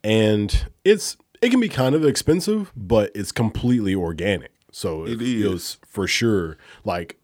And 0.05 0.67
it's 0.85 1.17
it 1.41 1.51
can 1.51 1.61
be 1.61 1.69
kind 1.69 1.95
of 1.95 2.05
expensive, 2.05 2.73
but 2.77 3.11
it's 3.15 3.31
completely 3.33 3.95
organic. 3.95 4.51
So 4.73 5.05
it, 5.05 5.13
It 5.13 5.23
is. 5.23 5.43
feels 5.43 5.79
for 5.87 6.07
sure 6.07 6.59
like 6.85 7.18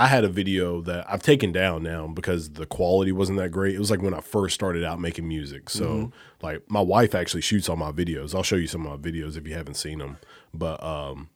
I 0.00 0.06
had 0.06 0.24
a 0.24 0.28
video 0.28 0.80
that 0.82 1.04
I've 1.10 1.22
taken 1.22 1.52
down 1.52 1.82
now 1.82 2.06
because 2.06 2.50
the 2.52 2.64
quality 2.64 3.12
wasn't 3.12 3.36
that 3.38 3.50
great. 3.50 3.74
It 3.74 3.78
was 3.78 3.90
like 3.90 4.00
when 4.00 4.14
I 4.14 4.20
first 4.20 4.54
started 4.54 4.82
out 4.82 4.98
making 4.98 5.28
music. 5.28 5.68
So 5.68 5.84
Mm-hmm. 5.84 6.46
like 6.46 6.62
my 6.70 6.80
wife 6.80 7.14
actually 7.14 7.42
shoots 7.42 7.68
all 7.68 7.76
my 7.76 7.92
videos. 7.92 8.34
I'll 8.34 8.42
show 8.42 8.56
you 8.56 8.66
some 8.66 8.86
of 8.86 8.98
my 9.04 9.10
videos 9.10 9.36
if 9.36 9.46
you 9.46 9.52
haven't 9.52 9.74
seen 9.74 9.98
them. 9.98 10.16
But 10.54 10.82
um 10.82 11.28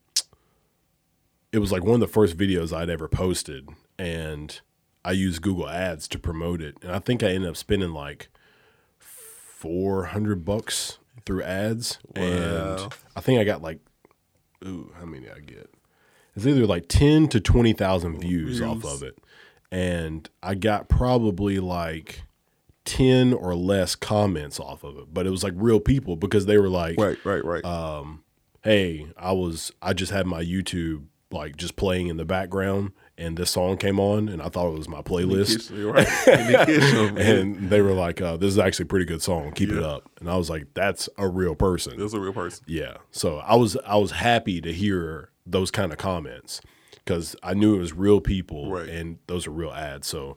it 1.53 1.59
was 1.59 1.73
like 1.73 1.85
one 1.85 1.95
of 1.95 2.01
the 2.01 2.07
first 2.09 2.39
videos 2.39 2.75
I'd 2.75 2.89
ever 2.89 3.07
posted 3.07 3.69
and 3.99 4.59
I 5.05 5.13
used 5.13 5.43
Google 5.43 5.69
Ads 5.69 6.09
to 6.09 6.19
promote 6.19 6.63
it. 6.63 6.79
And 6.83 6.91
I 6.91 7.01
think 7.01 7.23
I 7.23 7.29
ended 7.33 7.51
up 7.51 7.59
spending 7.59 7.91
like 7.93 8.29
400 8.99 10.43
bucks 10.45 10.99
through 11.27 11.43
ads 11.43 11.99
and 12.17 12.89
I 13.15 13.21
think 13.21 13.41
I 13.41 13.45
got 13.45 13.61
like 13.61 13.81
ooh, 14.65 14.91
how 14.99 15.05
many 15.05 15.25
did 15.27 15.37
I 15.37 15.41
get? 15.41 15.71
It's 16.37 16.47
either 16.47 16.67
like 16.67 16.87
10 16.89 17.29
to 17.29 17.41
20,000 17.41 18.19
views 18.21 18.61
off 18.61 18.85
of 18.85 19.03
it. 19.03 19.19
And 19.71 20.29
I 20.43 20.55
got 20.55 20.89
probably 20.89 21.59
like 21.59 22.23
10 22.85 23.33
or 23.33 23.55
less 23.55 23.95
comments 23.95 24.61
off 24.61 24.85
of 24.85 24.97
it, 24.99 25.13
but 25.13 25.27
it 25.27 25.31
was 25.31 25.43
like 25.43 25.55
real 25.57 25.81
people 25.81 26.17
because 26.17 26.47
they 26.47 26.59
were 26.59 26.69
like, 26.69 26.99
Right, 26.99 27.19
right, 27.25 27.45
right. 27.45 27.65
Uh, 27.65 28.05
"Hey, 28.63 29.09
I 29.17 29.33
was 29.33 29.73
I 29.81 29.93
just 29.93 30.13
had 30.13 30.27
my 30.27 30.43
YouTube 30.45 31.05
like 31.31 31.57
just 31.57 31.77
playing 31.77 32.07
in 32.09 32.17
the 32.19 32.25
background 32.25 32.93
and 33.17 33.37
this 33.37 33.51
song 33.51 33.77
came 33.77 33.99
on 33.99 34.29
and 34.29 34.41
I 34.43 34.49
thought 34.49 34.69
it 34.69 34.79
was 34.79 34.89
my 34.89 35.03
playlist." 35.03 35.71
Right. 35.73 36.07
In 36.29 36.53
the 36.53 36.65
kitchen, 36.67 37.15
man. 37.15 37.37
And 37.39 37.71
they 37.71 37.81
were 37.81 37.95
like, 37.95 38.21
uh, 38.21 38.37
"This 38.37 38.49
is 38.49 38.59
actually 38.59 38.85
a 38.85 38.87
pretty 38.87 39.07
good 39.07 39.23
song. 39.23 39.53
Keep 39.53 39.71
it 39.71 39.83
up." 39.83 40.11
And 40.21 40.31
I 40.31 40.37
was 40.37 40.51
like, 40.51 40.67
"That's 40.75 41.09
a 41.17 41.27
real 41.27 41.55
person." 41.55 41.99
That's 41.99 42.13
a 42.15 42.21
real 42.21 42.33
person. 42.35 42.65
Yeah. 42.69 42.99
So 43.11 43.39
I 43.39 43.57
was 43.57 43.77
I 43.87 43.97
was 43.97 44.11
happy 44.13 44.61
to 44.61 44.73
hear 44.73 45.31
those 45.47 45.71
kind 45.71 45.93
of 45.93 45.99
comments 45.99 46.61
because 46.95 47.37
I 47.43 47.55
knew 47.55 47.75
it 47.75 47.79
was 47.79 47.93
real 47.93 48.21
people 48.21 48.71
Right. 48.71 48.89
and 48.89 49.19
those 49.27 49.47
are 49.47 49.51
real 49.51 49.73
ads. 49.73 50.07
So 50.07 50.37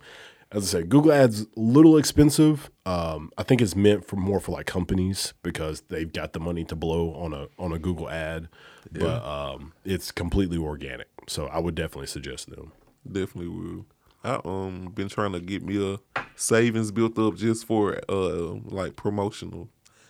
as 0.51 0.63
I 0.63 0.79
said, 0.79 0.89
Google 0.89 1.11
Ads 1.11 1.45
little 1.57 1.97
expensive. 1.97 2.69
Um, 2.85 3.31
I 3.37 3.43
think 3.43 3.61
it's 3.61 3.75
meant 3.75 4.05
for 4.05 4.15
more 4.15 4.39
for 4.39 4.53
like 4.53 4.65
companies 4.65 5.33
because 5.43 5.81
they've 5.89 6.11
got 6.11 6.31
the 6.33 6.39
money 6.39 6.63
to 6.65 6.75
blow 6.75 7.13
on 7.15 7.33
a 7.33 7.47
on 7.59 7.73
a 7.73 7.79
Google 7.79 8.09
ad, 8.09 8.47
but 8.91 9.23
um, 9.25 9.73
it's 9.83 10.09
completely 10.11 10.57
organic. 10.57 11.07
So 11.27 11.47
I 11.47 11.59
would 11.59 11.75
definitely 11.75 12.07
suggest 12.07 12.49
them. 12.49 12.71
Definitely 13.05 13.49
will. 13.49 13.85
I 14.23 14.39
um 14.45 14.91
been 14.95 15.09
trying 15.09 15.33
to 15.33 15.41
get 15.41 15.63
me 15.63 15.93
a 15.93 15.99
savings 16.35 16.91
built 16.91 17.19
up 17.19 17.35
just 17.35 17.65
for 17.65 17.99
uh 18.09 18.55
like 18.63 18.95
promotional 18.95 19.67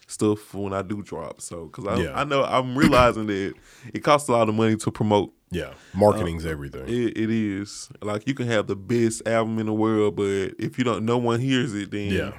stuff 0.07 0.53
when 0.53 0.73
I 0.73 0.81
do 0.81 1.03
drop. 1.03 1.41
So 1.41 1.65
because 1.65 1.85
I 1.85 2.01
Yeah. 2.01 2.19
I 2.19 2.23
know 2.23 2.43
I'm 2.43 2.77
realizing 2.77 3.27
that 3.27 3.53
it 3.93 3.99
costs 3.99 4.27
a 4.29 4.31
lot 4.31 4.49
of 4.49 4.55
money 4.55 4.75
to 4.77 4.91
promote. 4.91 5.33
Yeah, 5.49 5.73
marketing's 5.93 6.45
everything. 6.45 6.89
It, 6.89 7.17
it 7.17 7.29
is 7.29 7.89
like 8.01 8.27
you 8.27 8.33
can 8.33 8.47
have 8.47 8.67
the 8.67 8.75
best 8.75 9.25
album 9.25 9.59
in 9.59 9.67
the 9.67 9.73
world, 9.73 10.17
but 10.17 10.55
if 10.59 10.77
you 10.77 10.83
don't, 10.83 11.05
no 11.05 11.17
one 11.17 11.39
hears 11.39 11.73
it, 11.73 11.91
then 11.91 12.11
yeah, 12.11 12.31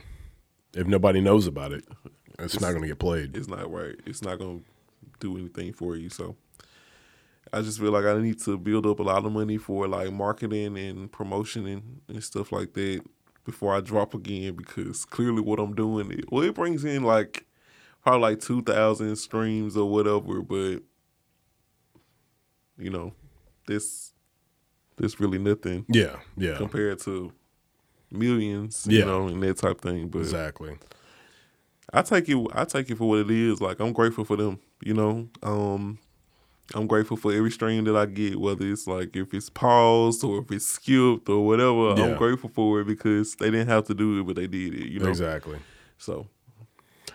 if 0.75 0.87
nobody 0.87 1.23
knows 1.23 1.47
about 1.47 1.73
it, 1.73 1.87
it's, 2.39 2.61
not 2.61 2.71
going 2.71 2.83
to 2.83 2.89
get 2.89 2.99
played. 2.99 3.35
it's 3.35 3.49
not 3.49 3.73
right. 3.73 3.95
It's 4.05 4.21
not 4.21 4.39
gonna 4.39 4.61
do 5.21 5.39
anything 5.39 5.73
for 5.73 5.97
you. 5.97 6.11
So 6.11 6.37
I 7.51 7.63
just 7.63 7.81
feel 7.81 7.93
like 7.93 8.05
I 8.05 8.19
need 8.21 8.41
to 8.41 8.59
build 8.59 8.87
up 8.87 9.01
a 9.01 9.03
lot 9.03 9.25
of 9.25 9.33
money 9.33 9.57
for 9.57 9.89
like 9.89 10.13
marketing 10.13 10.77
and 10.77 11.11
promotion 11.11 11.67
and, 11.67 12.01
and 12.09 12.23
stuff 12.23 12.53
like 12.53 12.75
that 12.75 13.01
before 13.45 13.75
I 13.75 13.81
drop 13.81 14.13
again 14.13 14.55
because 14.55 15.07
clearly 15.07 15.41
what 15.41 15.59
I'm 15.59 15.75
doing 15.75 16.13
it 16.13 16.31
well 16.31 16.45
it 16.45 16.55
brings 16.55 16.85
in 16.85 17.03
like 17.03 17.47
probably 18.09 18.21
like 18.31 18.41
two 18.41 18.63
thousand 18.63 19.17
streams 19.17 19.77
or 19.77 19.89
whatever, 19.91 20.41
but 20.43 20.79
you 22.79 22.91
know, 22.91 23.13
this 23.67 24.13
this 24.97 25.21
really 25.21 25.39
nothing 25.39 25.85
Yeah, 25.89 26.17
yeah, 26.37 26.57
compared 26.57 26.99
to 27.01 27.33
millions, 28.11 28.87
Yeah. 28.89 29.01
you 29.01 29.05
know, 29.05 29.29
and 29.29 29.43
that 29.43 29.59
type 29.59 29.81
thing. 29.81 30.09
But 30.09 30.21
exactly. 30.21 30.77
I 31.93 32.03
take 32.03 32.29
it. 32.29 32.47
I 32.55 32.65
take 32.65 32.91
it 32.91 32.97
for 32.99 33.09
what 33.09 33.19
it 33.21 33.31
is. 33.31 33.61
Like 33.61 33.81
I'm 33.81 33.93
grateful 33.93 34.25
for 34.25 34.37
them. 34.37 34.59
You 34.83 34.95
know, 34.95 35.29
um, 35.43 35.99
I'm 36.75 36.87
grateful 36.87 37.17
for 37.17 37.33
every 37.33 37.51
stream 37.51 37.85
that 37.85 37.97
I 37.97 38.07
get, 38.07 38.39
whether 38.41 38.67
it's 38.67 38.87
like 38.87 39.17
if 39.17 39.33
it's 39.35 39.51
paused 39.51 40.23
or 40.25 40.41
if 40.41 40.51
it's 40.53 40.67
skipped 40.67 41.29
or 41.29 41.47
whatever. 41.47 41.95
Yeah. 41.97 42.05
I'm 42.13 42.17
grateful 42.19 42.51
for 42.51 42.81
it 42.81 42.87
because 42.87 43.35
they 43.37 43.51
didn't 43.51 43.69
have 43.69 43.85
to 43.87 43.95
do 43.95 44.21
it, 44.21 44.27
but 44.27 44.37
they 44.37 44.47
did 44.47 44.75
it. 44.75 44.89
You 44.89 45.01
know, 45.01 45.09
Exactly. 45.09 45.59
so 45.99 46.27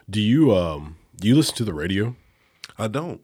Do 0.10 0.22
you 0.22 0.56
um 0.56 0.98
do 1.16 1.28
you 1.28 1.36
listen 1.36 1.56
to 1.58 1.66
the 1.66 1.74
radio? 1.74 2.16
I 2.78 2.88
don't. 2.88 3.22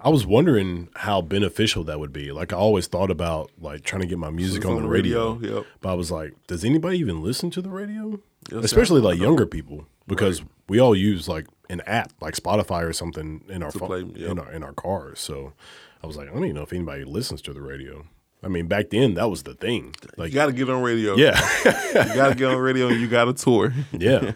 I 0.00 0.10
was 0.10 0.26
wondering 0.26 0.88
how 0.96 1.22
beneficial 1.22 1.82
that 1.84 1.98
would 1.98 2.12
be. 2.12 2.30
Like 2.30 2.52
I 2.52 2.56
always 2.56 2.86
thought 2.86 3.10
about 3.10 3.50
like 3.60 3.82
trying 3.84 4.02
to 4.02 4.06
get 4.08 4.18
my 4.18 4.30
music 4.30 4.58
It's 4.62 4.66
on, 4.70 4.82
the 4.82 4.88
radio, 4.88 5.38
Yep. 5.40 5.66
but 5.80 5.88
I 5.90 5.94
was 5.94 6.10
like, 6.10 6.34
does 6.46 6.64
anybody 6.64 6.98
even 6.98 7.22
listen 7.22 7.50
to 7.52 7.62
the 7.62 7.70
radio? 7.70 8.20
Yes, 8.52 8.64
Especially 8.64 9.00
like 9.00 9.18
younger 9.18 9.46
people, 9.46 9.86
because 10.06 10.42
we 10.68 10.78
all 10.78 10.94
use 10.94 11.26
like 11.28 11.46
an 11.70 11.80
app 11.86 12.12
like 12.20 12.34
Spotify 12.34 12.82
or 12.82 12.92
something 12.92 13.42
in 13.48 13.62
our 13.62 13.70
phone, 13.72 13.88
play, 13.88 14.20
yep. 14.20 14.30
in 14.32 14.38
our 14.38 14.52
in 14.52 14.62
our 14.62 14.72
cars. 14.74 15.20
So 15.20 15.54
I 16.02 16.06
was 16.06 16.16
like, 16.18 16.28
I 16.28 16.32
don't 16.34 16.44
even 16.44 16.56
know 16.56 16.62
if 16.62 16.72
anybody 16.74 17.04
listens 17.04 17.40
to 17.42 17.54
the 17.54 17.62
radio. 17.62 18.04
I 18.44 18.48
mean, 18.48 18.66
back 18.66 18.90
then 18.90 19.14
that 19.14 19.30
was 19.30 19.42
the 19.44 19.54
thing. 19.54 19.94
Like, 20.16 20.28
You 20.30 20.34
got 20.34 20.46
to 20.46 20.52
get 20.52 20.68
on 20.68 20.82
radio. 20.82 21.16
yeah, 21.16 21.40
You 21.64 22.14
got 22.14 22.28
to 22.28 22.34
get 22.34 22.48
on 22.50 22.58
radio 22.58 22.88
and 22.88 23.00
you 23.00 23.08
got 23.08 23.24
to 23.24 23.32
tour. 23.32 23.72
yeah, 23.92 24.32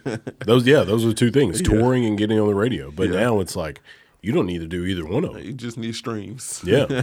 those 0.47 0.67
yeah, 0.67 0.83
those 0.85 1.05
are 1.05 1.13
two 1.13 1.31
things: 1.31 1.61
touring 1.71 2.05
and 2.07 2.17
getting 2.17 2.41
on 2.41 2.47
the 2.49 2.55
radio. 2.55 2.91
But 2.91 3.11
Yeah. 3.11 3.21
now 3.21 3.41
it's 3.41 3.55
like 3.57 3.81
you 4.23 4.33
don't 4.33 4.47
need 4.47 4.61
to 4.61 4.67
do 4.67 4.85
either 4.85 5.05
one 5.07 5.25
of 5.25 5.35
them. 5.35 5.43
You 5.45 5.53
just 5.53 5.77
need 5.79 5.95
streams. 5.95 6.61
Yeah. 6.65 7.03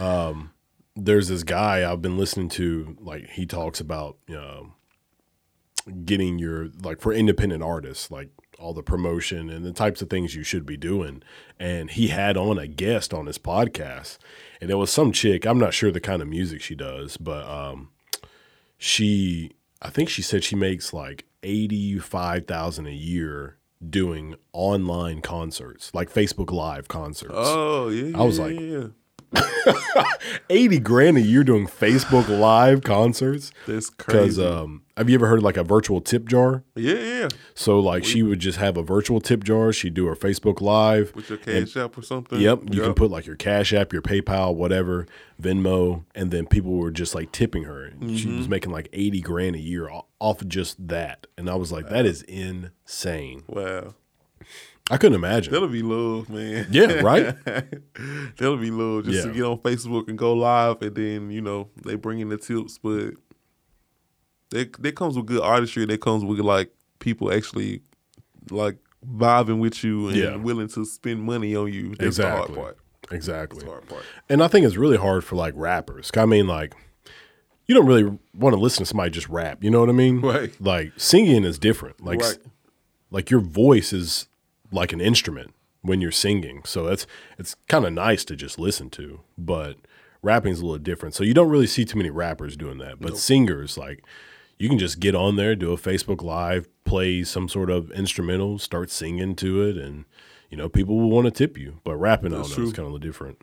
um, 0.00 0.52
there's 0.94 1.28
this 1.28 1.42
guy 1.42 1.90
I've 1.90 2.00
been 2.00 2.16
listening 2.16 2.48
to, 2.50 2.96
like, 3.00 3.28
he 3.30 3.44
talks 3.46 3.80
about 3.80 4.16
um, 4.30 4.74
getting 6.04 6.38
your, 6.38 6.68
like, 6.82 7.00
for 7.00 7.12
independent 7.12 7.62
artists, 7.62 8.10
like, 8.10 8.30
all 8.58 8.72
the 8.72 8.82
promotion 8.82 9.50
and 9.50 9.64
the 9.64 9.72
types 9.72 10.00
of 10.00 10.08
things 10.08 10.34
you 10.34 10.42
should 10.42 10.64
be 10.64 10.76
doing. 10.76 11.22
And 11.58 11.90
he 11.90 12.08
had 12.08 12.36
on 12.36 12.58
a 12.58 12.66
guest 12.66 13.12
on 13.12 13.26
his 13.26 13.38
podcast, 13.38 14.16
and 14.60 14.70
it 14.70 14.74
was 14.76 14.90
some 14.90 15.12
chick. 15.12 15.46
I'm 15.46 15.58
not 15.58 15.74
sure 15.74 15.90
the 15.90 16.00
kind 16.00 16.22
of 16.22 16.28
music 16.28 16.60
she 16.62 16.74
does, 16.74 17.16
but 17.16 17.46
um, 17.46 17.90
she, 18.78 19.52
I 19.82 19.90
think 19.90 20.08
she 20.08 20.22
said 20.22 20.44
she 20.44 20.56
makes 20.56 20.92
like 20.92 21.24
85,000 21.42 22.86
a 22.86 22.90
year 22.90 23.56
doing 23.88 24.34
online 24.52 25.20
concerts, 25.20 25.92
like 25.94 26.12
Facebook 26.12 26.50
Live 26.50 26.88
concerts. 26.88 27.32
Oh, 27.34 27.88
yeah. 27.88 28.18
I 28.18 28.22
was 28.24 28.38
like- 28.38 28.58
yeah. 28.58 28.86
80 30.50 30.78
grand 30.80 31.16
a 31.16 31.20
year 31.20 31.42
doing 31.44 31.66
Facebook 31.66 32.28
live 32.28 32.82
concerts. 32.82 33.50
That's 33.66 33.90
Because 33.90 34.36
crazy. 34.36 34.46
um, 34.46 34.82
have 34.96 35.08
you 35.10 35.14
ever 35.16 35.26
heard 35.26 35.38
of 35.38 35.44
like 35.44 35.56
a 35.56 35.64
virtual 35.64 36.00
tip 36.00 36.26
jar? 36.28 36.62
yeah, 36.74 36.94
yeah. 36.94 37.28
So 37.54 37.78
like 37.80 38.04
she 38.04 38.22
would 38.22 38.38
just 38.38 38.58
have 38.58 38.76
a 38.76 38.82
virtual 38.82 39.20
tip 39.20 39.44
jar. 39.44 39.72
She'd 39.72 39.94
do 39.94 40.06
her 40.06 40.14
Facebook 40.16 40.60
live. 40.60 41.14
With 41.14 41.28
your 41.28 41.38
cash 41.38 41.76
app 41.76 41.96
or 41.98 42.02
something. 42.02 42.40
Yep, 42.40 42.60
you 42.74 42.80
can 42.82 42.94
put 42.94 43.10
like 43.10 43.26
your 43.26 43.36
Cash 43.36 43.72
App, 43.72 43.92
your 43.92 44.02
PayPal, 44.02 44.54
whatever, 44.54 45.06
Venmo, 45.40 46.04
and 46.14 46.30
then 46.30 46.46
people 46.46 46.72
were 46.72 46.90
just 46.90 47.14
like 47.14 47.32
tipping 47.32 47.64
her. 47.64 47.84
And 47.84 48.18
she 48.18 48.26
Mm-hmm. 48.26 48.38
was 48.38 48.48
making 48.48 48.72
like 48.72 48.88
80 48.92 49.20
grand 49.20 49.56
a 49.56 49.60
year 49.60 49.88
off 50.18 50.40
of 50.42 50.48
just 50.48 50.88
that. 50.88 51.26
And 51.38 51.48
I 51.50 51.54
was 51.56 51.70
like, 51.72 51.88
that 51.88 52.06
is 52.06 52.22
insane. 52.22 53.42
Wow. 53.48 53.94
I 54.88 54.98
couldn't 54.98 55.16
imagine. 55.16 55.52
That'll 55.52 55.66
be 55.68 55.82
love, 55.82 56.28
man. 56.28 56.68
Yeah, 56.70 57.00
right? 57.00 57.34
That'll 58.38 58.56
be 58.56 58.70
love 58.70 59.04
just 59.06 59.26
to 59.26 59.32
get 59.32 59.42
on 59.42 59.58
Facebook 59.58 60.08
and 60.08 60.16
go 60.16 60.32
live, 60.32 60.80
and 60.80 60.94
then 60.94 61.30
you 61.32 61.40
know 61.40 61.68
they 61.84 61.96
bring 61.96 62.20
in 62.20 62.28
the 62.28 62.36
tips, 62.36 62.78
but 62.78 63.14
that 64.50 64.74
that 64.82 64.96
comes 64.96 65.16
with 65.16 65.26
good 65.26 65.42
artistry. 65.42 65.84
That 65.86 66.00
comes 66.00 66.24
with 66.24 66.40
like 66.40 66.70
people 66.98 67.32
actually 67.32 67.82
like 68.50 68.76
vibing 69.06 69.58
with 69.58 69.82
you 69.84 70.08
and 70.08 70.16
Yeah. 70.16 70.36
willing 70.36 70.68
to 70.68 70.84
spend 70.84 71.22
money 71.22 71.54
on 71.56 71.72
you. 71.72 71.94
That's 71.96 72.16
the 72.16 72.24
hard 72.28 72.38
Exactly. 72.50 72.56
part. 72.56 72.78
Exactly. 73.12 73.58
That's 73.58 73.64
the 73.64 73.70
hard 73.70 73.88
part. 73.88 74.02
And 74.28 74.42
I 74.42 74.48
think 74.48 74.66
it's 74.66 74.76
really 74.76 74.96
hard 74.96 75.24
for 75.24 75.36
like 75.36 75.54
rappers. 75.56 76.10
I 76.16 76.26
mean, 76.26 76.46
like, 76.46 76.74
you 77.66 77.74
don't 77.74 77.86
really 77.86 78.18
want 78.34 78.54
to 78.54 78.60
listen 78.60 78.80
to 78.80 78.86
somebody 78.86 79.10
just 79.10 79.28
rap. 79.28 79.62
You 79.62 79.70
know 79.70 79.80
what 79.80 79.88
I 79.88 79.92
mean? 79.92 80.20
Right. 80.20 80.52
Like 80.60 80.92
singing 80.96 81.44
is 81.44 81.58
different. 81.58 82.04
Like, 82.04 82.20
Right. 82.20 82.38
like 83.10 83.30
your 83.30 83.40
voice 83.40 83.92
is 83.92 84.28
like 84.72 84.92
an 84.92 85.00
instrument 85.00 85.52
when 85.82 86.00
you're 86.00 86.10
singing. 86.12 86.62
So 86.64 86.84
that's 86.84 87.06
it's 87.38 87.54
kind 87.68 87.84
of 87.84 87.92
nice 87.92 88.24
to 88.26 88.36
just 88.36 88.58
listen 88.58 88.90
to. 88.90 89.20
But 89.38 89.76
rapping's 90.22 90.60
a 90.60 90.64
little 90.64 90.78
different. 90.78 91.14
So 91.14 91.22
you 91.24 91.34
don't 91.34 91.48
really 91.50 91.66
see 91.68 91.84
too 91.84 91.98
many 91.98 92.10
rappers 92.10 92.56
doing 92.56 92.78
that. 92.78 93.00
But 93.00 93.18
singers, 93.18 93.76
like, 93.78 94.04
you 94.58 94.68
can 94.68 94.78
just 94.78 95.00
get 95.00 95.14
on 95.14 95.36
there, 95.36 95.54
do 95.54 95.72
a 95.72 95.76
Facebook 95.76 96.22
Live, 96.22 96.68
play 96.84 97.22
some 97.24 97.48
sort 97.48 97.70
of 97.70 97.90
instrumental, 97.92 98.58
start 98.58 98.90
singing 98.90 99.34
to 99.36 99.62
it, 99.62 99.76
and 99.76 100.04
you 100.50 100.56
know 100.56 100.68
people 100.68 100.96
will 100.96 101.10
want 101.10 101.26
to 101.26 101.30
tip 101.30 101.58
you. 101.58 101.80
But 101.84 101.96
rapping, 101.96 102.30
That's 102.30 102.54
don't 102.54 102.66
it's 102.66 102.76
kind 102.76 102.88
of 102.88 102.94
a 102.94 102.98
different. 102.98 103.38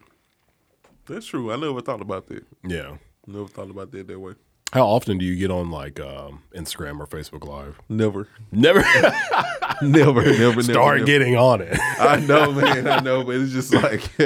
That's 1.05 1.25
true. 1.25 1.51
I 1.51 1.57
never 1.57 1.81
thought 1.81 2.01
about 2.01 2.27
that. 2.27 2.45
Yeah. 2.63 2.97
Never 3.27 3.47
thought 3.47 3.69
about 3.69 3.91
that 3.91 4.07
that 4.07 4.19
way. 4.19 4.33
How 4.73 4.87
often 4.87 5.19
do 5.19 5.25
you 5.25 5.35
get 5.35 5.51
on 5.51 5.69
like 5.69 5.99
um, 5.99 6.41
Instagram 6.55 6.99
or 6.99 7.05
Facebook 7.05 7.45
Live? 7.47 7.79
Never, 7.89 8.27
Never 8.51 8.79
never, 9.83 10.21
never, 10.23 10.23
never. 10.23 10.63
start 10.63 10.95
never. 10.97 11.05
getting 11.05 11.35
on 11.37 11.61
it. 11.61 11.77
I 11.99 12.19
know, 12.27 12.51
man. 12.51 12.87
I 12.87 12.99
know, 12.99 13.23
but 13.23 13.35
it's 13.35 13.51
just 13.51 13.71
like 13.71 14.01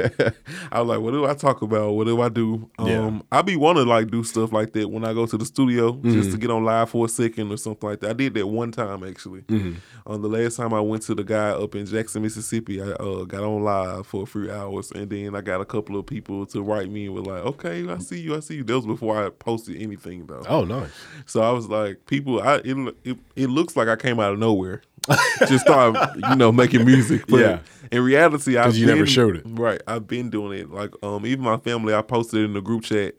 I 0.71 0.79
was 0.81 0.87
like, 0.87 0.99
what 1.01 1.11
do 1.11 1.25
I 1.25 1.33
talk 1.33 1.61
about? 1.61 1.91
What 1.95 2.07
do 2.07 2.21
I 2.21 2.29
do? 2.29 2.69
Um, 2.77 2.87
Yeah. 2.87 3.19
I 3.31 3.41
be 3.41 3.57
want 3.57 3.77
to 3.77 3.83
like 3.83 4.09
do 4.09 4.23
stuff 4.23 4.53
like 4.53 4.71
that 4.73 4.89
when 4.89 5.03
I 5.03 5.13
go 5.13 5.25
to 5.25 5.37
the 5.37 5.45
studio, 5.45 5.91
just 6.01 6.05
Mm-hmm. 6.15 6.31
to 6.31 6.37
get 6.37 6.49
on 6.51 6.63
live 6.63 6.89
for 6.91 7.05
a 7.05 7.09
second 7.09 7.51
or 7.51 7.57
something 7.57 7.89
like 7.89 7.99
that. 7.99 8.11
I 8.11 8.13
did 8.13 8.33
that 8.35 8.47
one 8.47 8.71
time 8.71 9.03
actually. 9.03 9.41
Mm-hmm. 9.41 9.73
Um, 10.09 10.21
the 10.21 10.29
last 10.29 10.55
time 10.55 10.73
I 10.73 10.79
went 10.79 11.03
to 11.03 11.15
the 11.15 11.23
guy 11.25 11.49
up 11.49 11.75
in 11.75 11.85
Jackson, 11.85 12.21
Mississippi, 12.21 12.81
I 12.81 12.91
uh, 12.91 13.25
got 13.25 13.43
on 13.43 13.63
live 13.63 14.07
for 14.07 14.23
a 14.23 14.25
few 14.25 14.49
hours, 14.49 14.91
and 14.91 15.09
then 15.09 15.35
I 15.35 15.41
got 15.41 15.59
a 15.59 15.65
couple 15.65 15.97
of 15.99 16.05
people 16.05 16.45
to 16.47 16.61
write 16.61 16.89
me 16.89 17.07
and 17.07 17.15
were 17.15 17.21
like, 17.21 17.43
"Okay, 17.45 17.85
I 17.89 17.97
see 17.97 18.21
you, 18.21 18.33
I 18.35 18.39
see 18.39 18.55
you." 18.55 18.63
That 18.63 18.75
was 18.77 18.85
before 18.85 19.21
I 19.25 19.29
posted 19.29 19.81
anything 19.81 20.25
though. 20.25 20.36
Oh, 20.47 20.63
nice. 20.65 20.89
So 21.25 21.41
I 21.41 21.51
was 21.51 21.67
like, 21.67 22.05
people, 22.05 22.41
I 22.41 22.55
it, 22.63 22.95
it, 23.03 23.17
it 23.35 23.47
looks 23.47 23.75
like 23.75 23.87
I 23.87 23.95
came 23.95 24.19
out 24.19 24.33
of 24.33 24.39
nowhere, 24.39 24.81
just 25.47 25.65
started, 25.65 25.99
you 26.29 26.35
know, 26.35 26.51
making 26.51 26.85
music. 26.85 27.25
But 27.27 27.39
Yeah. 27.39 27.59
in 27.91 28.03
reality, 28.03 28.57
I've 28.57 28.75
you 28.75 28.85
never 28.85 28.99
been- 28.99 29.05
showed 29.07 29.35
it. 29.37 29.43
Right, 29.45 29.81
I've 29.87 30.07
been 30.07 30.29
doing 30.29 30.57
it. 30.59 30.69
Like, 30.71 30.91
um, 31.03 31.25
even 31.25 31.43
my 31.43 31.57
family, 31.57 31.93
I 31.93 32.01
posted 32.01 32.43
in 32.43 32.53
the 32.53 32.61
group 32.61 32.83
chat, 32.83 33.15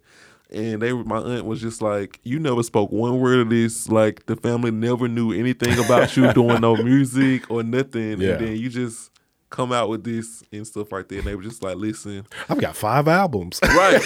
and 0.50 0.80
they, 0.80 0.92
were 0.94 1.04
my 1.04 1.18
aunt 1.18 1.44
was 1.44 1.60
just 1.60 1.82
like, 1.82 2.20
"You 2.24 2.38
never 2.38 2.62
spoke 2.62 2.90
one 2.90 3.20
word 3.20 3.40
of 3.40 3.50
this. 3.50 3.88
Like, 3.88 4.24
the 4.26 4.36
family 4.36 4.70
never 4.70 5.06
knew 5.06 5.32
anything 5.32 5.78
about 5.84 6.16
you 6.16 6.32
doing 6.34 6.60
no 6.62 6.74
music 6.76 7.50
or 7.50 7.62
nothing, 7.62 8.20
Yeah. 8.20 8.30
and 8.36 8.46
then 8.46 8.56
you 8.56 8.68
just." 8.70 9.10
Come 9.50 9.72
out 9.72 9.88
with 9.88 10.04
this 10.04 10.42
and 10.52 10.66
stuff 10.66 10.92
like 10.92 11.08
that, 11.08 11.18
and 11.18 11.26
they 11.26 11.34
were 11.34 11.42
just 11.42 11.62
like, 11.62 11.76
"Listen, 11.76 12.26
I've 12.50 12.60
got 12.60 12.76
five 12.76 13.08
albums. 13.08 13.58
right. 13.62 14.00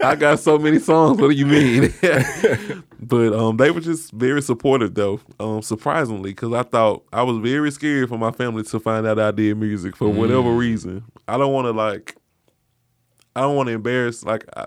I 0.02 0.16
got 0.16 0.38
so 0.40 0.58
many 0.58 0.78
songs. 0.78 1.20
What 1.20 1.28
do 1.28 1.34
you 1.34 1.46
mean? 1.46 1.92
But 3.04 3.32
um 3.32 3.56
they 3.56 3.72
were 3.72 3.80
just 3.80 4.12
very 4.12 4.40
supportive 4.40 4.94
though 4.94 5.20
um 5.40 5.60
surprisingly 5.60 6.30
because 6.30 6.52
i 6.52 6.62
thought 6.62 7.04
i 7.12 7.20
was 7.24 7.36
very 7.38 7.72
scared 7.72 8.08
for 8.08 8.16
my 8.16 8.30
family 8.30 8.62
to 8.62 8.78
find 8.78 9.04
out 9.08 9.18
i 9.18 9.32
did 9.32 9.56
music 9.56 9.96
for 9.96 10.08
whatever 10.08 10.52
reason. 10.52 11.02
I 11.26 11.36
don't 11.36 11.52
want 11.52 11.66
to 11.66 11.72
like 11.72 12.16
i 13.34 13.40
don't 13.40 13.56
want 13.56 13.66
to 13.70 13.72
embarrass 13.72 14.22
like 14.24 14.44
I, 14.56 14.66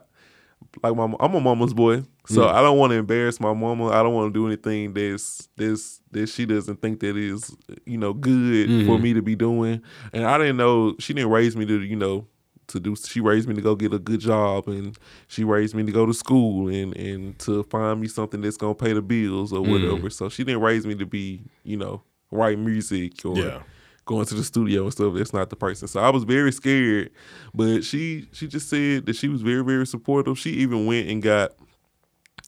like 0.84 0.96
my 0.96 1.04
i'm 1.20 1.34
a 1.34 1.40
mama's 1.40 1.74
boy 1.74 2.04
so 2.28 2.48
i 2.48 2.62
don't 2.62 2.78
want 2.78 2.92
to 2.92 2.98
embarrass 2.98 3.40
my 3.40 3.54
mama. 3.54 3.88
I 3.88 4.02
don't 4.02 4.14
want 4.14 4.34
to 4.34 4.40
do 4.40 4.48
anything 4.48 4.94
that's 4.94 5.48
that's 5.56 6.02
that 6.12 6.28
she 6.28 6.46
doesn't 6.46 6.82
think 6.82 7.00
that 7.02 7.18
is 7.18 7.56
you 7.86 7.98
know 7.98 8.14
good 8.14 8.68
for 8.68 8.94
mm-hmm. 8.94 9.04
me 9.04 9.14
to 9.14 9.22
be 9.22 9.36
doing. 9.36 9.82
And 10.14 10.26
i 10.26 10.38
didn't 10.38 10.58
know 10.58 10.96
she 11.00 11.14
didn't 11.14 11.32
raise 11.32 11.56
me 11.56 11.66
to 11.66 11.82
you 11.82 11.96
know 11.96 12.28
to 12.68 12.80
do 12.80 12.96
she 12.96 13.22
raised 13.22 13.48
me 13.48 13.54
to 13.54 13.62
go 13.62 13.76
get 13.76 13.94
a 13.94 14.00
good 14.00 14.20
job 14.20 14.68
and 14.68 14.98
she 15.28 15.44
raised 15.44 15.76
me 15.76 15.84
to 15.84 15.92
go 15.92 16.06
to 16.06 16.14
school 16.14 16.68
and 16.68 16.96
and 16.96 17.38
to 17.40 17.64
find 17.64 18.02
me 18.02 18.08
something 18.08 18.42
that's 18.42 18.58
gonna 18.58 18.74
pay 18.74 18.94
the 18.94 19.02
bills 19.02 19.54
or 19.54 19.64
mm. 19.64 19.72
whatever. 19.72 20.10
So 20.10 20.30
she 20.30 20.44
didn't 20.44 20.62
raise 20.62 20.86
me 20.86 20.96
to 20.96 21.06
be 21.06 21.44
you 21.64 21.78
know 21.78 22.02
write 22.32 22.58
music 22.58 23.24
or 23.24 23.38
Yeah. 23.38 23.60
Going 24.06 24.26
to 24.26 24.36
the 24.36 24.44
studio 24.44 24.84
and 24.84 24.92
stuff 24.94 25.14
that's 25.16 25.34
not 25.34 25.50
the 25.50 25.56
person 25.56 25.88
so 25.88 26.00
i 26.00 26.10
was 26.10 26.24
very 26.24 26.52
scared 26.52 27.10
but 27.54 27.84
she 27.84 28.28
she 28.32 28.48
just 28.48 28.70
said 28.70 29.06
that 29.06 29.16
she 29.16 29.28
was 29.28 29.42
very 29.42 29.64
very 29.64 29.86
supportive 29.88 30.38
she 30.38 30.52
even 30.52 30.86
went 30.86 31.10
and 31.10 31.22
got 31.24 31.52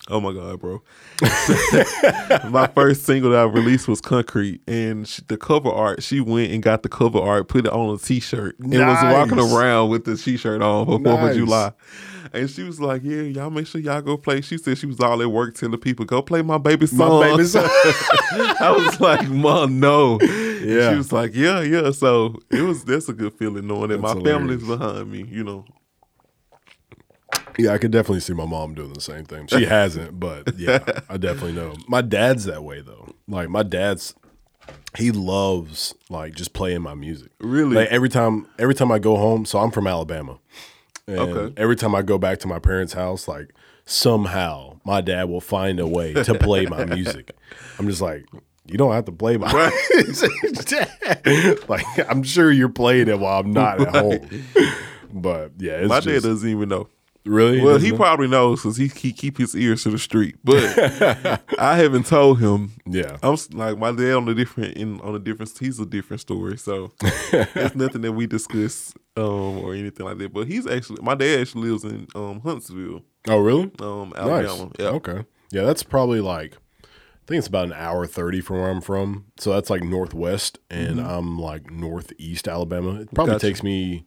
Oh 0.10 0.22
my 0.22 0.32
god, 0.32 0.60
bro! 0.62 0.82
my 2.50 2.68
first 2.74 3.04
single 3.04 3.32
that 3.32 3.40
I 3.40 3.44
released 3.44 3.90
was 3.90 4.00
"Concrete," 4.00 4.62
and 4.66 5.06
she, 5.06 5.22
the 5.28 5.36
cover 5.36 5.70
art. 5.70 6.02
She 6.02 6.22
went 6.22 6.54
and 6.54 6.64
got 6.64 6.84
the 6.84 6.88
cover 6.88 7.20
art, 7.20 7.50
put 7.50 7.66
it 7.66 7.74
on 7.74 7.94
a 7.94 7.98
T-shirt, 7.98 8.58
and 8.60 8.72
was 8.72 9.04
walking 9.04 9.40
around 9.40 9.90
with 9.90 10.06
the 10.06 10.16
T-shirt 10.16 10.62
on 10.62 10.86
for 10.86 10.92
Fourth 10.92 11.04
Nice. 11.04 11.32
of 11.32 11.38
July. 11.38 11.72
And 12.32 12.50
she 12.50 12.64
was 12.64 12.80
like, 12.80 13.02
"Yeah, 13.04 13.24
y'all 13.24 13.50
make 13.50 13.68
sure 13.68 13.82
y'all 13.82 14.02
go 14.02 14.16
play." 14.16 14.40
She 14.40 14.58
said 14.58 14.78
she 14.78 14.86
was 14.86 15.00
all 15.02 15.22
at 15.22 15.30
work 15.30 15.56
telling 15.56 15.72
the 15.72 15.78
people, 15.78 16.06
"Go 16.06 16.22
play 16.22 16.42
my 16.42 16.58
baby 16.58 16.88
My 16.94 16.98
song." 16.98 17.22
baby 17.22 17.44
song. 17.44 17.64
I 18.62 18.74
was 18.78 19.02
like, 19.02 19.28
"Mom, 19.28 19.80
no." 19.82 20.20
Yeah. 20.62 20.92
she 20.92 20.98
was 20.98 21.12
like, 21.12 21.36
"Yeah, 21.36 21.62
yeah." 21.62 21.92
So 21.92 22.40
it 22.52 22.62
was. 22.62 22.84
That's 22.86 23.10
a 23.10 23.14
good 23.14 23.34
feeling 23.34 23.68
knowing 23.68 23.90
that 23.90 24.02
That's 24.02 24.16
my 24.16 24.20
hilarious. 24.20 24.62
family's 24.64 24.68
behind 24.80 25.12
me. 25.12 25.26
You 25.30 25.44
know. 25.44 25.66
Yeah, 27.60 27.72
I 27.74 27.78
could 27.80 27.92
definitely 27.92 28.20
see 28.20 28.34
my 28.34 28.46
mom 28.46 28.76
doing 28.76 28.94
the 28.94 29.02
same 29.02 29.26
thing. 29.26 29.48
She 29.48 29.66
hasn't, 29.78 30.20
but 30.20 30.56
yeah, 30.58 30.80
I 31.10 31.18
definitely 31.18 31.54
know. 31.54 31.76
My 31.88 32.02
dad's 32.02 32.46
that 32.46 32.64
way 32.64 32.82
though. 32.82 33.10
Like 33.28 33.50
my 33.50 33.64
dad's 33.64 34.14
he 34.98 35.12
loves 35.12 35.94
like 36.10 36.36
just 36.36 36.54
playing 36.54 36.82
my 36.82 36.94
music. 36.94 37.32
Really? 37.40 37.76
Like 37.76 37.90
every 37.90 38.10
time 38.10 38.48
every 38.60 38.76
time 38.76 38.92
I 38.92 39.00
go 39.00 39.16
home, 39.18 39.46
so 39.46 39.60
I'm 39.60 39.72
from 39.72 39.88
Alabama. 39.88 40.40
And 41.08 41.20
Okay. 41.20 41.54
every 41.62 41.76
time 41.76 41.96
I 41.96 42.02
go 42.02 42.18
back 42.18 42.40
to 42.40 42.48
my 42.48 42.60
parents' 42.60 42.94
house, 42.94 43.28
like 43.28 43.54
somehow 43.86 44.80
my 44.86 45.02
dad 45.02 45.30
will 45.30 45.42
find 45.42 45.80
a 45.80 45.88
way 45.88 46.14
to 46.14 46.36
play 46.36 46.66
my 46.66 46.86
music. 46.96 47.32
I'm 47.80 47.88
just 47.88 48.02
like, 48.02 48.26
you 48.68 48.78
don't 48.78 48.94
have 48.94 49.06
to 49.06 49.12
play 49.12 49.38
my 49.38 49.52
like 51.68 51.86
I'm 52.10 52.24
sure 52.24 52.52
you're 52.52 52.70
playing 52.70 53.08
it 53.08 53.20
while 53.20 53.40
I'm 53.40 53.52
not 53.54 53.82
at 53.82 53.96
home. 53.96 54.30
but 55.12 55.52
yeah, 55.58 55.74
it's 55.74 55.90
My 55.90 56.00
dad 56.00 56.24
doesn't 56.24 56.50
even 56.50 56.70
know. 56.70 56.88
really. 57.26 57.62
Well, 57.62 57.78
he 57.78 57.92
probably 57.92 58.28
knows 58.28 58.62
because 58.62 58.78
he, 58.78 58.88
he 58.88 59.12
keep 59.12 59.38
his 59.38 59.56
ears 59.56 59.84
to 59.84 59.90
the 59.92 60.00
street. 60.00 60.36
But 60.44 61.42
I 61.60 61.78
haven't 61.78 62.06
told 62.06 62.40
him. 62.40 62.72
yeah, 62.86 63.18
I'm 63.24 63.38
like 63.54 63.78
my 63.78 63.92
dad 63.92 64.14
on 64.14 64.28
a 64.30 64.36
different 64.36 64.78
in 64.78 65.00
on 65.02 65.16
a 65.16 65.20
different. 65.20 65.52
He's 65.60 65.80
a 65.80 65.86
different 65.86 66.22
story. 66.22 66.58
So 66.58 66.92
it's 67.02 67.76
nothing 67.76 68.02
that 68.02 68.14
we 68.14 68.28
discuss 68.28 68.94
um, 69.16 69.60
or 69.60 69.74
anything 69.74 70.06
like 70.06 70.18
that. 70.20 70.34
But 70.34 70.48
he's 70.48 70.68
actually 70.68 71.02
my 71.02 71.16
dad 71.16 71.42
actually 71.42 71.70
lives 71.70 71.84
in 71.84 72.08
um, 72.16 72.42
Huntsville, 72.42 73.04
oh 73.28 73.40
really? 73.40 73.72
um, 73.80 74.14
Nice. 74.16 74.48
Alabama. 74.48 74.72
Yeah. 74.80 74.88
Okay. 74.90 75.26
Yeah, 75.52 75.64
that's 75.64 75.84
probably 75.84 76.20
like 76.20 76.58
think 77.28 77.40
it's 77.40 77.48
about 77.48 77.66
an 77.66 77.74
hour 77.74 78.08
thirty 78.08 78.42
from 78.42 78.58
where 78.58 78.70
I'm 78.70 78.82
from. 78.82 79.26
So 79.38 79.52
that's 79.54 79.70
like 79.70 79.84
northwest, 79.84 80.60
and 80.70 81.00
I'm 81.00 81.38
like 81.40 81.70
northeast 81.72 82.48
Alabama. 82.48 83.02
It 83.02 83.14
probably 83.14 83.34
Mm-hmm. 83.34 83.36
Gotcha. 83.36 83.48
takes 83.48 83.64
me. 83.64 84.06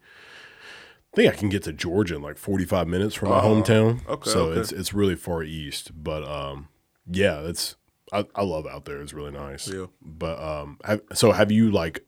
I 1.13 1.17
think 1.17 1.33
I 1.35 1.37
can 1.37 1.49
get 1.49 1.65
to 1.65 1.73
Georgia 1.73 2.15
in 2.15 2.23
like 2.23 2.39
45 2.39 2.87
minutes 2.87 3.17
from 3.17 3.31
my 3.31 3.41
Oh, 3.41 3.43
hometown. 3.43 4.07
okay, 4.09 4.31
so 4.31 4.47
okay. 4.47 4.61
it's 4.61 4.71
it's 4.73 4.95
really 4.95 5.17
far 5.17 5.43
east, 5.43 5.91
but 6.01 6.23
um, 6.23 6.69
yeah, 7.11 7.41
it's 7.41 7.75
I, 8.13 8.27
I 8.35 8.43
love 8.43 8.67
out 8.67 8.85
there. 8.85 9.01
It's 9.03 9.13
really 9.13 9.33
nice. 9.33 9.67
Yeah. 9.69 9.87
But 10.01 10.41
um, 10.41 10.79
have, 10.85 11.01
so 11.13 11.33
have 11.33 11.51
you 11.51 11.71
like? 11.71 12.05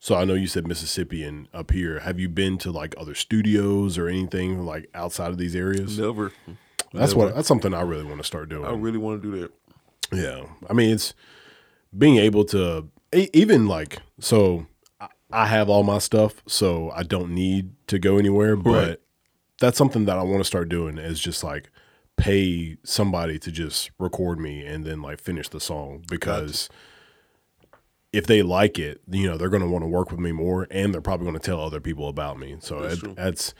So 0.00 0.16
I 0.16 0.24
know 0.24 0.34
you 0.34 0.48
said 0.48 0.66
Mississippi 0.66 1.22
and 1.24 1.48
up 1.54 1.70
here. 1.70 2.00
Have 2.00 2.18
you 2.20 2.28
been 2.28 2.58
to 2.58 2.70
like 2.72 2.94
other 2.98 3.14
studios 3.14 3.96
or 3.96 4.08
anything 4.08 4.66
like 4.66 4.90
outside 4.94 5.30
of 5.30 5.38
these 5.38 5.54
areas? 5.56 5.98
Never. 5.98 6.32
That's 6.92 7.12
never. 7.14 7.26
what 7.26 7.34
that's 7.34 7.48
something 7.48 7.72
I 7.72 7.80
really 7.82 8.04
want 8.04 8.18
to 8.18 8.24
start 8.24 8.48
doing. 8.50 8.66
I 8.66 8.72
really 8.72 8.98
want 8.98 9.22
to 9.22 9.30
do 9.32 9.40
that. 9.40 9.52
Yeah, 10.12 10.44
I 10.68 10.72
mean 10.72 10.90
it's 10.90 11.14
being 11.96 12.16
able 12.16 12.44
to 12.46 12.88
even 13.12 13.66
like 13.66 13.98
so. 14.20 14.66
I- 15.34 15.46
have 15.46 15.70
all 15.70 15.82
my 15.82 15.96
stuff, 15.98 16.42
so 16.46 16.90
I 16.90 17.04
don't 17.04 17.30
need 17.34 17.70
to 17.86 17.98
go 17.98 18.18
anywhere. 18.18 18.54
But 18.54 18.88
Right. 18.88 18.96
that's 19.60 19.78
something 19.78 20.04
that 20.04 20.18
I 20.18 20.22
want 20.22 20.40
to 20.40 20.44
start 20.44 20.68
doing 20.68 20.98
is 20.98 21.18
just 21.18 21.42
like 21.42 21.70
pay 22.18 22.76
somebody 22.84 23.38
to 23.38 23.50
just 23.50 23.90
record 23.98 24.38
me 24.38 24.62
and 24.66 24.84
then 24.84 25.00
like 25.00 25.18
finish 25.18 25.48
the 25.48 25.58
song 25.58 26.04
because 26.10 26.68
if 28.12 28.26
they 28.26 28.42
like 28.42 28.78
it, 28.78 29.00
you 29.10 29.26
know, 29.26 29.38
they're 29.38 29.48
going 29.48 29.62
to 29.62 29.68
want 29.68 29.82
to 29.84 29.88
work 29.88 30.10
with 30.10 30.20
me 30.20 30.32
more, 30.32 30.66
and 30.70 30.92
they're 30.92 31.00
probably 31.00 31.24
going 31.24 31.38
to 31.38 31.42
tell 31.44 31.60
other 31.60 31.80
people 31.80 32.08
about 32.08 32.38
me. 32.38 32.56
So 32.60 32.82
That's 32.82 33.02
it, 33.02 33.16
that's 33.16 33.54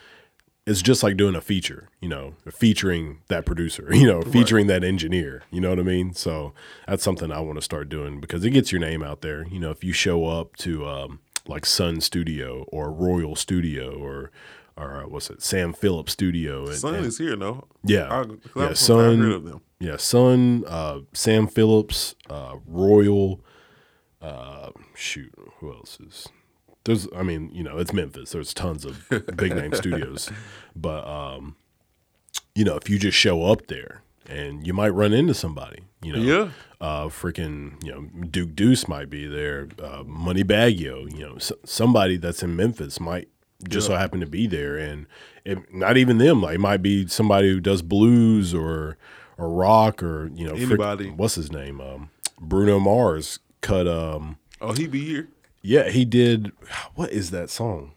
it's 0.66 0.80
just 0.82 1.02
like 1.02 1.16
doing 1.16 1.34
a 1.34 1.40
feature, 1.40 1.88
you 2.00 2.08
know, 2.08 2.34
featuring 2.50 3.18
that 3.28 3.44
producer, 3.44 3.88
you 3.94 4.06
know, 4.06 4.22
featuring 4.22 4.66
that 4.68 4.84
engineer, 4.84 5.42
you 5.50 5.60
know 5.60 5.70
what 5.70 5.78
I 5.78 5.82
mean? 5.82 6.14
So 6.14 6.52
that's 6.86 7.02
something 7.02 7.32
I 7.32 7.40
want 7.40 7.58
to 7.58 7.62
start 7.62 7.88
doing 7.88 8.20
because 8.20 8.44
it 8.44 8.50
gets 8.50 8.70
your 8.70 8.80
name 8.80 9.02
out 9.02 9.22
there. 9.22 9.46
You 9.48 9.58
know, 9.58 9.70
if 9.70 9.82
you 9.82 9.92
show 9.92 10.26
up 10.26 10.56
to 10.58 10.86
um, 10.86 11.20
like 11.46 11.66
Sun 11.66 12.00
Studio 12.00 12.64
or 12.68 12.92
Royal 12.92 13.34
Studio 13.36 13.92
or 13.92 14.30
or 14.76 15.02
uh, 15.02 15.06
what's 15.06 15.28
it, 15.28 15.42
Sam 15.42 15.72
Phillips 15.74 16.12
Studio, 16.12 16.64
and, 16.66 16.76
Sun 16.76 16.94
and- 16.94 17.06
is 17.06 17.18
here, 17.18 17.36
no? 17.36 17.64
yeah, 17.84 18.08
I, 18.10 18.24
yeah, 18.56 18.72
Sun, 18.72 19.20
of 19.30 19.44
them. 19.44 19.60
yeah, 19.80 19.98
Sun, 19.98 20.64
uh, 20.66 21.00
Sam 21.12 21.46
Phillips, 21.46 22.14
uh, 22.30 22.56
Royal, 22.66 23.40
uh, 24.22 24.70
shoot, 24.94 25.30
who 25.58 25.72
else 25.74 25.98
is? 26.00 26.26
There's, 26.84 27.06
I 27.16 27.22
mean, 27.22 27.50
you 27.52 27.62
know, 27.62 27.78
it's 27.78 27.92
Memphis. 27.92 28.32
There's 28.32 28.52
tons 28.54 28.84
of 28.84 29.08
big 29.36 29.54
name 29.54 29.72
studios, 29.74 30.30
but 30.76 31.06
um, 31.06 31.56
you 32.54 32.64
know, 32.64 32.76
if 32.76 32.90
you 32.90 32.98
just 32.98 33.16
show 33.16 33.44
up 33.44 33.66
there 33.68 34.02
and 34.28 34.66
you 34.66 34.72
might 34.72 34.90
run 34.90 35.12
into 35.12 35.34
somebody, 35.34 35.80
you 36.02 36.12
know, 36.12 36.18
Yeah. 36.20 36.48
uh, 36.80 37.06
freaking, 37.06 37.82
you 37.84 37.92
know, 37.92 38.02
Duke 38.26 38.54
Deuce 38.56 38.88
might 38.88 39.10
be 39.10 39.26
there, 39.26 39.68
uh, 39.82 40.02
Moneybagg 40.04 40.78
Yo, 40.78 41.06
you 41.06 41.20
know, 41.26 41.36
s- 41.36 41.52
somebody 41.64 42.16
that's 42.16 42.42
in 42.42 42.56
Memphis 42.56 42.98
might 43.00 43.28
just 43.68 43.86
so 43.86 43.94
happen 43.96 44.18
to 44.18 44.26
be 44.26 44.48
there, 44.48 44.76
and 44.76 45.06
it, 45.44 45.72
not 45.72 45.96
even 45.96 46.18
them, 46.18 46.42
like 46.42 46.56
it 46.56 46.60
might 46.60 46.82
be 46.82 47.06
somebody 47.06 47.48
who 47.50 47.60
does 47.60 47.80
blues 47.82 48.52
or 48.52 48.96
or 49.38 49.48
rock 49.48 50.02
or 50.02 50.30
you 50.34 50.46
know, 50.46 50.56
frick- 50.66 51.16
what's 51.16 51.36
his 51.36 51.52
name? 51.52 51.80
Um, 51.80 52.10
Bruno 52.40 52.80
Mars 52.80 53.38
cut. 53.60 53.86
Um, 53.86 54.36
Oh, 54.60 54.72
he 54.72 54.86
be 54.88 55.04
here. 55.04 55.28
Yeah, 55.62 55.88
he 55.90 56.04
did. 56.04 56.52
What 56.94 57.10
is 57.12 57.30
that 57.30 57.50
song? 57.50 57.92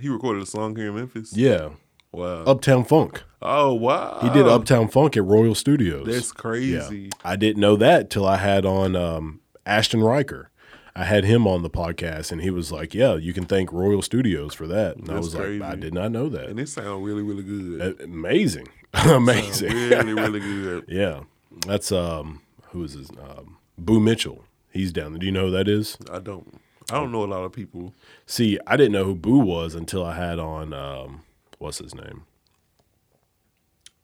He 0.00 0.08
recorded 0.08 0.42
a 0.42 0.46
song 0.46 0.76
here 0.76 0.88
in 0.88 0.94
Memphis. 0.94 1.36
Yeah, 1.36 1.70
Wow. 2.12 2.44
Uptown 2.44 2.84
Funk. 2.84 3.22
oh 3.42 3.74
wow. 3.74 4.18
He 4.22 4.30
did 4.30 4.46
Uptown 4.48 4.88
Funk 4.88 5.16
at 5.16 5.24
Royal 5.24 5.54
Studios. 5.54 6.06
That's 6.06 6.28
Yeah. 6.28 6.40
crazy. 6.40 7.10
I 7.24 7.36
didn't 7.36 7.60
know 7.60 7.76
that 7.76 8.08
till 8.10 8.26
I 8.26 8.36
had 8.38 8.64
on 8.64 8.96
um, 8.96 9.40
Ashton 9.66 10.00
Riker. 10.02 10.50
I 10.96 11.04
had 11.04 11.24
him 11.24 11.46
on 11.46 11.62
the 11.62 11.70
podcast, 11.70 12.32
and 12.32 12.40
he 12.40 12.50
was 12.50 12.72
like, 12.72 12.92
"Yeah, 12.94 13.14
you 13.16 13.32
can 13.32 13.44
thank 13.44 13.72
Royal 13.72 14.02
Studios 14.02 14.52
for 14.54 14.66
that." 14.66 14.96
And 14.96 15.08
I 15.10 15.16
was 15.18 15.32
crazy. 15.34 15.58
like, 15.60 15.72
"I 15.72 15.76
did 15.76 15.94
not 15.94 16.10
know 16.10 16.28
that." 16.30 16.48
And 16.48 16.58
it 16.58 16.68
sounds 16.68 17.04
really, 17.04 17.22
really 17.22 17.44
good. 17.44 18.00
Amazing, 18.00 18.66
amazing. 18.94 19.70
really, 19.72 20.12
really 20.14 20.40
good. 20.40 20.84
yeah, 20.88 21.20
that's 21.66 21.92
um, 21.92 22.40
who 22.70 22.82
is 22.82 22.94
his? 22.94 23.10
Um, 23.10 23.58
Boo 23.76 24.00
Mitchell. 24.00 24.44
He's 24.72 24.90
down 24.92 25.12
there. 25.12 25.20
Do 25.20 25.26
you 25.26 25.32
know 25.32 25.46
who 25.46 25.50
that 25.52 25.68
is? 25.68 25.98
I 26.12 26.18
don't. 26.18 26.60
I 26.90 26.94
don't 26.94 27.12
know 27.12 27.24
a 27.24 27.26
lot 27.26 27.44
of 27.44 27.52
people. 27.52 27.94
See, 28.26 28.58
I 28.66 28.76
didn't 28.76 28.92
know 28.92 29.04
who 29.04 29.14
Boo 29.14 29.38
was 29.38 29.74
until 29.74 30.04
I 30.04 30.14
had 30.16 30.38
on 30.38 30.72
um, 30.72 31.22
what's 31.58 31.78
his 31.78 31.94
name? 31.94 32.22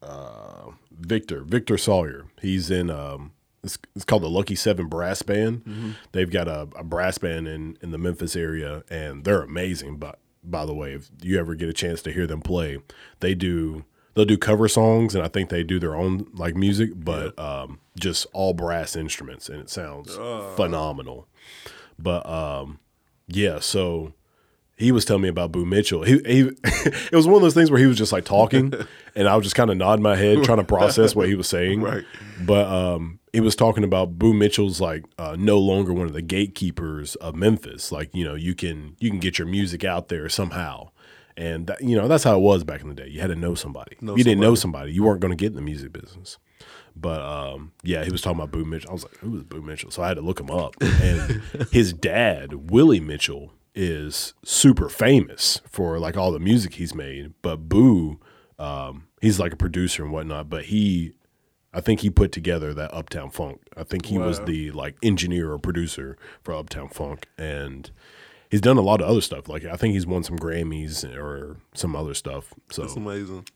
Uh, 0.02 0.72
Victor 0.90 1.44
Victor 1.44 1.78
Sawyer. 1.78 2.26
He's 2.42 2.70
in 2.70 2.90
um, 2.90 3.32
it's, 3.62 3.78
it's 3.96 4.04
called 4.04 4.22
the 4.22 4.28
Lucky 4.28 4.54
Seven 4.54 4.86
Brass 4.88 5.22
Band. 5.22 5.96
They've 6.12 6.30
got 6.30 6.46
a, 6.46 6.68
a 6.76 6.84
brass 6.84 7.16
band 7.18 7.48
in 7.48 7.78
in 7.80 7.90
the 7.90 7.98
Memphis 7.98 8.36
area, 8.36 8.84
and 8.90 9.24
they're 9.24 9.42
amazing. 9.42 9.96
But 9.96 10.18
by 10.42 10.66
the 10.66 10.74
way, 10.74 10.92
if 10.92 11.10
you 11.22 11.38
ever 11.38 11.54
get 11.54 11.70
a 11.70 11.72
chance 11.72 12.02
to 12.02 12.12
hear 12.12 12.26
them 12.26 12.42
play, 12.42 12.78
they 13.20 13.34
do 13.34 13.84
they'll 14.14 14.26
do 14.26 14.36
cover 14.36 14.68
songs, 14.68 15.14
and 15.14 15.24
I 15.24 15.28
think 15.28 15.48
they 15.48 15.62
do 15.62 15.78
their 15.78 15.96
own 15.96 16.26
like 16.34 16.54
music, 16.54 16.90
but 16.94 17.38
um, 17.38 17.80
just 17.98 18.26
all 18.34 18.52
brass 18.52 18.94
instruments, 18.94 19.48
and 19.48 19.58
it 19.60 19.70
sounds 19.70 20.14
phenomenal. 20.56 21.26
But 21.98 22.26
um, 22.28 22.80
yeah, 23.28 23.60
so 23.60 24.12
he 24.76 24.90
was 24.90 25.04
telling 25.04 25.22
me 25.22 25.28
about 25.28 25.52
Boo 25.52 25.64
Mitchell. 25.64 26.02
He, 26.02 26.18
he 26.26 26.40
it 26.64 27.12
was 27.12 27.26
one 27.26 27.36
of 27.36 27.42
those 27.42 27.54
things 27.54 27.70
where 27.70 27.80
he 27.80 27.86
was 27.86 27.96
just 27.96 28.12
like 28.12 28.24
talking, 28.24 28.72
and 29.14 29.28
I 29.28 29.36
was 29.36 29.44
just 29.44 29.56
kind 29.56 29.70
of 29.70 29.76
nodding 29.76 30.02
my 30.02 30.16
head, 30.16 30.42
trying 30.44 30.58
to 30.58 30.64
process 30.64 31.14
what 31.14 31.28
he 31.28 31.34
was 31.34 31.48
saying. 31.48 31.82
Right. 31.84 32.04
But 32.40 32.66
um, 32.66 33.20
he 33.32 33.40
was 33.40 33.54
talking 33.54 33.84
about 33.84 34.18
Boo 34.18 34.32
Mitchell's 34.32 34.80
like 34.80 35.04
uh, 35.18 35.36
no 35.38 35.58
longer 35.58 35.92
one 35.92 36.06
of 36.06 36.14
the 36.14 36.22
gatekeepers 36.22 37.14
of 37.16 37.34
Memphis. 37.34 37.92
Like 37.92 38.14
you 38.14 38.24
know, 38.24 38.34
you 38.34 38.54
can 38.54 38.96
you 39.00 39.10
can 39.10 39.18
get 39.18 39.38
your 39.38 39.46
music 39.46 39.84
out 39.84 40.08
there 40.08 40.28
somehow. 40.28 40.90
And 41.36 41.66
that, 41.66 41.82
you 41.82 41.96
know 41.96 42.08
that's 42.08 42.24
how 42.24 42.36
it 42.36 42.40
was 42.40 42.64
back 42.64 42.80
in 42.80 42.88
the 42.88 42.94
day. 42.94 43.08
You 43.08 43.20
had 43.20 43.26
to 43.28 43.36
know 43.36 43.54
somebody. 43.54 43.96
Know 44.00 44.16
you 44.16 44.24
didn't 44.24 44.40
know 44.40 44.54
somebody. 44.54 44.92
You 44.92 45.02
weren't 45.02 45.20
going 45.20 45.36
to 45.36 45.36
get 45.36 45.48
in 45.48 45.56
the 45.56 45.62
music 45.62 45.92
business. 45.92 46.38
But 46.96 47.20
um, 47.22 47.72
yeah, 47.82 48.04
he 48.04 48.10
was 48.10 48.22
talking 48.22 48.38
about 48.38 48.52
Boo 48.52 48.64
Mitchell. 48.64 48.90
I 48.90 48.92
was 48.92 49.02
like, 49.02 49.16
who 49.18 49.36
is 49.36 49.42
Boo 49.42 49.62
Mitchell? 49.62 49.90
So 49.90 50.02
I 50.02 50.08
had 50.08 50.14
to 50.14 50.20
look 50.22 50.40
him 50.40 50.50
up. 50.50 50.74
And 50.80 51.42
his 51.72 51.92
dad, 51.92 52.70
Willie 52.70 53.00
Mitchell, 53.00 53.52
is 53.74 54.34
super 54.44 54.88
famous 54.88 55.60
for 55.68 55.98
like 55.98 56.16
all 56.16 56.30
the 56.30 56.38
music 56.38 56.74
he's 56.74 56.94
made. 56.94 57.32
But 57.42 57.68
Boo, 57.68 58.20
um, 58.58 59.08
he's 59.20 59.40
like 59.40 59.52
a 59.52 59.56
producer 59.56 60.04
and 60.04 60.12
whatnot. 60.12 60.48
But 60.48 60.66
he, 60.66 61.14
I 61.72 61.80
think 61.80 62.00
he 62.00 62.10
put 62.10 62.30
together 62.30 62.72
that 62.74 62.94
Uptown 62.94 63.30
Funk. 63.30 63.62
I 63.76 63.82
think 63.82 64.06
he 64.06 64.18
was 64.18 64.40
the 64.40 64.70
like 64.70 64.96
engineer 65.02 65.50
or 65.52 65.58
producer 65.58 66.16
for 66.42 66.54
Uptown 66.54 66.88
Funk. 66.88 67.26
And 67.36 67.90
he's 68.50 68.60
done 68.60 68.76
a 68.76 68.82
lot 68.82 69.00
of 69.00 69.08
other 69.08 69.20
stuff. 69.20 69.48
Like 69.48 69.64
I 69.64 69.74
think 69.74 69.94
he's 69.94 70.06
won 70.06 70.22
some 70.22 70.38
Grammys 70.38 71.04
or 71.16 71.56
some 71.74 71.96
other 71.96 72.14
stuff. 72.14 72.54
So 72.70 72.84
It's 72.84 72.94
amazing. 72.94 73.46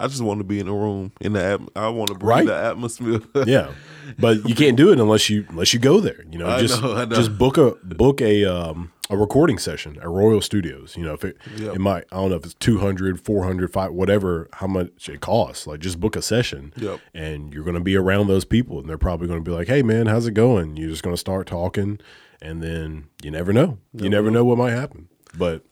I 0.00 0.06
just 0.08 0.22
want 0.22 0.40
to 0.40 0.44
be 0.44 0.58
in 0.58 0.66
the 0.66 0.72
room 0.72 1.12
in 1.20 1.32
the. 1.34 1.40
Atm- 1.40 1.68
I 1.76 1.88
want 1.88 2.08
to 2.08 2.14
breathe 2.14 2.28
Right. 2.28 2.46
the 2.46 2.56
atmosphere. 2.56 3.20
yeah, 3.46 3.72
but 4.18 4.48
you 4.48 4.54
can't 4.54 4.76
do 4.76 4.90
it 4.92 4.98
unless 4.98 5.28
you 5.30 5.46
unless 5.50 5.72
you 5.74 5.78
go 5.80 6.00
there. 6.00 6.24
You 6.30 6.38
know, 6.38 6.48
I 6.48 6.60
just 6.60 6.80
know, 6.82 6.94
know. 7.04 7.06
just 7.14 7.36
book 7.38 7.58
a 7.58 7.72
book 7.84 8.20
a 8.20 8.44
um, 8.44 8.92
a 9.10 9.16
recording 9.16 9.58
session 9.58 9.96
at 9.98 10.08
Royal 10.08 10.40
Studios. 10.40 10.96
You 10.96 11.04
know, 11.04 11.14
if 11.14 11.24
it 11.24 11.36
Yep. 11.56 11.74
it 11.74 11.78
might 11.80 12.04
I 12.12 12.16
don't 12.16 12.30
know 12.30 12.36
if 12.36 12.44
it's 12.44 12.54
200, 12.54 13.20
400, 13.20 13.72
five, 13.72 13.92
whatever 13.92 14.48
how 14.54 14.66
much 14.66 15.08
it 15.08 15.20
costs. 15.20 15.66
Like 15.66 15.80
just 15.80 16.00
book 16.00 16.16
a 16.16 16.22
session, 16.22 16.72
Yep. 16.76 17.00
and 17.14 17.52
you're 17.52 17.64
going 17.64 17.74
to 17.74 17.80
be 17.80 17.96
around 17.96 18.28
those 18.28 18.44
people, 18.44 18.78
and 18.80 18.88
they're 18.88 18.98
probably 18.98 19.26
going 19.28 19.44
to 19.44 19.48
be 19.48 19.54
like, 19.54 19.68
"Hey, 19.68 19.82
man, 19.82 20.06
how's 20.06 20.26
it 20.26 20.32
going?" 20.34 20.76
You're 20.76 20.90
just 20.90 21.02
going 21.02 21.14
to 21.14 21.20
start 21.20 21.46
talking, 21.46 22.00
and 22.40 22.62
then 22.62 23.04
you 23.22 23.30
never 23.30 23.52
know. 23.52 23.78
You 23.92 24.08
never 24.08 24.30
know 24.30 24.44
what 24.44 24.56
might 24.58 24.70
happen, 24.72 25.08
but 25.36 25.64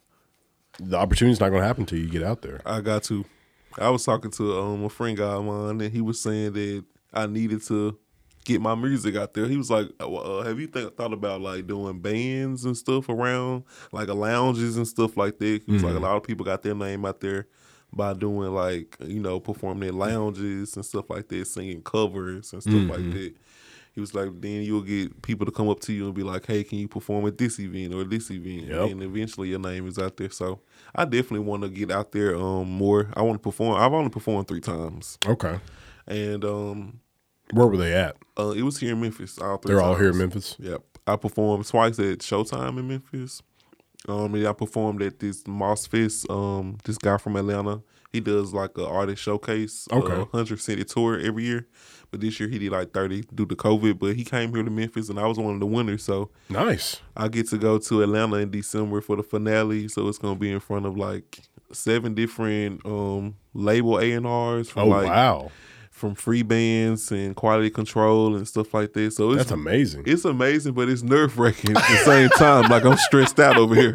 the 0.80 0.96
opportunity's 0.96 1.40
not 1.40 1.48
going 1.48 1.62
to 1.62 1.66
happen 1.66 1.82
until 1.82 1.98
you 1.98 2.08
get 2.08 2.22
out 2.22 2.42
there. 2.42 2.60
I 2.66 2.80
got 2.82 3.02
to. 3.04 3.24
I 3.80 3.90
was 3.90 4.04
talking 4.04 4.30
to 4.32 4.58
um, 4.58 4.84
a 4.84 4.88
friend 4.88 5.16
guy 5.16 5.32
of 5.32 5.44
mine, 5.44 5.80
and 5.80 5.92
he 5.92 6.00
was 6.00 6.20
saying 6.20 6.52
that 6.52 6.84
I 7.12 7.26
needed 7.26 7.62
to 7.66 7.98
get 8.44 8.60
my 8.60 8.74
music 8.74 9.16
out 9.16 9.34
there. 9.34 9.46
He 9.46 9.56
was 9.56 9.70
like, 9.70 9.88
uh, 10.00 10.12
uh, 10.12 10.42
"Have 10.42 10.58
you 10.58 10.66
think, 10.66 10.96
thought 10.96 11.12
about 11.12 11.40
like 11.40 11.66
doing 11.66 12.00
bands 12.00 12.64
and 12.64 12.76
stuff 12.76 13.08
around, 13.08 13.64
like 13.92 14.08
lounges 14.08 14.76
and 14.76 14.88
stuff 14.88 15.16
like 15.16 15.38
that?" 15.38 15.62
He 15.66 15.72
was 15.72 15.84
like, 15.84 15.94
"A 15.94 16.00
lot 16.00 16.16
of 16.16 16.22
people 16.22 16.44
got 16.44 16.62
their 16.62 16.74
name 16.74 17.04
out 17.04 17.20
there 17.20 17.46
by 17.92 18.12
doing 18.14 18.52
like 18.54 18.96
you 19.04 19.20
know 19.20 19.40
performing 19.40 19.90
in 19.90 19.98
lounges 19.98 20.76
and 20.76 20.84
stuff 20.84 21.08
like 21.10 21.28
that, 21.28 21.46
singing 21.46 21.82
covers 21.82 22.52
and 22.52 22.62
stuff 22.62 22.90
like 22.90 23.10
that." 23.12 23.34
He 23.98 24.00
was 24.00 24.14
like, 24.14 24.28
then 24.40 24.62
you'll 24.62 24.82
get 24.82 25.22
people 25.22 25.44
to 25.44 25.50
come 25.50 25.68
up 25.68 25.80
to 25.80 25.92
you 25.92 26.06
and 26.06 26.14
be 26.14 26.22
like, 26.22 26.46
hey, 26.46 26.62
can 26.62 26.78
you 26.78 26.86
perform 26.86 27.26
at 27.26 27.36
this 27.36 27.58
event 27.58 27.92
or 27.92 28.04
this 28.04 28.30
event? 28.30 28.68
Yep. 28.68 28.90
And 28.90 29.02
eventually 29.02 29.48
your 29.48 29.58
name 29.58 29.88
is 29.88 29.98
out 29.98 30.16
there. 30.16 30.30
So 30.30 30.60
I 30.94 31.04
definitely 31.04 31.40
want 31.40 31.62
to 31.62 31.68
get 31.68 31.90
out 31.90 32.12
there 32.12 32.36
um 32.36 32.68
more. 32.70 33.08
I 33.14 33.22
want 33.22 33.34
to 33.34 33.42
perform. 33.42 33.76
I've 33.80 33.92
only 33.92 34.10
performed 34.10 34.48
three 34.48 34.60
times, 34.60 35.18
Okay. 35.26 35.58
and 36.06 36.44
um 36.44 37.00
Where 37.52 37.66
were 37.66 37.76
they 37.76 37.94
at? 37.94 38.16
uh, 38.38 38.50
it 38.56 38.62
was 38.62 38.78
here 38.78 38.92
in 38.92 39.00
Memphis. 39.00 39.38
All 39.38 39.56
three 39.58 39.74
They're 39.74 39.82
all 39.82 39.94
here 39.96 40.10
in. 40.10 40.18
Memphis. 40.18 40.56
Yep. 40.58 40.82
I 41.06 41.16
performed 41.16 41.66
twice 41.66 41.98
at 41.98 42.18
Showtime 42.18 42.78
in 42.78 42.88
Memphis. 42.88 43.42
Um, 44.08 44.34
and 44.34 44.46
I 44.46 44.52
performed 44.52 45.02
at 45.02 45.18
this 45.18 45.46
Moss 45.46 45.86
Fest. 45.86 46.26
Um, 46.30 46.78
this 46.84 46.98
guy 46.98 47.16
from 47.18 47.34
Atlanta, 47.36 47.82
he 48.12 48.20
does 48.20 48.54
like 48.54 48.76
a 48.78 48.86
artist 48.86 49.22
showcase. 49.22 49.88
Okay. 49.92 50.24
hundred 50.32 50.60
city 50.60 50.84
tour 50.84 51.18
every 51.18 51.44
year, 51.44 51.66
but 52.10 52.20
this 52.20 52.38
year 52.40 52.48
he 52.48 52.58
did 52.58 52.72
like 52.72 52.92
thirty 52.92 53.22
due 53.34 53.46
to 53.46 53.56
COVID. 53.56 53.98
But 53.98 54.16
he 54.16 54.24
came 54.24 54.54
here 54.54 54.62
to 54.62 54.70
Memphis, 54.70 55.08
and 55.08 55.18
I 55.18 55.26
was 55.26 55.38
one 55.38 55.54
of 55.54 55.60
the 55.60 55.66
winners. 55.66 56.02
So 56.04 56.30
Nice. 56.48 57.00
I 57.16 57.28
get 57.28 57.48
to 57.48 57.58
go 57.58 57.78
to 57.78 58.02
Atlanta 58.02 58.36
in 58.36 58.50
December 58.50 59.00
for 59.00 59.16
the 59.16 59.22
finale. 59.22 59.88
So 59.88 60.08
it's 60.08 60.18
gonna 60.18 60.38
be 60.38 60.50
in 60.50 60.60
front 60.60 60.86
of 60.86 60.96
like 60.96 61.40
seven 61.72 62.14
different 62.14 62.84
um 62.86 63.36
label 63.52 63.98
A 64.00 64.12
and 64.12 64.26
R's 64.26 64.72
Oh 64.76 64.86
like 64.86 65.06
wow, 65.08 65.50
from 65.98 66.14
Freebandz 66.14 67.10
and 67.10 67.34
quality 67.34 67.70
control 67.70 68.36
and 68.36 68.46
stuff 68.46 68.72
like 68.72 68.92
that. 68.92 69.12
So 69.12 69.30
it's 69.30 69.38
that's 69.38 69.50
amazing. 69.50 70.04
it's 70.06 70.24
amazing, 70.24 70.74
but 70.74 70.88
it's 70.88 71.02
nerve 71.02 71.38
wracking 71.38 71.76
at 71.76 71.82
the 71.82 71.96
same 72.04 72.28
time. 72.30 72.70
Like 72.70 72.84
I'm 72.84 72.96
stressed 72.96 73.38
out 73.40 73.56
over 73.56 73.74
here. 73.74 73.94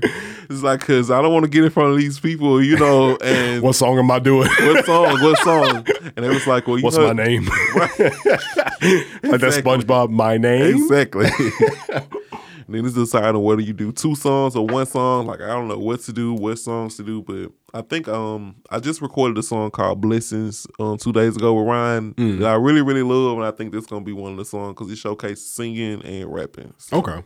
It's 0.50 0.62
like 0.62 0.82
because 0.82 1.10
I 1.10 1.22
don't 1.22 1.34
want 1.34 1.46
to 1.46 1.50
get 1.50 1.64
in 1.64 1.70
front 1.70 1.92
of 1.92 1.98
these 1.98 2.20
people, 2.20 2.62
you 2.62 2.78
know. 2.78 3.16
And 3.18 3.64
What 3.64 3.74
song 3.74 3.98
am 3.98 4.12
I 4.12 4.20
doing? 4.20 4.50
what 4.60 4.86
song? 4.86 5.22
What 5.22 5.40
song? 5.40 5.88
And 6.16 6.26
it 6.26 6.30
was 6.30 6.46
like, 6.46 6.68
well, 6.68 6.78
you 6.78 6.84
What's 6.84 6.98
my 6.98 7.14
name? 7.14 7.46
like 7.76 7.98
that 7.98 9.64
SpongeBob. 9.64 10.10
My 10.10 10.38
name. 10.38 10.76
Exactly. 10.76 11.30
and 12.66 12.76
then 12.76 12.86
it's 12.86 12.96
deciding 12.96 13.42
whether 13.42 13.62
you 13.62 13.74
do 13.74 13.92
two 13.92 14.16
songs 14.16 14.56
or 14.56 14.66
one 14.66 14.86
song. 14.86 15.26
Like 15.28 15.42
I 15.42 15.48
don't 15.48 15.68
know 15.68 15.78
what 15.80 16.02
to 16.02 16.14
do, 16.14 16.34
what 16.34 16.58
songs 16.60 16.96
to 16.98 17.04
do, 17.04 17.22
but 17.22 17.52
I 17.74 17.82
think 17.82 18.08
um 18.08 18.56
I 18.70 18.80
just 18.80 19.02
recorded 19.02 19.38
a 19.38 19.44
song 19.44 19.72
called 19.72 20.02
Blessings 20.02 20.68
um 20.80 20.98
two 20.98 21.12
days 21.14 21.36
ago 21.36 21.54
with 21.54 21.68
Ryan 21.68 22.14
Mm. 22.16 22.40
that 22.40 22.50
I 22.52 22.56
really 22.56 22.82
really 22.82 23.04
love, 23.04 23.38
and 23.38 23.46
I 23.46 23.52
think 23.52 23.74
that's 23.74 23.86
gonna 23.88 24.06
be 24.06 24.14
one 24.14 24.32
of 24.34 24.38
the 24.38 24.46
songs 24.46 24.74
because 24.76 24.92
it 24.92 24.98
showcases 24.98 25.50
singing 25.52 26.02
and 26.04 26.34
rapping. 26.34 26.74
So, 26.78 26.98
Okay. 26.98 27.24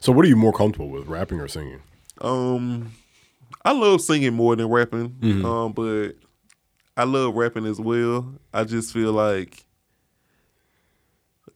So 0.00 0.12
what 0.12 0.24
are 0.24 0.28
you 0.28 0.36
more 0.36 0.52
comfortable 0.52 0.88
with, 0.90 1.06
rapping 1.08 1.40
or 1.40 1.48
singing? 1.48 1.80
Um, 2.20 2.92
I 3.64 3.72
love 3.72 4.00
singing 4.00 4.34
more 4.34 4.54
than 4.54 4.68
rapping. 4.68 5.08
Mm-hmm. 5.10 5.44
Um, 5.44 5.72
but 5.72 6.12
I 6.96 7.04
love 7.04 7.34
rapping 7.34 7.66
as 7.66 7.80
well. 7.80 8.34
I 8.54 8.64
just 8.64 8.92
feel 8.92 9.12
like 9.12 9.64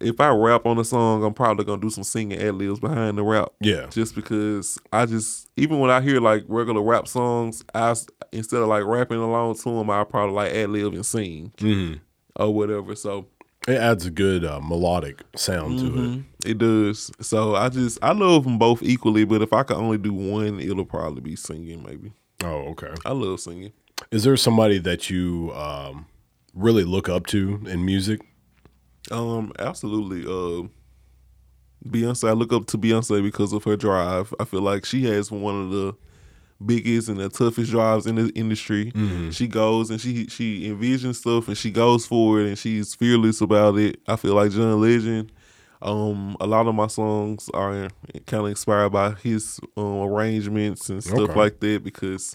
if 0.04 0.20
I 0.20 0.28
rap 0.28 0.66
on 0.66 0.78
a 0.78 0.84
song, 0.84 1.24
I'm 1.24 1.34
probably 1.34 1.64
gonna 1.64 1.80
do 1.80 1.90
some 1.90 2.04
singing 2.04 2.38
ad 2.40 2.54
libs 2.54 2.80
behind 2.80 3.18
the 3.18 3.22
rap. 3.22 3.48
Yeah. 3.60 3.86
Just 3.86 4.14
because 4.14 4.78
I 4.92 5.06
just 5.06 5.48
even 5.56 5.80
when 5.80 5.90
I 5.90 6.00
hear 6.00 6.20
like 6.20 6.44
regular 6.48 6.82
rap 6.82 7.08
songs, 7.08 7.64
I 7.74 7.94
instead 8.32 8.60
of 8.60 8.68
like 8.68 8.84
rapping 8.84 9.18
along 9.18 9.56
to 9.56 9.64
them, 9.64 9.90
I 9.90 10.04
probably 10.04 10.34
like 10.34 10.52
ad 10.52 10.70
lib 10.70 10.92
and 10.94 11.06
sing 11.06 11.52
Mm-hmm. 11.58 11.98
or 12.42 12.54
whatever. 12.54 12.94
So 12.94 13.26
It 13.66 13.76
adds 13.78 14.04
a 14.06 14.10
good 14.10 14.44
uh, 14.44 14.60
melodic 14.60 15.22
sound 15.36 15.78
to 15.78 15.86
it. 15.86 15.90
mhm, 15.92 16.24
it 16.44 16.58
does. 16.58 17.10
So 17.20 17.54
I 17.54 17.68
just 17.70 17.98
I 18.02 18.12
love 18.12 18.44
them 18.44 18.58
both 18.58 18.82
equally. 18.82 19.24
But 19.24 19.40
if 19.42 19.52
I 19.52 19.62
could 19.62 19.76
only 19.78 19.98
do 19.98 20.12
one, 20.12 20.60
it'll 20.60 20.84
probably 20.84 21.20
be 21.22 21.36
singing. 21.36 21.82
Maybe 21.82 22.12
Oh, 22.44 22.68
okay. 22.72 22.92
I 23.06 23.12
love 23.12 23.40
singing. 23.40 23.72
Is 24.10 24.24
there 24.24 24.36
somebody 24.36 24.78
that 24.80 25.08
you 25.08 25.50
um, 25.54 26.06
really 26.52 26.84
look 26.84 27.08
up 27.08 27.26
to 27.28 27.60
in 27.66 27.86
music? 27.86 28.20
Um, 29.10 29.52
absolutely. 29.58 30.22
Uh, 30.24 30.68
Beyonce. 31.86 32.28
I 32.28 32.32
look 32.32 32.52
up 32.52 32.66
to 32.68 32.78
Beyonce 32.78 33.22
because 33.22 33.52
of 33.52 33.64
her 33.64 33.76
drive. 33.76 34.32
I 34.40 34.44
feel 34.44 34.62
like 34.62 34.84
she 34.84 35.04
has 35.04 35.30
one 35.30 35.64
of 35.64 35.70
the 35.70 35.94
biggest 36.64 37.08
and 37.08 37.18
the 37.18 37.28
toughest 37.28 37.70
drives 37.70 38.06
in 38.06 38.14
the 38.14 38.30
industry. 38.34 38.92
She 39.32 39.46
goes 39.46 39.90
and 39.90 40.00
she 40.00 40.26
she 40.28 40.68
envisions 40.68 41.16
stuff 41.16 41.48
and 41.48 41.58
she 41.58 41.70
goes 41.70 42.06
for 42.06 42.40
it 42.40 42.46
and 42.46 42.58
she's 42.58 42.94
fearless 42.94 43.40
about 43.42 43.76
it. 43.78 44.00
I 44.08 44.16
feel 44.16 44.34
like 44.34 44.52
John 44.52 44.80
Legend. 44.80 45.30
Um, 45.82 46.34
a 46.40 46.46
lot 46.46 46.66
of 46.66 46.74
my 46.74 46.86
songs 46.86 47.50
are 47.52 47.90
kind 48.26 48.44
of 48.44 48.46
inspired 48.46 48.88
by 48.90 49.10
his 49.16 49.60
um, 49.76 49.98
arrangements 49.98 50.88
and 50.88 51.04
stuff 51.04 51.18
Okay. 51.20 51.34
like 51.38 51.60
that 51.60 51.84
because 51.84 52.34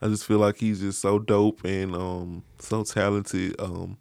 I 0.00 0.06
just 0.06 0.24
feel 0.24 0.38
like 0.38 0.58
he's 0.58 0.78
just 0.78 1.00
so 1.00 1.18
dope 1.18 1.64
and 1.64 1.96
um 1.96 2.44
so 2.60 2.84
talented. 2.84 3.56
Um, 3.58 3.96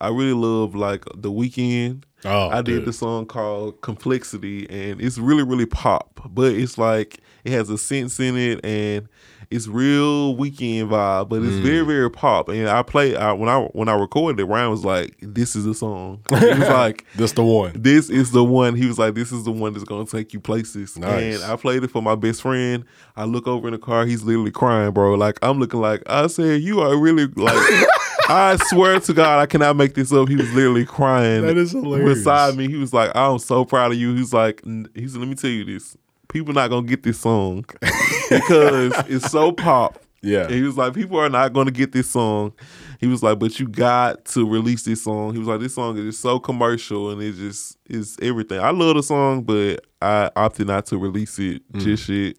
I 0.00 0.08
really 0.08 0.32
love 0.32 0.74
like 0.74 1.04
The 1.14 1.30
Weeknd. 1.30 2.04
Oh, 2.24 2.48
I 2.48 2.62
did 2.62 2.84
the 2.84 2.92
song 2.92 3.26
called 3.26 3.80
Complexity, 3.80 4.68
and 4.68 5.00
it's 5.00 5.18
really, 5.18 5.44
really 5.44 5.66
pop, 5.66 6.20
but 6.30 6.52
it's 6.52 6.76
like 6.76 7.20
it 7.44 7.52
has 7.52 7.70
a 7.70 7.78
sense 7.78 8.18
in 8.18 8.36
it, 8.36 8.64
and 8.64 9.08
it's 9.52 9.68
real 9.68 10.34
Weeknd 10.34 10.88
vibe, 10.88 11.28
but 11.28 11.42
it's 11.42 11.54
Mm. 11.58 11.62
very, 11.62 11.84
very 11.86 12.10
pop. 12.10 12.48
And 12.48 12.68
I 12.68 12.82
play 12.82 13.14
I, 13.14 13.32
when 13.34 13.48
I 13.48 13.60
when 13.72 13.88
I 13.88 13.94
recorded 13.94 14.40
it, 14.40 14.46
Ryan 14.46 14.70
was 14.70 14.84
like, 14.84 15.14
"This 15.22 15.54
is 15.54 15.64
the 15.64 15.74
song." 15.74 16.18
He 16.28 16.34
was 16.34 16.58
like, 16.68 17.04
This 17.14 17.30
the 17.32 17.44
one. 17.44 17.72
this 17.76 18.10
is 18.10 18.32
the 18.32 18.42
one. 18.42 18.74
He 18.74 18.86
was 18.86 18.98
like, 18.98 19.14
this 19.14 19.30
is 19.30 19.44
the 19.44 19.52
one 19.52 19.72
that's 19.72 19.84
gonna 19.84 20.04
take 20.04 20.32
you 20.32 20.40
places. 20.40 20.98
Nice. 20.98 21.36
And 21.40 21.44
I 21.52 21.54
played 21.54 21.84
it 21.84 21.90
for 21.92 22.02
my 22.02 22.16
best 22.16 22.42
friend. 22.42 22.84
I 23.16 23.26
look 23.26 23.46
over 23.46 23.68
in 23.68 23.72
the 23.74 23.78
car, 23.78 24.06
he's 24.06 24.24
literally 24.24 24.50
crying, 24.50 24.90
bro. 24.90 25.14
Like 25.14 25.38
I'm 25.40 25.60
looking 25.60 25.80
like 25.80 26.02
I 26.08 26.26
said, 26.26 26.62
you 26.62 26.80
are 26.80 26.96
really 26.96 27.26
like. 27.28 27.86
I 28.28 28.56
swear 28.68 29.00
to 29.00 29.14
God, 29.14 29.40
I 29.40 29.46
cannot 29.46 29.76
make 29.76 29.94
this 29.94 30.12
up. 30.12 30.28
He 30.28 30.36
was 30.36 30.52
literally 30.52 30.84
crying. 30.84 31.42
That 31.42 31.56
is 31.56 31.72
hilarious. 31.72 32.18
Beside 32.18 32.56
me, 32.56 32.68
he 32.68 32.76
was 32.76 32.92
like, 32.92 33.10
"I'm 33.14 33.38
so 33.38 33.64
proud 33.64 33.92
of 33.92 33.98
you." 33.98 34.14
He's 34.14 34.32
like, 34.32 34.60
"N- 34.66 34.88
"He 34.94 35.08
said, 35.08 35.20
let 35.20 35.28
me 35.28 35.34
tell 35.34 35.50
you 35.50 35.64
this. 35.64 35.96
People 36.28 36.52
not 36.52 36.68
gonna 36.68 36.86
get 36.86 37.02
this 37.02 37.18
song 37.20 37.64
because 38.30 38.92
it's 39.08 39.30
so 39.30 39.52
pop." 39.52 39.98
Yeah. 40.22 40.44
And 40.44 40.50
he 40.52 40.62
was 40.62 40.76
like, 40.76 40.94
people 40.94 41.18
are 41.18 41.28
not 41.28 41.52
going 41.52 41.66
to 41.66 41.72
get 41.72 41.92
this 41.92 42.10
song. 42.10 42.52
He 42.98 43.06
was 43.06 43.22
like, 43.22 43.38
but 43.38 43.60
you 43.60 43.68
got 43.68 44.24
to 44.26 44.48
release 44.48 44.82
this 44.82 45.04
song. 45.04 45.32
He 45.32 45.38
was 45.38 45.46
like, 45.46 45.60
this 45.60 45.74
song 45.74 45.96
is 45.96 46.04
just 46.04 46.20
so 46.20 46.40
commercial 46.40 47.10
and 47.10 47.22
it 47.22 47.34
just 47.34 47.78
is 47.88 48.16
everything. 48.20 48.58
I 48.58 48.70
love 48.70 48.96
the 48.96 49.02
song, 49.02 49.42
but 49.42 49.84
I 50.02 50.30
opted 50.34 50.66
not 50.66 50.86
to 50.86 50.98
release 50.98 51.38
it 51.38 51.62
mm. 51.72 51.80
just 51.80 52.08
yet. 52.08 52.36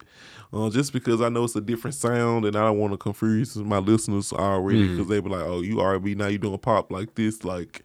Uh, 0.52 0.68
just 0.68 0.92
because 0.92 1.20
I 1.20 1.28
know 1.28 1.44
it's 1.44 1.54
a 1.54 1.60
different 1.60 1.94
sound 1.94 2.44
and 2.44 2.56
I 2.56 2.64
don't 2.64 2.78
want 2.78 2.92
to 2.92 2.98
confuse 2.98 3.54
my 3.56 3.78
listeners 3.78 4.32
already 4.32 4.88
because 4.88 5.06
they 5.06 5.20
be 5.20 5.28
like, 5.28 5.44
oh, 5.44 5.60
you 5.60 5.80
R&B, 5.80 6.16
now 6.16 6.26
you 6.26 6.38
doing 6.38 6.58
pop 6.58 6.90
like 6.90 7.14
this, 7.14 7.44
like 7.44 7.84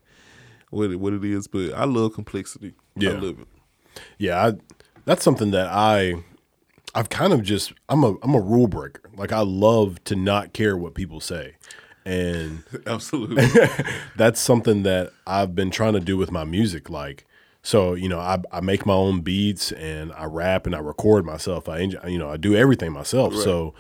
what 0.72 0.90
it, 0.90 0.96
what 0.96 1.14
it 1.14 1.24
is. 1.24 1.46
But 1.46 1.74
I 1.74 1.86
love 1.86 2.14
complexity. 2.14 2.74
Yeah. 2.96 3.12
I 3.12 3.14
love 3.14 3.40
it. 3.42 3.48
Yeah, 4.18 4.48
I, 4.48 4.54
that's 5.06 5.24
something 5.24 5.52
that 5.52 5.68
I 5.68 6.16
I've 6.96 7.10
kind 7.10 7.34
of 7.34 7.44
just 7.44 7.74
I'm 7.90 8.04
a 8.04 8.16
I'm 8.24 8.34
a 8.34 8.40
rule 8.40 8.68
breaker. 8.68 9.10
Like 9.16 9.32
I 9.32 9.42
love 9.42 10.04
to 10.06 10.16
not 10.16 10.54
care 10.54 10.78
what 10.78 10.96
people 10.96 11.20
say. 11.20 11.56
And 12.06 12.64
Absolutely. 12.88 13.46
that's 14.16 14.40
something 14.40 14.84
that 14.84 15.12
I've 15.28 15.56
been 15.56 15.72
trying 15.72 15.94
to 15.94 16.00
do 16.00 16.18
with 16.18 16.32
my 16.32 16.46
music 16.46 16.90
like 16.90 17.25
so, 17.66 17.96
you 17.96 18.08
know, 18.08 18.20
I, 18.20 18.38
I 18.52 18.62
make 18.62 18.86
my 18.86 18.94
own 18.94 19.22
beats 19.22 19.72
and 19.72 20.14
I 20.14 20.26
rap 20.26 20.68
and 20.68 20.76
I 20.76 20.80
record 20.80 21.26
myself. 21.26 21.68
I 21.68 21.80
you 21.80 22.20
know, 22.20 22.30
I 22.30 22.38
do 22.38 22.56
everything 22.56 22.92
myself. 22.92 23.34
So 23.36 23.74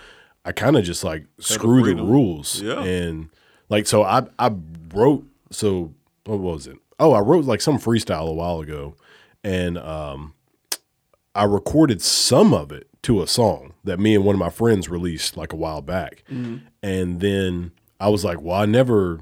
I 0.44 0.53
kind 0.53 0.76
of 0.76 0.84
just 0.84 1.03
like 1.03 1.26
screw 1.40 1.94
the 1.94 2.03
rules. 2.03 2.62
Yeah. 2.62 2.82
And 2.84 3.30
like 3.70 3.86
so 3.86 4.02
I 4.02 4.24
I 4.40 4.52
wrote 4.91 5.24
so 5.52 5.94
what 6.26 6.40
was 6.40 6.66
it? 6.66 6.78
Oh, 6.99 7.12
I 7.12 7.20
wrote 7.20 7.45
like 7.45 7.62
some 7.62 7.78
freestyle 7.78 8.28
a 8.28 8.34
while 8.34 8.60
ago 8.60 8.95
and 9.44 9.78
um 9.78 10.34
I 11.36 11.44
recorded 11.44 12.02
some 12.02 12.56
of 12.56 12.72
it 12.72 12.88
to 13.03 13.22
a 13.22 13.28
song 13.28 13.74
that 13.84 13.99
me 13.99 14.16
and 14.16 14.26
one 14.26 14.34
of 14.34 14.40
my 14.40 14.49
friends 14.49 14.90
released 14.90 15.38
like 15.38 15.53
a 15.53 15.57
while 15.57 15.82
back. 15.82 16.24
And 16.82 17.20
then 17.20 17.72
I 17.99 18.10
was 18.10 18.26
like, 18.26 18.41
well, 18.41 18.60
I 18.60 18.66
never 18.66 19.20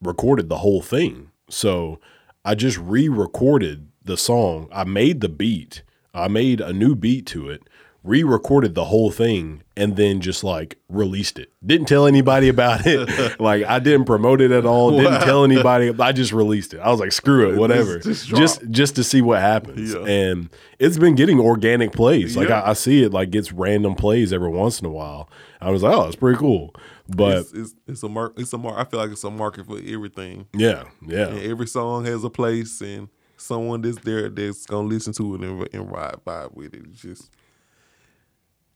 recorded 0.00 0.48
the 0.48 0.58
whole 0.58 0.80
thing. 0.80 1.32
So 1.50 1.98
I 2.44 2.54
just 2.54 2.78
re 2.78 3.08
recorded 3.08 3.88
the 4.06 4.16
song. 4.16 4.68
I 4.72 4.84
made 4.84 5.20
the 5.20 5.28
beat, 5.28 5.82
I 6.14 6.28
made 6.28 6.60
a 6.60 6.72
new 6.72 6.94
beat 6.94 7.26
to 7.26 7.50
it, 7.50 7.62
re 8.02 8.22
recorded 8.22 8.74
the 8.74 8.86
whole 8.86 9.10
thing, 9.10 9.62
and 9.76 9.96
then 9.96 10.20
just 10.20 10.42
like 10.44 10.78
released 10.88 11.38
it. 11.38 11.52
Didn't 11.64 11.88
tell 11.88 12.06
anybody 12.06 12.48
about 12.48 12.86
it. 12.86 13.40
like 13.40 13.64
I 13.64 13.78
didn't 13.80 14.06
promote 14.06 14.40
it 14.40 14.50
at 14.52 14.64
all. 14.64 14.96
Didn't 14.96 15.22
tell 15.22 15.44
anybody. 15.44 15.92
I 15.98 16.12
just 16.12 16.32
released 16.32 16.72
it. 16.72 16.80
I 16.80 16.90
was 16.90 17.00
like, 17.00 17.12
screw 17.12 17.52
it, 17.52 17.58
whatever. 17.58 17.98
just 17.98 18.28
just 18.28 18.70
just 18.70 18.96
to 18.96 19.04
see 19.04 19.22
what 19.22 19.40
happens. 19.40 19.92
Yeah. 19.92 20.04
And 20.04 20.48
it's 20.78 20.98
been 20.98 21.14
getting 21.16 21.40
organic 21.40 21.92
plays. 21.92 22.36
Like 22.36 22.48
Yeah. 22.48 22.62
I, 22.62 22.70
I 22.70 22.72
see 22.74 23.02
it 23.02 23.12
like 23.12 23.30
gets 23.30 23.52
random 23.52 23.94
plays 23.94 24.32
every 24.32 24.50
once 24.50 24.80
in 24.80 24.86
a 24.86 24.90
while. 24.90 25.28
I 25.60 25.70
was 25.70 25.82
like, 25.82 25.94
oh, 25.94 26.06
it's 26.06 26.16
pretty 26.16 26.38
cool. 26.38 26.74
But 27.08 27.38
it's, 27.38 27.52
it's, 27.52 27.74
it's 27.86 28.02
a 28.02 28.08
mark. 28.08 28.34
It's 28.36 28.52
a 28.52 28.58
mark. 28.58 28.76
I 28.78 28.84
feel 28.84 29.00
like 29.00 29.10
it's 29.10 29.24
a 29.24 29.30
market 29.30 29.66
for 29.66 29.78
everything. 29.78 30.46
yeah, 30.54 30.84
yeah. 31.06 31.28
And 31.28 31.38
every 31.40 31.66
song 31.66 32.04
has 32.04 32.24
a 32.24 32.30
place 32.30 32.80
and 32.80 33.08
someone 33.36 33.82
that's 33.82 33.98
there 33.98 34.28
that's 34.28 34.66
gonna 34.66 34.88
listen 34.88 35.12
to 35.14 35.34
it 35.34 35.40
and, 35.42 35.68
and 35.72 35.90
ride 35.92 36.16
vibe 36.26 36.54
with 36.54 36.74
it. 36.74 36.84
It's 36.90 37.00
just 37.02 37.30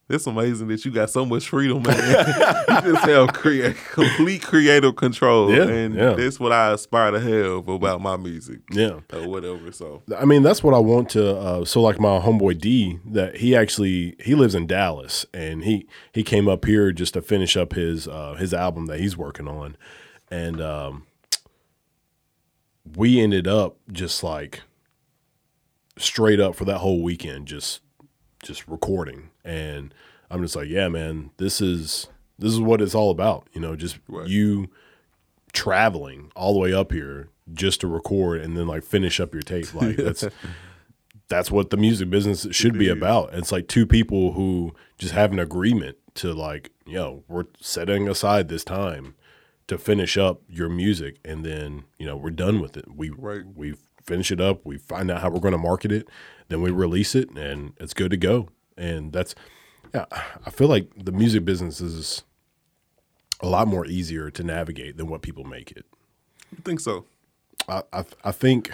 It's 0.09 0.27
amazing 0.27 0.67
that 0.69 0.85
you 0.85 0.91
got 0.91 1.09
so 1.09 1.25
much 1.25 1.49
freedom, 1.49 1.83
man. 1.85 1.97
you 2.85 2.93
just 2.93 3.05
have 3.09 3.33
create 3.33 3.77
complete 3.93 4.43
creative 4.43 4.97
control, 4.97 5.55
Yeah, 5.55 5.69
and 5.69 5.95
yeah. 5.95 6.15
that's 6.15 6.41
what 6.41 6.51
I 6.51 6.73
aspire 6.73 7.13
to 7.13 7.21
have 7.21 7.69
about 7.69 8.01
my 8.01 8.17
music, 8.17 8.59
Yeah. 8.73 9.01
or 9.13 9.29
whatever. 9.29 9.71
So 9.71 10.03
I 10.19 10.25
mean, 10.25 10.43
that's 10.43 10.65
what 10.65 10.75
I 10.75 10.79
want 10.79 11.11
to. 11.11 11.37
Uh, 11.39 11.65
so, 11.65 11.81
like 11.81 12.01
my 12.01 12.19
homeboy 12.19 12.61
D, 12.61 12.99
that 13.07 13.37
he 13.37 13.55
actually 13.55 14.17
he 14.19 14.35
lives 14.35 14.57
in 14.57 14.67
Dallas, 14.67 15.25
and 15.33 15.63
he 15.63 15.87
he 16.13 16.25
came 16.25 16.49
up 16.49 16.65
here 16.65 16.91
just 16.91 17.15
to 17.15 17.23
finish 17.23 17.57
up 17.57 17.75
his 17.75 18.09
uh, 18.09 18.35
his 18.35 18.53
album 18.53 18.87
that 18.87 18.99
he's 18.99 19.17
working 19.17 19.47
on, 19.47 19.77
and 20.29 20.61
um, 20.61 21.07
we 22.97 23.21
ended 23.21 23.47
up 23.47 23.77
just 23.93 24.23
like 24.23 24.63
straight 25.99 26.41
up 26.41 26.55
for 26.55 26.65
that 26.65 26.79
whole 26.79 27.03
weekend, 27.03 27.47
just 27.47 27.81
just 28.43 28.67
recording, 28.69 29.31
and 29.45 29.93
I'm 30.31 30.43
just 30.43 30.57
like, 30.57 30.69
yeah, 30.69 30.89
man, 30.89 31.31
this 31.37 31.61
is 31.61 32.09
this 32.39 32.53
is 32.53 32.61
what 32.61 32.81
it's 32.81 32.95
all 32.95 33.11
about, 33.11 33.47
you 33.53 33.61
know, 33.61 33.77
just 33.77 33.99
Right. 34.09 34.27
you 34.29 34.69
traveling 35.53 36.31
all 36.37 36.53
the 36.55 36.59
way 36.61 36.73
up 36.73 36.93
here 36.93 37.29
just 37.53 37.81
to 37.81 37.87
record 37.89 38.41
and 38.41 38.57
then 38.57 38.67
like 38.67 38.85
finish 38.85 39.21
up 39.21 39.33
your 39.35 39.43
tape. 39.43 39.75
Like 39.75 39.97
that's 39.97 40.25
that's 41.29 41.51
what 41.51 41.71
the 41.71 41.77
music 41.77 42.11
business 42.11 42.47
should 42.51 42.79
be 42.79 42.89
about. 42.89 43.35
It's 43.35 43.53
like 43.53 43.69
two 43.69 43.87
people 43.87 44.33
who 44.33 44.75
just 44.99 45.13
have 45.13 45.33
an 45.33 45.39
agreement 45.39 45.97
to 46.15 46.33
like, 46.33 46.71
you 46.87 46.95
know 46.95 47.25
we're 47.29 47.45
setting 47.61 48.09
aside 48.09 48.49
this 48.49 48.65
time 48.65 49.15
to 49.71 49.79
finish 49.79 50.19
up 50.19 50.43
your 50.49 50.69
music 50.69 51.19
and 51.25 51.45
then, 51.45 51.85
you 51.97 52.05
know, 52.05 52.17
we're 52.17 52.31
done 52.31 52.59
with 52.61 52.77
it. 52.77 52.87
We 52.93 53.11
Right. 53.11 53.45
we 53.55 53.77
finish 54.03 54.33
it 54.33 54.41
up, 54.41 54.67
we 54.67 54.79
find 54.79 55.09
out 55.13 55.21
how 55.21 55.31
we're 55.31 55.39
going 55.39 55.53
to 55.53 55.59
market 55.59 55.93
it, 55.93 56.09
then 56.49 56.61
we 56.61 56.73
release 56.73 57.15
it 57.15 57.31
and 57.37 57.73
it's 57.79 57.95
good 57.95 58.11
to 58.11 58.17
go. 58.17 58.49
And 58.77 59.13
that's 59.13 59.33
yeah, 59.95 60.07
I 60.45 60.51
feel 60.51 60.67
like 60.67 60.91
the 60.97 61.13
music 61.13 61.45
business 61.45 61.81
is 61.81 62.25
a 63.41 63.47
lot 63.47 63.69
more 63.69 63.87
easier 63.87 64.29
to 64.33 64.43
navigate 64.43 64.97
than 64.97 65.07
what 65.07 65.23
people 65.23 65.45
make 65.45 65.71
it. 65.71 65.87
I 66.53 66.63
think 66.63 66.81
so. 66.81 67.05
I, 67.69 67.85
I 67.93 68.05
I 68.25 68.33
think 68.33 68.73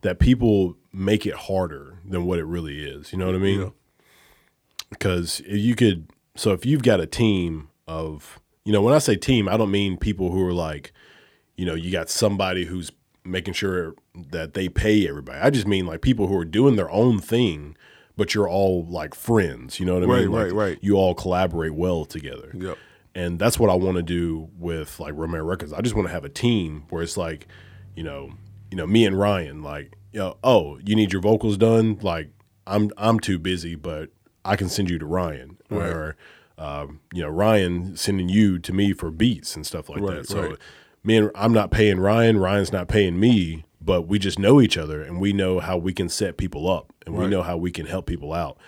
that 0.00 0.18
people 0.18 0.74
make 0.90 1.26
it 1.26 1.34
harder 1.34 1.98
than 2.08 2.24
what 2.24 2.38
it 2.38 2.44
really 2.46 2.82
is. 2.82 3.12
You 3.12 3.18
know 3.18 3.26
what 3.26 3.34
I 3.34 3.38
mean? 3.38 3.60
Yeah. 3.60 3.70
Because 4.88 5.40
if 5.40 5.58
you 5.58 5.74
could, 5.74 6.08
so 6.34 6.52
if 6.52 6.64
you've 6.64 6.82
got 6.82 6.98
a 6.98 7.06
team 7.06 7.68
of, 7.86 8.40
you 8.64 8.72
know, 8.72 8.82
when 8.82 8.94
I 8.94 8.98
say 8.98 9.16
team, 9.16 9.48
I 9.48 9.56
don't 9.56 9.70
mean 9.70 9.96
people 9.96 10.30
who 10.30 10.46
are 10.46 10.52
like, 10.52 10.92
you 11.56 11.64
know, 11.66 11.74
you 11.74 11.90
got 11.90 12.08
somebody 12.10 12.64
who's 12.66 12.90
making 13.24 13.54
sure 13.54 13.94
that 14.30 14.54
they 14.54 14.68
pay 14.68 15.08
everybody. 15.08 15.38
I 15.38 15.50
just 15.50 15.66
mean 15.66 15.86
like 15.86 16.00
people 16.00 16.26
who 16.28 16.36
are 16.38 16.44
doing 16.44 16.76
their 16.76 16.90
own 16.90 17.18
thing, 17.20 17.76
but 18.16 18.34
you're 18.34 18.48
all 18.48 18.84
like 18.86 19.14
friends. 19.14 19.78
You 19.80 19.86
know 19.86 19.94
what 19.94 20.02
I 20.04 20.06
Right, 20.06 20.20
mean? 20.22 20.30
Like, 20.32 20.44
right, 20.44 20.52
right. 20.54 20.78
You 20.80 20.96
all 20.96 21.14
collaborate 21.14 21.74
well 21.74 22.04
together. 22.04 22.50
Yep. 22.54 22.78
And 23.14 23.38
that's 23.38 23.58
what 23.58 23.70
I 23.70 23.74
want 23.74 23.96
to 23.96 24.02
do 24.02 24.48
with 24.56 25.00
like 25.00 25.14
Romero 25.16 25.44
Records. 25.44 25.72
I 25.72 25.80
just 25.80 25.94
want 25.94 26.06
to 26.08 26.12
have 26.12 26.24
a 26.24 26.28
team 26.28 26.84
where 26.90 27.02
it's 27.02 27.16
like, 27.16 27.48
you 27.96 28.02
know, 28.04 28.30
you 28.70 28.76
know, 28.76 28.86
me 28.86 29.04
and 29.04 29.18
Ryan, 29.18 29.62
like, 29.62 29.96
you 30.12 30.20
know, 30.20 30.36
oh, 30.44 30.78
you 30.84 30.94
need 30.94 31.12
your 31.12 31.22
vocals 31.22 31.56
done. 31.56 31.98
Like, 32.02 32.30
I'm 32.66 32.90
I'm 32.96 33.18
too 33.18 33.38
busy, 33.38 33.74
but 33.74 34.10
I 34.44 34.56
can 34.56 34.68
send 34.68 34.88
you 34.90 34.98
to 34.98 35.06
Ryan, 35.06 35.58
Right. 35.70 35.90
or 35.90 36.16
um, 36.58 37.00
you 37.14 37.22
know, 37.22 37.28
Ryan 37.28 37.96
sending 37.96 38.28
you 38.28 38.58
to 38.58 38.72
me 38.72 38.92
for 38.92 39.10
beats 39.10 39.54
and 39.56 39.66
stuff 39.66 39.88
like 39.88 40.00
Right, 40.00 40.16
that. 40.18 40.28
So, 40.28 40.42
right. 40.42 40.56
me 41.04 41.16
and 41.16 41.30
I'm 41.34 41.52
not 41.52 41.70
paying 41.70 41.98
Ryan, 42.00 42.38
Ryan's 42.38 42.72
not 42.72 42.88
paying 42.88 43.18
me, 43.20 43.64
but 43.80 44.02
we 44.02 44.18
just 44.18 44.38
know 44.38 44.60
each 44.60 44.76
other 44.76 45.00
and 45.02 45.20
we 45.20 45.32
know 45.32 45.60
how 45.60 45.76
we 45.76 45.92
can 45.92 46.08
set 46.08 46.36
people 46.36 46.68
up 46.70 46.92
and 47.06 47.14
we 47.14 47.26
know 47.26 47.42
how 47.42 47.56
we 47.56 47.70
can 47.70 47.86
help 47.86 48.06
people 48.06 48.32
out. 48.32 48.58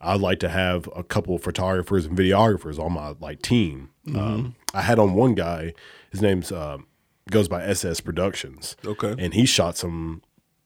I'd 0.00 0.20
like 0.20 0.38
to 0.40 0.48
have 0.48 0.88
a 0.96 1.02
couple 1.02 1.34
of 1.34 1.42
photographers 1.42 2.06
and 2.06 2.16
videographers 2.16 2.78
on 2.78 2.92
my 2.94 3.14
like 3.20 3.42
team. 3.42 3.90
Mm-hmm. 4.06 4.18
Um, 4.18 4.54
I 4.72 4.80
had 4.82 4.98
on 4.98 5.12
one 5.14 5.34
guy, 5.34 5.74
his 6.10 6.22
name's 6.22 6.50
um 6.52 6.86
goes 7.30 7.48
by 7.48 7.62
SS 7.62 8.00
Productions, 8.00 8.76
Okay. 8.86 9.14
and 9.18 9.34
he 9.34 9.44
shot 9.44 9.76
some 9.76 10.22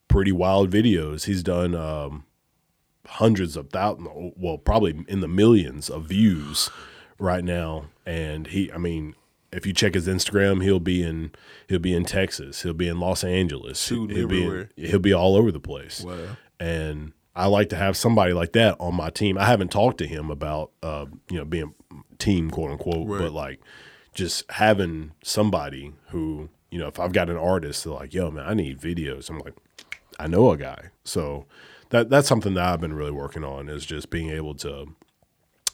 pretty 0.09 0.31
wild 0.33 0.71
videos. 0.71 1.25
He's 1.25 1.43
done 1.43 1.75
um, 1.75 2.25
hundreds 3.07 3.57
of 3.57 3.71
thousands, 3.71 4.09
well, 4.37 4.59
probably 4.59 5.05
in 5.09 5.21
the 5.21 5.29
millions 5.29 5.89
of 5.91 6.05
views 6.07 6.71
right 7.19 7.45
now. 7.45 7.87
And 8.07 8.47
he, 8.49 8.71
I 8.73 8.79
mean, 8.79 9.15
if 9.53 9.67
you 9.67 9.73
check 9.73 9.95
his 9.95 10.09
Instagram, 10.09 10.63
he'll 10.63 10.81
be 10.81 11.03
in 11.03 11.33
he'll 11.69 11.79
be 11.79 11.95
in 11.95 12.05
Texas, 12.05 12.63
he'll 12.63 12.73
be 12.75 12.89
in 12.89 12.99
Los 13.01 13.23
Angeles, 13.25 13.89
he'll 13.89 14.07
be 14.07 14.45
in- 14.45 14.69
he'll 14.77 14.99
be 14.99 15.13
all 15.13 15.37
over 15.37 15.53
the 15.53 15.61
place. 15.61 16.01
Wow. 16.03 16.37
And 16.59 17.13
I 17.37 17.47
like 17.47 17.69
to 17.71 17.77
have 17.77 17.97
somebody 17.97 18.33
like 18.33 18.53
that 18.53 18.77
on 18.81 18.95
my 18.95 19.11
team. 19.11 19.37
I 19.39 19.45
haven't 19.45 19.71
talked 19.73 19.99
to 19.99 20.07
him 20.07 20.31
about 20.31 20.71
uh, 20.83 21.07
you 21.31 21.39
know 21.39 21.45
being 21.45 21.75
team 22.19 22.51
quote 22.51 22.71
unquote, 22.73 23.09
Right. 23.09 23.19
but 23.19 23.33
like 23.33 23.61
just 24.15 24.49
having 24.53 25.13
somebody 25.23 25.93
who 26.11 26.49
you 26.71 26.79
know 26.79 26.87
if 26.89 26.99
I've 27.01 27.13
got 27.13 27.29
an 27.31 27.37
artist, 27.37 27.85
they're 27.85 27.93
like, 27.93 28.15
"Yo, 28.15 28.31
man, 28.31 28.45
I 28.47 28.55
need 28.55 28.81
videos." 28.81 29.31
I'm 29.31 29.39
like, 29.39 29.55
I 30.19 30.27
know 30.29 30.51
a 30.53 30.57
guy, 30.57 30.91
so 31.05 31.47
that 31.95 32.11
that's 32.11 32.27
something 32.27 32.55
that 32.55 32.65
I've 32.65 32.81
been 32.81 32.93
really 32.93 33.13
working 33.13 33.45
on 33.45 33.69
is 33.69 33.87
just 33.87 34.11
being 34.11 34.29
able 34.31 34.55
to 34.57 34.87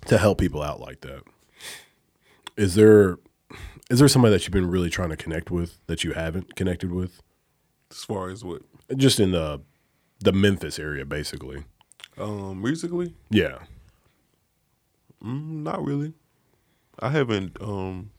to 0.06 0.18
help 0.18 0.38
people 0.38 0.62
out 0.62 0.78
like 0.78 1.00
that. 1.00 1.22
Is 2.58 2.74
there 2.74 3.16
is 3.90 3.98
there 3.98 4.08
somebody 4.08 4.32
that 4.34 4.44
you've 4.44 4.52
been 4.52 4.70
really 4.70 4.90
trying 4.90 5.08
to 5.08 5.16
connect 5.16 5.50
with 5.50 5.78
that 5.86 6.04
you 6.04 6.12
haven't 6.12 6.54
connected 6.56 6.92
with? 6.92 7.22
As 7.90 8.04
far 8.04 8.28
as 8.28 8.44
what, 8.44 8.62
Just 8.96 9.18
in 9.18 9.30
the 9.32 9.62
the 10.20 10.32
Memphis 10.32 10.78
area, 10.78 11.06
basically. 11.06 11.64
um, 12.18 12.60
musically, 12.60 13.14
Yeah. 13.30 13.60
mm, 15.24 15.62
not 15.62 15.82
really. 15.82 16.12
I 16.98 17.08
haven't. 17.08 17.56
Um, 17.62 18.10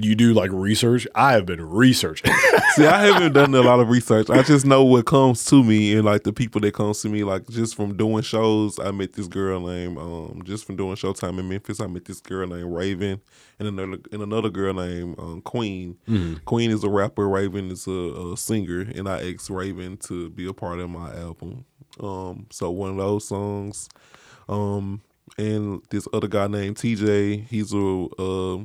You 0.00 0.14
do 0.14 0.32
like 0.32 0.50
research. 0.52 1.06
I 1.14 1.32
have 1.32 1.44
been 1.44 1.60
researching. 1.60 2.32
see, 2.76 2.86
I 2.86 3.06
haven't 3.06 3.32
done 3.32 3.54
a 3.54 3.62
lot 3.62 3.80
of 3.80 3.88
research. 3.88 4.30
I 4.30 4.42
just 4.42 4.64
know 4.64 4.84
what 4.84 5.06
comes 5.06 5.44
to 5.46 5.64
me 5.64 5.94
and 5.94 6.04
like 6.04 6.22
the 6.22 6.32
people 6.32 6.60
that 6.60 6.74
comes 6.74 7.02
to 7.02 7.08
me. 7.08 7.24
Like 7.24 7.48
just 7.48 7.74
from 7.74 7.96
doing 7.96 8.22
shows, 8.22 8.78
I 8.78 8.92
met 8.92 9.14
this 9.14 9.26
girl 9.26 9.60
named. 9.60 9.98
Um, 9.98 10.42
just 10.44 10.64
from 10.64 10.76
doing 10.76 10.94
Showtime 10.94 11.38
in 11.38 11.48
Memphis, 11.48 11.80
I 11.80 11.88
met 11.88 12.04
this 12.04 12.20
girl 12.20 12.46
named 12.46 12.72
Raven, 12.72 13.20
and 13.58 13.68
another 13.68 13.98
and 14.12 14.22
another 14.22 14.50
girl 14.50 14.72
named 14.74 15.18
um, 15.18 15.40
Queen. 15.42 15.96
Queen 16.44 16.70
is 16.70 16.84
a 16.84 16.88
rapper. 16.88 17.28
Raven 17.28 17.70
is 17.70 17.86
a, 17.88 18.32
a 18.32 18.36
singer, 18.36 18.86
and 18.94 19.08
I 19.08 19.32
asked 19.32 19.50
Raven 19.50 19.96
to 19.98 20.30
be 20.30 20.46
a 20.46 20.52
part 20.52 20.78
of 20.78 20.90
my 20.90 21.14
album. 21.16 21.64
Um, 22.00 22.46
so 22.50 22.70
one 22.70 22.90
of 22.90 22.96
those 22.96 23.26
songs. 23.26 23.88
Um, 24.48 25.02
and 25.36 25.82
this 25.90 26.08
other 26.12 26.28
guy 26.28 26.46
named 26.46 26.76
TJ, 26.76 27.48
he's 27.48 27.72
a 27.72 28.06
uh, 28.18 28.58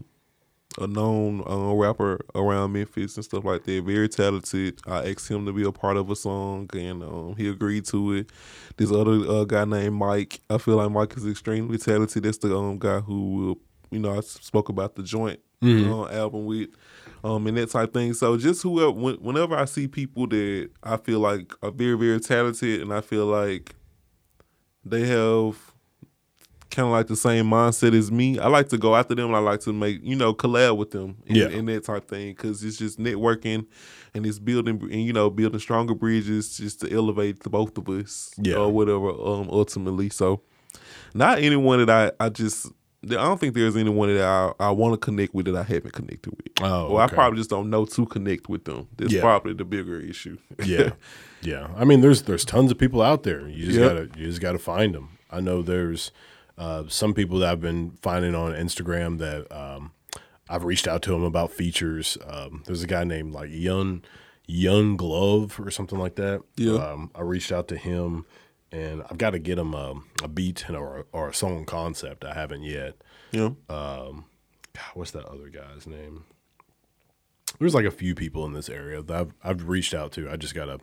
a 0.79 0.87
known 0.87 1.43
uh, 1.47 1.73
rapper 1.73 2.19
around 2.35 2.73
Memphis 2.73 3.15
and 3.15 3.25
stuff 3.25 3.45
like 3.45 3.63
that. 3.65 3.83
Very 3.83 4.09
talented. 4.09 4.79
I 4.87 5.09
asked 5.09 5.29
him 5.29 5.45
to 5.45 5.53
be 5.53 5.63
a 5.63 5.71
part 5.71 5.97
of 5.97 6.09
a 6.09 6.15
song, 6.15 6.69
and 6.73 7.03
um, 7.03 7.35
he 7.37 7.47
agreed 7.47 7.85
to 7.85 8.13
it. 8.13 8.29
This 8.77 8.91
other 8.91 9.11
uh, 9.11 9.43
guy 9.45 9.65
named 9.65 9.95
Mike, 9.95 10.41
I 10.49 10.57
feel 10.57 10.77
like 10.77 10.91
Mike 10.91 11.15
is 11.17 11.27
extremely 11.27 11.77
talented. 11.77 12.23
That's 12.23 12.39
the 12.39 12.55
um, 12.57 12.79
guy 12.79 12.99
who, 12.99 13.59
you 13.91 13.99
know, 13.99 14.17
I 14.17 14.21
spoke 14.21 14.69
about 14.69 14.95
the 14.95 15.03
joint 15.03 15.39
uh, 15.91 16.07
album 16.09 16.45
with, 16.45 16.69
um, 17.23 17.47
and 17.47 17.55
that 17.57 17.69
type 17.69 17.93
thing. 17.93 18.13
So 18.13 18.35
just 18.37 18.63
whoever, 18.63 18.91
whenever 18.91 19.55
I 19.55 19.65
see 19.65 19.87
people 19.87 20.27
that 20.27 20.69
I 20.81 20.97
feel 20.97 21.19
like 21.19 21.53
are 21.61 21.71
very, 21.71 21.97
very 21.97 22.19
talented, 22.19 22.81
and 22.81 22.93
I 22.93 23.01
feel 23.01 23.25
like 23.25 23.75
they 24.83 25.05
have 25.07 25.72
kind 26.73 26.85
of 26.87 26.91
like 26.91 27.07
the 27.07 27.15
same 27.15 27.45
mindset 27.49 27.93
as 27.93 28.11
me. 28.11 28.39
I 28.39 28.47
like 28.47 28.69
to 28.69 28.77
go 28.77 28.95
after 28.95 29.15
them. 29.15 29.33
I 29.33 29.39
like 29.39 29.61
to 29.61 29.73
make 29.73 29.99
you 30.03 30.15
know 30.15 30.33
collab 30.33 30.77
with 30.77 30.91
them, 30.91 31.17
and, 31.27 31.37
Yeah. 31.37 31.47
and 31.47 31.67
that 31.69 31.85
type 31.85 32.07
thing 32.07 32.31
because 32.33 32.63
it's 32.63 32.77
just 32.77 32.99
networking 32.99 33.65
and 34.13 34.25
it's 34.25 34.39
building 34.39 34.79
and 34.81 35.01
you 35.01 35.13
know 35.13 35.29
building 35.29 35.59
stronger 35.59 35.93
bridges 35.95 36.57
just 36.57 36.81
to 36.81 36.91
elevate 36.93 37.41
the 37.43 37.49
both 37.49 37.77
of 37.77 37.87
us, 37.89 38.31
Yeah. 38.41 38.55
or 38.55 38.71
whatever. 38.71 39.09
Um, 39.09 39.49
ultimately, 39.49 40.09
so 40.09 40.41
not 41.13 41.39
anyone 41.39 41.85
that 41.85 41.89
I 42.19 42.25
I 42.25 42.29
just. 42.29 42.67
I 43.05 43.15
don't 43.15 43.37
think 43.37 43.53
there's 43.53 43.75
anyone 43.75 44.07
that 44.15 44.23
I, 44.23 44.53
I 44.67 44.71
want 44.71 44.93
to 44.93 44.97
connect 44.97 45.33
with 45.33 45.45
that 45.47 45.57
I 45.57 45.63
haven't 45.63 45.91
connected 45.91 46.31
with. 46.37 46.47
Oh, 46.61 46.87
or 46.87 47.01
I 47.01 47.07
probably 47.07 47.37
just 47.37 47.49
don't 47.49 47.69
know 47.69 47.83
to 47.83 48.05
connect 48.05 48.47
with 48.47 48.63
them. 48.63 48.87
That's 48.95 49.11
Yeah. 49.11 49.19
probably 49.19 49.53
the 49.53 49.65
bigger 49.65 49.99
issue. 49.99 50.37
yeah, 50.63 50.91
yeah. 51.41 51.67
I 51.75 51.83
mean, 51.83 51.99
there's 51.99 52.21
there's 52.21 52.45
tons 52.45 52.71
of 52.71 52.77
people 52.77 53.01
out 53.01 53.23
there. 53.23 53.45
You 53.49 53.65
just 53.65 53.77
Yep. 53.77 53.89
gotta 53.89 54.19
you 54.19 54.27
just 54.27 54.39
gotta 54.41 54.57
find 54.57 54.95
them. 54.95 55.09
I 55.29 55.41
know 55.41 55.61
there's 55.61 56.11
uh, 56.57 56.83
some 56.87 57.13
people 57.13 57.39
that 57.39 57.51
I've 57.51 57.61
been 57.61 57.97
finding 58.01 58.35
on 58.35 58.53
Instagram 58.53 59.17
that 59.19 59.51
um, 59.51 59.91
I've 60.49 60.63
reached 60.63 60.87
out 60.87 61.01
to 61.03 61.11
them 61.11 61.23
about 61.23 61.51
features. 61.51 62.17
Um, 62.25 62.63
there's 62.65 62.83
a 62.83 62.87
guy 62.87 63.03
named 63.03 63.33
like 63.33 63.49
Young 63.51 64.03
Young 64.45 64.97
Glove 64.97 65.59
or 65.59 65.71
something 65.71 65.97
like 65.97 66.15
that. 66.15 66.41
Yeah. 66.55 66.75
Um, 66.75 67.11
I 67.15 67.21
reached 67.21 67.51
out 67.51 67.67
to 67.69 67.77
him, 67.77 68.25
and 68.71 69.03
I've 69.09 69.17
got 69.17 69.31
to 69.31 69.39
get 69.39 69.57
him 69.57 69.73
a, 69.73 69.95
a 70.21 70.27
beat 70.27 70.65
and 70.67 70.75
or 70.77 71.05
or 71.11 71.29
a 71.29 71.33
song 71.33 71.65
concept. 71.65 72.23
I 72.25 72.33
haven't 72.33 72.63
yet. 72.63 72.95
yeah. 73.31 73.49
God, 74.73 74.91
what's 74.95 75.11
that 75.11 75.25
other 75.25 75.49
guy's 75.49 75.85
name? 75.87 76.25
There's 77.59 77.75
like 77.75 77.85
a 77.85 77.91
few 77.91 78.15
people 78.15 78.45
in 78.45 78.53
this 78.53 78.69
area 78.69 79.01
that 79.01 79.15
I've 79.15 79.33
I've 79.43 79.69
reached 79.69 79.93
out 79.93 80.11
to. 80.13 80.29
I 80.29 80.35
just 80.37 80.55
gotta 80.55 80.79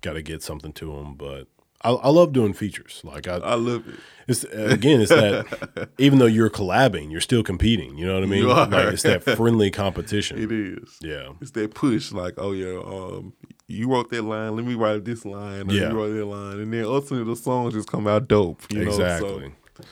gotta 0.00 0.22
get 0.22 0.42
something 0.42 0.72
to 0.74 0.94
them, 0.94 1.14
but 1.14 1.46
I, 1.82 1.90
I 1.90 2.08
love 2.08 2.32
doing 2.32 2.52
features. 2.52 3.00
Like 3.04 3.28
I, 3.28 3.36
I 3.36 3.54
love 3.54 3.86
it. 3.88 3.94
it's 4.26 4.44
again, 4.44 5.00
it's 5.00 5.10
that 5.10 5.88
even 5.98 6.18
though 6.18 6.26
you're 6.26 6.50
collabing, 6.50 7.10
you're 7.12 7.20
still 7.20 7.42
competing. 7.42 7.96
You 7.98 8.06
know 8.06 8.14
what 8.14 8.22
I 8.22 8.26
mean? 8.26 8.42
You 8.42 8.50
are. 8.50 8.66
Like 8.68 8.94
it's 8.94 9.02
that 9.02 9.22
friendly 9.22 9.70
competition. 9.70 10.38
It 10.38 10.50
is. 10.52 10.96
Yeah. 11.00 11.32
It's 11.40 11.50
that 11.52 11.74
push, 11.74 12.12
like, 12.12 12.34
oh 12.38 12.52
yeah, 12.52 12.78
um, 12.84 13.34
you 13.68 13.88
wrote 13.90 14.10
that 14.10 14.22
line, 14.22 14.56
let 14.56 14.64
me 14.64 14.74
write 14.74 15.04
this 15.04 15.24
line, 15.24 15.68
Yeah. 15.70 15.90
you 15.90 15.96
wrote 15.96 16.14
that 16.14 16.24
line, 16.24 16.60
and 16.60 16.72
then 16.72 16.84
ultimately 16.84 17.32
the 17.32 17.36
songs 17.40 17.74
just 17.74 17.88
come 17.90 18.06
out 18.06 18.26
dope. 18.28 18.62
You 18.72 18.84
know? 18.84 18.90
Exactly. 18.90 19.52
So, 19.76 19.84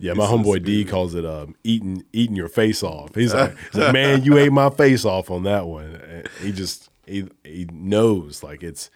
yeah, 0.00 0.12
my 0.14 0.24
it's- 0.24 0.38
homeboy 0.38 0.64
D 0.64 0.84
calls 0.84 1.14
it 1.14 1.24
um, 1.26 1.54
eating 1.64 2.04
eating 2.12 2.36
your 2.36 2.48
face 2.48 2.82
off. 2.82 3.14
He's 3.14 3.34
like, 3.34 3.56
he's 3.72 3.80
like, 3.80 3.92
man, 3.92 4.22
you 4.24 4.38
ate 4.38 4.52
my 4.52 4.70
face 4.70 5.04
off 5.04 5.30
on 5.30 5.42
that 5.44 5.66
one. 5.66 5.86
And 5.96 6.28
He 6.40 6.52
just 6.52 6.88
he 7.06 7.26
he 7.42 7.66
knows 7.72 8.42
like 8.42 8.62
it's 8.62 8.90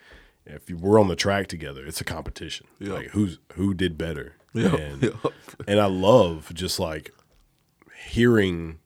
if 0.46 0.68
you, 0.68 0.76
we're 0.76 1.00
on 1.00 1.08
the 1.08 1.16
track 1.16 1.46
together, 1.48 1.84
it's 1.86 2.00
a 2.00 2.04
competition. 2.04 2.66
Yeah. 2.78 2.94
Like 2.94 3.06
who's 3.08 3.38
who 3.54 3.74
did 3.74 3.96
better. 3.96 4.36
Yeah, 4.54 4.74
And, 4.74 5.02
yeah. 5.02 5.30
and 5.66 5.80
I 5.80 5.86
love 5.86 6.52
just 6.54 6.78
like 6.78 7.10
hearing 8.06 8.78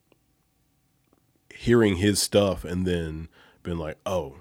hearing 1.53 1.97
his 1.97 2.21
stuff 2.21 2.63
and 2.63 2.85
then 2.85 3.27
being 3.63 3.77
like, 3.77 3.97
oh, 4.05 4.35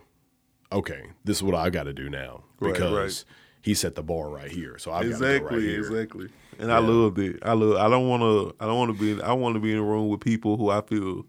okay, 0.71 1.03
this 1.25 1.39
is 1.39 1.43
what 1.43 1.55
I 1.55 1.71
got 1.71 1.85
to 1.85 1.93
do 1.93 2.09
now 2.09 2.45
because 2.61 3.25
right. 3.25 3.35
he 3.63 3.75
set 3.75 3.95
the 3.95 4.03
bar 4.03 4.29
right 4.29 4.51
here. 4.51 4.79
So 4.79 4.93
I've 4.93 5.11
got 5.11 5.19
to 5.19 5.25
go 5.25 5.27
exactly, 5.27 5.57
right 5.57 5.69
here. 5.69 5.79
exactly. 5.81 6.29
And 6.59 6.73
I 6.73 6.79
loved 6.79 7.19
it. 7.19 7.39
I 7.43 7.53
love. 7.53 7.77
I 7.77 7.89
don't 7.89 8.09
want 8.09 8.23
to. 8.23 8.55
I 8.61 8.67
don't 8.67 8.79
want 8.79 8.97
to 8.97 9.17
be. 9.17 9.23
I 9.23 9.33
want 9.33 9.55
to 9.55 9.61
be 9.61 9.73
in 9.73 9.79
a 9.79 9.83
room 9.83 10.09
with 10.09 10.21
people 10.21 10.57
who 10.57 10.71
I 10.71 10.81
feel 10.81 11.27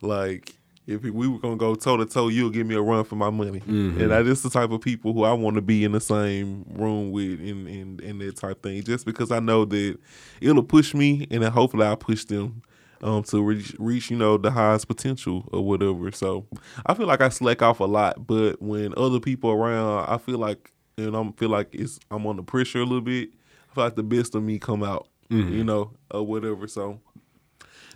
like 0.00 0.57
if 0.88 1.02
we 1.02 1.28
were 1.28 1.38
gonna 1.38 1.56
go 1.56 1.74
toe 1.74 1.98
to 1.98 2.06
toe, 2.06 2.28
you'll 2.28 2.50
give 2.50 2.66
me 2.66 2.74
a 2.74 2.80
run 2.80 3.04
for 3.04 3.14
my 3.14 3.28
money. 3.28 3.60
Mm-hmm. 3.60 4.00
And 4.00 4.10
that 4.10 4.26
is 4.26 4.42
the 4.42 4.48
type 4.48 4.70
of 4.70 4.80
people 4.80 5.12
who 5.12 5.22
I 5.24 5.34
want 5.34 5.56
to 5.56 5.62
be 5.62 5.84
in 5.84 5.92
the 5.92 6.00
same 6.00 6.64
room 6.70 7.12
with, 7.12 7.40
in 7.40 7.68
in 7.68 8.00
in 8.00 8.18
that 8.20 8.36
type 8.36 8.62
thing. 8.62 8.82
Just 8.82 9.04
because 9.04 9.30
I 9.30 9.38
know 9.38 9.66
that 9.66 9.98
it'll 10.40 10.62
push 10.62 10.94
me, 10.94 11.26
and 11.30 11.42
then 11.42 11.52
hopefully 11.52 11.86
I'll 11.86 11.96
push 11.96 12.24
them. 12.24 12.62
Um, 13.00 13.22
to 13.22 13.40
reach, 13.40 13.76
reach, 13.78 14.10
you 14.10 14.16
know, 14.16 14.36
the 14.38 14.50
highest 14.50 14.88
potential 14.88 15.48
or 15.52 15.64
whatever. 15.64 16.10
So 16.10 16.48
I 16.84 16.94
feel 16.94 17.06
like 17.06 17.20
I 17.20 17.28
slack 17.28 17.62
off 17.62 17.78
a 17.78 17.84
lot, 17.84 18.26
but 18.26 18.60
when 18.60 18.92
other 18.96 19.20
people 19.20 19.52
around, 19.52 20.06
I 20.08 20.18
feel 20.18 20.38
like, 20.38 20.72
and 20.96 21.16
I 21.16 21.30
feel 21.36 21.48
like 21.48 21.68
it's 21.72 22.00
I'm 22.10 22.26
on 22.26 22.34
the 22.34 22.42
pressure 22.42 22.80
a 22.80 22.84
little 22.84 23.00
bit. 23.00 23.28
I 23.70 23.74
feel 23.74 23.84
like 23.84 23.94
the 23.94 24.02
best 24.02 24.34
of 24.34 24.42
me 24.42 24.58
come 24.58 24.82
out, 24.82 25.06
you 25.30 25.62
know, 25.62 25.92
or 26.10 26.26
whatever. 26.26 26.66
So 26.66 26.98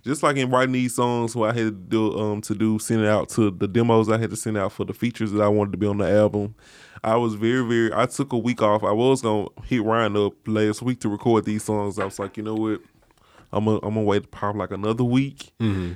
just 0.05 0.23
like 0.23 0.37
in 0.37 0.51
writing 0.51 0.73
these 0.73 0.95
songs, 0.95 1.37
what 1.37 1.51
I 1.51 1.59
had 1.59 1.65
to 1.65 1.71
do, 1.71 2.19
um, 2.19 2.41
to 2.43 2.55
do 2.55 2.79
send 2.79 3.03
it 3.03 3.09
out 3.09 3.29
to 3.31 3.51
the 3.51 3.69
demos 3.69 4.09
I 4.09 4.19
had 4.19 4.31
to 4.31 4.37
send 4.37 4.57
out 4.59 4.73
for 4.73 4.85
the 4.85 4.93
features 4.95 5.33
that 5.33 5.43
I 5.43 5.49
wanted 5.49 5.73
to 5.73 5.79
be 5.79 5.87
on 5.87 5.99
the 5.99 6.11
album. 6.11 6.55
I 7.05 7.17
was 7.17 7.35
very, 7.35 7.67
very. 7.67 7.93
I 7.93 8.07
took 8.07 8.33
a 8.33 8.39
week 8.39 8.63
off. 8.63 8.85
I 8.85 8.93
was 8.93 9.23
gonna 9.23 9.49
hit 9.65 9.83
Ryan 9.83 10.17
up 10.17 10.35
last 10.47 10.83
week 10.83 11.01
to 11.01 11.09
record 11.09 11.45
these 11.45 11.65
songs. 11.65 11.99
I 11.99 12.05
was 12.05 12.19
like, 12.19 12.37
you 12.37 12.43
know 12.43 12.55
what, 12.55 12.81
I'm 13.53 13.65
gonna 13.65 13.79
I'm 13.83 13.95
gonna 13.95 14.03
wait 14.03 14.31
probably 14.31 14.61
like 14.61 14.71
another 14.71 15.05
week 15.05 15.53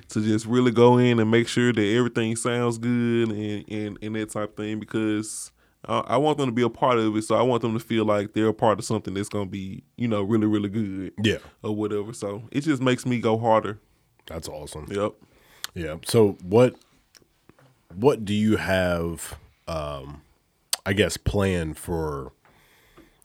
to 0.08 0.20
just 0.20 0.46
really 0.46 0.72
go 0.72 0.98
in 0.98 1.18
and 1.18 1.30
make 1.30 1.48
sure 1.48 1.72
that 1.72 1.94
everything 1.96 2.36
sounds 2.36 2.78
good 2.78 3.30
and 3.30 3.64
and, 3.68 3.98
and 4.02 4.14
that 4.16 4.30
type 4.30 4.50
of 4.50 4.56
thing 4.56 4.78
because. 4.80 5.50
I 5.88 5.98
I 6.00 6.16
want 6.16 6.38
them 6.38 6.46
to 6.46 6.52
be 6.52 6.62
a 6.62 6.68
part 6.68 6.98
of 6.98 7.14
it, 7.16 7.22
so 7.22 7.36
I 7.36 7.42
want 7.42 7.62
them 7.62 7.72
to 7.74 7.78
feel 7.78 8.04
like 8.04 8.32
they're 8.32 8.48
a 8.48 8.54
part 8.54 8.80
of 8.80 8.84
something 8.84 9.14
that's 9.14 9.28
gonna 9.28 9.46
be, 9.46 9.84
you 9.96 10.08
know, 10.08 10.22
really, 10.22 10.46
really 10.46 10.68
good 10.68 11.12
Yeah, 11.22 11.36
or 11.62 11.76
whatever. 11.76 12.12
So 12.12 12.42
it 12.50 12.62
just 12.62 12.82
makes 12.82 13.06
me 13.06 13.20
go 13.20 13.38
harder. 13.38 13.78
That's 14.26 14.48
awesome. 14.48 14.86
Yep. 14.90 15.12
Yeah. 15.74 15.96
So 16.04 16.36
what 16.42 16.76
what 17.94 18.24
do 18.24 18.34
you 18.34 18.56
have 18.56 19.38
um 19.68 20.22
I 20.84 20.92
guess 20.92 21.16
planned 21.16 21.78
for 21.78 22.32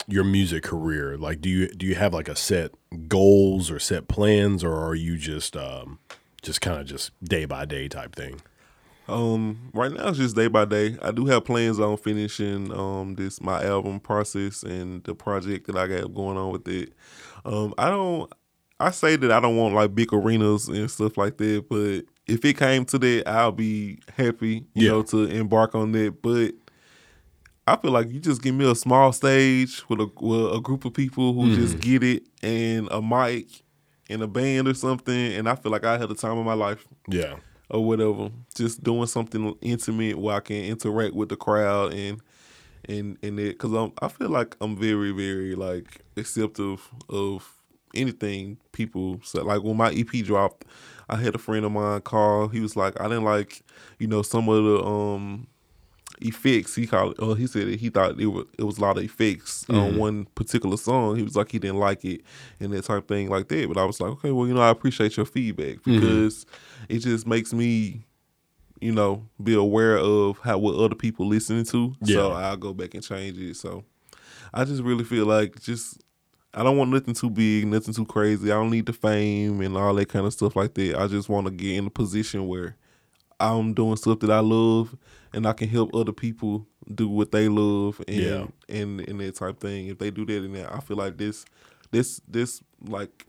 your 0.07 0.23
music 0.23 0.63
career? 0.63 1.17
Like 1.17 1.41
do 1.41 1.49
you 1.49 1.67
do 1.69 1.85
you 1.85 1.95
have 1.95 2.13
like 2.13 2.27
a 2.27 2.35
set 2.35 2.71
goals 3.07 3.71
or 3.71 3.79
set 3.79 4.07
plans 4.07 4.63
or 4.63 4.73
are 4.73 4.95
you 4.95 5.17
just 5.17 5.55
um 5.55 5.99
just 6.41 6.61
kind 6.61 6.79
of 6.79 6.87
just 6.87 7.11
day 7.23 7.45
by 7.45 7.65
day 7.65 7.87
type 7.87 8.15
thing? 8.15 8.41
Um, 9.07 9.71
right 9.73 9.91
now 9.91 10.07
it's 10.09 10.17
just 10.17 10.35
day 10.35 10.47
by 10.47 10.65
day. 10.65 10.97
I 11.01 11.11
do 11.11 11.25
have 11.25 11.43
plans 11.43 11.79
on 11.79 11.97
finishing 11.97 12.71
um 12.77 13.15
this 13.15 13.41
my 13.41 13.63
album 13.63 13.99
process 13.99 14.63
and 14.63 15.03
the 15.03 15.15
project 15.15 15.67
that 15.67 15.75
I 15.75 15.87
got 15.87 16.13
going 16.13 16.37
on 16.37 16.51
with 16.51 16.67
it. 16.67 16.93
Um, 17.45 17.73
I 17.77 17.89
don't. 17.89 18.31
I 18.81 18.91
say 18.91 19.15
that 19.15 19.31
I 19.31 19.39
don't 19.39 19.57
want 19.57 19.75
like 19.75 19.93
big 19.95 20.13
arenas 20.13 20.67
and 20.67 20.89
stuff 20.89 21.17
like 21.17 21.37
that, 21.37 21.65
but 21.69 22.01
if 22.27 22.43
it 22.45 22.57
came 22.57 22.85
to 22.85 22.97
that, 22.99 23.27
I'll 23.27 23.51
be 23.51 23.99
happy, 24.17 24.65
you 24.73 24.85
Yeah. 24.85 24.91
know, 24.91 25.03
to 25.03 25.25
embark 25.25 25.75
on 25.75 25.91
that. 25.93 26.21
But 26.21 26.53
I 27.67 27.75
feel 27.77 27.91
like 27.91 28.11
you 28.11 28.19
just 28.19 28.41
give 28.41 28.55
me 28.55 28.69
a 28.69 28.75
small 28.75 29.11
stage 29.13 29.83
with 29.87 29.99
a 30.01 30.09
with 30.19 30.55
a 30.55 30.59
group 30.59 30.83
of 30.85 30.93
people 30.93 31.33
who 31.33 31.43
mm-hmm. 31.47 31.55
just 31.61 31.79
get 31.79 32.03
it 32.03 32.23
and 32.41 32.87
a 32.91 33.01
mic 33.01 33.47
and 34.09 34.21
a 34.21 34.27
band 34.27 34.67
or 34.67 34.73
something, 34.73 35.33
and 35.33 35.47
I 35.47 35.55
feel 35.55 35.71
like 35.71 35.85
I 35.85 35.97
had 35.97 36.09
the 36.09 36.15
time 36.15 36.37
of 36.37 36.45
my 36.45 36.53
life 36.53 36.85
Yeah. 37.07 37.35
or 37.69 37.85
whatever. 37.85 38.29
Just 38.55 38.83
doing 38.83 39.05
something 39.07 39.55
intimate 39.61 40.17
where 40.17 40.35
I 40.35 40.39
can 40.41 40.57
interact 40.57 41.13
with 41.13 41.29
the 41.29 41.37
crowd 41.37 41.93
and 41.93 42.19
and 42.89 43.17
and 43.21 43.39
it 43.39 43.53
because 43.59 43.73
I'm 43.73 43.93
I 44.01 44.07
feel 44.07 44.29
like 44.29 44.57
I'm 44.59 44.75
very 44.75 45.11
very 45.11 45.55
like 45.55 46.01
acceptive 46.17 46.89
of 47.09 47.57
anything 47.95 48.57
people 48.71 49.19
said. 49.23 49.43
Like 49.43 49.63
when 49.63 49.77
my 49.77 49.91
EP 49.91 50.23
dropped, 50.23 50.65
I 51.09 51.17
had 51.17 51.35
a 51.35 51.39
friend 51.39 51.65
of 51.65 51.71
mine 51.71 52.01
call. 52.01 52.47
He 52.47 52.59
was 52.59 52.75
like, 52.75 52.99
I 52.99 53.03
didn't 53.07 53.25
like 53.25 53.61
you 53.99 54.07
know 54.07 54.21
some 54.21 54.47
of 54.49 54.63
the 54.63 54.83
um 54.83 55.47
effects. 56.21 56.75
He 56.75 56.87
called 56.87 57.15
uh, 57.19 57.33
he 57.33 57.47
said 57.47 57.67
he 57.67 57.89
thought 57.89 58.19
it 58.19 58.27
was 58.27 58.45
it 58.57 58.63
was 58.63 58.77
a 58.77 58.81
lot 58.81 58.97
of 58.97 59.03
effects 59.03 59.65
on 59.69 59.97
one 59.97 60.25
particular 60.35 60.77
song. 60.77 61.15
He 61.15 61.23
was 61.23 61.35
like 61.35 61.51
he 61.51 61.59
didn't 61.59 61.79
like 61.79 62.05
it 62.05 62.21
and 62.59 62.71
that 62.73 62.85
type 62.85 62.99
of 62.99 63.07
thing 63.07 63.29
like 63.29 63.47
that. 63.49 63.67
But 63.67 63.77
i 63.77 63.85
was 63.85 63.99
like 63.99 64.11
okay 64.11 64.31
well 64.31 64.47
you 64.47 64.53
know 64.53 64.61
i 64.61 64.69
appreciate 64.69 65.17
your 65.17 65.25
feedback 65.25 65.77
because 65.83 66.45
it 66.89 66.99
just 66.99 67.25
makes 67.25 67.53
me 67.53 68.05
you 68.79 68.91
know 68.91 69.27
be 69.41 69.53
aware 69.53 69.97
of 69.97 70.37
how 70.39 70.57
what 70.57 70.75
other 70.75 70.95
people 70.95 71.25
listening 71.27 71.65
to. 71.65 71.95
So 72.03 72.31
i'll 72.33 72.57
go 72.57 72.73
back 72.73 72.93
and 72.93 73.03
change 73.03 73.37
it. 73.37 73.55
So 73.55 73.83
i 74.53 74.63
just 74.63 74.83
really 74.83 75.03
feel 75.03 75.25
like 75.25 75.59
just 75.61 76.01
I 76.53 76.63
don't 76.63 76.77
want 76.77 76.91
nothing 76.91 77.13
too 77.13 77.29
big, 77.29 77.65
nothing 77.67 77.93
too 77.93 78.05
crazy. 78.05 78.51
I 78.51 78.55
don't 78.55 78.71
need 78.71 78.85
the 78.85 78.93
fame 78.93 79.61
and 79.61 79.77
all 79.77 79.93
that 79.95 80.09
kind 80.09 80.25
of 80.25 80.33
stuff 80.33 80.55
like 80.55 80.73
that. 80.73 80.95
I 80.99 81.07
just 81.07 81.29
want 81.29 81.47
to 81.47 81.51
get 81.51 81.75
in 81.77 81.87
a 81.87 81.89
position 81.89 82.47
where 82.47 82.75
I'm 83.39 83.73
doing 83.73 83.95
stuff 83.95 84.19
that 84.19 84.29
I 84.31 84.39
love 84.39 84.95
and 85.33 85.47
I 85.47 85.53
can 85.53 85.69
help 85.69 85.95
other 85.95 86.11
people 86.11 86.67
do 86.93 87.07
what 87.07 87.31
they 87.31 87.47
love 87.47 88.01
and 88.07 88.17
Yeah. 88.17 88.47
and, 88.67 88.99
and 89.07 89.19
that 89.21 89.35
type 89.35 89.59
thing. 89.61 89.87
If 89.87 89.97
they 89.99 90.11
do 90.11 90.25
that 90.25 90.43
and 90.43 90.55
that, 90.55 90.73
I 90.73 90.79
feel 90.81 90.97
like 90.97 91.17
this 91.17 91.45
this 91.91 92.21
this 92.27 92.61
like 92.85 93.25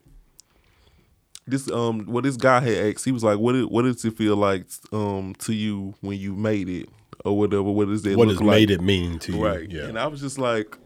this 1.47 1.69
um 1.71 2.01
what 2.07 2.25
this 2.25 2.37
guy 2.37 2.61
had 2.61 2.77
asked, 2.95 3.05
he 3.05 3.13
was 3.13 3.25
like, 3.25 3.39
What 3.39 3.55
what 3.71 3.83
does 3.83 4.05
it 4.05 4.17
feel 4.17 4.37
like 4.37 4.67
um 4.93 5.35
to 5.41 5.53
you 5.55 5.95
when 6.01 6.19
you 6.19 6.35
made 6.35 6.69
it 6.69 6.89
or 7.25 7.37
whatever? 7.39 7.63
What 7.71 7.89
does 7.89 8.03
that 8.03 8.17
What 8.17 8.29
has 8.29 8.41
like? 8.41 8.47
made 8.59 8.71
it 8.71 8.81
mean 8.81 9.19
to 9.21 9.33
you? 9.33 9.45
Right. 9.45 9.71
Yeah. 9.71 9.85
And 9.85 9.99
I 9.99 10.07
was 10.07 10.21
just 10.21 10.39
like, 10.39 10.77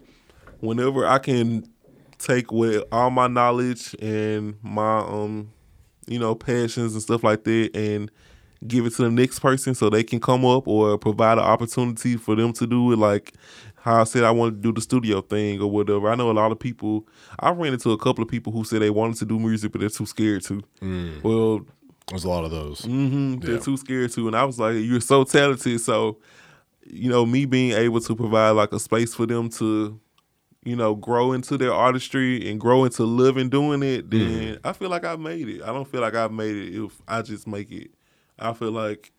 whenever 0.60 1.06
I 1.06 1.18
can 1.18 1.68
take 2.18 2.50
with 2.52 2.84
all 2.92 3.10
my 3.10 3.26
knowledge 3.26 3.94
and 4.00 4.56
my 4.62 4.98
um, 5.00 5.50
you 6.06 6.18
know, 6.18 6.34
passions 6.34 6.92
and 6.94 7.02
stuff 7.02 7.22
like 7.24 7.44
that 7.44 7.70
and 7.74 8.10
give 8.66 8.86
it 8.86 8.90
to 8.94 9.02
the 9.02 9.10
next 9.10 9.40
person 9.40 9.74
so 9.74 9.90
they 9.90 10.02
can 10.02 10.18
come 10.18 10.44
up 10.44 10.66
or 10.66 10.96
provide 10.96 11.38
an 11.38 11.44
opportunity 11.44 12.16
for 12.16 12.34
them 12.34 12.52
to 12.54 12.66
do 12.66 12.92
it 12.92 12.96
like 12.96 13.34
how 13.76 14.00
I 14.00 14.04
said 14.04 14.24
I 14.24 14.30
wanted 14.30 14.56
to 14.56 14.60
do 14.62 14.72
the 14.72 14.80
studio 14.80 15.20
thing 15.20 15.60
or 15.60 15.70
whatever. 15.70 16.08
I 16.10 16.14
know 16.14 16.30
a 16.30 16.32
lot 16.32 16.50
of 16.52 16.58
people 16.58 17.06
I 17.38 17.50
ran 17.50 17.72
into 17.74 17.90
a 17.92 17.98
couple 17.98 18.22
of 18.22 18.28
people 18.30 18.52
who 18.52 18.64
said 18.64 18.80
they 18.82 18.90
wanted 18.90 19.18
to 19.18 19.26
do 19.26 19.38
music 19.38 19.72
but 19.72 19.80
they're 19.80 19.90
too 19.90 20.06
scared 20.06 20.42
to. 20.44 20.62
Well, 21.22 21.66
There's 22.08 22.24
a 22.24 22.28
lot 22.28 22.44
of 22.44 22.50
those. 22.50 22.80
hmm 22.84 23.36
They're 23.36 23.58
too 23.58 23.76
scared 23.76 24.10
to. 24.12 24.26
And 24.26 24.36
I 24.36 24.44
was 24.44 24.58
like, 24.58 24.76
you're 24.76 25.00
so 25.00 25.22
talented. 25.24 25.80
So, 25.80 26.18
you 26.86 27.10
know, 27.10 27.26
me 27.26 27.44
being 27.44 27.72
able 27.72 28.00
to 28.00 28.16
provide 28.16 28.50
like 28.52 28.72
a 28.72 28.80
space 28.80 29.14
for 29.14 29.26
them 29.26 29.48
to, 29.50 30.00
you 30.66 30.74
know, 30.74 30.96
grow 30.96 31.32
into 31.32 31.56
their 31.56 31.72
artistry 31.72 32.50
and 32.50 32.60
grow 32.60 32.84
into 32.84 33.04
living 33.04 33.48
doing 33.48 33.84
it, 33.84 34.10
mm-hmm. 34.10 34.38
then 34.40 34.58
I 34.64 34.72
feel 34.72 34.90
like 34.90 35.04
I 35.04 35.14
made 35.14 35.48
it. 35.48 35.62
I 35.62 35.66
don't 35.66 35.88
feel 35.88 36.00
like 36.00 36.16
I've 36.16 36.32
made 36.32 36.56
it 36.56 36.84
if 36.84 37.00
I 37.06 37.22
just 37.22 37.46
make 37.46 37.70
it. 37.70 37.92
I 38.36 38.52
feel 38.52 38.72
like 38.72 39.12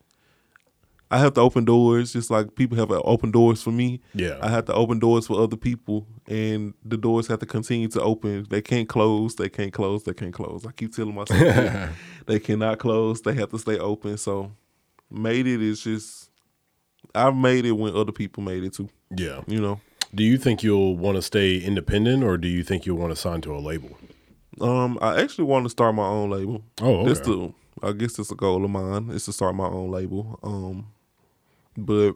I 1.10 1.18
have 1.18 1.32
to 1.34 1.40
open 1.40 1.64
doors, 1.64 2.12
just 2.12 2.30
like 2.30 2.54
people 2.54 2.76
have 2.76 2.88
to 2.88 3.00
open 3.00 3.30
doors 3.30 3.62
for 3.62 3.70
me. 3.70 4.02
Yeah. 4.12 4.38
I 4.42 4.50
have 4.50 4.66
to 4.66 4.74
open 4.74 4.98
doors 4.98 5.26
for 5.26 5.40
other 5.40 5.56
people, 5.56 6.06
and 6.26 6.74
the 6.84 6.98
doors 6.98 7.26
have 7.28 7.38
to 7.38 7.46
continue 7.46 7.88
to 7.88 8.02
open. 8.02 8.46
They 8.50 8.60
can't 8.60 8.88
close. 8.88 9.34
They 9.36 9.48
can't 9.48 9.72
close. 9.72 10.04
They 10.04 10.12
can't 10.12 10.34
close. 10.34 10.66
I 10.66 10.72
keep 10.72 10.94
telling 10.94 11.14
myself 11.14 11.40
that. 11.40 11.92
they 12.26 12.38
cannot 12.38 12.78
close. 12.78 13.22
They 13.22 13.32
have 13.32 13.48
to 13.52 13.58
stay 13.58 13.78
open. 13.78 14.18
So, 14.18 14.52
made 15.10 15.46
it 15.46 15.62
is 15.62 15.80
just. 15.80 16.30
I've 17.14 17.34
made 17.34 17.64
it 17.64 17.72
when 17.72 17.96
other 17.96 18.12
people 18.12 18.42
made 18.42 18.64
it 18.64 18.74
too. 18.74 18.90
Yeah. 19.16 19.40
You 19.46 19.62
know. 19.62 19.80
Do 20.14 20.24
you 20.24 20.38
think 20.38 20.62
you'll 20.62 20.96
want 20.96 21.16
to 21.16 21.22
stay 21.22 21.58
independent 21.58 22.24
or 22.24 22.36
do 22.38 22.48
you 22.48 22.62
think 22.64 22.86
you'll 22.86 22.96
want 22.98 23.12
to 23.12 23.16
sign 23.16 23.40
to 23.42 23.54
a 23.54 23.58
label? 23.58 23.98
Um, 24.60 24.98
I 25.02 25.20
actually 25.20 25.44
want 25.44 25.64
to 25.66 25.70
start 25.70 25.94
my 25.94 26.06
own 26.06 26.30
label. 26.30 26.62
Oh, 26.80 27.00
okay. 27.08 27.12
the. 27.12 27.52
I 27.80 27.92
guess 27.92 28.14
that's 28.14 28.32
a 28.32 28.34
goal 28.34 28.64
of 28.64 28.70
mine 28.70 29.10
is 29.10 29.24
to 29.26 29.32
start 29.32 29.54
my 29.54 29.66
own 29.68 29.90
label. 29.92 30.40
Um, 30.42 30.88
but 31.76 32.14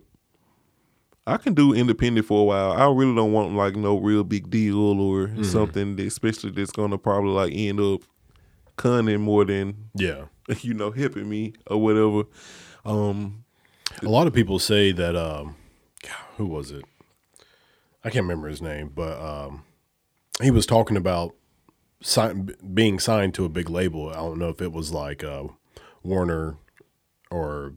I 1.25 1.37
can 1.37 1.55
do 1.55 1.73
independent 1.73 2.27
for 2.27 2.41
a 2.41 2.45
while. 2.45 2.73
I 2.73 2.85
really 2.93 3.15
don't 3.15 3.31
want 3.33 3.55
like 3.55 3.77
no 3.77 3.97
real 3.99 4.25
big 4.25 4.51
deal 4.51 5.01
or 5.01 5.29
Mm-hmm. 5.29 5.45
something, 5.45 5.95
that, 5.97 6.07
especially 6.07 6.51
that's 6.51 6.73
gonna 6.73 6.99
probably 6.99 7.31
like 7.31 7.53
end 7.55 7.79
up 7.79 8.01
cunning 8.77 9.21
more 9.21 9.45
than 9.45 9.91
Yeah. 9.95 10.25
you 10.63 10.75
know 10.75 10.91
hipping 10.91 11.29
me 11.29 11.53
or 11.69 11.81
whatever. 11.81 12.25
Um, 12.85 13.45
A 14.03 14.09
lot 14.09 14.27
of 14.27 14.33
people 14.33 14.59
say 14.59 14.91
that 14.93 15.15
um 15.15 15.55
who 16.39 16.47
was 16.47 16.73
it? 16.73 16.85
I 18.05 18.11
can't 18.11 18.25
remember 18.25 18.49
his 18.49 18.63
name, 18.63 18.91
but 18.95 19.21
um 19.21 19.65
he 20.43 20.51
was 20.51 20.67
talking 20.67 20.97
about 20.97 21.35
sign, 22.03 22.55
being 22.75 22.99
signed 22.99 23.35
to 23.35 23.45
a 23.45 23.49
big 23.49 23.69
label. 23.71 24.09
I 24.11 24.15
don't 24.15 24.39
know 24.39 24.49
if 24.49 24.61
it 24.61 24.73
was 24.73 24.93
like 24.93 25.23
uh 25.25 25.45
Warner 26.03 26.57
or 27.31 27.75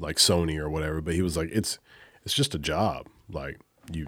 like 0.00 0.16
Sony 0.16 0.58
or 0.58 0.68
whatever, 0.68 1.00
but 1.00 1.14
he 1.14 1.22
was 1.22 1.36
like 1.36 1.50
it's 1.52 1.78
it's 2.24 2.34
just 2.34 2.54
a 2.54 2.58
job. 2.58 3.08
Like 3.30 3.60
you 3.92 4.06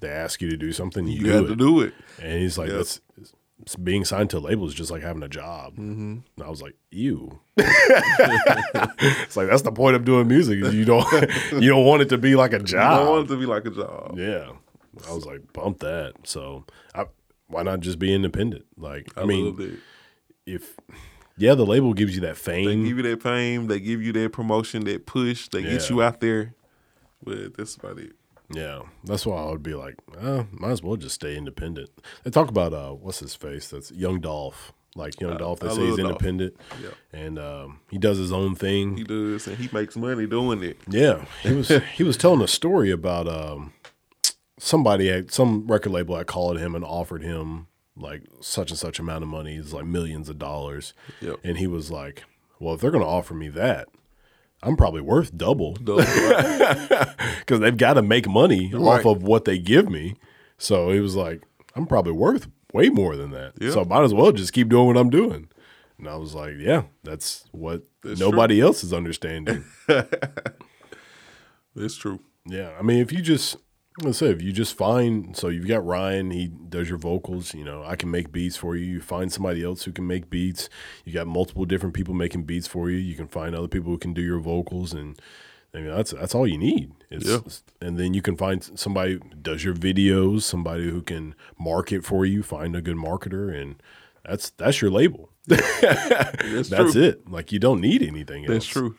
they 0.00 0.08
ask 0.08 0.40
you 0.40 0.48
to 0.50 0.56
do 0.56 0.72
something, 0.72 1.06
you, 1.06 1.18
you 1.18 1.24
do 1.24 1.30
have 1.30 1.44
it. 1.44 1.48
to 1.48 1.56
do 1.56 1.80
it. 1.80 1.92
And 2.22 2.40
he's 2.40 2.56
like, 2.56 2.68
Yep. 2.68 2.76
that's 2.78 3.00
being 3.82 4.04
signed 4.04 4.30
to 4.30 4.38
a 4.38 4.40
label 4.40 4.66
is 4.68 4.72
just 4.74 4.90
like 4.90 5.02
having 5.02 5.22
a 5.24 5.28
job. 5.28 5.72
Mm-hmm. 5.72 6.18
And 6.36 6.42
I 6.44 6.48
was 6.48 6.62
like, 6.62 6.76
ew. 6.92 7.40
it's 7.56 9.36
like 9.36 9.48
that's 9.48 9.62
the 9.62 9.72
point 9.72 9.96
of 9.96 10.04
doing 10.04 10.28
music. 10.28 10.58
You 10.72 10.84
don't 10.84 11.04
you 11.52 11.68
don't 11.68 11.84
want 11.84 12.02
it 12.02 12.08
to 12.10 12.18
be 12.18 12.36
like 12.36 12.52
a 12.52 12.58
I 12.58 12.96
don't 12.98 13.08
want 13.08 13.24
it 13.26 13.34
to 13.34 13.38
be 13.38 13.46
like 13.46 13.66
a 13.66 13.70
job. 13.70 14.16
yeah. 14.18 14.50
I 15.08 15.12
was 15.12 15.26
like, 15.26 15.52
bump 15.52 15.80
that. 15.80 16.14
So 16.24 16.64
I, 16.94 17.06
why 17.48 17.62
not 17.62 17.80
just 17.80 17.98
be 17.98 18.14
independent? 18.14 18.66
Like, 18.76 19.12
I, 19.16 19.22
I, 19.22 19.24
mean, 19.24 19.78
if 20.46 20.76
yeah, 21.36 21.54
the 21.54 21.66
label 21.66 21.94
gives 21.94 22.14
you 22.14 22.20
that 22.22 22.36
fame. 22.36 22.66
They 22.66 22.88
give 22.88 22.96
you 22.96 23.02
that 23.04 23.22
fame. 23.22 23.68
They 23.68 23.80
give 23.80 24.02
you 24.02 24.12
that 24.12 24.32
promotion, 24.32 24.84
that 24.84 25.06
push. 25.06 25.48
They 25.48 25.62
get 25.62 25.88
you 25.88 26.02
out 26.02 26.20
there. 26.20 26.54
But 27.22 27.56
that's 27.56 27.76
about 27.76 27.98
it. 27.98 28.12
Yeah, 28.50 28.82
that's 29.04 29.26
why 29.26 29.36
I 29.42 29.50
would 29.50 29.62
be 29.62 29.74
like, 29.74 29.96
uh, 30.18 30.44
might 30.52 30.70
as 30.70 30.82
well 30.82 30.96
just 30.96 31.16
stay 31.16 31.36
independent. 31.36 31.90
They 32.24 32.30
talk 32.30 32.48
about 32.48 32.72
uh, 32.72 32.92
what's 32.92 33.18
his 33.18 33.34
face? 33.34 33.68
That's 33.68 33.90
Young 33.92 34.20
Dolph. 34.20 34.72
Like 34.96 35.20
Young 35.20 35.36
Dolph, 35.36 35.60
they 35.60 35.68
I 35.68 35.74
say 35.74 35.86
he's 35.86 35.96
Dolph. 35.96 36.10
independent, 36.10 36.56
Yeah. 36.82 36.88
and 37.12 37.38
um, 37.38 37.80
he 37.90 37.98
does 37.98 38.18
his 38.18 38.32
own 38.32 38.56
thing. 38.56 38.96
He 38.96 39.04
does, 39.04 39.46
and 39.46 39.56
he 39.56 39.68
makes 39.70 39.96
money 39.96 40.26
doing 40.26 40.62
it. 40.62 40.78
Yeah, 40.88 41.26
he 41.42 41.52
was 41.52 41.68
he 41.94 42.02
was 42.02 42.16
telling 42.16 42.40
a 42.40 42.48
story 42.48 42.90
about 42.90 43.28
um, 43.28 43.74
somebody 44.58 45.10
at 45.10 45.30
some 45.32 45.66
record 45.66 45.90
label 45.92 46.16
had 46.16 46.26
called 46.26 46.58
him 46.58 46.74
and 46.74 46.84
offered 46.84 47.22
him 47.22 47.66
like 47.96 48.22
such 48.40 48.70
and 48.70 48.78
such 48.78 48.98
amount 48.98 49.22
of 49.22 49.28
money, 49.28 49.56
it's 49.56 49.72
like 49.72 49.84
millions 49.86 50.28
of 50.28 50.38
dollars, 50.38 50.94
Yep. 51.20 51.36
and 51.44 51.58
he 51.58 51.66
was 51.66 51.90
like, 51.90 52.24
"Well, 52.60 52.74
if 52.74 52.80
they're 52.80 52.90
going 52.92 53.02
to 53.02 53.08
offer 53.10 53.34
me 53.34 53.48
that, 53.48 53.88
I'm 54.62 54.76
probably 54.76 55.00
worth 55.00 55.36
double 55.36 55.72
because 55.74 56.06
they've 57.60 57.76
got 57.76 57.94
to 57.94 58.02
make 58.02 58.28
money 58.28 58.70
Right. 58.72 59.00
off 59.00 59.06
of 59.06 59.22
what 59.22 59.44
they 59.46 59.58
give 59.58 59.88
me." 59.90 60.14
So 60.58 60.90
he 60.92 61.00
was 61.00 61.16
like, 61.16 61.42
"I'm 61.74 61.86
probably 61.86 62.12
worth 62.12 62.48
way 62.72 62.88
more 62.88 63.16
than 63.16 63.30
that, 63.32 63.54
Yeah. 63.60 63.70
so 63.72 63.80
I 63.80 63.84
might 63.84 64.04
as 64.04 64.14
well 64.14 64.30
just 64.32 64.52
keep 64.52 64.68
doing 64.68 64.86
what 64.86 64.96
I'm 64.96 65.10
doing." 65.10 65.48
And 65.98 66.08
I 66.08 66.14
was 66.16 66.34
like, 66.36 66.54
"Yeah, 66.58 66.82
that's 67.02 67.46
what 67.50 67.82
That's 68.04 68.20
nobody 68.20 68.60
else 68.60 68.84
is 68.84 68.92
understanding." 68.92 69.64
It's 71.76 71.96
true. 71.96 72.20
Yeah, 72.44 72.72
I 72.78 72.82
mean, 72.82 72.98
if 72.98 73.12
you 73.12 73.20
just 73.22 73.56
let's 74.02 74.18
say 74.18 74.26
if 74.30 74.40
you 74.42 74.52
just 74.52 74.76
find 74.76 75.36
so 75.36 75.48
you've 75.48 75.66
got 75.68 75.84
Ryan, 75.84 76.30
he 76.30 76.48
does 76.48 76.88
your 76.88 76.98
vocals. 76.98 77.54
You 77.54 77.64
know, 77.64 77.82
I 77.84 77.96
can 77.96 78.10
make 78.10 78.32
beats 78.32 78.56
for 78.56 78.76
you. 78.76 78.84
You 78.84 79.00
find 79.00 79.32
somebody 79.32 79.62
else 79.64 79.84
who 79.84 79.92
can 79.92 80.06
make 80.06 80.30
beats. 80.30 80.68
You 81.04 81.12
got 81.12 81.26
multiple 81.26 81.64
different 81.64 81.94
people 81.94 82.14
making 82.14 82.44
beats 82.44 82.66
for 82.66 82.90
you. 82.90 82.96
You 82.98 83.14
can 83.14 83.28
find 83.28 83.54
other 83.54 83.68
people 83.68 83.90
who 83.92 83.98
can 83.98 84.12
do 84.14 84.22
your 84.22 84.38
vocals, 84.38 84.92
and 84.92 85.18
I 85.74 85.78
mean 85.78 85.88
that's 85.88 86.12
that's 86.12 86.34
all 86.34 86.46
you 86.46 86.58
need. 86.58 86.92
It's, 87.10 87.26
Yeah. 87.26 87.40
and 87.86 87.98
then 87.98 88.14
you 88.14 88.22
can 88.22 88.36
find 88.36 88.62
somebody 88.78 89.14
who 89.14 89.20
does 89.42 89.64
your 89.64 89.74
videos, 89.74 90.42
somebody 90.42 90.88
who 90.90 91.02
can 91.02 91.34
market 91.58 92.04
for 92.04 92.24
you. 92.26 92.42
Find 92.42 92.74
a 92.76 92.80
good 92.82 92.96
marketer, 92.96 93.54
and 93.54 93.82
that's 94.24 94.50
that's 94.50 94.80
your 94.80 94.90
label. 94.90 95.30
That's, 95.48 96.68
That's 96.68 96.92
true. 96.92 97.02
it. 97.02 97.30
Like 97.30 97.52
you 97.52 97.58
don't 97.58 97.80
need 97.80 98.02
anything 98.02 98.44
else 98.44 98.52
That's 98.52 98.66
true. 98.66 98.96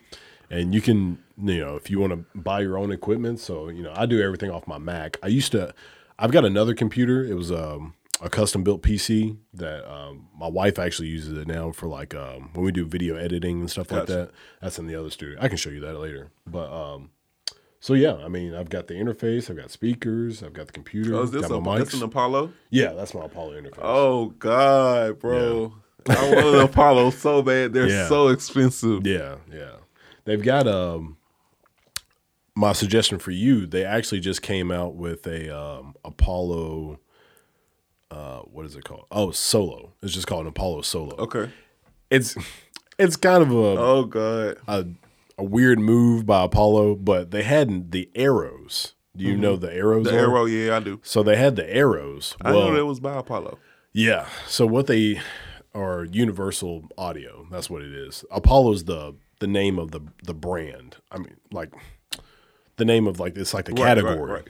and 0.50 0.74
you 0.74 0.80
can 0.80 1.18
you 1.42 1.60
know 1.60 1.76
if 1.76 1.90
you 1.90 1.98
want 1.98 2.12
to 2.12 2.24
buy 2.38 2.60
your 2.60 2.76
own 2.78 2.90
equipment 2.92 3.38
so 3.40 3.68
you 3.68 3.82
know 3.82 3.92
i 3.96 4.04
do 4.06 4.20
everything 4.20 4.50
off 4.50 4.66
my 4.66 4.78
mac 4.78 5.16
i 5.22 5.26
used 5.26 5.52
to 5.52 5.72
i've 6.18 6.32
got 6.32 6.44
another 6.44 6.74
computer 6.74 7.24
it 7.24 7.34
was 7.34 7.50
um, 7.50 7.94
a 8.20 8.28
custom 8.28 8.62
built 8.62 8.82
pc 8.82 9.36
that 9.54 9.90
um, 9.90 10.28
my 10.38 10.48
wife 10.48 10.78
actually 10.78 11.08
uses 11.08 11.36
it 11.38 11.46
now 11.48 11.70
for 11.72 11.86
like 11.88 12.14
um, 12.14 12.50
when 12.54 12.64
we 12.64 12.72
do 12.72 12.84
video 12.84 13.16
editing 13.16 13.60
and 13.60 13.70
stuff 13.70 13.90
like 13.90 14.06
that 14.06 14.30
that's 14.60 14.78
in 14.78 14.86
the 14.86 14.94
other 14.94 15.10
studio 15.10 15.38
i 15.40 15.48
can 15.48 15.56
show 15.56 15.70
you 15.70 15.80
that 15.80 15.98
later 15.98 16.30
but 16.46 16.70
um 16.72 17.10
so 17.80 17.94
yeah 17.94 18.14
i 18.16 18.28
mean 18.28 18.54
i've 18.54 18.68
got 18.68 18.86
the 18.88 18.94
interface 18.94 19.48
i've 19.48 19.56
got 19.56 19.70
speakers 19.70 20.42
i've 20.42 20.52
got 20.52 20.66
the 20.66 20.72
computer 20.72 21.14
Oh, 21.14 21.22
is 21.22 21.30
this 21.30 21.42
got 21.46 21.50
a, 21.52 21.60
mics 21.60 21.94
an 21.94 22.02
Apollo? 22.02 22.52
yeah 22.70 22.92
that's 22.92 23.14
my 23.14 23.24
apollo 23.24 23.52
interface 23.60 23.78
Oh 23.82 24.26
God, 24.38 25.18
bro! 25.18 25.72
I 26.08 26.34
want 26.34 26.46
an 26.56 26.60
Apollo 26.60 27.10
so 27.10 27.42
bad. 27.42 27.72
They're 27.74 27.86
Yeah. 27.88 28.08
so 28.08 28.28
expensive. 28.28 29.06
Yeah, 29.06 29.36
yeah. 29.52 29.72
They've 30.24 30.42
got 30.42 30.66
um 30.66 31.16
my 32.60 32.72
suggestion 32.72 33.18
for 33.18 33.30
you, 33.30 33.66
they 33.66 33.84
actually 33.84 34.20
just 34.20 34.42
came 34.42 34.70
out 34.70 34.94
with 34.94 35.26
a 35.26 35.56
um 35.56 35.94
Apollo 36.04 37.00
uh 38.10 38.40
what 38.40 38.66
is 38.66 38.76
it 38.76 38.84
called? 38.84 39.06
Oh, 39.10 39.30
Solo. 39.30 39.94
It's 40.02 40.12
just 40.12 40.26
called 40.26 40.42
an 40.42 40.48
Apollo 40.48 40.82
Solo. 40.82 41.16
Okay. 41.16 41.50
It's 42.10 42.36
it's 42.98 43.16
kind 43.16 43.42
of 43.42 43.50
a, 43.50 43.80
Oh 43.80 44.04
God. 44.04 44.58
a 44.68 44.86
a 45.38 45.44
weird 45.44 45.78
move 45.78 46.26
by 46.26 46.44
Apollo, 46.44 46.96
but 46.96 47.30
they 47.30 47.42
had 47.42 47.92
the 47.92 48.10
arrows. 48.14 48.94
Do 49.16 49.24
you 49.24 49.36
know 49.36 49.56
the 49.56 49.72
arrows? 49.72 50.06
Mm-hmm. 50.06 50.16
The 50.16 50.22
are? 50.22 50.30
arrow, 50.30 50.44
yeah, 50.44 50.76
I 50.76 50.80
do. 50.80 51.00
So 51.02 51.22
they 51.22 51.36
had 51.36 51.56
the 51.56 51.68
arrows. 51.74 52.36
I 52.42 52.52
know 52.52 52.74
that 52.74 52.86
was 52.86 53.00
by 53.00 53.16
Apollo. 53.18 53.58
Yeah. 53.92 54.26
So 54.46 54.66
what 54.66 54.86
they 54.86 55.20
are 55.74 56.04
Universal 56.04 56.88
Audio. 56.98 57.46
That's 57.50 57.70
what 57.70 57.82
it 57.82 57.92
is. 57.92 58.24
Apollo's 58.30 58.84
the 58.84 59.14
the 59.40 59.46
name 59.46 59.78
of 59.78 59.90
the 59.92 60.00
the 60.22 60.34
brand. 60.34 60.96
I 61.10 61.18
mean, 61.18 61.36
like 61.50 61.72
the 62.80 62.84
name 62.84 63.06
of 63.06 63.20
like 63.20 63.36
it's 63.36 63.54
like 63.54 63.66
the 63.66 63.72
Right, 63.72 63.80
right, 63.80 63.88
category. 64.04 64.32
right. 64.32 64.48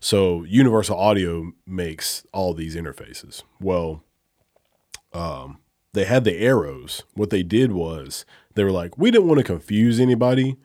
So 0.00 0.42
Universal 0.44 0.96
Audio 0.98 1.52
makes 1.66 2.24
all 2.32 2.54
these 2.54 2.74
interfaces. 2.74 3.42
Well, 3.60 4.02
um, 5.12 5.58
they 5.92 6.04
had 6.04 6.24
the 6.24 6.36
arrows. 6.38 7.02
What 7.14 7.30
they 7.30 7.42
did 7.42 7.72
was 7.72 8.24
they 8.54 8.64
were 8.64 8.72
like, 8.72 8.96
we 8.98 9.10
didn't 9.10 9.28
want 9.28 9.38
to 9.38 9.44
confuse 9.44 10.00
anybody, 10.00 10.56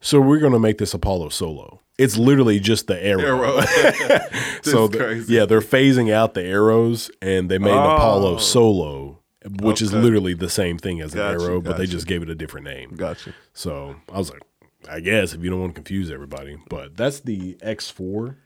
so 0.00 0.20
we're 0.20 0.38
going 0.40 0.52
to 0.54 0.58
make 0.58 0.78
this 0.78 0.94
Apollo 0.94 1.28
Solo. 1.30 1.80
It's 1.98 2.16
literally 2.16 2.58
just 2.58 2.88
the 2.88 3.00
Arrow. 3.00 3.60
so 4.62 4.88
the- 4.88 5.24
yeah, 5.28 5.44
they're 5.44 5.60
phasing 5.60 6.12
out 6.12 6.34
the 6.34 6.42
arrows, 6.42 7.10
and 7.22 7.48
they 7.48 7.58
made 7.58 7.70
an 7.70 7.78
Apollo 7.78 8.34
Oh. 8.34 8.38
Solo, 8.38 9.20
which 9.62 9.80
is 9.80 9.92
literally 9.92 10.34
the 10.34 10.48
same 10.50 10.78
thing 10.78 11.00
as 11.00 11.12
an 11.14 11.18
Gotcha, 11.20 11.44
arrow, 11.44 11.60
but 11.60 11.76
they 11.76 11.86
just 11.86 12.06
gave 12.08 12.22
it 12.22 12.28
a 12.30 12.34
different 12.34 12.66
name. 12.66 12.94
Gotcha. 12.96 13.32
So 13.52 13.94
I 14.12 14.18
was 14.18 14.30
like, 14.30 14.42
I 14.88 15.00
guess 15.00 15.32
if 15.32 15.42
you 15.42 15.50
don't 15.50 15.60
want 15.60 15.74
to 15.74 15.80
confuse 15.80 16.10
everybody, 16.10 16.58
but 16.68 16.96
that's 16.96 17.20
the 17.20 17.54
X4. 17.54 18.36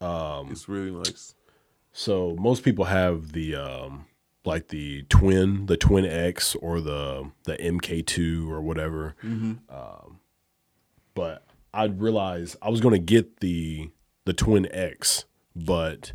Um, 0.00 0.50
it's 0.50 0.68
really 0.68 0.90
nice. 0.90 1.34
So 1.92 2.36
most 2.38 2.64
people 2.64 2.86
have 2.86 3.32
the 3.32 3.54
um, 3.56 4.06
like 4.44 4.68
the 4.68 5.02
twin, 5.04 5.66
the 5.66 5.76
twin 5.76 6.04
X, 6.04 6.54
or 6.56 6.80
the 6.80 7.30
the 7.44 7.56
MK2 7.56 8.48
or 8.48 8.60
whatever. 8.60 9.14
Mm-hmm. 9.22 9.52
Um, 9.74 10.20
but 11.14 11.46
I 11.72 11.84
realized 11.84 12.56
I 12.62 12.70
was 12.70 12.80
going 12.80 12.94
to 12.94 12.98
get 12.98 13.40
the 13.40 13.90
the 14.24 14.32
twin 14.32 14.66
X, 14.72 15.24
but 15.54 16.12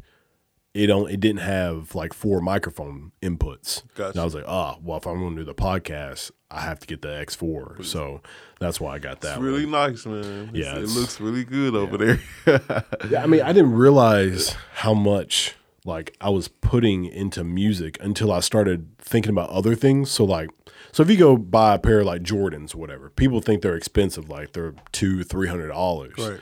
it 0.73 0.87
don't 0.87 1.09
it 1.09 1.19
didn't 1.19 1.41
have 1.41 1.95
like 1.95 2.13
four 2.13 2.41
microphone 2.41 3.11
inputs. 3.21 3.83
Gotcha. 3.95 4.11
And 4.11 4.19
I 4.19 4.23
was 4.23 4.35
like, 4.35 4.45
ah, 4.47 4.77
well, 4.81 4.97
if 4.97 5.07
I'm 5.07 5.19
going 5.19 5.35
to 5.35 5.41
do 5.41 5.45
the 5.45 5.55
podcast, 5.55 6.31
I 6.49 6.61
have 6.61 6.79
to 6.79 6.87
get 6.87 7.01
the 7.01 7.09
X4. 7.09 7.83
So 7.83 8.21
that's 8.59 8.79
why 8.79 8.95
I 8.95 8.99
got 8.99 9.21
that. 9.21 9.29
It's 9.31 9.37
one. 9.37 9.45
really 9.45 9.65
nice, 9.65 10.05
man. 10.05 10.49
It's- 10.49 10.51
Yeah, 10.53 10.77
it 10.77 10.87
looks 10.89 11.19
really 11.19 11.43
good 11.43 11.75
over 11.75 11.97
there. 11.97 12.19
Yeah, 13.09 13.23
I 13.23 13.27
mean, 13.27 13.41
I 13.41 13.51
didn't 13.53 13.73
realize 13.73 14.55
how 14.75 14.93
much 14.93 15.55
like 15.85 16.15
I 16.21 16.29
was 16.29 16.47
putting 16.47 17.05
into 17.05 17.43
music 17.43 17.97
until 18.01 18.31
I 18.31 18.39
started 18.41 18.97
thinking 18.97 19.29
about 19.31 19.49
other 19.49 19.75
things. 19.75 20.09
So 20.11 20.23
like, 20.25 20.49
so 20.91 21.03
if 21.03 21.09
you 21.09 21.17
go 21.17 21.37
buy 21.37 21.75
a 21.75 21.79
pair 21.79 21.99
of 21.99 22.05
like 22.05 22.23
Jordans, 22.23 22.73
or 22.73 22.77
whatever, 22.79 23.09
people 23.09 23.39
think 23.41 23.61
they're 23.61 23.75
expensive, 23.75 24.29
like 24.29 24.53
they're 24.53 24.73
two, 24.91 25.23
three 25.23 25.47
hundred 25.47 25.67
dollars. 25.69 26.13
right. 26.17 26.39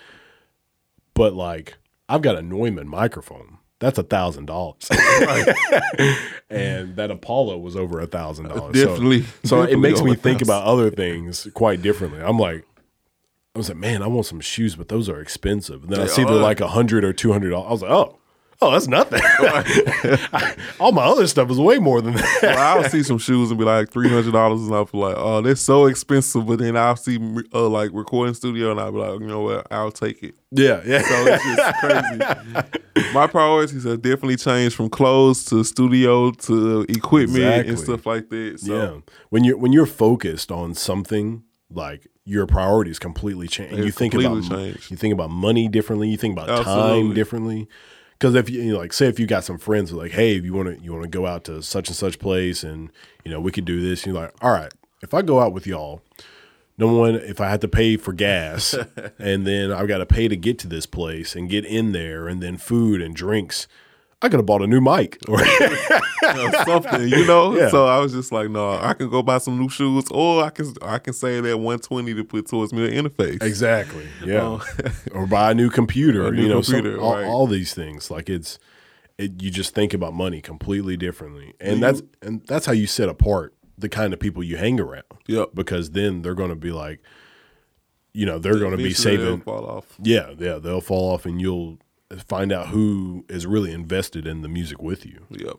But 1.14 1.34
like, 1.34 1.78
I've 2.10 2.22
got 2.22 2.36
a 2.36 2.42
Neumann 2.42 2.88
microphone. 2.88 3.58
That's 3.80 3.98
a 3.98 4.04
thousand 4.04 4.46
dollars, 4.46 4.90
and 6.50 6.96
that 6.96 7.12
Apollo 7.12 7.58
was 7.58 7.76
over 7.76 8.00
a 8.00 8.08
thousand 8.08 8.48
dollars. 8.50 8.74
Definitely- 8.74 9.26
So, 9.44 9.58
it 9.62 9.68
definitely 9.68 9.76
makes 9.78 10.02
me 10.02 10.16
think 10.16 10.42
about 10.42 10.64
other 10.66 10.90
things 10.90 11.48
quite 11.54 11.82
differently. 11.82 12.22
I'm 12.22 12.40
like, 12.40 12.66
I 13.54 13.58
was 13.58 13.70
like, 13.70 13.78
man, 13.78 14.02
I 14.02 14.08
want 14.08 14.26
some 14.26 14.40
shoes, 14.42 14.76
but 14.76 14.88
those 14.90 15.08
are 15.10 15.20
expensive. 15.22 15.84
And 15.84 15.92
then 15.92 16.00
I 16.00 16.04
They 16.04 16.10
see 16.10 16.24
they're 16.24 16.34
are. 16.34 16.42
like 16.42 16.60
a 16.62 16.68
hundred 16.70 17.04
or 17.04 17.14
two 17.14 17.32
hundred 17.32 17.50
dollars. 17.52 17.68
I 17.68 17.72
was 17.72 17.82
like, 17.84 17.92
oh, 17.92 18.18
Oh, 18.62 18.72
that's 18.72 18.88
nothing. 18.88 19.22
All 20.80 20.92
my 20.92 21.04
other 21.04 21.28
stuff 21.28 21.50
is 21.52 21.60
way 21.60 21.78
more 21.80 22.02
than 22.02 22.14
that. 22.14 22.40
well, 22.42 22.78
I'll 22.84 22.90
see 22.90 23.04
some 23.04 23.18
shoes 23.18 23.50
and 23.50 23.60
be 23.60 23.66
like 23.66 23.92
three 23.92 24.08
hundred 24.10 24.32
dollars, 24.32 24.62
and 24.62 24.74
I'll 24.74 24.86
be 24.86 24.98
like, 24.98 25.16
"Oh, 25.18 25.42
they're 25.42 25.56
so 25.56 25.86
expensive." 25.88 26.46
But 26.46 26.60
then 26.60 26.78
I'll 26.78 26.96
see 26.96 27.20
uh, 27.54 27.68
like 27.68 27.92
recording 27.94 28.34
studio, 28.34 28.72
and 28.72 28.80
I'll 28.80 28.92
be 28.92 29.00
like, 29.00 29.20
"You 29.20 29.28
know 29.28 29.42
what? 29.42 29.68
I'll 29.72 29.92
take 29.92 30.24
it." 30.24 30.36
Yeah, 30.52 30.82
yeah. 30.86 31.02
So 31.02 31.26
it's 31.28 31.44
just 31.44 31.80
crazy. 31.80 33.14
My 33.14 33.28
priorities 33.28 33.84
have 33.84 34.02
definitely 34.02 34.38
changed 34.38 34.76
from 34.76 34.90
clothes 34.90 35.44
to 35.46 35.64
studio 35.64 36.32
to 36.32 36.86
equipment 36.88 37.38
Exactly. 37.44 37.70
and 37.70 37.80
stuff 37.80 38.06
like 38.06 38.30
that. 38.30 38.60
So 38.62 38.74
yeah. 38.74 39.14
When 39.30 39.44
you're 39.44 39.58
when 39.58 39.74
you're 39.74 39.86
focused 39.86 40.52
on 40.52 40.74
something, 40.76 41.44
like 41.70 42.08
your 42.24 42.48
priorities 42.48 43.00
completely 43.00 43.48
change. 43.48 43.78
You 43.78 43.92
think 43.92 44.14
about 44.14 44.24
completely 44.42 44.72
change. 44.74 44.92
you 44.92 44.98
think 44.98 45.14
about 45.14 45.30
money 45.30 45.68
differently. 45.68 46.10
You 46.10 46.18
think 46.18 46.38
about 46.40 46.64
time 46.64 47.14
differently. 47.14 47.68
Because 48.18 48.36
if 48.36 48.50
you, 48.50 48.62
you 48.62 48.74
know, 48.74 48.80
like 48.80 48.94
say 48.94 49.08
if 49.08 49.20
you 49.20 49.28
got 49.28 49.44
some 49.44 49.58
friends 49.58 49.90
who 49.90 50.00
are 50.00 50.04
like, 50.04 50.14
hey, 50.14 50.36
you 50.36 50.54
want 50.54 50.70
to 50.70 50.84
you 50.84 50.92
want 50.92 51.04
to 51.04 51.10
go 51.10 51.26
out 51.26 51.44
to 51.46 51.62
such 51.62 51.90
and 51.90 51.96
such 51.96 52.20
place, 52.20 52.64
and 52.64 52.92
you 53.24 53.32
know 53.32 53.40
we 53.40 53.52
could 53.52 53.66
do 53.66 53.82
this. 53.82 54.04
And 54.04 54.14
you're 54.14 54.24
like, 54.24 54.34
all 54.42 54.52
right, 54.52 54.74
if 55.02 55.14
I 55.14 55.22
go 55.22 55.40
out 55.40 55.54
with 55.54 55.68
y'all, 55.68 56.02
number 56.78 56.98
one, 56.98 57.16
if 57.16 57.42
I 57.42 57.50
had 57.50 57.62
to 57.62 57.68
pay 57.68 57.98
for 57.98 58.14
gas, 58.14 58.74
and 59.20 59.46
then 59.46 59.72
I've 59.72 59.88
got 59.88 59.98
to 60.00 60.06
pay 60.06 60.28
to 60.28 60.38
get 60.38 60.58
to 60.60 60.68
this 60.68 60.86
place 60.86 61.36
and 61.36 61.50
get 61.50 61.66
in 61.66 61.92
there, 61.92 62.28
and 62.28 62.42
then 62.42 62.58
food 62.58 63.02
and 63.02 63.16
drinks, 63.16 63.68
I 64.22 64.30
could 64.30 64.40
have 64.40 64.46
bought 64.46 64.62
a 64.62 64.68
new 64.68 64.82
mic. 64.82 65.20
Or 66.26 66.52
something, 66.66 67.08
you 67.08 67.26
know. 67.28 67.56
Yeah. 67.58 67.70
So 67.70 67.86
I 67.86 68.00
was 68.00 68.12
just 68.12 68.32
like, 68.32 68.50
no, 68.50 68.72
I 68.72 68.94
can 68.96 69.10
go 69.10 69.22
buy 69.22 69.38
some 69.38 69.60
new 69.60 69.70
shoes, 69.70 70.06
or 70.10 70.44
I 70.44 70.50
can 70.50 70.74
I 70.82 70.98
can 70.98 71.14
save 71.14 71.44
that 71.44 71.58
one 71.60 71.78
twenty 71.78 72.16
to 72.16 72.24
put 72.24 72.48
towards 72.48 72.74
me 72.74 72.90
interface. 72.90 73.44
Exactly. 73.44 74.08
Yeah. 74.26 74.42
Oh. 74.42 74.62
or 75.12 75.28
buy 75.28 75.52
a 75.52 75.54
new 75.54 75.70
computer. 75.70 76.26
A 76.28 76.32
new 76.32 76.44
you 76.44 76.50
know, 76.50 76.62
some- 76.64 76.76
computer, 76.76 77.00
all, 77.00 77.14
right. 77.14 77.26
all 77.26 77.46
these 77.46 77.76
things. 77.76 78.10
Like 78.10 78.28
it's, 78.28 78.58
it, 79.20 79.42
you 79.42 79.52
just 79.52 79.76
think 79.76 79.94
about 79.94 80.14
money 80.16 80.42
completely 80.42 80.98
differently, 80.98 81.54
and 81.60 81.76
you- 81.76 81.82
that's 81.82 82.02
and 82.24 82.42
that's 82.48 82.66
how 82.66 82.74
you 82.74 82.88
set 82.88 83.08
apart 83.08 83.54
the 83.78 83.88
kind 83.90 84.12
of 84.12 84.20
people 84.20 84.44
you 84.44 84.58
hang 84.58 84.80
around. 84.80 85.04
Yep. 85.28 85.50
Because 85.54 85.92
then 85.92 86.24
they're 86.24 86.34
going 86.34 86.50
to 86.50 86.56
be 86.56 86.72
like, 86.72 87.02
you 88.14 88.26
know, 88.26 88.40
they're 88.40 88.58
going 88.58 88.72
to 88.72 88.78
be 88.78 88.94
saving. 88.94 89.42
fall 89.42 89.66
off. 89.68 89.96
Yeah, 90.02 90.32
yeah, 90.40 90.58
they'll 90.58 90.82
fall 90.82 91.14
off, 91.14 91.26
and 91.28 91.40
you'll 91.40 91.78
find 92.28 92.52
out 92.52 92.68
who 92.68 93.26
is 93.30 93.46
really 93.46 93.72
invested 93.72 94.28
in 94.28 94.42
the 94.42 94.48
music 94.48 94.82
with 94.82 95.06
you. 95.06 95.26
Yep. 95.32 95.56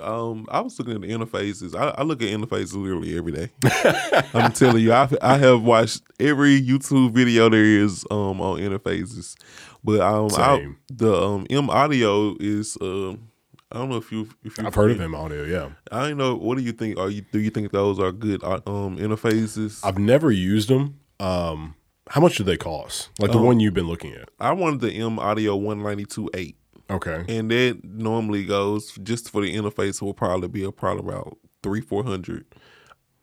Um, 0.00 0.46
I 0.50 0.60
was 0.60 0.78
looking 0.78 0.94
at 0.94 1.00
the 1.02 1.08
interfaces. 1.08 1.74
I, 1.74 1.88
I 1.98 2.02
look 2.02 2.22
at 2.22 2.28
interfaces 2.28 2.74
literally 2.74 3.16
every 3.16 3.32
day. 3.32 3.50
I'm 4.34 4.52
telling 4.52 4.82
you, 4.82 4.92
I, 4.92 5.08
I 5.20 5.36
have 5.36 5.62
watched 5.62 6.02
every 6.18 6.60
YouTube 6.60 7.12
video 7.12 7.48
there 7.50 7.64
is 7.64 8.06
um 8.10 8.40
on 8.40 8.58
interfaces, 8.58 9.36
but 9.84 10.00
um, 10.00 10.28
I, 10.32 10.66
the 10.90 11.14
um 11.14 11.46
M 11.50 11.68
Audio 11.70 12.36
is 12.40 12.76
um. 12.80 13.28
I 13.70 13.76
don't 13.76 13.88
know 13.88 13.96
if 13.96 14.12
you 14.12 14.28
if 14.44 14.58
I've 14.58 14.74
heard 14.74 14.90
of 14.90 15.00
M 15.00 15.14
Audio. 15.14 15.44
Yeah, 15.44 15.70
I 15.90 16.08
don't 16.08 16.18
know. 16.18 16.36
What 16.36 16.58
do 16.58 16.64
you 16.64 16.72
think? 16.72 16.98
Are 16.98 17.08
you 17.08 17.22
do 17.32 17.38
you 17.38 17.50
think 17.50 17.72
those 17.72 17.98
are 17.98 18.12
good 18.12 18.42
uh, 18.44 18.60
um 18.66 18.98
interfaces? 18.98 19.80
I've 19.82 19.98
never 19.98 20.30
used 20.30 20.68
them. 20.68 21.00
Um, 21.20 21.74
how 22.10 22.20
much 22.20 22.36
do 22.36 22.44
they 22.44 22.56
cost? 22.56 23.10
Like 23.18 23.32
the 23.32 23.38
Um, 23.38 23.44
one 23.44 23.60
you've 23.60 23.74
been 23.74 23.86
looking 23.88 24.12
at. 24.14 24.28
I 24.40 24.52
wanted 24.52 24.80
the 24.80 24.92
M 24.92 25.18
Audio 25.18 25.56
192 25.56 26.30
8. 26.34 26.56
Okay. 26.90 27.24
And 27.28 27.50
that 27.50 27.80
normally 27.84 28.44
goes 28.44 28.92
just 29.02 29.30
for 29.30 29.40
the 29.42 29.54
interface 29.56 30.02
will 30.02 30.12
probably 30.14 30.48
be 30.48 30.64
a 30.64 30.72
probably 30.72 31.08
about 31.10 31.38
three 31.62 31.80
four 31.80 32.04
hundred. 32.04 32.44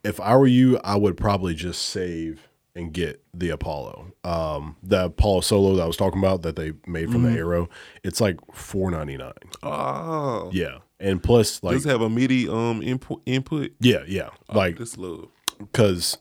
if 0.03 0.19
I 0.21 0.35
were 0.37 0.47
you, 0.47 0.79
I 0.83 0.95
would 0.95 1.17
probably 1.17 1.53
just 1.53 1.81
save 1.83 2.47
and 2.73 2.93
get 2.93 3.21
the 3.33 3.49
Apollo. 3.49 4.13
Um, 4.23 4.77
the 4.81 5.05
Apollo 5.05 5.41
Solo 5.41 5.75
that 5.75 5.83
I 5.83 5.85
was 5.87 5.97
talking 5.97 6.19
about 6.19 6.41
that 6.43 6.55
they 6.55 6.71
made 6.87 7.11
from 7.11 7.23
the 7.23 7.31
Arrow, 7.37 7.67
it's 8.03 8.21
like 8.21 8.37
four 8.53 8.89
ninety 8.89 9.17
nine. 9.17 9.33
Oh, 9.61 10.49
Yeah, 10.53 10.77
and 10.99 11.21
plus 11.21 11.61
like 11.61 11.73
does 11.75 11.85
it 11.85 11.89
have 11.89 12.01
a 12.01 12.09
MIDI 12.09 12.47
um 12.47 12.81
input 12.81 13.21
input? 13.25 13.71
yeah, 13.81 14.03
yeah, 14.07 14.29
like 14.53 14.77
This 14.77 14.97
love. 14.97 15.27
because 15.59 16.17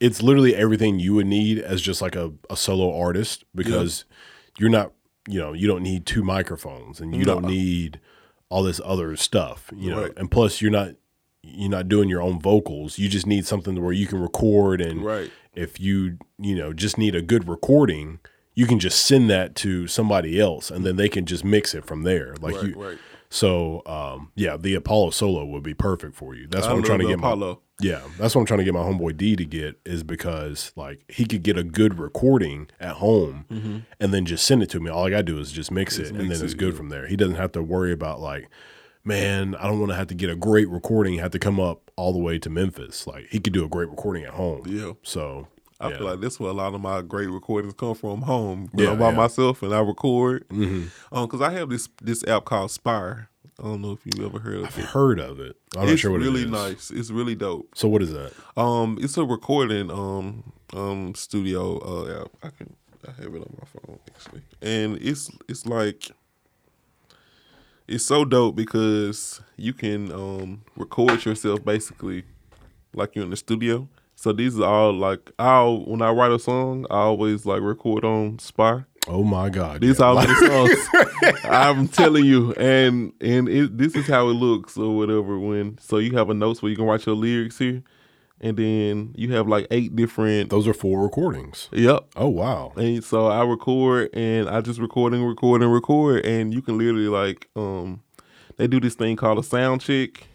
it's 0.00 0.22
literally 0.22 0.54
everything 0.54 0.98
you 1.00 1.14
would 1.14 1.26
need 1.26 1.58
as 1.58 1.80
just 1.82 2.00
like 2.00 2.14
a, 2.16 2.32
a 2.48 2.56
solo 2.56 2.96
artist 2.98 3.44
because 3.54 4.04
you're 4.58 4.70
not 4.70 4.92
you 5.28 5.38
know 5.38 5.52
you 5.52 5.66
don't 5.66 5.82
need 5.82 6.06
two 6.06 6.22
microphones 6.22 7.00
and 7.00 7.14
you 7.14 7.24
don't 7.24 7.44
need 7.44 8.00
all 8.48 8.62
this 8.62 8.80
other 8.84 9.14
stuff 9.16 9.70
you 9.76 9.90
know 9.90 10.02
Right. 10.02 10.12
and 10.16 10.30
plus 10.30 10.60
you're 10.62 10.70
not 10.70 10.94
you're 11.42 11.70
not 11.70 11.88
doing 11.88 12.08
your 12.08 12.22
own 12.22 12.40
vocals 12.40 12.98
you 12.98 13.08
just 13.08 13.26
need 13.26 13.46
something 13.46 13.74
to 13.74 13.80
where 13.80 13.92
you 13.92 14.06
can 14.06 14.20
record 14.20 14.80
and 14.80 15.04
Right. 15.04 15.30
if 15.54 15.78
you 15.80 16.18
you 16.38 16.54
know 16.56 16.72
just 16.72 16.96
need 16.98 17.14
a 17.14 17.22
good 17.22 17.48
recording 17.48 18.20
you 18.54 18.66
can 18.66 18.78
just 18.80 19.04
send 19.04 19.28
that 19.30 19.54
to 19.56 19.86
somebody 19.86 20.40
else 20.40 20.70
and 20.70 20.84
then 20.84 20.96
they 20.96 21.08
can 21.08 21.26
just 21.26 21.44
mix 21.44 21.74
it 21.74 21.84
from 21.84 22.02
there 22.02 22.34
like 22.40 22.56
Right, 22.56 22.64
you 22.64 22.74
right. 22.82 22.98
So 23.30 23.82
um 23.86 24.30
yeah 24.34 24.56
the 24.56 24.74
apollo 24.74 25.10
solo 25.10 25.44
would 25.44 25.62
be 25.62 25.74
perfect 25.74 26.14
for 26.14 26.34
you 26.34 26.46
that's 26.48 26.66
I 26.66 26.70
what 26.72 26.78
i'm 26.78 26.84
trying 26.84 27.00
to 27.00 27.06
get 27.06 27.18
my 27.18 27.28
Apollo. 27.28 27.60
yeah, 27.80 28.00
that's 28.18 28.34
what 28.34 28.40
I'm 28.40 28.46
trying 28.46 28.58
to 28.58 28.64
get 28.64 28.74
my 28.74 28.80
homeboy 28.80 29.16
D 29.16 29.36
to 29.36 29.44
get 29.44 29.78
is 29.86 30.02
because 30.02 30.72
like 30.74 31.04
he 31.08 31.24
could 31.26 31.42
get 31.44 31.56
a 31.56 31.62
good 31.62 31.98
recording 31.98 32.68
at 32.80 32.96
home 32.96 33.84
and 34.00 34.12
then 34.12 34.24
just 34.26 34.44
send 34.46 34.62
it 34.64 34.70
to 34.70 34.80
me. 34.80 34.90
All 34.90 35.06
I 35.06 35.10
gotta 35.10 35.22
do 35.22 35.38
is 35.38 35.52
just 35.52 35.70
mix 35.70 35.96
it 35.98 36.08
and 36.08 36.16
Mm-hmm. 36.18 36.28
mix 36.28 36.40
then 36.40 36.44
it's 36.46 36.54
good 36.54 36.72
yeah. 36.72 36.76
from 36.76 36.88
there. 36.88 37.06
He 37.06 37.14
doesn't 37.16 37.36
have 37.36 37.52
to 37.52 37.62
worry 37.62 37.92
about 37.92 38.18
like, 38.20 38.48
man, 39.04 39.54
I 39.54 39.68
don't 39.68 39.78
want 39.78 39.92
to 39.92 39.96
have 39.96 40.08
to 40.08 40.14
get 40.16 40.28
a 40.30 40.34
great 40.34 40.68
recording, 40.68 41.18
have 41.18 41.30
to 41.30 41.38
come 41.38 41.60
up 41.60 41.90
all 41.96 42.12
the 42.12 42.18
way 42.18 42.38
to 42.40 42.50
Memphis. 42.50 43.06
Like 43.06 43.28
he 43.30 43.38
could 43.38 43.52
do 43.52 43.64
a 43.64 43.68
great 43.68 43.88
recording 43.90 44.24
at 44.24 44.30
home. 44.34 44.62
Yeah. 44.66 44.92
So 45.04 45.46
I 45.80 45.90
yeah. 45.90 45.98
feel 45.98 46.06
like 46.06 46.20
that's 46.20 46.40
where 46.40 46.50
a 46.50 46.54
lot 46.54 46.74
of 46.74 46.80
my 46.80 47.02
great 47.02 47.30
recordings 47.30 47.74
come 47.74 47.94
from 47.94 48.22
home. 48.22 48.68
Yeah, 48.74 48.90
I'm 48.90 48.98
by 48.98 49.10
yeah. 49.10 49.16
myself 49.16 49.62
and 49.62 49.72
I 49.72 49.80
record. 49.80 50.48
Mm-hmm. 50.48 51.16
Um, 51.16 51.26
because 51.26 51.40
I 51.40 51.50
have 51.52 51.68
this 51.70 51.88
this 52.02 52.26
app 52.26 52.44
called 52.44 52.70
Spire. 52.70 53.28
I 53.60 53.64
don't 53.64 53.82
know 53.82 53.92
if 53.92 54.06
you 54.06 54.24
ever 54.24 54.38
heard 54.38 54.58
of 54.58 54.66
I've 54.66 54.78
it. 54.78 54.84
heard 54.86 55.18
of 55.20 55.40
it. 55.40 55.56
I'm 55.76 55.88
it's 55.88 56.00
sure 56.00 56.12
what 56.12 56.20
really 56.20 56.42
it 56.42 56.46
is. 56.46 56.50
nice. 56.50 56.90
It's 56.90 57.10
really 57.10 57.34
dope. 57.34 57.68
So 57.74 57.88
what 57.88 58.02
is 58.02 58.12
that? 58.12 58.32
Um, 58.56 58.98
it's 59.00 59.16
a 59.16 59.24
recording 59.24 59.90
um 59.90 60.52
um 60.74 61.14
studio 61.14 61.78
uh 61.78 62.22
app. 62.22 62.28
I 62.42 62.50
can 62.50 62.74
I 63.06 63.12
have 63.12 63.34
it 63.34 63.42
on 63.42 63.56
my 63.60 63.66
phone 63.66 63.98
actually, 64.08 64.42
and 64.62 64.96
it's 65.00 65.30
it's 65.48 65.64
like 65.66 66.10
it's 67.86 68.04
so 68.04 68.24
dope 68.24 68.54
because 68.56 69.40
you 69.56 69.72
can 69.72 70.12
um 70.12 70.62
record 70.76 71.24
yourself 71.24 71.64
basically 71.64 72.24
like 72.94 73.14
you're 73.14 73.24
in 73.24 73.30
the 73.30 73.36
studio. 73.36 73.88
So 74.18 74.32
these 74.32 74.58
are 74.58 74.64
all 74.64 74.92
like 74.92 75.30
I'll 75.38 75.84
when 75.84 76.02
I 76.02 76.10
write 76.10 76.32
a 76.32 76.40
song, 76.40 76.86
I 76.90 77.02
always 77.02 77.46
like 77.46 77.62
record 77.62 78.04
on 78.04 78.40
Spire. 78.40 78.84
Oh 79.06 79.22
my 79.22 79.48
god. 79.48 79.80
These 79.80 80.00
yeah. 80.00 80.06
all 80.06 80.18
of 80.18 80.26
the 80.26 80.34
songs. 81.22 81.44
I'm 81.44 81.86
telling 81.86 82.24
you, 82.24 82.52
and 82.54 83.12
and 83.20 83.48
it, 83.48 83.78
this 83.78 83.94
is 83.94 84.08
how 84.08 84.28
it 84.28 84.32
looks 84.32 84.76
or 84.76 84.96
whatever. 84.96 85.38
When 85.38 85.78
so 85.78 85.98
you 85.98 86.16
have 86.16 86.30
a 86.30 86.34
notes 86.34 86.60
where 86.60 86.68
you 86.68 86.74
can 86.74 86.86
write 86.86 87.06
your 87.06 87.14
lyrics 87.14 87.58
here, 87.58 87.80
and 88.40 88.56
then 88.56 89.14
you 89.16 89.32
have 89.34 89.46
like 89.46 89.68
eight 89.70 89.94
different. 89.94 90.50
those 90.50 90.66
are 90.66 90.74
four 90.74 91.00
recordings. 91.00 91.68
Yep. 91.70 92.08
Oh 92.16 92.28
wow. 92.28 92.72
And 92.74 93.04
so 93.04 93.28
I 93.28 93.44
record 93.44 94.10
and 94.14 94.48
I 94.48 94.62
just 94.62 94.80
record 94.80 95.14
and 95.14 95.28
record 95.28 95.62
and 95.62 95.72
record, 95.72 96.26
and 96.26 96.52
you 96.52 96.60
can 96.60 96.76
literally 96.76 97.06
like 97.06 97.48
um, 97.54 98.02
they 98.56 98.66
do 98.66 98.80
this 98.80 98.96
thing 98.96 99.14
called 99.14 99.38
a 99.38 99.44
sound 99.44 99.80
check 99.80 100.26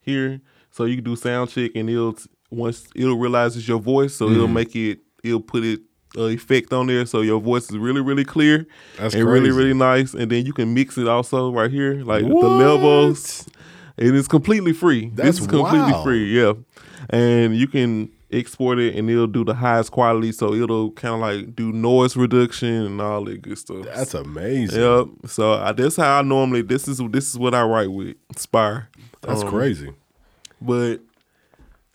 here. 0.00 0.42
So 0.70 0.84
you 0.84 0.96
can 0.96 1.04
do 1.04 1.16
sound 1.16 1.48
check, 1.48 1.70
and 1.74 1.88
it'll 1.88 2.18
once 2.50 2.86
it'll 2.94 3.16
realize 3.18 3.56
it's 3.56 3.66
your 3.68 3.80
voice, 3.80 4.14
so 4.14 4.26
Mm-hmm. 4.26 4.34
it'll 4.34 4.48
make 4.48 4.76
it 4.76 5.00
it'll 5.24 5.40
put 5.40 5.64
it 5.64 5.80
uh, 6.16 6.26
effect 6.26 6.72
on 6.72 6.86
there, 6.86 7.04
so 7.04 7.20
your 7.20 7.40
voice 7.40 7.64
is 7.70 7.76
really 7.76 8.00
really 8.00 8.24
clear 8.24 8.66
That's 8.98 9.14
and 9.14 9.24
really 9.24 9.48
crazy. 9.50 9.56
really 9.58 9.74
nice. 9.74 10.14
And 10.14 10.30
then 10.30 10.46
you 10.46 10.52
can 10.52 10.72
mix 10.74 10.96
it 10.98 11.06
also 11.08 11.50
right 11.52 11.70
here, 11.70 11.94
like 12.04 12.22
with 12.24 12.40
the 12.40 12.48
levels, 12.48 13.46
and 13.98 14.16
it's 14.16 14.28
completely 14.28 14.72
free. 14.72 15.10
That's 15.14 15.28
this 15.30 15.40
is 15.40 15.46
completely 15.46 15.92
free, 16.02 16.38
yeah. 16.38 16.52
And 17.10 17.56
you 17.56 17.68
can 17.68 18.10
export 18.32 18.78
it, 18.78 18.96
and 18.96 19.08
it'll 19.10 19.26
do 19.26 19.44
the 19.44 19.54
highest 19.54 19.92
quality, 19.92 20.32
so 20.32 20.54
it'll 20.54 20.90
kind 20.92 21.14
of 21.14 21.20
like 21.20 21.54
do 21.54 21.70
noise 21.72 22.16
reduction 22.16 22.68
and 22.86 23.00
all 23.00 23.24
that 23.24 23.42
good 23.42 23.58
stuff. 23.58 23.84
That's 23.84 24.14
amazing. 24.14 24.80
Yep. 24.80 25.06
So 25.26 25.54
I, 25.54 25.72
that's 25.72 25.96
how 25.96 26.18
I 26.18 26.22
normally. 26.22 26.62
This 26.62 26.88
is 26.88 27.00
this 27.10 27.28
is 27.28 27.38
what 27.38 27.54
I 27.54 27.62
write 27.62 27.90
with 27.92 28.16
Spire. 28.36 28.88
That's 29.22 29.42
Um, 29.42 29.48
crazy. 29.48 29.92
But 30.60 31.02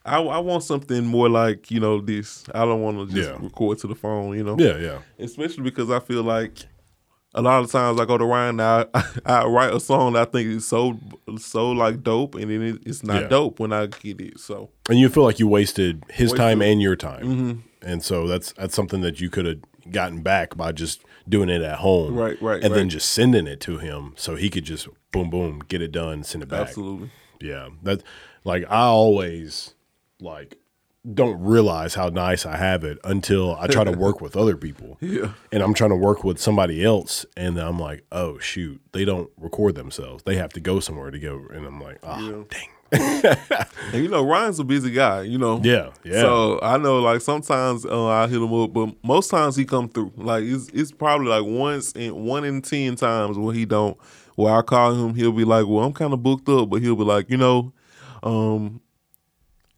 I, 0.05 0.17
I 0.19 0.39
want 0.39 0.63
something 0.63 1.05
more 1.05 1.29
like 1.29 1.69
you 1.71 1.79
know 1.79 2.01
this. 2.01 2.43
I 2.55 2.65
don't 2.65 2.81
want 2.81 3.09
to 3.09 3.15
just 3.15 3.29
Yeah. 3.29 3.37
record 3.41 3.77
to 3.79 3.87
the 3.87 3.95
phone. 3.95 4.37
You 4.37 4.43
know. 4.43 4.55
Yeah, 4.59 4.77
yeah. 4.77 4.99
Especially 5.19 5.63
because 5.63 5.89
I 5.91 5.99
feel 5.99 6.23
like 6.23 6.53
a 7.33 7.41
lot 7.41 7.63
of 7.63 7.71
times 7.71 7.99
I 7.99 8.05
go 8.05 8.17
to 8.17 8.25
Ryan 8.25 8.57
now, 8.57 8.85
I, 8.93 9.03
I 9.25 9.45
write 9.45 9.73
a 9.73 9.79
song 9.79 10.13
that 10.13 10.27
I 10.27 10.31
think 10.31 10.49
is 10.49 10.67
so 10.67 10.99
so 11.37 11.71
like 11.71 12.03
dope, 12.03 12.35
and 12.35 12.49
then 12.49 12.61
it, 12.61 12.81
it's 12.85 13.03
not 13.03 13.21
Yeah. 13.23 13.27
dope 13.27 13.59
when 13.59 13.71
I 13.73 13.85
get 13.87 14.19
it. 14.19 14.39
So 14.39 14.69
And 14.89 14.99
you 14.99 15.07
feel 15.09 15.23
like 15.23 15.39
you 15.39 15.47
wasted 15.47 16.03
his 16.09 16.31
Wasted. 16.31 16.37
time 16.37 16.61
and 16.61 16.81
your 16.81 16.95
time, 16.95 17.23
Mm-hmm. 17.25 17.59
and 17.83 18.03
so 18.03 18.27
that's 18.27 18.53
that's 18.53 18.75
something 18.75 19.01
that 19.01 19.21
you 19.21 19.29
could 19.29 19.45
have 19.45 19.59
gotten 19.91 20.21
back 20.21 20.57
by 20.57 20.71
just 20.71 21.01
doing 21.29 21.49
it 21.49 21.61
at 21.61 21.77
home, 21.79 22.15
Right, 22.15 22.41
right, 22.41 22.63
and 22.63 22.73
then 22.73 22.89
just 22.89 23.09
sending 23.11 23.45
it 23.47 23.59
to 23.61 23.77
him 23.77 24.13
so 24.17 24.35
he 24.35 24.49
could 24.49 24.65
just 24.65 24.87
boom, 25.11 25.29
boom, 25.29 25.59
get 25.67 25.81
it 25.81 25.91
done, 25.91 26.23
send 26.23 26.43
it 26.43 26.49
back. 26.49 26.67
absolutely, 26.69 27.09
Yeah, 27.39 27.69
that 27.83 28.01
like 28.43 28.63
I 28.69 28.85
always 28.85 29.73
like 30.21 30.57
don't 31.13 31.41
realize 31.41 31.95
how 31.95 32.09
nice 32.09 32.45
I 32.45 32.55
have 32.57 32.83
it 32.83 32.99
until 33.03 33.55
I 33.55 33.65
try 33.65 33.83
to 33.83 33.91
work 33.91 34.21
with 34.21 34.37
other 34.37 34.55
people. 34.55 34.99
Yeah. 35.01 35.33
And 35.51 35.63
I'm 35.63 35.73
trying 35.73 35.89
to 35.89 35.95
work 35.95 36.23
with 36.23 36.37
somebody 36.39 36.83
else 36.83 37.25
and 37.35 37.57
I'm 37.57 37.79
like, 37.79 38.05
"Oh 38.11 38.37
shoot, 38.37 38.79
they 38.91 39.03
don't 39.03 39.29
record 39.37 39.73
themselves. 39.75 40.21
They 40.23 40.35
have 40.35 40.53
to 40.53 40.59
go 40.59 40.79
somewhere 40.79 41.09
to 41.09 41.17
go." 41.19 41.41
And 41.51 41.65
I'm 41.65 41.81
like, 41.81 41.97
"Oh, 42.03 42.19
Yeah. 42.19 42.43
dang." 42.49 42.67
And 43.93 44.03
you 44.03 44.09
know, 44.09 44.23
Ryan's 44.23 44.59
a 44.59 44.63
busy 44.63 44.91
guy. 44.91 45.23
You 45.23 45.37
know. 45.39 45.59
Yeah, 45.63 45.89
yeah. 46.03 46.21
So 46.21 46.59
I 46.61 46.77
know, 46.77 46.99
like 46.99 47.21
sometimes 47.21 47.85
uh, 47.85 48.07
I 48.07 48.27
hit 48.27 48.37
him 48.41 48.53
up, 48.53 48.71
but 48.73 48.93
most 49.03 49.29
times 49.31 49.55
he 49.55 49.65
come 49.65 49.89
through. 49.89 50.11
Like 50.17 50.43
it's 50.43 50.67
it's 50.73 50.91
probably 50.91 51.27
like 51.27 51.43
once 51.45 51.93
in 51.93 52.13
one 52.25 52.43
in 52.45 52.61
ten 52.61 52.95
times 52.95 53.37
where 53.37 53.53
he 53.55 53.65
don't. 53.65 53.97
Where 54.35 54.53
I 54.55 54.61
call 54.61 54.93
him, 54.93 55.15
he'll 55.15 55.31
be 55.31 55.45
like, 55.45 55.65
"Well, 55.67 55.83
I'm 55.85 55.93
kind 55.93 56.13
of 56.13 56.21
booked 56.21 56.47
up," 56.49 56.69
but 56.69 56.81
he'll 56.81 56.95
be 56.95 57.03
like, 57.03 57.29
"You 57.29 57.37
know, 57.37 57.73
um, 58.23 58.81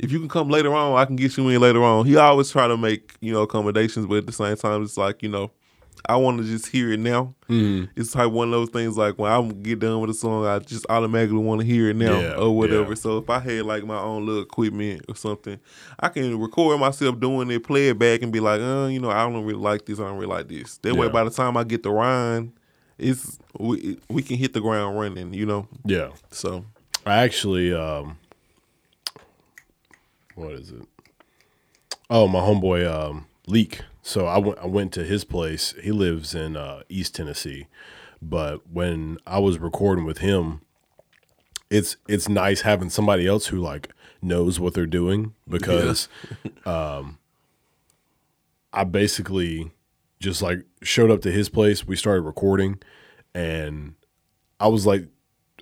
if 0.03 0.11
you 0.11 0.19
can 0.19 0.29
come 0.29 0.49
later 0.49 0.73
on, 0.73 0.97
I 0.97 1.05
can 1.05 1.15
get 1.15 1.35
you 1.37 1.47
in 1.49 1.61
later 1.61 1.83
on." 1.83 2.05
He 2.05 2.15
always 2.17 2.51
try 2.51 2.67
to 2.67 2.77
make 2.77 3.13
you 3.21 3.33
know 3.33 3.41
accommodations, 3.43 4.05
but 4.05 4.15
at 4.19 4.25
the 4.25 4.31
same 4.33 4.55
time, 4.57 4.83
it's 4.83 4.97
like 4.97 5.23
you 5.23 5.29
know, 5.29 5.51
I 6.07 6.17
want 6.17 6.39
to 6.39 6.43
just 6.43 6.67
hear 6.67 6.91
it 6.91 6.99
now. 6.99 7.33
Mm. 7.49 7.87
It's 7.95 8.13
like 8.15 8.29
one 8.31 8.47
of 8.49 8.51
those 8.51 8.69
things 8.69 8.97
like 8.97 9.17
when 9.17 9.31
I 9.31 9.41
get 9.61 9.79
done 9.79 10.01
with 10.01 10.09
a 10.09 10.13
song, 10.13 10.45
I 10.45 10.59
just 10.59 10.85
automatically 10.89 11.37
want 11.37 11.61
to 11.61 11.67
hear 11.67 11.89
it 11.89 11.95
now 11.95 12.19
Yeah, 12.19 12.33
or 12.35 12.55
whatever. 12.55 12.89
yeah. 12.89 12.95
So 12.95 13.17
if 13.19 13.29
I 13.29 13.39
had 13.39 13.65
like 13.65 13.85
my 13.85 13.97
own 13.99 14.25
little 14.25 14.41
equipment 14.41 15.05
or 15.07 15.15
something, 15.15 15.59
I 15.99 16.09
can 16.09 16.39
record 16.39 16.79
myself 16.79 17.19
doing 17.19 17.49
it, 17.51 17.63
play 17.63 17.87
it 17.89 17.97
back, 17.99 18.21
and 18.21 18.31
be 18.33 18.39
like, 18.41 18.59
oh, 18.61 18.87
you 18.87 18.99
know, 18.99 19.09
I 19.11 19.23
don't 19.23 19.43
really 19.45 19.59
like 19.59 19.85
this. 19.85 19.99
I 19.99 20.03
don't 20.03 20.15
really 20.17 20.27
like 20.35 20.47
this. 20.49 20.77
That 20.79 20.95
way, 20.95 21.07
by 21.09 21.23
the 21.23 21.29
time 21.31 21.55
I 21.57 21.63
get 21.63 21.83
to 21.83 21.91
Ryan, 21.91 22.51
it's 22.97 23.39
we 23.57 23.97
we 24.09 24.21
can 24.21 24.37
hit 24.37 24.53
the 24.53 24.61
ground 24.61 24.99
running. 24.99 25.33
You 25.33 25.45
know, 25.45 25.67
Yeah. 25.85 26.09
so 26.31 26.65
I 27.05 27.17
actually, 27.23 27.73
um, 27.73 28.17
what 30.35 30.53
is 30.53 30.71
it? 30.71 30.87
Oh, 32.09 32.27
my 32.27 32.39
homeboy 32.39 32.89
um, 32.91 33.27
Leak. 33.47 33.81
So 34.01 34.25
I 34.25 34.37
went. 34.37 34.59
I 34.59 34.65
went 34.65 34.91
to 34.93 35.03
his 35.03 35.23
place. 35.23 35.73
He 35.81 35.91
lives 35.91 36.35
in 36.35 36.57
uh, 36.57 36.83
East 36.89 37.15
Tennessee, 37.15 37.67
but 38.21 38.69
when 38.69 39.17
I 39.25 39.39
was 39.39 39.59
recording 39.59 40.03
with 40.03 40.17
him, 40.17 40.61
it's 41.69 41.95
it's 42.07 42.27
nice 42.27 42.61
having 42.61 42.89
somebody 42.89 43.25
else 43.25 43.47
who 43.47 43.57
like 43.57 43.89
knows 44.21 44.59
what 44.59 44.73
they're 44.73 44.85
doing 44.85 45.33
because 45.47 46.09
um, 46.65 47.17
I 48.73 48.83
basically 48.83 49.71
just 50.19 50.41
like 50.41 50.65
showed 50.81 51.09
up 51.09 51.21
to 51.21 51.31
his 51.31 51.47
place. 51.47 51.87
We 51.87 51.95
started 51.95 52.21
recording, 52.21 52.81
and 53.33 53.95
I 54.59 54.67
was 54.67 54.85
like 54.85 55.07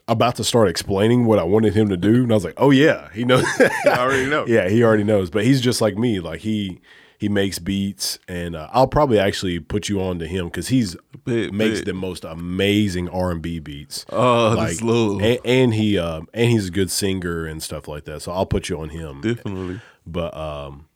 about 0.07 0.35
to 0.38 0.43
start 0.43 0.68
explaining 0.68 1.26
what 1.26 1.39
I 1.39 1.43
wanted 1.43 1.73
him 1.73 1.89
to 1.89 1.97
do, 1.97 2.23
and 2.23 2.31
I 2.31 2.35
was 2.35 2.43
like, 2.43 2.55
"Oh 2.57 2.72
yeah, 2.72 3.09
he 3.13 3.23
knows." 3.23 3.45
I 3.59 3.97
already 3.97 4.30
know. 4.30 4.45
yeah, 4.47 4.69
he 4.69 4.84
already 4.84 5.03
knows. 5.03 5.30
But 5.30 5.45
he's 5.45 5.61
just 5.61 5.81
like 5.81 5.97
me. 5.97 6.19
Like 6.19 6.41
he 6.41 6.81
he 7.18 7.30
makes 7.30 7.59
beats, 7.59 8.18
and 8.27 8.55
uh, 8.55 8.68
I'll 8.72 8.88
probably 8.88 9.19
actually 9.19 9.59
put 9.59 9.89
you 9.89 10.01
on 10.01 10.19
to 10.19 10.27
him 10.27 10.45
because 10.45 10.69
he's 10.69 10.95
Bet, 11.23 11.53
makes 11.53 11.80
bet. 11.80 11.85
the 11.85 11.93
most 11.93 12.23
amazing 12.26 13.07
R 13.09 13.31
and 13.31 13.41
B 13.41 13.59
beats. 13.59 14.05
Oh, 14.09 14.55
this 14.65 14.81
little 14.81 15.22
and, 15.22 15.39
and 15.45 15.73
he 15.73 15.99
um 15.99 16.27
and 16.34 16.49
he's 16.49 16.69
a 16.69 16.72
good 16.72 16.89
singer 16.89 17.45
and 17.45 17.61
stuff 17.61 17.88
like 17.88 18.05
that. 18.05 18.22
So 18.22 18.31
I'll 18.31 18.47
put 18.47 18.69
you 18.69 18.80
on 18.81 18.89
him. 18.89 19.22
definitely. 19.22 19.81
But 20.05 20.35
um, 20.35 20.88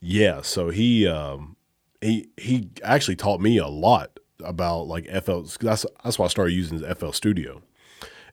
yeah. 0.00 0.40
So 0.42 0.70
he 0.70 1.06
um 1.06 1.56
he 2.00 2.28
he 2.38 2.70
actually 2.82 3.16
taught 3.16 3.40
me 3.40 3.58
a 3.58 3.68
lot 3.68 4.18
about 4.42 4.82
like 4.86 5.06
FL. 5.22 5.42
That's 5.60 5.84
that's 6.02 6.18
why 6.18 6.24
I 6.24 6.28
started 6.28 6.52
using 6.52 6.78
FL 6.94 7.10
Studio, 7.10 7.60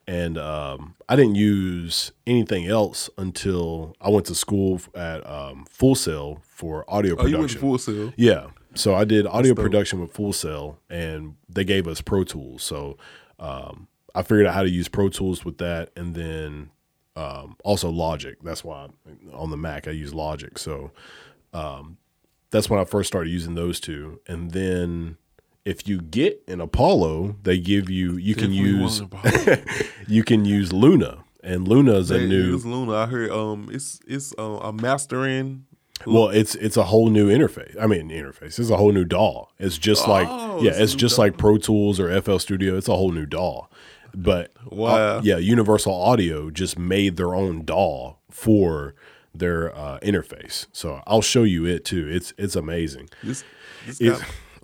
and 0.07 0.37
um, 0.37 0.95
I 1.07 1.15
didn't 1.15 1.35
use 1.35 2.11
anything 2.27 2.67
else 2.67 3.09
until 3.17 3.95
I 4.01 4.09
went 4.09 4.25
to 4.27 4.35
school 4.35 4.81
at 4.95 5.25
um, 5.29 5.65
Full 5.69 5.95
Sail 5.95 6.41
for 6.47 6.83
audio 6.87 7.15
Oh, 7.17 7.25
you 7.25 7.37
went 7.37 7.51
production. 7.51 7.55
to 7.55 7.59
Full 7.61 7.77
Sail. 7.77 8.13
Yeah. 8.17 8.47
So 8.75 8.95
I 8.95 9.05
did 9.05 9.27
audio 9.27 9.53
production 9.53 9.99
with 10.01 10.11
Full 10.13 10.33
Sail, 10.33 10.79
and 10.89 11.35
they 11.47 11.63
gave 11.63 11.87
us 11.87 12.01
Pro 12.01 12.23
Tools. 12.23 12.63
So 12.63 12.97
um, 13.39 13.87
I 14.15 14.23
figured 14.23 14.47
out 14.47 14.53
how 14.55 14.63
to 14.63 14.69
use 14.69 14.87
Pro 14.87 15.09
Tools 15.09 15.45
with 15.45 15.57
that, 15.59 15.91
and 15.95 16.15
then 16.15 16.69
um, 17.15 17.55
also 17.63 17.89
Logic. 17.89 18.35
That's 18.43 18.63
why 18.63 18.87
on 19.31 19.51
the 19.51 19.57
Mac 19.57 19.87
I 19.87 19.91
use 19.91 20.13
Logic. 20.13 20.57
So 20.57 20.91
um, 21.53 21.97
that's 22.49 22.69
when 22.69 22.79
I 22.79 22.85
first 22.85 23.07
started 23.07 23.29
using 23.29 23.55
those 23.55 23.79
two, 23.79 24.19
and 24.27 24.51
then. 24.51 25.17
If 25.65 25.87
you 25.87 26.01
get 26.01 26.43
an 26.47 26.59
Apollo, 26.61 27.37
they 27.43 27.57
give 27.57 27.89
you 27.89 28.17
you 28.17 28.35
can 28.35 28.51
use 28.51 29.01
you 30.07 30.23
can 30.23 30.45
use 30.45 30.73
Luna, 30.73 31.23
and 31.43 31.67
Luna 31.67 31.93
is 31.95 32.11
a 32.11 32.19
new 32.19 32.57
Luna. 32.57 32.93
I 32.93 33.05
heard 33.05 33.31
um 33.31 33.69
it's 33.71 33.99
it's 34.07 34.33
uh, 34.37 34.41
a 34.61 34.73
mastering. 34.73 35.65
Well, 36.05 36.27
it's 36.29 36.55
it's 36.55 36.75
a 36.75 36.83
whole 36.83 37.09
new 37.09 37.29
interface. 37.29 37.79
I 37.81 37.87
mean, 37.87 38.09
interface. 38.09 38.59
It's 38.59 38.69
a 38.69 38.75
whole 38.75 38.91
new 38.91 39.05
DAW. 39.05 39.45
It's 39.57 39.77
just 39.77 40.05
like 40.07 40.27
Oh, 40.29 40.61
yeah, 40.61 40.71
it's 40.71 40.79
it's 40.79 40.95
just 40.95 41.15
DAW. 41.15 41.23
like 41.23 41.37
Pro 41.37 41.57
Tools 41.57 41.97
or 41.99 42.21
FL 42.21 42.39
Studio. 42.39 42.75
It's 42.77 42.89
a 42.89 42.95
whole 42.95 43.11
new 43.11 43.25
DAW. 43.25 43.67
But 44.13 44.51
uh, 44.65 44.75
Wow. 44.75 45.21
yeah, 45.21 45.37
Universal 45.37 45.93
Audio 45.93 46.49
just 46.51 46.77
made 46.77 47.15
their 47.15 47.33
own 47.33 47.63
DAW 47.63 48.15
for 48.29 48.95
their 49.33 49.73
uh, 49.75 49.99
interface. 50.01 50.67
So 50.73 51.01
I'll 51.07 51.21
show 51.21 51.43
you 51.43 51.65
it 51.65 51.85
too. 51.85 52.05
It's 52.09 52.33
it's 52.37 52.55
amazing. 52.57 53.09
This, 53.23 53.45
this 53.87 54.01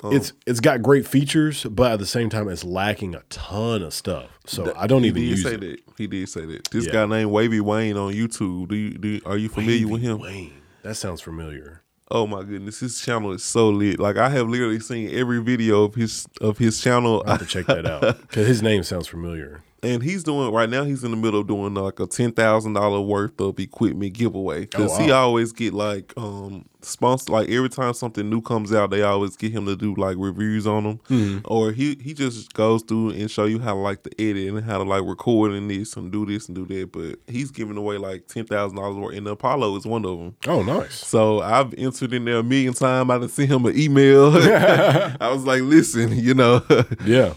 oh. 0.04 0.14
it's 0.14 0.34
it's 0.46 0.60
got 0.60 0.82
great 0.82 1.08
features, 1.08 1.64
but 1.66 1.92
at 1.94 2.00
the 2.00 2.06
same 2.06 2.30
time, 2.30 2.48
it's 2.50 2.64
lacking 2.64 3.16
a 3.16 3.22
ton 3.30 3.82
of 3.84 3.94
stuff. 3.94 4.30
So 4.46 4.74
I 4.76 4.88
don't 4.88 5.06
even 5.06 5.24
use 5.24 5.44
say 5.44 5.56
it. 5.56 5.60
that. 5.62 5.80
He 5.98 6.08
did 6.08 6.28
say 6.30 6.46
that. 6.46 6.70
This 6.72 6.86
Yeah. 6.86 6.92
guy 6.94 7.06
named 7.06 7.32
Wavy 7.32 7.60
Wayne 7.62 7.98
on 7.98 8.14
YouTube. 8.14 8.70
Do 8.70 8.76
you 8.76 8.98
do? 8.98 9.08
You, 9.10 9.22
are 9.26 9.38
you 9.38 9.50
familiar 9.50 9.88
with 9.88 10.02
him? 10.02 10.20
Wayne, 10.20 10.54
that 10.84 10.96
sounds 10.96 11.22
familiar. 11.22 11.82
Oh 12.12 12.26
my 12.26 12.42
goodness, 12.44 12.80
his 12.80 13.00
channel 13.00 13.32
is 13.34 13.44
so 13.44 13.70
lit. 13.70 14.00
Like 14.00 14.18
I 14.18 14.30
have 14.30 14.48
literally 14.50 14.80
seen 14.80 15.14
every 15.14 15.42
video 15.42 15.84
of 15.84 15.94
his 15.96 16.26
of 16.42 16.58
his 16.58 16.82
channel, 16.82 17.22
I 17.28 17.32
have 17.32 17.40
to 17.42 17.46
check 17.46 17.68
that 17.68 17.86
out 17.86 18.20
because 18.22 18.48
his 18.48 18.64
name 18.64 18.82
sounds 18.84 19.08
familiar. 19.08 19.62
And 19.84 20.04
he's 20.04 20.24
doing 20.24 20.52
right 20.54 20.70
now. 20.70 20.84
He's 20.84 21.04
in 21.04 21.12
the 21.12 21.18
middle 21.18 21.42
of 21.42 21.48
doing 21.48 21.74
like 21.74 22.00
a 22.00 22.08
ten 22.08 22.32
thousand 22.32 22.74
dollar 22.74 23.00
worth 23.02 23.40
of 23.40 23.60
equipment 23.60 24.14
giveaway 24.14 24.62
because 24.62 24.92
Oh, 24.98 25.04
he 25.04 25.12
always 25.12 25.52
get 25.52 25.74
like 25.74 26.14
um 26.18 26.66
sponsor. 26.82 27.32
Like 27.34 27.50
every 27.50 27.70
time 27.70 27.94
something 27.94 28.30
new 28.30 28.42
comes 28.42 28.74
out, 28.74 28.90
they 28.90 29.02
always 29.02 29.36
get 29.36 29.52
him 29.52 29.66
to 29.66 29.76
do 29.76 29.94
like 29.96 30.16
reviews 30.20 30.66
on 30.68 30.84
them, 30.84 30.98
Mm-hmm. 31.10 31.40
or 31.46 31.72
he 31.72 31.96
he 32.02 32.14
just 32.14 32.54
goes 32.54 32.82
through 32.84 33.12
and 33.12 33.30
show 33.32 33.46
you 33.46 33.60
how 33.60 33.74
to 33.74 33.80
like 33.80 34.04
to 34.04 34.12
edit 34.22 34.48
and 34.54 34.64
how 34.64 34.78
to 34.78 34.84
like 34.84 35.04
record 35.04 35.52
and 35.54 35.70
this 35.70 35.96
and 35.96 36.12
do 36.12 36.26
this 36.26 36.48
and 36.48 36.56
do 36.56 36.66
that. 36.66 36.92
But 36.92 37.20
he's 37.34 37.52
giving 37.52 37.78
away 37.78 37.98
like 37.98 38.28
ten 38.28 38.46
thousand 38.46 38.78
dollars 38.78 38.96
worth, 38.98 39.16
and 39.18 39.28
Apollo 39.28 39.76
is 39.78 39.86
one 39.86 40.06
of 40.06 40.18
them. 40.20 40.36
Oh, 40.48 40.64
nice. 40.64 40.94
So 40.96 41.42
I've 41.42 41.74
entered 41.76 42.14
in 42.14 42.26
there 42.26 42.38
a 42.38 42.44
million 42.44 42.74
times. 42.74 43.10
I 43.10 43.18
done 43.18 43.30
sent 43.30 43.50
him 43.50 43.66
an 43.66 43.78
email. 43.78 44.32
I 45.22 45.32
was 45.32 45.46
like, 45.46 45.62
listen, 45.62 46.18
you 46.18 46.34
know. 46.34 46.62
Yeah. 47.06 47.34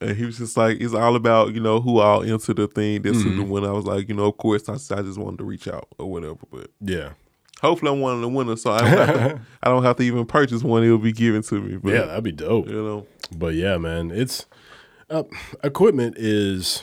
And 0.00 0.16
he 0.16 0.24
was 0.24 0.38
just 0.38 0.56
like, 0.56 0.80
it's 0.80 0.94
all 0.94 1.16
about, 1.16 1.54
you 1.54 1.60
know, 1.60 1.80
who 1.80 1.98
all 2.00 2.22
into 2.22 2.54
the 2.54 2.66
thing. 2.68 3.02
This 3.02 3.16
Mm-hmm. 3.18 3.36
the 3.38 3.44
one 3.44 3.64
I 3.64 3.72
was 3.72 3.84
like, 3.84 4.08
you 4.08 4.14
know, 4.14 4.26
of 4.26 4.36
course, 4.36 4.68
I, 4.68 4.74
I 4.74 5.02
just 5.02 5.18
wanted 5.18 5.38
to 5.38 5.44
reach 5.44 5.66
out 5.68 5.88
or 5.98 6.10
whatever. 6.10 6.36
But 6.50 6.70
Yeah. 6.80 7.10
hopefully 7.60 7.90
I'm 7.92 8.00
one 8.00 8.14
of 8.14 8.20
the 8.20 8.28
winners. 8.28 8.62
So 8.62 8.70
I 8.72 8.80
don't, 8.80 8.88
have 8.90 9.14
to, 9.16 9.40
I 9.62 9.68
don't 9.68 9.82
have 9.82 9.96
to 9.96 10.02
even 10.04 10.24
purchase 10.26 10.62
one. 10.62 10.84
It'll 10.84 10.98
be 10.98 11.12
given 11.12 11.42
to 11.42 11.60
me. 11.60 11.76
But, 11.76 11.92
Yeah, 11.94 12.04
that'd 12.04 12.22
be 12.24 12.32
dope. 12.32 12.68
You 12.68 12.82
know, 12.82 13.06
But 13.36 13.54
yeah, 13.54 13.76
man, 13.78 14.10
it's 14.12 14.46
uh, 15.10 15.24
equipment 15.64 16.14
is 16.18 16.82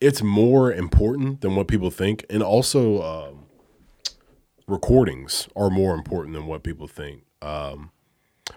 it's 0.00 0.22
more 0.22 0.72
important 0.72 1.40
than 1.40 1.54
what 1.56 1.68
people 1.68 1.90
think, 1.90 2.24
and 2.30 2.42
also 2.42 3.02
um, 3.02 3.44
recordings 4.66 5.48
are 5.56 5.70
more 5.70 5.94
important 5.94 6.34
than 6.34 6.46
what 6.46 6.62
people 6.62 6.86
think. 6.86 7.22
Um, 7.42 7.90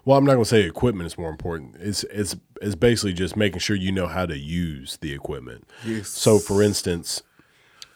well, 0.05 0.17
I'm 0.17 0.25
not 0.25 0.33
gonna 0.33 0.45
say 0.45 0.63
equipment 0.63 1.07
is 1.07 1.17
more 1.17 1.29
important. 1.29 1.75
It's 1.79 2.03
it's 2.05 2.35
it's 2.61 2.75
basically 2.75 3.13
just 3.13 3.35
making 3.35 3.59
sure 3.59 3.75
you 3.75 3.91
know 3.91 4.07
how 4.07 4.25
to 4.25 4.37
use 4.37 4.97
the 5.01 5.13
equipment. 5.13 5.67
Yes. 5.85 6.09
So, 6.09 6.39
for 6.39 6.61
instance, 6.61 7.23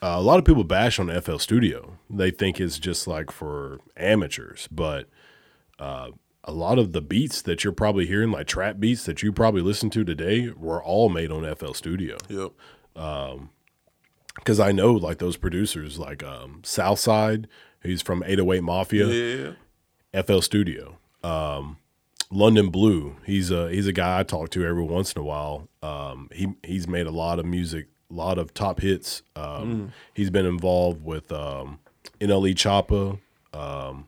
uh, 0.02 0.15
a 0.18 0.22
lot 0.22 0.40
of 0.40 0.45
people 0.45 0.64
bash 0.64 0.99
on 0.99 1.10
FL 1.22 1.38
Studio. 1.38 1.98
They 2.10 2.32
think 2.32 2.60
it's 2.60 2.80
just 2.80 3.07
like 3.07 3.32
for 3.32 3.80
amateurs, 3.95 4.68
but 4.72 5.07
uh, 5.80 6.10
a 6.44 6.52
lot 6.52 6.78
of 6.80 6.91
the 6.94 7.02
beats 7.02 7.41
that 7.44 7.64
you're 7.64 7.74
probably 7.74 8.06
hearing, 8.06 8.32
like 8.32 8.48
trap 8.48 8.80
beats 8.80 9.06
that 9.06 9.24
you 9.24 9.32
probably 9.32 9.61
listen 9.61 9.90
to 9.91 10.03
today, 10.03 10.49
were 10.57 10.84
all 10.84 11.10
made 11.10 11.32
on 11.32 11.56
FL 11.56 11.74
Studio. 11.74 12.18
yep. 12.28 12.52
Because 14.36 14.60
I 14.60 14.72
know 14.72 14.94
like 14.94 15.20
those 15.20 15.38
producers, 15.38 15.99
like 15.99 16.24
um, 16.24 16.61
Southside, 16.64 17.48
who's 17.82 18.02
from 18.02 18.24
808 18.24 18.61
Mafia, 18.64 19.07
Yeah. 20.14 20.22
FL 20.24 20.40
Studio. 20.41 20.98
Um, 21.24 21.78
London 22.34 22.69
Blue, 22.69 23.15
he's 23.26 23.51
a 23.51 23.69
he's 23.69 23.88
a 23.88 23.93
guy 23.93 24.19
I 24.19 24.23
talk 24.23 24.49
to 24.51 24.65
every 24.65 24.84
once 24.84 25.14
in 25.14 25.22
a 25.22 25.23
while. 25.23 25.69
Um, 25.81 26.30
he 26.34 26.47
he's 26.64 26.88
made 26.88 27.05
a 27.05 27.11
lot 27.11 27.38
of 27.39 27.45
music, 27.45 27.88
a 28.10 28.14
lot 28.14 28.38
of 28.38 28.53
top 28.53 28.81
hits. 28.81 29.22
Um, 29.35 29.93
He's 30.14 30.30
been 30.30 30.45
involved 30.45 31.03
with 31.05 31.31
um, 31.31 31.80
NLE 32.19 32.55
Choppa, 32.55 33.19
um, 33.57 34.07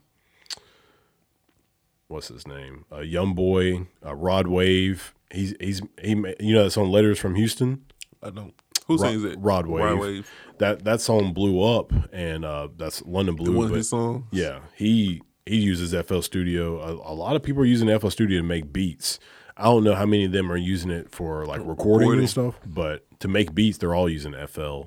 what's 2.07 2.27
his 2.29 2.47
name, 2.47 2.85
uh, 2.91 3.01
Young 3.01 3.33
Boy, 3.35 3.87
uh, 4.05 4.15
Rod 4.15 4.47
Wave. 4.47 5.13
He's 5.31 5.53
he's 5.59 5.81
he 6.01 6.09
you 6.39 6.53
know 6.53 6.63
that's 6.63 6.77
on 6.77 6.89
Letters 6.91 7.19
from 7.19 7.35
Houston. 7.35 7.85
I 8.23 8.29
don't. 8.29 8.53
Who 8.87 8.97
Rod- 8.97 9.09
sings 9.11 9.23
it? 9.23 9.39
Rod 9.39 9.67
Wave. 9.67 9.83
Rod 9.83 9.99
Wave. 9.99 10.31
That 10.59 10.83
that 10.85 11.01
song 11.01 11.33
blew 11.33 11.61
up, 11.61 11.91
and 12.13 12.45
uh, 12.45 12.69
that's 12.77 13.03
London 13.05 13.35
Blue. 13.35 13.53
One 13.55 13.65
of 13.65 13.71
but- 13.71 13.77
his 13.77 13.89
songs. 13.89 14.25
Yeah, 14.31 14.59
he 14.75 15.21
he 15.45 15.57
uses 15.57 15.93
FL 16.05 16.21
Studio. 16.21 16.79
A, 16.79 17.11
a 17.11 17.15
lot 17.15 17.35
of 17.35 17.43
people 17.43 17.61
are 17.61 17.65
using 17.65 17.87
FL 17.99 18.09
Studio 18.09 18.39
to 18.39 18.43
make 18.43 18.73
beats. 18.73 19.19
I 19.57 19.65
don't 19.65 19.83
know 19.83 19.95
how 19.95 20.05
many 20.05 20.25
of 20.25 20.31
them 20.31 20.51
are 20.51 20.57
using 20.57 20.91
it 20.91 21.09
for 21.09 21.45
like 21.45 21.59
recording, 21.59 22.09
Recording. 22.09 22.19
and 22.21 22.29
stuff, 22.29 22.59
but 22.65 23.05
to 23.21 23.27
make 23.27 23.55
beats, 23.55 23.77
they're 23.77 23.95
all 23.95 24.09
using 24.09 24.33
FL. 24.47 24.83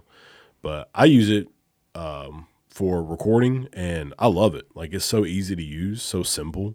But 0.61 0.91
I 0.95 1.07
use 1.07 1.31
it 1.31 1.49
um, 1.95 2.49
for 2.69 3.03
recording, 3.03 3.69
and 3.73 4.13
I 4.19 4.27
love 4.27 4.55
it. 4.55 4.67
Like 4.75 4.93
it's 4.93 5.05
so 5.05 5.25
easy 5.25 5.57
to 5.57 5.63
use, 5.63 6.03
so 6.03 6.23
simple. 6.23 6.75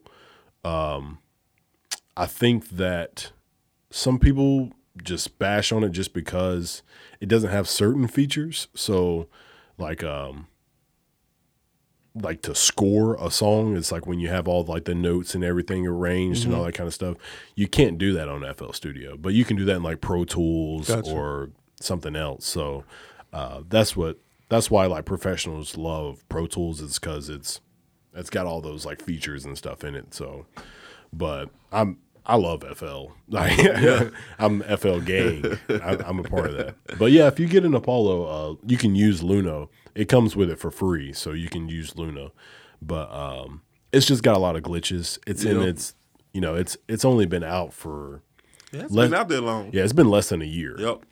Um, 0.64 1.20
I 2.18 2.26
think 2.26 2.70
that 2.70 3.32
some 3.92 4.18
people 4.18 4.72
just 5.04 5.38
bash 5.38 5.72
on 5.72 5.84
it 5.84 5.90
just 5.90 6.14
because 6.14 6.84
it 7.20 7.28
doesn't 7.28 7.50
have 7.50 7.68
certain 7.68 8.08
features. 8.08 8.68
So, 8.76 9.28
like, 9.78 10.04
um, 10.04 10.48
like 12.16 12.42
to 12.44 12.54
score 12.54 13.16
a 13.16 13.32
song, 13.32 13.76
it's 13.76 13.92
like 13.92 14.06
when 14.06 14.20
you 14.20 14.30
have 14.30 14.48
all 14.48 14.64
like 14.64 14.86
the 14.86 14.94
notes 14.94 15.34
and 15.34 15.44
everything 15.44 15.88
arranged 15.88 16.46
and 16.46 16.54
all 16.54 16.64
that 16.64 16.76
kind 16.76 16.88
of 16.88 16.94
stuff. 16.94 17.18
You 17.56 17.68
can't 17.68 17.98
do 17.98 18.14
that 18.14 18.30
on 18.30 18.46
FL 18.54 18.72
Studio, 18.72 19.18
but 19.18 19.34
you 19.34 19.44
can 19.46 19.58
do 19.58 19.66
that 19.66 19.78
in 19.78 19.84
like 19.84 20.02
Pro 20.02 20.24
Tools 20.24 20.88
Gotcha. 20.88 21.12
or 21.12 21.50
something 21.80 22.16
else. 22.16 22.46
So, 22.46 22.84
uh, 23.32 23.62
that's 23.68 23.96
what 23.96 24.20
that's 24.50 24.70
why 24.70 24.86
like 24.86 25.06
professionals 25.06 25.76
love 25.76 26.24
Pro 26.30 26.46
Tools 26.46 26.82
is 26.82 27.00
because 27.00 27.30
it's 27.30 27.62
it's 28.14 28.30
got 28.30 28.46
all 28.46 28.62
those 28.62 28.86
like 28.86 29.02
features 29.02 29.46
and 29.46 29.58
stuff 29.58 29.84
in 29.84 29.96
it. 29.96 30.14
So, 30.14 30.46
but 31.12 31.50
I'm 31.72 31.98
I 32.26 32.36
love 32.36 32.64
FL. 32.78 33.08
Like, 33.30 34.14
I'm 34.38 34.62
FL 34.62 35.00
gang. 35.00 35.58
I, 35.68 35.98
I'm 36.06 36.20
a 36.20 36.24
part 36.24 36.52
of 36.52 36.58
that. 36.58 36.76
But 37.00 37.12
yeah, 37.12 37.26
if 37.28 37.40
you 37.40 37.48
get 37.48 37.66
an 37.66 37.74
Apollo, 37.74 38.26
uh, 38.26 38.56
you 38.68 38.78
can 38.78 38.94
use 38.96 39.24
Luna. 39.24 39.66
It 39.96 40.10
comes 40.10 40.36
with 40.36 40.50
it 40.50 40.58
for 40.60 40.72
free, 40.72 41.14
so 41.14 41.32
you 41.32 41.50
can 41.50 41.70
use 41.70 41.96
Luna. 41.98 42.32
But 42.82 43.12
um, 43.14 43.62
it's 43.92 44.06
just 44.06 44.24
got 44.24 44.36
a 44.36 44.40
lot 44.40 44.56
of 44.56 44.64
glitches. 44.64 45.20
It's 45.28 45.44
in 45.44 45.62
its 45.62 45.94
you 46.34 46.42
know 46.42 46.56
it's 46.56 46.76
it's 46.88 47.06
only 47.06 47.26
been 47.26 47.44
out 47.44 47.74
for 47.74 48.22
Yeah, 48.72 48.84
it's 48.84 48.92
Let- 48.94 49.12
been 49.12 49.20
out 49.20 49.28
there 49.30 49.42
long. 49.42 49.70
yeah 49.72 49.84
it's 49.84 49.94
been 49.94 50.10
less 50.10 50.30
than 50.30 50.42
a 50.42 50.46
year. 50.46 50.76
Yep. 50.80 51.04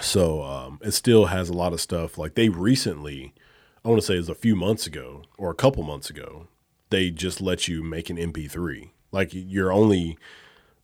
So 0.00 0.42
um, 0.42 0.78
it 0.82 0.90
still 0.92 1.26
has 1.26 1.48
a 1.48 1.52
lot 1.52 1.72
of 1.72 1.80
stuff. 1.80 2.18
Like 2.18 2.34
they 2.34 2.48
recently, 2.48 3.32
I 3.84 3.88
want 3.88 4.00
to 4.00 4.06
say 4.06 4.14
it 4.14 4.18
was 4.18 4.28
a 4.28 4.34
few 4.34 4.56
months 4.56 4.86
ago 4.86 5.22
or 5.38 5.50
a 5.50 5.54
couple 5.54 5.82
months 5.84 6.10
ago, 6.10 6.48
they 6.90 7.10
just 7.10 7.40
let 7.40 7.68
you 7.68 7.82
make 7.82 8.10
an 8.10 8.16
MP3. 8.16 8.90
Like 9.12 9.30
you're 9.32 9.72
only 9.72 10.18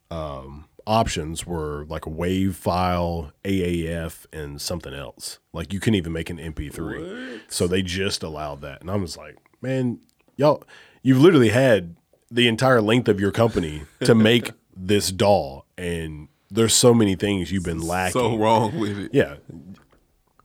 um, 0.09 0.65
options 0.85 1.45
were 1.45 1.85
like 1.87 2.05
a 2.05 2.09
WAV 2.09 2.53
file, 2.53 3.31
AAF, 3.43 4.25
and 4.33 4.61
something 4.61 4.93
else. 4.93 5.39
Like 5.53 5.73
you 5.73 5.79
couldn't 5.79 5.95
even 5.95 6.13
make 6.13 6.29
an 6.29 6.37
MP3. 6.37 7.41
So 7.47 7.67
they 7.67 7.81
just 7.81 8.23
allowed 8.23 8.61
that, 8.61 8.81
and 8.81 8.89
I 8.89 8.95
was 8.95 9.17
like, 9.17 9.37
man, 9.61 9.99
y'all, 10.35 10.63
you've 11.01 11.19
literally 11.19 11.49
had 11.49 11.95
the 12.29 12.47
entire 12.47 12.81
length 12.81 13.09
of 13.09 13.19
your 13.19 13.31
company 13.31 13.83
to 14.03 14.15
make 14.15 14.51
this 14.75 15.11
DAW, 15.11 15.63
and 15.77 16.27
there's 16.49 16.73
so 16.73 16.93
many 16.93 17.15
things 17.15 17.51
you've 17.51 17.63
been 17.63 17.81
lacking. 17.81 18.21
So 18.21 18.37
wrong 18.37 18.79
with 18.79 18.97
it. 18.97 19.13
Yeah. 19.13 19.35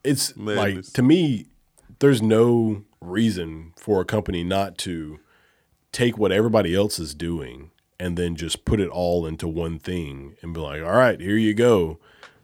It's 0.04 0.36
like 0.36 0.84
to 0.92 1.02
me, 1.02 1.46
there's 1.98 2.22
no 2.22 2.84
reason 3.00 3.72
for 3.76 4.00
a 4.00 4.04
company 4.04 4.44
not 4.44 4.78
to 4.78 5.18
take 5.92 6.16
what 6.18 6.30
everybody 6.30 6.74
else 6.74 6.98
is 6.98 7.14
doing 7.14 7.70
and 7.98 8.16
then 8.16 8.36
just 8.36 8.64
put 8.64 8.80
it 8.80 8.88
all 8.88 9.26
into 9.26 9.48
one 9.48 9.78
thing 9.78 10.36
and 10.42 10.52
be 10.52 10.60
like, 10.60 10.82
all 10.82 10.96
right, 10.96 11.20
here 11.20 11.36
you 11.36 11.54
go. 11.54 11.98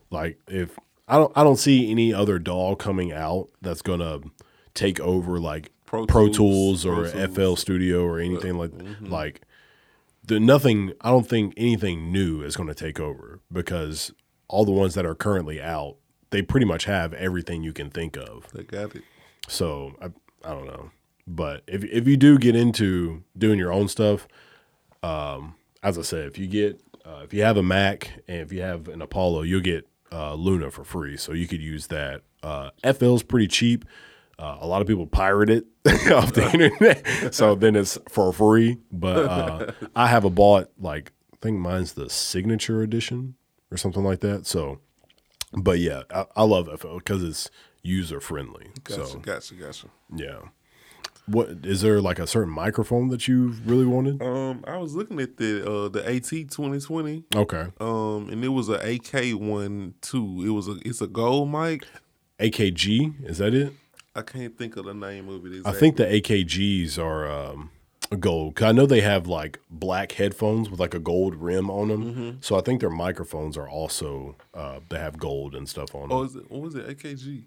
Like 0.09 0.39
if 0.47 0.77
I 1.07 1.15
don't 1.17 1.31
I 1.35 1.43
don't 1.43 1.57
see 1.57 1.89
any 1.91 2.13
other 2.13 2.39
DAW 2.39 2.75
coming 2.75 3.11
out 3.11 3.49
that's 3.61 3.81
gonna 3.81 4.19
take 4.73 4.99
over 4.99 5.39
like 5.39 5.71
Pro 5.85 6.05
Pro, 6.05 6.27
Tools, 6.27 6.83
Tools, 6.83 6.85
or 6.85 7.09
Pro 7.11 7.25
Tools. 7.25 7.35
FL 7.35 7.55
Studio 7.55 8.03
or 8.03 8.19
anything 8.19 8.57
like 8.57 8.71
mm-hmm. 8.71 9.05
like 9.05 9.41
the 10.25 10.39
nothing 10.39 10.93
I 11.01 11.09
don't 11.09 11.27
think 11.27 11.53
anything 11.57 12.11
new 12.11 12.41
is 12.41 12.55
going 12.55 12.69
to 12.69 12.75
take 12.75 12.99
over 12.99 13.41
because 13.51 14.13
all 14.47 14.65
the 14.65 14.71
ones 14.71 14.95
that 14.95 15.05
are 15.05 15.15
currently 15.15 15.61
out 15.61 15.97
they 16.29 16.41
pretty 16.41 16.65
much 16.65 16.85
have 16.85 17.13
everything 17.13 17.61
you 17.61 17.73
can 17.73 17.91
think 17.91 18.17
of. 18.17 18.47
They 18.53 18.63
got 18.63 18.95
it. 18.95 19.03
So 19.47 19.95
I 20.01 20.05
I 20.43 20.53
don't 20.53 20.65
know. 20.65 20.89
But 21.27 21.63
if 21.67 21.83
if 21.83 22.07
you 22.07 22.17
do 22.17 22.37
get 22.37 22.55
into 22.55 23.23
doing 23.37 23.59
your 23.59 23.71
own 23.71 23.87
stuff, 23.87 24.27
um, 25.03 25.55
as 25.83 25.99
I 25.99 26.01
said, 26.01 26.27
if 26.27 26.37
you 26.37 26.47
get 26.47 26.79
uh, 27.05 27.21
if 27.23 27.33
you 27.33 27.43
have 27.43 27.57
a 27.57 27.63
Mac 27.63 28.23
and 28.27 28.37
if 28.41 28.51
you 28.53 28.61
have 28.61 28.87
an 28.87 29.01
Apollo, 29.01 29.43
you'll 29.43 29.61
get 29.61 29.87
uh, 30.11 30.33
Luna 30.35 30.71
for 30.71 30.83
free. 30.83 31.17
So 31.17 31.33
you 31.33 31.47
could 31.47 31.61
use 31.61 31.87
that. 31.87 32.21
Uh, 32.41 32.69
is 32.83 33.23
pretty 33.23 33.47
cheap. 33.47 33.85
Uh, 34.39 34.57
a 34.61 34.67
lot 34.67 34.81
of 34.81 34.87
people 34.87 35.05
pirate 35.05 35.49
it 35.49 35.65
off 36.11 36.33
the 36.33 36.49
internet, 36.51 37.33
so 37.33 37.55
then 37.55 37.75
it's 37.75 37.97
for 38.09 38.33
free. 38.33 38.77
But 38.91 39.25
uh, 39.25 39.71
I 39.95 40.07
have 40.07 40.25
a 40.25 40.29
bought 40.29 40.71
like 40.79 41.11
I 41.33 41.37
think 41.41 41.59
mine's 41.59 41.93
the 41.93 42.09
signature 42.09 42.81
edition 42.81 43.35
or 43.71 43.77
something 43.77 44.03
like 44.03 44.21
that. 44.21 44.47
So, 44.47 44.79
but 45.53 45.79
yeah, 45.79 46.03
I, 46.09 46.25
I 46.35 46.43
love 46.43 46.67
FL 46.79 46.97
because 46.97 47.23
it's 47.23 47.51
user 47.83 48.19
friendly. 48.19 48.67
Gotcha. 48.83 49.05
So 49.05 49.19
Gotcha. 49.19 49.53
Gotcha. 49.55 49.87
yeah. 50.15 50.39
What 51.25 51.49
is 51.63 51.81
there 51.81 52.01
like 52.01 52.19
a 52.19 52.27
certain 52.27 52.51
microphone 52.53 53.07
that 53.09 53.27
you 53.29 53.55
really 53.65 53.85
wanted? 53.85 54.21
Um, 54.21 54.63
I 54.67 54.77
was 54.77 54.93
looking 54.95 55.19
at 55.21 55.37
the 55.37 55.63
uh 55.69 55.87
the 55.89 56.05
AT 56.07 56.51
twenty 56.51 56.79
twenty. 56.81 57.23
Okay. 57.35 57.67
Um, 57.79 58.27
and 58.29 58.43
it 58.43 58.49
was 58.49 58.67
a 58.69 58.73
AK 58.95 59.39
one 59.39 59.93
too. 60.01 60.43
It 60.45 60.49
was 60.49 60.67
a 60.67 60.77
it's 60.85 61.01
a 61.01 61.07
gold 61.07 61.49
mic. 61.49 61.85
AKG, 62.39 63.29
is 63.29 63.37
that 63.37 63.53
it? 63.53 63.73
I 64.15 64.21
can't 64.21 64.57
think 64.57 64.75
of 64.77 64.85
the 64.85 64.93
name 64.93 65.29
of 65.29 65.45
it. 65.45 65.61
I 65.65 65.71
think 65.71 65.95
the 65.97 66.05
AKGs 66.05 66.99
are 66.99 67.25
um, 67.31 67.71
gold. 68.19 68.55
'Cause 68.55 68.65
I 68.65 68.71
know 68.73 68.85
they 68.85 69.01
have 69.01 69.27
like 69.27 69.59
black 69.69 70.11
headphones 70.13 70.69
with 70.69 70.79
like 70.79 70.93
a 70.93 70.99
gold 70.99 71.35
rim 71.35 71.69
on 71.71 71.87
them. 71.87 72.03
Mm-hmm. 72.03 72.29
So 72.41 72.57
I 72.57 72.61
think 72.61 72.81
their 72.81 72.89
microphones 72.89 73.57
are 73.57 73.69
also 73.69 74.35
uh, 74.53 74.79
they 74.89 74.99
have 74.99 75.17
gold 75.17 75.55
and 75.55 75.67
stuff 75.69 75.95
on 75.95 76.09
them. 76.09 76.11
Oh, 76.11 76.23
is 76.23 76.35
it? 76.35 76.51
What 76.51 76.61
was 76.61 76.75
it? 76.75 76.85
AKG. 76.87 77.45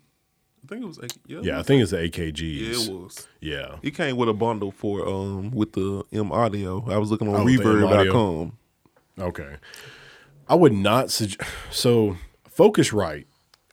I 0.65 0.69
think 0.69 0.83
it 0.83 0.87
was. 0.87 0.99
Yeah, 1.27 1.41
yeah, 1.43 1.59
I 1.61 1.63
think 1.63 1.83
it's 1.83 1.93
the 1.93 1.99
AKG. 1.99 2.41
Yeah, 2.41 2.71
it 2.95 3.03
was. 3.03 3.29
Yeah. 3.41 3.77
It 3.83 3.93
came 3.93 4.17
with 4.17 4.29
a 4.29 4.33
bundle 4.35 4.73
for 4.73 5.07
um 5.09 5.51
with 5.53 5.73
the 5.73 6.05
M 6.13 6.33
audio. 6.33 6.85
I 6.91 6.99
was 6.99 7.11
looking 7.11 7.29
on 7.29 7.37
Oh, 7.41 7.45
with 7.45 7.63
the 7.63 7.69
M 7.69 7.85
audio. 7.85 8.13
Reverb.com. 8.13 8.59
Okay. 9.19 9.57
I 10.49 10.55
would 10.55 10.73
not 10.73 11.11
suggest. 11.11 11.41
So 11.71 12.17
Focusrite 12.57 13.27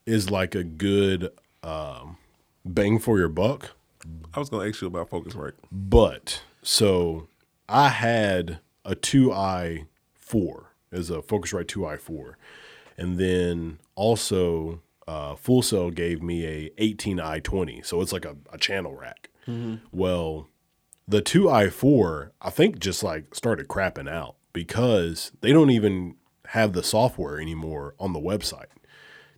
is 0.06 0.30
like 0.30 0.54
a 0.56 0.64
good 0.64 1.30
um, 1.64 2.18
bang 2.66 3.00
for 3.00 3.18
your 3.18 3.30
buck. 3.30 3.72
I 4.34 4.40
was 4.40 4.50
gonna 4.50 4.68
ask 4.68 4.82
you 4.82 4.88
about 4.88 5.10
Focusrite. 5.10 5.54
But 5.72 6.42
so 6.62 7.28
I 7.70 7.90
had 7.90 8.60
a 8.86 8.96
2i 8.96 9.86
4 10.16 10.66
as 10.92 11.10
a 11.10 11.22
Focusrite 11.22 11.66
2i 11.66 12.00
4. 12.00 12.38
And 12.98 13.18
then 13.18 13.80
also 13.96 14.82
uh, 15.08 15.36
Full 15.36 15.62
Sail 15.62 15.90
gave 15.92 16.22
me 16.22 16.46
a 16.46 16.70
18i 16.80 17.44
20. 17.44 17.82
So 17.84 18.02
it's 18.02 18.14
like 18.14 18.26
a, 18.26 18.36
a 18.52 18.58
channel 18.58 18.96
rack. 18.96 19.30
Well, 19.92 20.48
the 21.08 21.22
2i 21.22 21.70
4 21.72 22.32
I 22.42 22.50
think 22.50 22.80
just 22.80 23.04
like 23.04 23.36
started 23.36 23.68
crapping 23.68 24.10
out 24.10 24.36
because 24.54 25.32
they 25.42 25.52
don't 25.52 25.70
even 25.70 26.16
have 26.48 26.72
the 26.74 26.84
software 26.84 27.40
anymore 27.42 27.96
on 28.00 28.14
the 28.14 28.20
website 28.20 28.68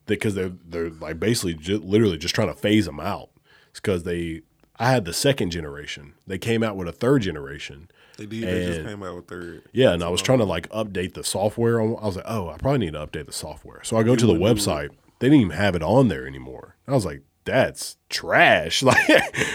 because 0.06 0.36
they're 0.36 0.52
they're 0.64 0.92
like 0.92 1.20
basically 1.20 1.56
ju- 1.56 1.80
literally 1.80 2.18
just 2.18 2.36
trying 2.36 2.50
to 2.50 2.54
phase 2.54 2.86
them 2.86 3.00
out. 3.00 3.30
It's 3.72 3.80
because 3.80 4.04
they 4.04 4.42
I 4.78 4.92
had 4.92 5.06
the 5.06 5.14
second 5.14 5.50
generation. 5.52 6.14
They 6.28 6.38
came 6.38 6.62
out 6.62 6.76
with 6.76 6.88
a 6.88 6.92
third 6.92 7.24
generation. 7.24 7.90
They 8.18 8.26
did. 8.28 8.44
They 8.44 8.66
just 8.68 8.86
came 8.86 9.02
out 9.04 9.16
with 9.16 9.28
third. 9.28 9.64
Yeah, 9.72 9.92
and 9.94 10.04
I 10.04 10.10
was 10.10 10.22
trying 10.22 10.40
to 10.40 10.46
like 10.46 10.70
update 10.70 11.14
the 11.16 11.24
software. 11.24 11.82
I 11.82 11.86
was 11.86 12.18
like, 12.18 12.26
oh, 12.28 12.50
I 12.50 12.58
probably 12.58 12.80
need 12.80 12.94
to 12.94 13.06
update 13.08 13.26
the 13.26 13.32
software. 13.34 13.84
So 13.84 13.98
I 13.98 14.04
go 14.04 14.16
to 14.16 14.26
the 14.28 14.34
website. 14.34 14.90
They 15.20 15.28
didn't 15.30 15.42
even 15.42 15.58
have 15.58 15.76
it 15.76 15.84
on 15.84 16.08
there 16.08 16.28
anymore. 16.28 16.76
I 16.88 16.92
was 16.94 17.06
like, 17.06 17.22
that's 17.46 17.98
trash. 18.10 18.82
Like, 18.84 18.98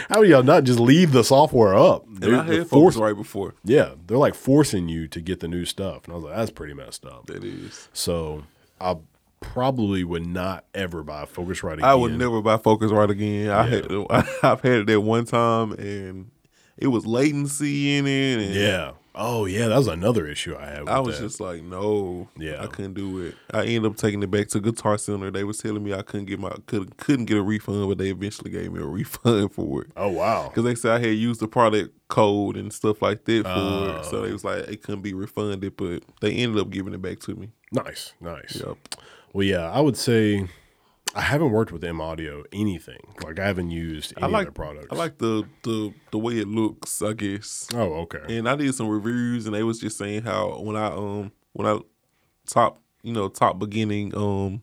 how 0.09 0.21
do 0.23 0.29
y'all 0.29 0.43
not 0.43 0.65
just 0.65 0.79
leave 0.81 1.13
the 1.13 1.25
software 1.25 1.75
up? 1.75 2.05
They're- 2.09 2.37
I 2.37 2.43
they're 2.45 2.59
had 2.61 2.67
forc- 2.69 2.95
Focusrite 2.95 3.17
before. 3.17 3.55
Yeah, 3.65 3.95
they're 4.07 4.17
like 4.19 4.35
forcing 4.35 4.89
you 4.89 5.09
to 5.09 5.21
get 5.21 5.41
the 5.41 5.49
new 5.49 5.65
stuff, 5.65 6.05
and 6.05 6.13
I 6.13 6.17
was 6.17 6.25
like, 6.25 6.37
that's 6.37 6.51
pretty 6.51 6.75
messed 6.75 7.05
up. 7.05 7.27
That 7.27 7.43
is. 7.45 7.89
So 7.93 8.45
I 8.81 8.97
probably 9.41 10.05
would 10.05 10.27
not 10.27 10.65
ever 10.75 11.03
buy 11.03 11.25
Focusrite 11.25 11.75
again. 11.75 11.85
I 11.85 11.95
would 11.95 12.17
never 12.19 12.41
buy 12.43 12.59
Focusrite 12.59 13.09
again. 13.11 13.51
I 13.51 13.63
had 13.65 13.87
I've 14.43 14.61
had 14.61 14.73
it 14.81 14.87
that 14.87 15.01
one 15.01 15.25
time 15.25 15.73
and 15.73 16.31
it 16.77 16.89
was 16.89 17.07
latency 17.07 17.97
in 17.97 18.07
it. 18.07 18.39
And 18.47 18.55
Yeah. 18.55 18.93
Oh 19.15 19.45
yeah, 19.45 19.69
that 19.69 19.77
was 19.77 19.89
another 19.89 20.27
issue 20.27 20.57
I 20.57 20.67
had. 20.67 20.81
With 20.81 20.89
I 20.89 21.01
was 21.01 21.19
that. 21.19 21.25
just 21.27 21.41
like, 21.41 21.63
no, 21.63 22.29
Yeah. 22.39 22.63
I 22.63 22.67
couldn't 22.69 22.95
do 22.95 23.21
it. 23.21 23.35
I 23.53 23.65
ended 23.65 23.87
up 23.87 23.97
taking 23.97 24.23
it 24.23 24.31
back 24.31 24.49
to 24.49 24.61
Guitar 24.61 24.97
Center. 24.99 25.31
They 25.31 25.43
was 25.45 25.59
telling 25.59 25.83
me 25.83 25.93
I 25.93 26.03
couldn't 26.03 26.27
get 26.27 26.39
my 26.39 26.53
could 26.67 26.97
couldn't 26.97 27.25
get 27.27 27.39
a 27.39 27.43
refund, 27.43 27.89
but 27.89 27.99
they 27.99 28.11
eventually 28.11 28.51
gave 28.51 28.73
me 28.73 28.81
a 28.81 28.87
refund 28.87 29.53
for 29.53 29.83
it 29.83 29.91
oh 29.97 30.09
wow. 30.09 30.49
because 30.49 30.65
they 30.65 30.75
said 30.77 30.93
I 30.93 30.99
had 31.01 31.17
used 31.17 31.41
the 31.41 31.49
product 31.49 31.93
code 32.09 32.57
and 32.57 32.73
stuff 32.73 33.03
like 33.03 33.25
that 33.25 33.43
for 33.45 33.49
Oh. 33.51 33.99
it. 34.01 34.05
So 34.05 34.19
oh. 34.19 34.23
they 34.27 34.33
was 34.33 34.45
like 34.45 34.69
it 34.69 34.83
couldn't 34.83 35.03
be 35.03 35.13
refunded, 35.15 35.77
but 35.77 36.03
they 36.21 36.33
ended 36.35 36.61
up 36.61 36.71
giving 36.71 36.95
it 36.95 37.03
back 37.03 37.19
to 37.21 37.35
me. 37.35 37.51
Nice, 37.73 38.15
nice. 38.21 38.63
Yep. 38.65 38.77
Well, 39.33 39.45
yeah, 39.47 39.71
I 39.71 39.81
would 39.81 39.97
say 39.97 40.49
I 41.15 41.23
haven't 41.23 41.51
worked 41.51 41.73
with 41.73 41.83
M 41.83 42.01
Audio 42.01 42.45
anything. 42.53 43.01
Like 43.25 43.39
I 43.39 43.47
haven't 43.47 43.71
used 43.71 44.15
any 44.17 44.27
I 44.27 44.29
like 44.29 44.49
of 44.49 44.55
their 44.55 44.65
products. 44.65 44.87
I 44.91 44.95
like 44.95 45.19
the 45.19 45.45
the 45.63 45.93
the 46.13 46.19
way 46.19 46.35
it 46.35 46.49
looks. 46.49 47.03
I 47.03 47.13
guess. 47.13 47.69
Oh, 47.75 47.95
okay. 48.03 48.39
And 48.39 48.49
I 48.49 48.57
did 48.57 48.75
some 48.75 48.89
reviews, 48.89 49.47
and 49.47 49.55
they 49.55 49.63
was 49.63 49.81
just 49.81 49.99
saying 49.99 50.23
how 50.23 50.61
when 50.61 50.77
I 50.77 50.87
um 50.87 51.33
when 51.53 51.67
I 51.67 51.79
top 52.47 52.81
you 53.03 53.13
know 53.13 53.29
top 53.29 53.59
beginning 53.59 54.15
um 54.17 54.63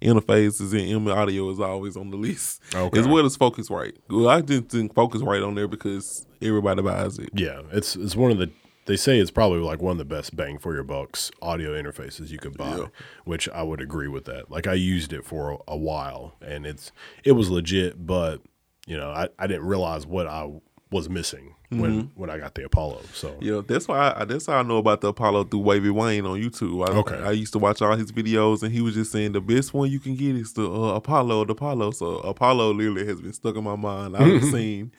interfaces 0.00 0.72
and 0.72 1.06
M 1.06 1.08
audio 1.08 1.50
is 1.50 1.60
always 1.60 1.96
on 1.96 2.10
the 2.10 2.16
list. 2.16 2.62
Okay. 2.74 2.98
As 2.98 3.08
well 3.08 3.26
as 3.26 3.36
Focusrite. 3.36 3.96
Well, 4.08 4.28
I 4.28 4.40
didn't 4.40 4.70
think 4.70 4.94
Focusrite 4.94 5.46
on 5.46 5.54
there 5.54 5.68
because 5.68 6.26
everybody 6.40 6.82
buys 6.82 7.18
it. 7.18 7.30
Yeah, 7.34 7.62
it's 7.72 7.96
it's 7.96 8.16
one 8.16 8.30
of 8.30 8.38
the. 8.38 8.50
They 8.88 8.96
say 8.96 9.18
it's 9.20 9.30
probably 9.30 9.60
like 9.60 9.80
one 9.80 9.92
of 9.92 9.98
the 9.98 10.04
best 10.04 10.34
bang 10.34 10.58
for 10.58 10.74
your 10.74 10.82
bucks 10.82 11.30
audio 11.40 11.80
interfaces 11.80 12.30
you 12.30 12.38
could 12.38 12.56
buy, 12.56 12.76
Yeah. 12.76 12.86
which 13.24 13.48
I 13.50 13.62
would 13.62 13.80
agree 13.80 14.08
with 14.08 14.24
that. 14.24 14.50
Like 14.50 14.66
I 14.66 14.72
used 14.74 15.12
it 15.12 15.24
for 15.24 15.52
a, 15.52 15.58
a 15.68 15.76
while, 15.76 16.34
and 16.40 16.66
it's 16.66 16.90
it 17.22 17.32
was 17.32 17.50
legit, 17.50 18.04
but 18.06 18.40
you 18.86 18.96
know 18.96 19.10
I, 19.10 19.28
I 19.38 19.46
didn't 19.46 19.66
realize 19.66 20.06
what 20.06 20.26
I 20.26 20.50
was 20.90 21.08
missing 21.08 21.54
when 21.70 22.10
when 22.14 22.30
I 22.30 22.38
got 22.38 22.54
the 22.54 22.64
Apollo. 22.64 23.02
So 23.12 23.36
Yeah, 23.40 23.60
that's 23.66 23.86
why 23.88 24.14
I, 24.16 24.24
that's 24.24 24.46
how 24.46 24.54
I 24.58 24.62
know 24.62 24.78
about 24.78 25.00
the 25.02 25.08
Apollo 25.08 25.44
through 25.44 25.60
Wavy 25.60 25.90
Wayne 25.90 26.24
on 26.24 26.40
YouTube. 26.40 26.88
I, 26.88 26.92
Okay. 26.98 27.16
I 27.16 27.30
used 27.32 27.52
to 27.52 27.58
watch 27.58 27.82
all 27.82 27.94
his 27.96 28.10
videos, 28.10 28.62
and 28.62 28.72
he 28.72 28.80
was 28.80 28.94
just 28.94 29.12
saying 29.12 29.32
the 29.32 29.40
best 29.40 29.74
one 29.74 29.90
you 29.90 30.00
can 30.00 30.14
get 30.14 30.34
is 30.34 30.54
the 30.54 30.62
uh, 30.70 30.94
Apollo, 30.94 31.44
the 31.44 31.52
Apollo. 31.52 31.90
So 31.92 32.16
Apollo 32.20 32.72
literally 32.72 33.06
has 33.06 33.20
been 33.20 33.32
stuck 33.32 33.56
in 33.56 33.64
my 33.64 33.76
mind. 33.76 34.16
I've 34.16 34.42
seen 34.50 34.92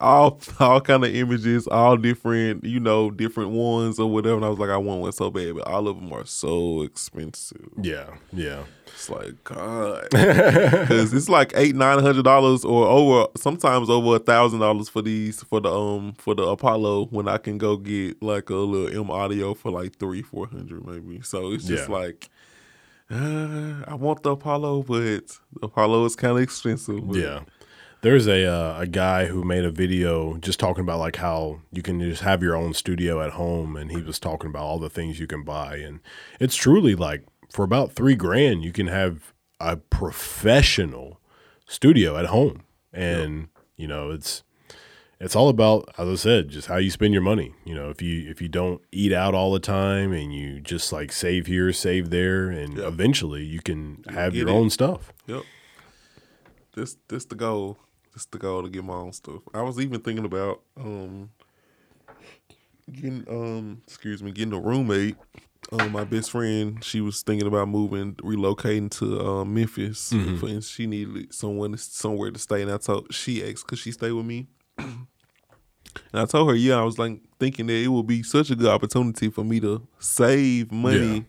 all 0.00 0.40
all 0.58 0.80
kind 0.80 1.04
of 1.04 1.14
images, 1.14 1.66
all 1.68 1.96
different, 1.96 2.64
you 2.64 2.80
know, 2.80 3.10
different 3.10 3.50
ones 3.50 3.98
or 3.98 4.10
whatever. 4.10 4.36
And 4.36 4.44
I 4.44 4.48
was 4.48 4.58
like, 4.58 4.70
I 4.70 4.76
want 4.78 5.02
one 5.02 5.12
so 5.12 5.30
bad, 5.30 5.54
but 5.56 5.66
all 5.68 5.88
of 5.88 5.96
them 6.00 6.12
are 6.12 6.24
so 6.26 6.82
expensive. 6.82 7.68
yeah, 7.82 8.14
yeah, 8.32 8.64
It's 8.86 9.08
like 9.10 9.42
God, 9.44 10.08
because 10.10 11.12
it's 11.12 11.28
like 11.28 11.52
eight 11.54 11.74
nine 11.76 11.98
hundred 12.00 12.24
dollars 12.24 12.64
or 12.64 12.86
over, 12.86 13.28
sometimes 13.36 13.88
over 13.90 14.16
a 14.16 14.18
thousand 14.18 14.60
dollars 14.60 14.88
for 14.88 15.02
these 15.02 15.42
for 15.42 15.60
the 15.60 15.70
um 15.72 16.13
for 16.18 16.34
the 16.34 16.42
Apollo 16.44 17.06
when 17.06 17.28
I 17.28 17.38
can 17.38 17.58
go 17.58 17.76
get 17.76 18.22
like 18.22 18.50
a 18.50 18.54
little 18.54 19.00
M 19.04 19.10
audio 19.10 19.54
for 19.54 19.70
like 19.70 19.96
three 19.98 20.22
four 20.22 20.46
hundred 20.48 20.86
maybe. 20.86 21.20
So 21.22 21.52
it's 21.52 21.64
just 21.64 21.88
Yeah. 21.88 21.94
like. 21.94 22.28
Uh, 23.10 23.84
I 23.86 23.94
want 23.94 24.22
the 24.22 24.30
Apollo, 24.30 24.84
but 24.84 24.98
the 24.98 25.38
Apollo 25.62 26.06
is 26.06 26.16
kind 26.16 26.36
of 26.36 26.42
expensive. 26.42 27.06
but- 27.06 27.16
yeah. 27.18 27.40
There's 28.00 28.26
a 28.26 28.44
uh, 28.44 28.80
a 28.80 28.86
guy 28.86 29.24
who 29.26 29.44
made 29.44 29.64
a 29.64 29.70
video 29.70 30.36
just 30.36 30.60
talking 30.60 30.82
about 30.82 30.98
like 30.98 31.16
how 31.16 31.60
you 31.72 31.80
can 31.80 32.00
just 32.00 32.20
have 32.20 32.42
your 32.42 32.54
own 32.54 32.74
studio 32.74 33.22
at 33.22 33.30
home, 33.30 33.76
and 33.76 33.90
he 33.90 34.02
was 34.02 34.18
talking 34.18 34.50
about 34.50 34.62
all 34.62 34.78
the 34.78 34.90
things 34.90 35.18
you 35.18 35.26
can 35.26 35.42
buy, 35.42 35.76
and 35.76 36.00
it's 36.38 36.54
truly 36.54 36.94
like 36.94 37.24
for 37.50 37.62
about 37.64 37.92
three 37.92 38.14
grand 38.14 38.62
you 38.62 38.72
can 38.72 38.88
have 38.88 39.32
a 39.58 39.78
professional 39.78 41.18
studio 41.66 42.18
at 42.18 42.26
home, 42.26 42.64
and 42.92 43.48
you 43.76 43.88
know 43.88 44.10
it's 44.10 44.42
it's 45.20 45.36
all 45.36 45.48
about 45.48 45.88
as 45.98 46.08
I 46.08 46.14
said, 46.16 46.48
just 46.48 46.68
how 46.68 46.76
you 46.76 46.90
spend 46.90 47.12
your 47.12 47.22
money. 47.22 47.54
You 47.64 47.74
know, 47.74 47.90
if 47.90 48.02
you 48.02 48.28
if 48.30 48.40
you 48.42 48.48
don't 48.48 48.80
eat 48.92 49.12
out 49.12 49.34
all 49.34 49.52
the 49.52 49.60
time 49.60 50.12
and 50.12 50.34
you 50.34 50.60
just 50.60 50.92
like 50.92 51.12
save 51.12 51.46
here, 51.46 51.72
save 51.72 52.10
there, 52.10 52.50
and 52.50 52.76
Yeah. 52.78 52.86
eventually 52.88 53.44
you 53.44 53.60
can 53.60 54.04
have 54.08 54.34
your 54.34 54.48
it. 54.48 54.52
own 54.52 54.70
stuff. 54.70 55.12
Yep. 55.26 55.42
This 56.74 56.96
this 57.08 57.24
the 57.26 57.34
goal. 57.36 57.78
This 58.12 58.26
the 58.26 58.38
goal 58.38 58.62
to 58.62 58.68
get 58.68 58.84
my 58.84 58.94
own 58.94 59.12
stuff. 59.12 59.42
I 59.52 59.62
was 59.62 59.80
even 59.80 60.00
thinking 60.00 60.24
about 60.24 60.60
um 60.76 61.30
getting 62.92 63.24
um 63.28 63.82
excuse 63.86 64.22
me, 64.22 64.32
getting 64.32 64.54
a 64.54 64.60
roommate. 64.60 65.16
Um, 65.72 65.92
my 65.92 66.04
best 66.04 66.30
friend, 66.30 66.84
she 66.84 67.00
was 67.00 67.22
thinking 67.22 67.48
about 67.48 67.68
moving, 67.68 68.14
relocating 68.16 68.90
to 68.98 69.18
uh, 69.26 69.44
Memphis, 69.46 70.10
for, 70.38 70.46
and 70.46 70.62
she 70.62 70.86
needed 70.86 71.32
someone 71.32 71.76
somewhere 71.78 72.30
to 72.30 72.38
stay. 72.38 72.60
And 72.60 72.70
I 72.70 72.76
told 72.76 73.12
she 73.14 73.42
asked, 73.42 73.66
could 73.66 73.78
she 73.78 73.90
stay 73.90 74.12
with 74.12 74.26
me? 74.26 74.46
And 76.12 76.22
I 76.22 76.24
told 76.26 76.48
her, 76.48 76.54
yeah. 76.54 76.76
I 76.76 76.82
was 76.82 76.98
like 76.98 77.20
thinking 77.38 77.66
that 77.66 77.74
it 77.74 77.88
would 77.88 78.06
be 78.06 78.22
such 78.22 78.50
a 78.50 78.56
good 78.56 78.68
opportunity 78.68 79.28
for 79.30 79.44
me 79.44 79.60
to 79.60 79.86
save 79.98 80.70
money 80.72 81.16
Yeah. 81.16 81.22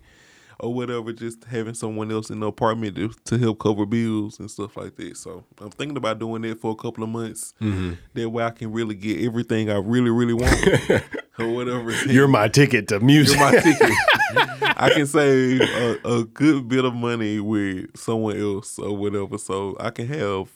or 0.60 0.74
whatever, 0.74 1.12
just 1.14 1.44
having 1.46 1.74
someone 1.74 2.12
else 2.12 2.30
in 2.30 2.40
the 2.40 2.48
apartment 2.48 2.96
to, 2.96 3.10
to 3.26 3.38
help 3.38 3.60
cover 3.60 3.86
bills 3.86 4.40
and 4.40 4.50
stuff 4.50 4.78
like 4.78 4.96
that. 4.96 5.18
So 5.18 5.44
I'm 5.60 5.70
thinking 5.72 5.98
about 5.98 6.20
doing 6.20 6.42
that 6.44 6.60
for 6.60 6.72
a 6.72 6.76
couple 6.76 7.04
of 7.04 7.10
months. 7.10 7.54
Mm-hmm. 7.62 7.94
That 8.14 8.30
way 8.30 8.44
I 8.44 8.52
can 8.52 8.72
really 8.72 8.96
get 8.96 9.22
everything 9.26 9.70
I 9.70 9.78
really, 9.78 10.10
really 10.12 10.34
want 10.34 10.56
or 11.40 11.48
whatever. 11.50 11.92
You're 12.06 12.28
my 12.28 12.48
ticket 12.48 12.88
to 12.90 13.00
music. 13.00 13.38
You're 13.40 13.52
my 13.52 13.58
ticket. 13.60 13.92
I 14.78 14.90
can 14.90 15.06
save 15.06 15.62
a, 15.62 15.98
a 16.04 16.24
good 16.26 16.68
bit 16.68 16.84
of 16.86 16.94
money 16.94 17.40
with 17.40 17.96
someone 17.98 18.38
else 18.40 18.78
or 18.78 18.96
whatever, 18.96 19.38
so 19.38 19.78
I 19.80 19.90
can 19.90 20.08
have 20.08 20.50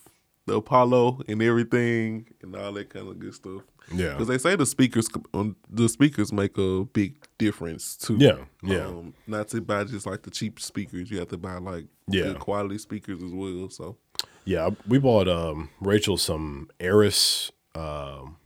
the 0.49 0.57
Apollo 0.57 1.21
and 1.27 1.41
everything 1.41 2.27
and 2.41 2.55
all 2.55 2.71
that 2.73 2.89
kind 2.89 3.07
of 3.07 3.19
good 3.19 3.34
stuff. 3.34 3.61
Yeah. 3.93 4.11
because 4.11 4.27
they 4.27 4.38
say 4.38 4.55
the 4.55 4.65
speakers, 4.67 5.07
um, 5.34 5.55
the 5.69 5.89
speakers 5.89 6.31
make 6.31 6.57
a 6.57 6.85
big 6.85 7.15
difference 7.39 7.95
too. 7.95 8.17
Yeah, 8.19 8.38
yeah. 8.61 8.85
Um, 8.88 9.13
not 9.26 9.47
to 9.49 9.61
buy 9.61 9.84
just 9.85 10.05
like 10.05 10.21
the 10.23 10.30
cheap 10.30 10.59
speakers, 10.59 11.09
you 11.09 11.17
have 11.19 11.30
to 11.30 11.38
buy 11.38 11.57
like 11.57 11.85
Yeah. 12.07 12.23
good 12.26 12.39
quality 12.39 12.77
speakers 12.77 13.23
as 13.23 13.31
well. 13.31 13.69
So 13.69 13.97
Yeah, 14.45 14.69
we 14.88 14.99
bought 14.99 15.27
um, 15.27 15.69
Rachel 15.81 16.17
some 16.17 16.69
Eris 16.80 17.51
um, 17.76 18.38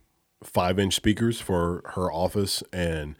five 0.42 0.78
inch 0.78 0.94
speakers 0.94 1.40
for 1.40 1.82
her 1.94 2.10
office, 2.12 2.62
and 2.72 3.16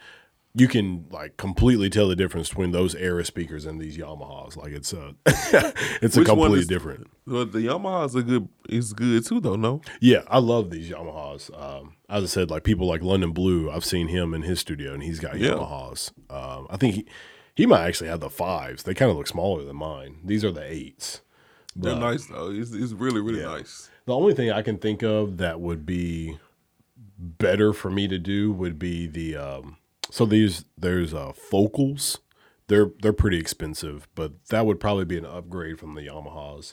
you 0.56 0.68
can 0.68 1.06
like 1.10 1.36
completely 1.36 1.90
tell 1.90 2.06
the 2.08 2.14
difference 2.14 2.48
between 2.48 2.70
those 2.70 2.94
Eris 2.94 3.26
speakers 3.26 3.66
and 3.66 3.80
these 3.80 3.96
Yamahas. 3.98 4.56
Like 4.56 4.72
it's 4.72 4.92
a 4.92 5.14
it's 5.26 6.16
a 6.16 6.20
Which 6.20 6.28
one 6.28 6.36
completely 6.36 6.60
is- 6.60 6.66
different. 6.68 7.08
But 7.26 7.52
the 7.52 7.60
Yamaha's 7.60 8.14
a 8.14 8.22
good 8.22 8.48
is 8.68 8.92
good 8.92 9.26
too 9.26 9.40
though. 9.40 9.56
No, 9.56 9.80
Yeah, 10.00 10.22
I 10.28 10.38
love 10.38 10.70
these 10.70 10.90
Yamahas. 10.90 11.50
Um, 11.60 11.96
as 12.08 12.22
I 12.22 12.26
said, 12.26 12.50
like 12.50 12.62
people 12.64 12.86
like 12.86 13.02
London 13.02 13.32
Blue, 13.32 13.70
I've 13.70 13.84
seen 13.84 14.08
him 14.08 14.32
in 14.34 14.42
his 14.42 14.60
studio, 14.60 14.92
and 14.94 15.02
he's 15.02 15.18
got 15.20 15.38
Yeah. 15.38 15.50
Yamahas. 15.52 16.12
Um, 16.30 16.66
I 16.70 16.76
think 16.76 16.94
he 16.94 17.06
he 17.56 17.66
might 17.66 17.86
actually 17.86 18.08
have 18.10 18.20
the 18.20 18.30
fives. 18.30 18.82
They 18.84 18.94
kind 18.94 19.10
of 19.10 19.16
look 19.16 19.26
smaller 19.26 19.64
than 19.64 19.76
mine. 19.76 20.18
These 20.24 20.44
are 20.44 20.52
the 20.52 20.62
eights. 20.64 21.20
they're 21.74 21.96
nice 21.96 22.26
though. 22.26 22.50
It's, 22.52 22.72
it's 22.72 22.92
really 22.92 23.20
really 23.20 23.40
Yeah. 23.40 23.46
nice. 23.56 23.90
The 24.06 24.14
only 24.14 24.34
thing 24.34 24.50
I 24.52 24.62
can 24.62 24.78
think 24.78 25.02
of 25.02 25.38
that 25.38 25.60
would 25.60 25.84
be 25.86 26.38
better 27.18 27.72
for 27.72 27.90
me 27.90 28.06
to 28.06 28.18
do 28.18 28.52
would 28.52 28.78
be 28.78 29.06
the 29.06 29.36
um, 29.36 29.76
so 30.14 30.24
these 30.24 30.64
there's 30.78 31.12
uh, 31.12 31.32
focals. 31.32 32.20
They're 32.68 32.92
they're 33.02 33.12
pretty 33.12 33.40
expensive, 33.40 34.06
but 34.14 34.44
that 34.50 34.64
would 34.64 34.78
probably 34.78 35.04
be 35.04 35.18
an 35.18 35.26
upgrade 35.26 35.80
from 35.80 35.96
the 35.96 36.02
Yamahas. 36.02 36.72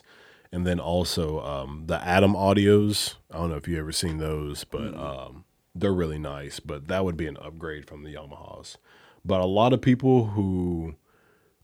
And 0.52 0.64
then 0.64 0.78
also 0.78 1.40
um, 1.40 1.86
the 1.86 2.00
Adam 2.06 2.34
Audios. 2.34 3.16
I 3.32 3.38
don't 3.38 3.50
know 3.50 3.56
if 3.56 3.66
you 3.66 3.80
ever 3.80 3.90
seen 3.90 4.18
those, 4.18 4.62
but 4.62 4.94
um, 4.94 5.44
they're 5.74 5.92
really 5.92 6.20
nice. 6.20 6.60
But 6.60 6.86
that 6.86 7.04
would 7.04 7.16
be 7.16 7.26
an 7.26 7.36
upgrade 7.38 7.88
from 7.88 8.04
the 8.04 8.14
Yamahas. 8.14 8.76
But 9.24 9.40
a 9.40 9.46
lot 9.46 9.72
of 9.72 9.82
people 9.82 10.26
who 10.26 10.94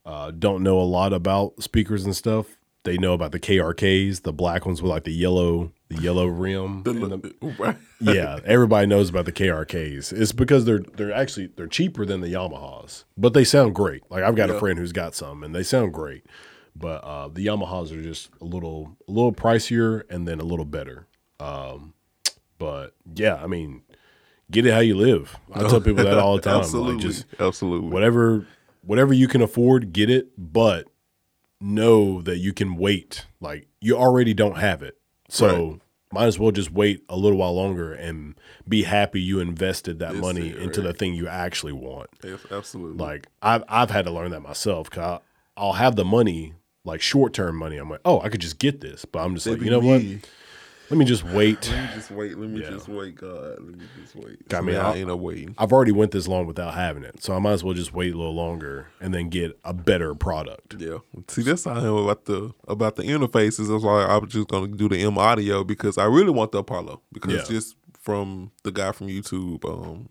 uh, 0.05 0.33
don't 0.33 0.65
know 0.65 0.81
a 0.81 0.83
lot 0.83 1.13
about 1.13 1.63
speakers 1.63 2.05
and 2.05 2.17
stuff. 2.17 2.57
They 2.83 2.99
know 2.99 3.13
about 3.13 3.31
the 3.31 3.39
KRKs, 3.39 4.23
the 4.23 4.33
black 4.33 4.67
ones 4.67 4.83
with 4.83 4.91
like 4.91 5.05
the 5.05 5.13
yellow, 5.13 5.71
the 5.89 6.01
yellow 6.03 6.27
rim. 6.27 6.83
The, 6.83 6.93
the- 6.93 7.55
right. 7.59 7.77
yeah, 8.01 8.41
everybody 8.45 8.87
knows 8.87 9.09
about 9.11 9.25
the 9.25 9.33
KRKs. 9.33 10.13
It's 10.13 10.33
because 10.33 10.65
they're 10.65 10.81
they're 10.81 11.13
actually 11.13 11.47
they're 11.57 11.67
cheaper 11.67 12.05
than 12.05 12.21
the 12.21 12.29
Yamahas, 12.29 13.05
but 13.17 13.33
they 13.35 13.45
sound 13.45 13.75
great. 13.75 14.03
Like 14.11 14.23
I've 14.25 14.37
got 14.37 14.51
a 14.51 14.59
friend 14.59 14.79
who's 14.79 14.93
got 14.93 15.15
some, 15.15 15.43
and 15.43 15.55
they 15.55 15.63
sound 15.63 15.93
great. 15.95 16.25
But 16.77 17.03
uh, 17.05 17.29
the 17.29 17.45
Yamahas 17.47 17.91
are 17.99 18.03
just 18.03 18.31
a 18.41 18.45
little 18.45 18.97
a 19.09 19.11
little 19.13 19.33
pricier 19.33 20.03
and 20.11 20.29
then 20.29 20.41
a 20.41 20.45
little 20.45 20.65
better. 20.67 21.07
Um, 21.41 21.95
but 22.59 22.95
yeah, 23.15 23.37
I 23.37 23.47
mean, 23.47 23.83
get 24.51 24.67
it 24.67 24.73
how 24.75 24.81
you 24.81 24.95
live. 24.97 25.37
I 25.53 25.61
tell 25.69 25.81
people 25.81 26.05
that 26.05 26.19
all 26.19 26.37
the 26.37 26.43
time. 26.43 26.61
Absolutely, 26.61 26.95
Like 26.95 27.03
just 27.03 27.27
absolutely. 27.41 27.89
whatever 27.91 28.47
whatever 28.83 29.13
you 29.15 29.27
can 29.27 29.41
afford, 29.43 29.93
get 29.93 30.09
it, 30.11 30.29
but 30.37 30.87
know 31.61 32.23
that 32.23 32.37
you 32.39 32.53
can 32.53 32.77
wait. 32.77 33.27
Like 33.41 33.69
you 33.81 33.97
already 33.97 34.35
don't 34.35 34.59
have 34.59 34.83
it. 34.83 34.98
So 35.29 35.47
Right. 35.47 35.81
might 36.13 36.27
as 36.27 36.39
well 36.39 36.51
just 36.51 36.73
wait 36.73 37.05
a 37.09 37.17
little 37.17 37.39
while 37.39 37.55
longer 37.55 37.93
and 37.93 38.35
be 38.67 38.83
happy 38.85 39.21
you 39.21 39.41
invested 39.41 39.99
that 39.99 40.15
money 40.17 40.49
it, 40.49 40.57
into 40.59 40.81
the 40.81 40.93
thing 40.93 41.15
you 41.15 41.29
actually 41.29 41.73
want. 41.73 42.09
Yes, 42.25 42.41
absolutely. 42.51 43.05
Like 43.05 43.29
I've 43.43 43.65
I've 43.69 43.91
had 43.91 44.05
to 44.07 44.11
learn 44.11 44.31
that 44.31 44.41
myself 44.41 44.91
cuz 44.91 45.21
I'll 45.57 45.73
have 45.75 45.97
the 45.97 46.05
money 46.05 46.55
like 46.85 47.01
short-term 47.03 47.57
money. 47.57 47.77
I'm 47.77 47.91
like, 47.91 48.01
"Oh, 48.05 48.21
I 48.21 48.29
could 48.31 48.41
just 48.41 48.59
get 48.59 48.81
this." 48.81 49.05
But 49.05 49.21
I'm 49.21 49.35
just 49.35 49.47
like, 49.47 49.61
"You 49.61 49.71
know 49.71 49.81
what? 49.81 50.03
Me. 50.91 50.97
Let 50.97 50.99
me 50.99 51.05
just 51.05 51.25
wait." 51.25 51.69
Let 51.71 51.83
me 51.83 51.95
just 51.95 52.11
wait. 52.11 52.39
Let 52.39 52.51
me 52.51 52.61
Yeah. 52.61 52.71
just 52.71 52.89
wait, 52.89 53.15
God. 53.17 53.57
Let 53.61 53.77
me 53.79 53.85
just 54.01 54.17
wait. 54.17 54.39
I 54.51 54.57
So 54.57 54.63
mean, 54.63 54.77
I'll- 54.77 54.93
I 54.95 54.99
end 54.99 55.11
up 55.11 55.19
waiting. 55.21 55.55
I've 55.59 55.73
already 55.73 55.93
went 55.93 56.13
this 56.13 56.27
long 56.29 56.47
without 56.47 56.75
having 56.75 57.03
it. 57.05 57.23
So 57.23 57.35
I 57.35 57.39
might 57.39 57.53
as 57.53 57.65
well 57.65 57.75
just 57.75 57.93
wait 57.93 58.15
a 58.15 58.17
little 58.17 58.35
longer 58.35 58.87
and 59.01 59.13
then 59.15 59.29
get 59.29 59.59
a 59.65 59.73
better 59.75 60.15
product. 60.15 60.77
Yeah. 60.79 60.99
See, 61.29 61.43
that's 61.43 61.65
how 61.65 61.73
I 61.75 61.79
am 61.81 61.95
about 61.95 62.25
the 62.25 62.53
about 62.67 62.97
the 62.97 63.03
interfaces. 63.05 63.69
That's 63.69 63.85
why 63.85 64.05
I 64.05 64.17
was 64.19 64.31
just 64.33 64.49
gonna 64.49 64.69
do 64.69 64.89
the 64.89 64.99
M 64.99 65.19
audio 65.19 65.65
because 65.65 65.99
I 65.99 66.05
really 66.05 66.31
want 66.31 66.53
the 66.53 66.59
Apollo 66.59 67.03
because 67.13 67.33
Yeah. 67.33 67.45
just 67.57 67.77
from 68.01 68.51
the 68.65 68.71
guy 68.73 68.93
from 68.93 69.09
YouTube, 69.09 69.65
um, 69.65 70.09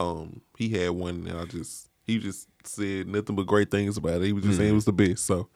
um, 0.00 0.40
he 0.56 0.68
had 0.70 0.90
one 0.90 1.26
and 1.28 1.38
I 1.38 1.44
just 1.44 1.88
he 2.04 2.18
just 2.18 2.48
said 2.64 3.06
nothing 3.06 3.36
but 3.36 3.46
great 3.46 3.70
things 3.70 3.96
about 3.98 4.22
it. 4.22 4.26
He 4.26 4.32
was 4.32 4.42
just 4.42 4.52
Mm-hmm. 4.54 4.60
saying 4.60 4.70
it 4.72 4.74
was 4.74 4.84
the 4.86 4.92
best. 4.92 5.24
So 5.26 5.48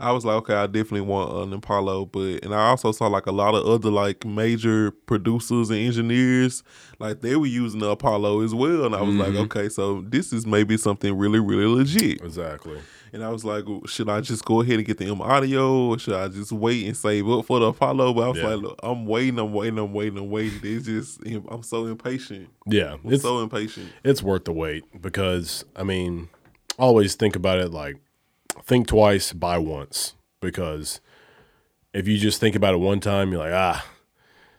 I 0.00 0.12
was 0.12 0.24
like, 0.24 0.36
okay, 0.36 0.54
I 0.54 0.66
definitely 0.66 1.02
want 1.02 1.32
an 1.48 1.52
Apollo. 1.52 2.06
But 2.06 2.44
and 2.44 2.54
I 2.54 2.68
also 2.68 2.92
saw 2.92 3.06
like 3.06 3.26
a 3.26 3.32
lot 3.32 3.54
of 3.54 3.64
other 3.66 3.90
like 3.90 4.24
major 4.24 4.90
producers 4.90 5.70
and 5.70 5.78
engineers, 5.78 6.62
like 6.98 7.20
they 7.20 7.36
were 7.36 7.46
using 7.46 7.80
the 7.80 7.90
Apollo 7.90 8.42
as 8.42 8.54
well. 8.54 8.84
And 8.84 8.94
I 8.94 9.00
was 9.02 9.14
Mm-hmm. 9.14 9.34
like, 9.36 9.44
okay, 9.46 9.68
so 9.68 10.02
this 10.02 10.32
is 10.32 10.46
maybe 10.46 10.76
something 10.76 11.16
really, 11.16 11.40
really 11.40 11.66
legit. 11.66 12.20
Exactly. 12.22 12.78
And 13.12 13.24
I 13.24 13.30
was 13.30 13.44
like, 13.44 13.64
should 13.86 14.10
I 14.10 14.20
just 14.20 14.44
go 14.44 14.60
ahead 14.60 14.74
and 14.76 14.84
get 14.84 14.98
the 14.98 15.06
M 15.06 15.22
audio 15.22 15.86
or 15.90 15.98
should 15.98 16.12
I 16.14 16.28
just 16.28 16.52
wait 16.52 16.86
and 16.86 16.96
save 16.96 17.26
up 17.30 17.46
for 17.46 17.60
the 17.60 17.66
Apollo? 17.66 18.12
But 18.14 18.20
I 18.24 18.28
was 18.28 18.38
Yeah. 18.38 18.46
like, 18.48 18.62
look, 18.62 18.80
I'm 18.82 19.06
waiting, 19.06 19.38
I'm 19.38 19.52
waiting, 19.54 19.78
I'm 19.78 19.92
waiting, 19.94 20.18
I'm 20.18 20.30
waiting. 20.30 20.60
It's 20.62 20.86
just, 20.86 21.20
I'm 21.48 21.62
so 21.62 21.86
impatient. 21.86 22.50
Yeah, 22.66 22.94
I'm 22.94 23.12
it's 23.12 23.22
so 23.22 23.40
impatient. 23.40 23.90
it's 24.04 24.22
worth 24.22 24.44
the 24.44 24.52
wait 24.52 24.84
because 25.00 25.64
I 25.76 25.82
mean, 25.84 26.28
always 26.78 27.14
think 27.14 27.36
about 27.36 27.58
it 27.58 27.70
like 27.70 27.96
think 28.64 28.86
twice, 28.86 29.32
buy 29.32 29.58
once 29.58 30.14
because 30.40 31.00
if 31.92 32.06
you 32.06 32.18
just 32.18 32.40
think 32.40 32.54
about 32.54 32.74
it 32.74 32.78
one 32.78 33.00
time, 33.00 33.30
you're 33.30 33.40
like, 33.40 33.52
ah, 33.52 33.84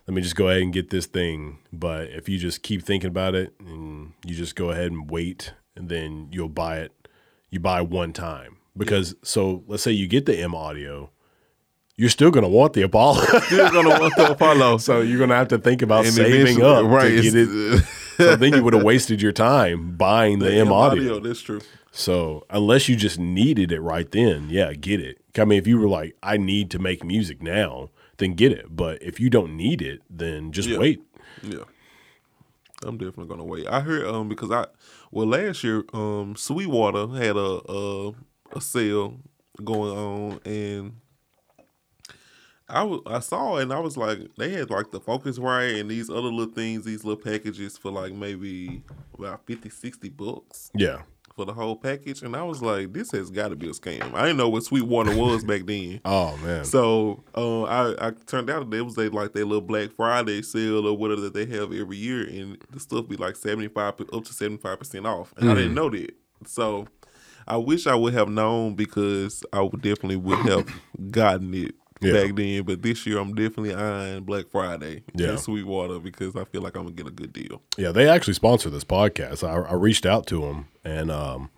let 0.08 0.14
me 0.16 0.22
just 0.22 0.36
go 0.36 0.50
ahead 0.50 0.62
and 0.62 0.74
get 0.74 0.90
this 0.90 1.06
thing. 1.06 1.60
But 1.72 2.10
if 2.10 2.28
you 2.30 2.38
just 2.38 2.64
keep 2.64 2.84
thinking 2.84 3.10
about 3.10 3.36
it 3.36 3.54
and 3.60 4.14
you 4.26 4.36
just 4.36 4.56
go 4.56 4.72
ahead 4.72 4.92
and 4.92 5.10
wait, 5.10 5.54
and 5.76 5.90
then 5.90 6.30
you'll 6.32 6.50
buy 6.50 6.80
it, 6.80 7.08
you 7.50 7.60
buy 7.60 7.82
one 7.82 8.14
time 8.14 8.58
because 8.76 9.16
so 9.24 9.64
let's 9.68 9.84
say 9.84 9.92
you 9.92 10.08
get 10.08 10.26
the 10.26 10.38
M 10.40 10.56
audio, 10.56 11.10
you're 11.96 12.10
still 12.10 12.32
gonna 12.32 12.48
want 12.50 12.74
the 12.74 12.84
Apollo. 12.84 13.24
Still 13.42 13.72
gonna 13.72 14.00
want 14.00 14.16
the 14.16 14.32
Apollo. 14.32 14.78
So 14.80 15.02
you're 15.02 15.20
gonna 15.20 15.36
have 15.36 15.48
to 15.50 15.58
think 15.58 15.82
about 15.82 16.06
And 16.06 16.14
saving 16.14 16.62
up 16.62 16.86
right, 16.86 17.10
to 17.10 17.22
get 17.22 17.36
it. 17.36 17.84
So 18.18 18.36
then 18.36 18.54
you 18.54 18.64
would 18.66 18.74
have 18.74 18.84
wasted 18.84 19.22
your 19.22 19.32
time 19.32 19.96
buying 19.96 20.40
the, 20.40 20.52
M 20.52 20.72
audio. 20.72 21.20
That's 21.20 21.42
true. 21.42 21.62
So 21.92 22.46
unless 22.50 22.88
you 22.90 22.96
just 22.96 23.18
needed 23.18 23.72
it 23.72 23.82
right 23.82 24.10
then, 24.12 24.50
yeah, 24.50 24.74
get 24.74 25.00
it. 25.02 25.20
I 25.38 25.46
mean, 25.46 25.58
if 25.58 25.66
you 25.68 25.80
were 25.80 25.88
like, 25.88 26.16
I 26.22 26.38
need 26.38 26.70
to 26.72 26.80
make 26.80 27.04
music 27.04 27.42
now, 27.42 27.90
then 28.18 28.34
get 28.34 28.52
it. 28.52 28.76
But 28.76 29.02
if 29.02 29.20
you 29.20 29.30
don't 29.30 29.56
need 29.56 29.82
it, 29.82 30.02
then 30.10 30.52
just 30.52 30.68
Yeah. 30.68 30.78
wait. 30.78 31.02
Yeah. 31.44 31.64
I'm 32.84 32.98
definitely 32.98 33.28
gonna 33.28 33.44
wait. 33.44 33.68
I 33.68 33.80
heard 33.80 34.06
um 34.06 34.30
because 34.30 34.52
I 34.52 34.68
well 35.12 35.28
last 35.28 35.64
year 35.64 35.84
um 35.94 36.36
Sweetwater 36.36 37.08
had 37.08 37.36
a 37.36 37.60
a, 37.72 38.12
a 38.52 38.62
sale 38.62 39.20
going 39.64 39.98
on 39.98 40.40
and 40.46 40.94
I 42.70 42.98
I 43.06 43.20
saw 43.20 43.58
it 43.58 43.64
and 43.64 43.74
I 43.74 43.80
was 43.80 43.96
like 43.98 44.20
they 44.38 44.50
had 44.52 44.70
like 44.70 44.92
the 44.92 45.00
Focusrite 45.00 45.80
and 45.80 45.90
these 45.90 46.10
other 46.10 46.22
little 46.24 46.54
things 46.54 46.84
these 46.86 47.04
little 47.06 47.22
packages 47.22 47.78
for 47.78 47.92
like 47.92 48.14
maybe 48.14 48.84
about 49.18 49.46
50 49.46 49.70
60 49.70 50.10
bucks 50.10 50.70
Yeah. 50.76 51.04
for 51.34 51.46
the 51.46 51.54
whole 51.54 51.76
package 51.78 52.24
and 52.24 52.36
I 52.36 52.44
was 52.44 52.62
like 52.62 52.92
this 52.92 53.12
has 53.12 53.30
got 53.32 53.50
to 53.50 53.56
be 53.56 53.68
a 53.70 53.72
scam. 53.72 54.14
I 54.14 54.24
didn't 54.24 54.38
know 54.38 54.50
what 54.50 54.64
Sweetwater 54.64 55.16
was 55.16 55.44
back 55.46 55.66
then. 55.66 56.02
Oh 56.06 56.36
man. 56.44 56.66
So 56.66 57.24
uh, 57.36 57.64
I, 57.64 58.08
I 58.08 58.12
turned 58.26 58.50
out 58.50 58.70
that 58.70 58.78
it 58.78 58.82
was 58.82 58.96
they 58.96 59.08
like 59.10 59.32
their 59.34 59.46
little 59.46 59.62
Black 59.62 59.92
Friday 59.94 60.42
sale 60.42 60.88
or 60.88 60.98
whatever 60.98 61.22
that 61.22 61.34
they 61.34 61.46
have 61.46 61.72
every 61.72 61.98
year, 61.98 62.24
and 62.28 62.58
the 62.72 62.80
stuff 62.82 63.08
be 63.08 63.16
like 63.16 63.36
seventy 63.38 63.68
five 63.70 63.94
up 64.12 64.26
to 64.26 64.34
seventy 64.34 64.58
five 64.62 64.80
percent 64.80 65.06
off, 65.08 65.34
and 65.38 65.50
I 65.50 65.54
didn't 65.54 65.74
know 65.76 65.90
that. 65.90 66.12
So 66.46 66.88
I 67.48 67.56
wish 67.58 67.88
I 67.88 67.96
would 67.96 68.14
have 68.14 68.28
known 68.30 68.76
because 68.76 69.44
I 69.54 69.62
would 69.62 69.82
definitely 69.82 70.18
would 70.18 70.40
have 70.40 70.68
gotten 71.12 71.54
it 71.54 71.76
Yeah. 72.02 72.14
back 72.14 72.36
then. 72.36 72.64
But 72.64 72.82
this 72.82 73.06
year 73.06 73.18
I'm 73.20 73.34
definitely 73.34 73.74
eyeing 73.74 74.24
Black 74.24 74.48
Friday 74.50 75.04
Yeah. 75.16 75.32
in 75.32 75.38
Sweetwater 75.38 76.00
because 76.00 76.36
I 76.36 76.44
feel 76.46 76.62
like 76.62 76.76
I'm 76.76 76.84
gonna 76.84 76.96
get 76.96 77.08
a 77.08 77.12
good 77.12 77.34
deal. 77.34 77.62
yeah, 77.78 77.92
they 77.92 78.08
actually 78.08 78.34
sponsor 78.36 78.70
this 78.70 78.84
podcast. 78.84 79.48
I, 79.48 79.70
I 79.70 79.74
reached 79.74 80.06
out 80.06 80.28
to 80.28 80.42
them 80.42 80.68
and 80.84 81.10
um, 81.12 81.50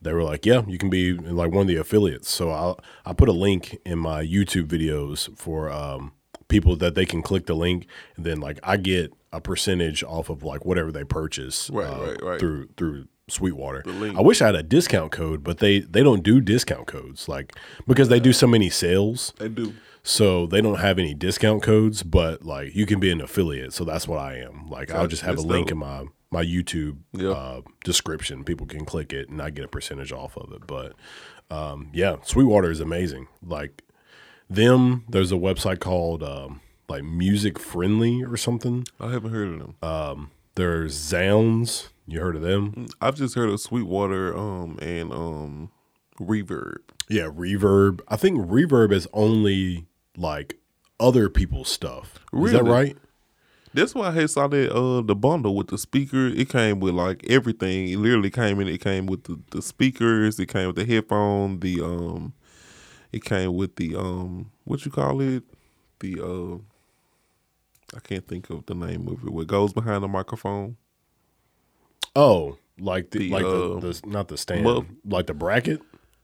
they 0.00 0.12
were 0.12 0.22
like, 0.22 0.46
"Yeah, 0.46 0.62
you 0.66 0.78
can 0.78 0.90
be 0.90 1.12
like 1.14 1.50
one 1.50 1.62
of 1.62 1.68
the 1.68 1.76
affiliates." 1.76 2.30
So 2.30 2.50
I 2.50 2.74
I 3.10 3.12
put 3.12 3.28
a 3.28 3.32
link 3.32 3.78
in 3.84 3.98
my 3.98 4.24
YouTube 4.24 4.66
videos 4.66 5.36
for 5.36 5.70
um, 5.70 6.12
people 6.48 6.76
that 6.76 6.94
they 6.94 7.04
can 7.04 7.20
click 7.22 7.46
the 7.46 7.54
link, 7.54 7.86
and 8.16 8.24
then 8.24 8.40
like 8.40 8.60
I 8.62 8.76
get 8.76 9.12
a 9.32 9.40
percentage 9.40 10.02
off 10.04 10.30
of 10.30 10.42
like 10.42 10.64
whatever 10.64 10.90
they 10.90 11.04
purchase 11.04 11.68
Right, 11.68 11.86
uh, 11.86 12.00
right, 12.00 12.22
right. 12.22 12.40
through 12.40 12.68
through 12.76 13.06
Sweetwater. 13.30 13.82
I 14.16 14.20
wish 14.20 14.40
I 14.42 14.46
had 14.46 14.54
a 14.54 14.62
discount 14.62 15.12
code, 15.12 15.42
but 15.44 15.58
they 15.58 15.80
they 15.80 16.02
don't 16.02 16.22
do 16.22 16.40
discount 16.40 16.86
codes 16.86 17.28
like 17.28 17.54
because 17.86 18.08
they 18.08 18.20
do 18.20 18.32
so 18.32 18.46
many 18.46 18.70
sales. 18.70 19.32
They 19.38 19.48
do. 19.48 19.74
So 20.02 20.46
they 20.46 20.60
don't 20.62 20.78
have 20.78 20.98
any 20.98 21.12
discount 21.12 21.62
codes, 21.62 22.02
but 22.02 22.44
like 22.44 22.74
you 22.74 22.86
can 22.86 22.98
be 23.00 23.10
an 23.10 23.20
affiliate. 23.20 23.72
So 23.74 23.84
that's 23.84 24.08
what 24.08 24.18
I 24.18 24.36
am. 24.36 24.68
Like 24.68 24.90
I'll 24.90 25.06
just 25.06 25.22
have 25.22 25.36
a 25.38 25.42
link 25.42 25.66
dope. 25.68 25.72
in 25.72 25.78
my 25.78 26.04
my 26.30 26.44
YouTube 26.44 26.98
Yeah. 27.12 27.30
uh, 27.30 27.60
description. 27.84 28.44
People 28.44 28.66
can 28.66 28.84
click 28.84 29.12
it, 29.12 29.28
and 29.28 29.40
I 29.42 29.50
get 29.50 29.64
a 29.64 29.68
percentage 29.68 30.12
off 30.12 30.36
of 30.36 30.52
it. 30.52 30.66
But 30.66 30.94
um, 31.50 31.90
yeah, 31.92 32.16
Sweetwater 32.22 32.70
is 32.70 32.80
amazing. 32.80 33.28
Like 33.42 33.82
them, 34.48 35.04
there's 35.08 35.32
a 35.32 35.36
website 35.36 35.80
called 35.80 36.22
um, 36.22 36.60
like 36.88 37.02
Music 37.04 37.58
Friendly 37.58 38.22
or 38.22 38.36
something. 38.36 38.86
I 39.00 39.10
haven't 39.10 39.32
heard 39.32 39.48
of 39.48 39.58
them. 39.58 39.74
Uh, 39.82 40.14
There's 40.54 40.94
zZounds. 40.96 41.88
You 42.08 42.20
heard 42.20 42.36
of 42.36 42.42
them? 42.42 42.86
I've 43.02 43.16
just 43.16 43.34
heard 43.34 43.50
of 43.50 43.60
Sweetwater 43.60 44.36
um 44.36 44.78
and 44.80 45.12
um 45.12 45.70
Reverb. 46.18 46.78
Yeah, 47.08 47.24
Reverb. 47.24 48.00
I 48.08 48.16
think 48.16 48.38
Reverb 48.38 48.92
is 48.92 49.06
only 49.12 49.86
like 50.16 50.56
other 50.98 51.28
people's 51.28 51.68
stuff. 51.68 52.18
Is 52.32 52.52
that 52.52 52.64
right? 52.64 52.96
That's 53.74 53.94
why 53.94 54.08
I 54.08 54.24
saw 54.24 54.48
that 54.48 54.72
uh 54.74 55.02
the 55.02 55.14
bundle 55.14 55.54
with 55.54 55.66
the 55.68 55.76
speaker. 55.76 56.28
It 56.28 56.48
came 56.48 56.80
with 56.80 56.94
like 56.94 57.26
everything. 57.28 57.88
It 57.90 57.98
literally 57.98 58.30
came 58.30 58.58
in. 58.60 58.68
It 58.68 58.80
came 58.80 59.04
with 59.04 59.24
the, 59.24 59.38
the 59.50 59.60
speakers. 59.60 60.40
It 60.40 60.46
came 60.46 60.68
with 60.68 60.76
the 60.76 60.86
headphone. 60.86 61.60
The 61.60 61.82
um, 61.82 62.32
it 63.12 63.22
came 63.22 63.54
with 63.54 63.76
the 63.76 63.96
um, 63.96 64.50
what 64.64 64.82
you 64.86 64.90
call 64.90 65.20
it? 65.20 65.42
The 66.00 66.22
uh, 66.22 66.58
I 67.94 68.00
can't 68.00 68.26
think 68.26 68.48
of 68.48 68.64
the 68.64 68.74
name 68.74 69.08
of 69.08 69.24
it. 69.24 69.30
What 69.30 69.46
goes 69.46 69.74
behind 69.74 70.02
the 70.02 70.08
microphone? 70.08 70.78
Oh, 72.18 72.58
like 72.78 73.10
the, 73.10 73.18
The, 73.20 73.30
like 73.30 73.44
uh, 73.44 73.80
the, 73.80 74.00
the 74.00 74.00
not 74.06 74.28
the 74.28 74.36
stand, 74.36 74.64
mug- 74.64 74.86
like 75.04 75.26
the 75.26 75.34
bracket. 75.34 75.80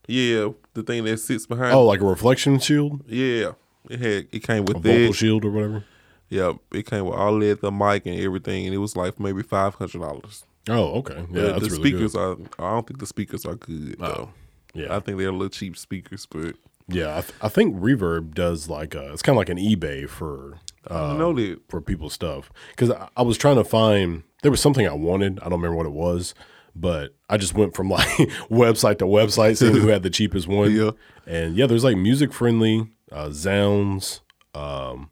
Yeah, 0.07 0.49
the 0.73 0.83
thing 0.83 1.03
that 1.05 1.17
sits 1.19 1.45
behind. 1.47 1.73
Oh, 1.73 1.85
like 1.85 2.01
a 2.01 2.05
reflection 2.05 2.59
shield, 2.59 3.03
yeah. 3.07 3.53
It 3.89 3.99
had. 3.99 4.27
It 4.31 4.39
came 4.43 4.59
a 4.59 4.63
with 4.63 4.77
vocal 4.83 5.07
that. 5.07 5.13
shield 5.13 5.45
or 5.45 5.51
whatever. 5.51 5.83
Yeah, 6.29 6.53
it 6.71 6.85
came 6.87 7.05
with 7.05 7.13
all 7.15 7.39
that, 7.39 7.61
the 7.61 7.71
mic 7.71 8.05
and 8.05 8.19
everything, 8.19 8.65
and 8.65 8.73
it 8.73 8.79
was 8.79 8.95
like 8.95 9.19
maybe 9.19 9.41
five 9.43 9.75
hundred 9.75 10.01
dollars. 10.01 10.43
Oh, 10.67 10.95
okay, 10.99 11.15
yeah, 11.31 11.41
the 11.41 11.41
that's 11.53 11.69
really 11.71 11.89
speakers 11.91 12.13
good. 12.13 12.49
are. 12.59 12.65
I 12.67 12.71
don't 12.73 12.87
think 12.87 12.99
the 12.99 13.05
speakers 13.05 13.45
are 13.45 13.55
good. 13.55 13.95
Oh, 13.99 14.07
though. 14.07 14.29
yeah, 14.73 14.95
I 14.95 14.99
think 14.99 15.17
they're 15.19 15.29
a 15.29 15.31
little 15.31 15.49
cheap 15.49 15.77
speakers, 15.77 16.25
but 16.25 16.55
yeah. 16.87 17.17
I, 17.17 17.21
th- 17.21 17.33
I 17.41 17.49
think 17.49 17.75
Reverb 17.77 18.33
does 18.33 18.67
like 18.69 18.95
a, 18.95 19.11
it's 19.13 19.21
kind 19.21 19.35
of 19.35 19.37
like 19.37 19.49
an 19.49 19.57
eBay 19.57 20.09
for 20.09 20.57
I 20.87 21.11
uh, 21.11 21.13
know 21.17 21.33
that. 21.33 21.59
for 21.69 21.81
people's 21.81 22.13
stuff 22.13 22.51
because 22.71 22.89
I, 22.91 23.07
I 23.17 23.21
was 23.21 23.37
trying 23.37 23.57
to 23.57 23.63
find 23.63 24.23
there 24.45 24.51
was 24.51 24.61
something 24.61 24.87
I 24.87 24.93
wanted. 24.93 25.39
I 25.39 25.45
don't 25.45 25.59
remember 25.59 25.75
what 25.75 25.87
it 25.87 25.91
was, 25.91 26.35
but 26.75 27.15
I 27.27 27.37
just 27.37 27.55
went 27.55 27.75
from 27.75 27.89
like 27.89 28.07
website 28.51 28.99
to 28.99 29.05
website 29.05 29.57
seeing 29.57 29.73
who 29.73 29.87
had 29.87 30.03
the 30.03 30.11
cheapest 30.11 30.47
one. 30.47 30.71
Yeah. 30.71 30.91
and 31.25 31.57
yeah, 31.57 31.65
there's 31.65 31.83
like 31.83 31.97
music 31.97 32.31
friendly, 32.31 32.91
uh, 33.11 33.29
zZounds, 33.29 34.19
um, 34.53 35.09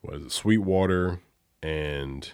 what 0.00 0.14
is 0.14 0.22
it, 0.22 0.32
Sweetwater, 0.32 1.20
and 1.62 2.32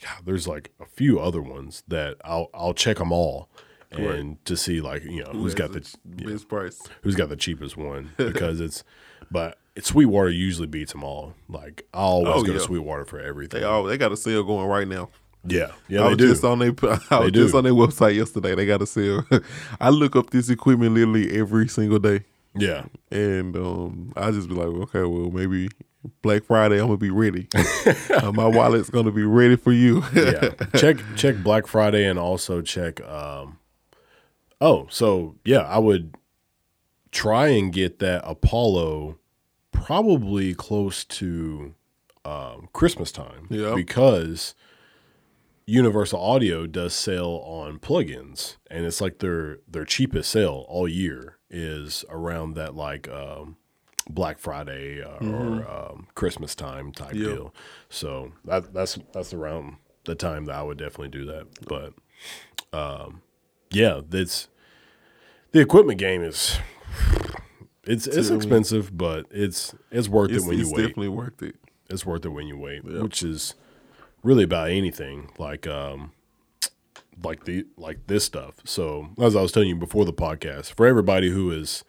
yeah, 0.00 0.14
there's 0.24 0.48
like 0.48 0.70
a 0.80 0.86
few 0.86 1.20
other 1.20 1.42
ones 1.42 1.82
that 1.86 2.16
I'll 2.24 2.48
I'll 2.54 2.72
check 2.72 2.96
them 2.96 3.12
all. 3.12 3.50
And 3.90 4.42
to 4.46 4.56
see 4.56 4.80
like 4.80 5.04
you 5.04 5.22
know 5.22 5.32
who's 5.32 5.54
got 5.54 5.74
the 5.74 5.86
best 6.06 6.48
price? 6.48 6.80
who's 7.02 7.14
got 7.14 7.28
the 7.28 7.36
cheapest 7.36 7.76
one 7.76 8.12
because 8.16 8.58
it's 8.58 8.84
but 9.30 9.58
Sweetwater 9.80 10.30
usually 10.30 10.66
beats 10.66 10.92
them 10.92 11.02
all. 11.04 11.34
Like 11.48 11.86
I 11.94 11.98
always 11.98 12.34
Oh, 12.34 12.42
go 12.44 12.52
to. 12.52 12.60
Sweetwater 12.60 13.04
for 13.04 13.18
everything. 13.20 13.60
They 13.60 13.66
all 13.66 13.84
they 13.84 13.96
got 13.96 14.12
a 14.12 14.16
sale 14.16 14.42
going 14.42 14.66
right 14.68 14.86
now. 14.86 15.08
yeah, 15.46 15.72
yeah, 15.88 16.00
I 16.00 16.04
they 16.04 16.08
was 16.10 16.18
do. 16.18 16.28
just 16.28 16.44
on 16.44 16.58
their 16.58 16.70
I 17.10 17.18
They 17.18 17.24
was 17.24 17.32
just 17.32 17.54
on 17.54 17.64
their 17.64 17.72
website 17.72 18.14
yesterday. 18.16 18.54
They 18.54 18.66
got 18.66 18.82
a 18.82 18.86
sale. 18.86 19.24
I 19.80 19.88
look 19.90 20.14
up 20.16 20.30
this 20.30 20.50
equipment 20.50 20.94
literally 20.94 21.38
every 21.38 21.68
single 21.68 21.98
day, 21.98 22.24
yeah, 22.54 22.84
and 23.10 23.56
um, 23.56 24.12
I 24.16 24.30
just 24.30 24.48
be 24.48 24.54
like, 24.54 24.66
okay, 24.66 25.02
well 25.02 25.30
maybe 25.30 25.68
Black 26.20 26.44
Friday 26.44 26.76
I'm 26.80 26.86
gonna 26.86 26.96
be 26.98 27.10
ready. 27.10 27.48
Uh, 28.22 28.30
my 28.30 28.46
wallet's 28.46 28.90
gonna 28.90 29.10
be 29.10 29.24
ready 29.24 29.56
for 29.56 29.72
you. 29.72 30.04
yeah. 30.14 30.50
check 30.76 30.98
check 31.16 31.36
Black 31.42 31.66
Friday 31.66 32.04
and 32.06 32.18
also 32.18 32.60
check. 32.62 33.00
um 33.08 33.58
Oh, 34.60 34.86
so 34.90 35.34
yeah, 35.44 35.60
I 35.62 35.78
would 35.78 36.14
try 37.10 37.48
and 37.48 37.72
get 37.72 37.98
that 37.98 38.22
Apollo 38.24 39.18
probably 39.84 40.54
close 40.54 41.04
to 41.04 41.74
um, 42.24 42.68
Christmas 42.72 43.10
time. 43.12 43.46
Yeah. 43.50 43.74
because 43.74 44.54
Universal 45.66 46.20
Audio 46.20 46.66
does 46.66 46.92
sell 46.92 47.36
on 47.44 47.78
plugins, 47.78 48.56
and 48.70 48.84
it's 48.84 49.00
like 49.00 49.18
their 49.20 49.58
their 49.68 49.84
cheapest 49.84 50.30
sale 50.30 50.64
all 50.68 50.88
year 50.88 51.38
is 51.50 52.04
around 52.10 52.54
that 52.54 52.74
like 52.74 53.08
um, 53.08 53.56
Black 54.10 54.38
Friday 54.38 55.02
uh, 55.02 55.24
or 55.24 55.68
um, 55.70 56.08
Christmas 56.14 56.54
time 56.56 56.90
type 56.92 57.14
Yeah. 57.14 57.24
deal. 57.24 57.54
So 57.88 58.32
that 58.44 58.74
that's 58.74 58.98
that's 59.12 59.32
around 59.32 59.76
the 60.04 60.16
time 60.16 60.46
that 60.46 60.56
I 60.56 60.62
would 60.62 60.78
definitely 60.78 61.10
do 61.10 61.24
that. 61.26 61.46
But 61.68 61.92
um, 62.76 63.22
yeah, 63.70 64.00
that's 64.06 64.48
the 65.52 65.60
equipment 65.60 65.98
game 66.00 66.22
is 66.22 66.58
it's 67.86 68.06
it's 68.06 68.28
I 68.28 68.30
mean- 68.30 68.36
expensive, 68.38 68.96
but 68.96 69.26
it's 69.30 69.74
it's 69.90 70.08
worth 70.08 70.30
It's, 70.30 70.44
it 70.44 70.48
when 70.48 70.58
you 70.58 70.64
wait. 70.66 70.72
It's 70.72 70.78
definitely 70.88 71.08
worth 71.08 71.42
it. 71.42 71.56
It's 71.90 72.06
worth 72.06 72.24
it 72.24 72.30
when 72.30 72.46
you 72.46 72.56
wait, 72.56 72.84
Yep. 72.84 73.02
which 73.02 73.22
is 73.22 73.54
really 74.22 74.44
about 74.44 74.70
anything 74.70 75.30
like 75.38 75.66
um 75.66 76.12
like 77.22 77.44
the 77.44 77.66
like 77.76 78.06
this 78.06 78.24
stuff. 78.24 78.54
So 78.64 79.08
as 79.20 79.36
I 79.36 79.42
was 79.42 79.52
telling 79.52 79.68
you 79.68 79.76
before 79.76 80.04
the 80.04 80.12
podcast, 80.12 80.72
for 80.74 80.86
everybody 80.86 81.30
who 81.30 81.50
is 81.50 81.84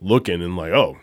looking 0.00 0.42
and 0.42 0.56
like, 0.56 0.72
oh, 0.72 0.98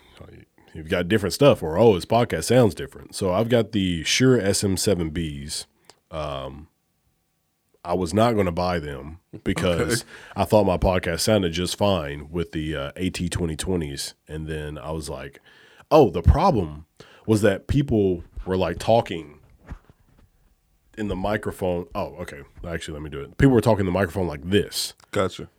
you've 0.73 0.89
got 0.89 1.07
different 1.07 1.33
stuff, 1.33 1.63
or 1.63 1.77
oh, 1.77 1.95
his 1.95 2.05
podcast 2.05 2.43
sounds 2.45 2.75
different. 2.75 3.15
So 3.15 3.33
I've 3.33 3.49
got 3.49 3.71
the 3.71 4.03
Shure 4.03 4.39
SM7Bs. 4.39 5.65
Um, 6.11 6.67
I 7.89 7.93
was 7.93 8.13
not 8.13 8.33
going 8.33 8.45
to 8.45 8.51
buy 8.51 8.77
them 8.77 9.19
because 9.43 10.05
I 10.35 10.45
thought 10.45 10.65
my 10.65 10.77
podcast 10.77 11.21
sounded 11.21 11.53
just 11.53 11.75
fine 11.75 12.29
with 12.29 12.51
the 12.51 12.75
uh, 12.75 12.87
AT 12.89 13.13
2020s, 13.13 14.13
and 14.27 14.47
then 14.47 14.77
I 14.77 14.91
was 14.91 15.09
like, 15.09 15.41
oh, 15.89 16.11
the 16.11 16.21
problem 16.21 16.85
was 17.25 17.41
that 17.41 17.67
people 17.67 18.23
were 18.45 18.57
like 18.57 18.77
talking 18.77 19.39
in 20.99 21.07
the 21.07 21.15
microphone. 21.15 21.87
Oh, 21.95 22.15
okay. 22.19 22.41
Actually, 22.67 22.93
let 22.93 23.01
me 23.03 23.09
do 23.09 23.21
it. 23.21 23.37
People 23.39 23.55
were 23.55 23.61
talking 23.61 23.81
in 23.81 23.85
the 23.87 23.91
microphone 23.91 24.27
like 24.27 24.47
this, 24.47 24.93
Gotcha. 25.09 25.49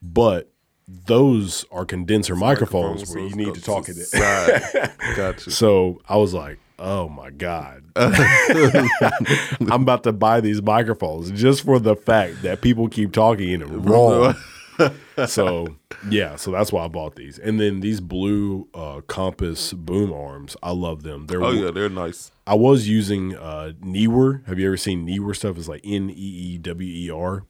but 0.00 0.52
those 0.86 1.64
are 1.72 1.84
condenser 1.84 2.36
microphones, 2.36 3.00
Microphones, 3.00 3.14
where 3.14 3.24
you 3.24 3.34
need 3.34 3.54
to 3.54 3.60
talk 3.60 3.88
in 3.88 3.96
it. 3.98 4.90
Gotcha. 5.16 5.50
So 5.50 6.00
I 6.08 6.16
was 6.16 6.32
like, 6.32 6.58
oh 6.82 7.08
my 7.08 7.30
God. 7.30 7.84
I'm 7.96 9.82
about 9.82 10.02
to 10.04 10.12
buy 10.12 10.40
these 10.40 10.60
microphones 10.60 11.30
just 11.30 11.64
for 11.64 11.78
the 11.78 11.96
fact 11.96 12.42
that 12.42 12.60
people 12.60 12.88
keep 12.88 13.12
talking 13.12 13.50
in 13.50 13.62
it 13.62 13.66
wrong. 13.66 14.34
so 15.26 15.76
yeah, 16.10 16.36
so 16.36 16.50
that's 16.50 16.72
why 16.72 16.84
I 16.84 16.88
bought 16.88 17.14
these. 17.14 17.38
And 17.38 17.60
then 17.60 17.80
these 17.80 18.00
blue 18.00 18.68
uh, 18.74 19.02
Compass 19.02 19.72
boom 19.72 20.12
arms, 20.12 20.56
I 20.62 20.72
love 20.72 21.04
them. 21.04 21.26
They're 21.26 21.42
Oh 21.42 21.52
yeah, 21.52 21.70
they're 21.70 21.88
nice. 21.88 22.32
I 22.46 22.54
was 22.54 22.88
using 22.88 23.36
uh, 23.36 23.72
Neewer. 23.80 24.42
Have 24.46 24.58
you 24.58 24.66
ever 24.66 24.76
seen 24.76 25.06
Neewer 25.06 25.34
stuff? 25.34 25.56
It's 25.56 25.68
like 25.68 25.82
N 25.84 26.10
E 26.10 26.14
E 26.14 26.58
W 26.58 26.92
E 26.92 27.10
R. 27.10 27.44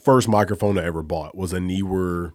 First 0.00 0.28
microphone 0.28 0.78
I 0.78 0.84
ever 0.84 1.02
bought 1.02 1.34
was 1.34 1.52
a 1.52 1.58
Neewer 1.58 2.34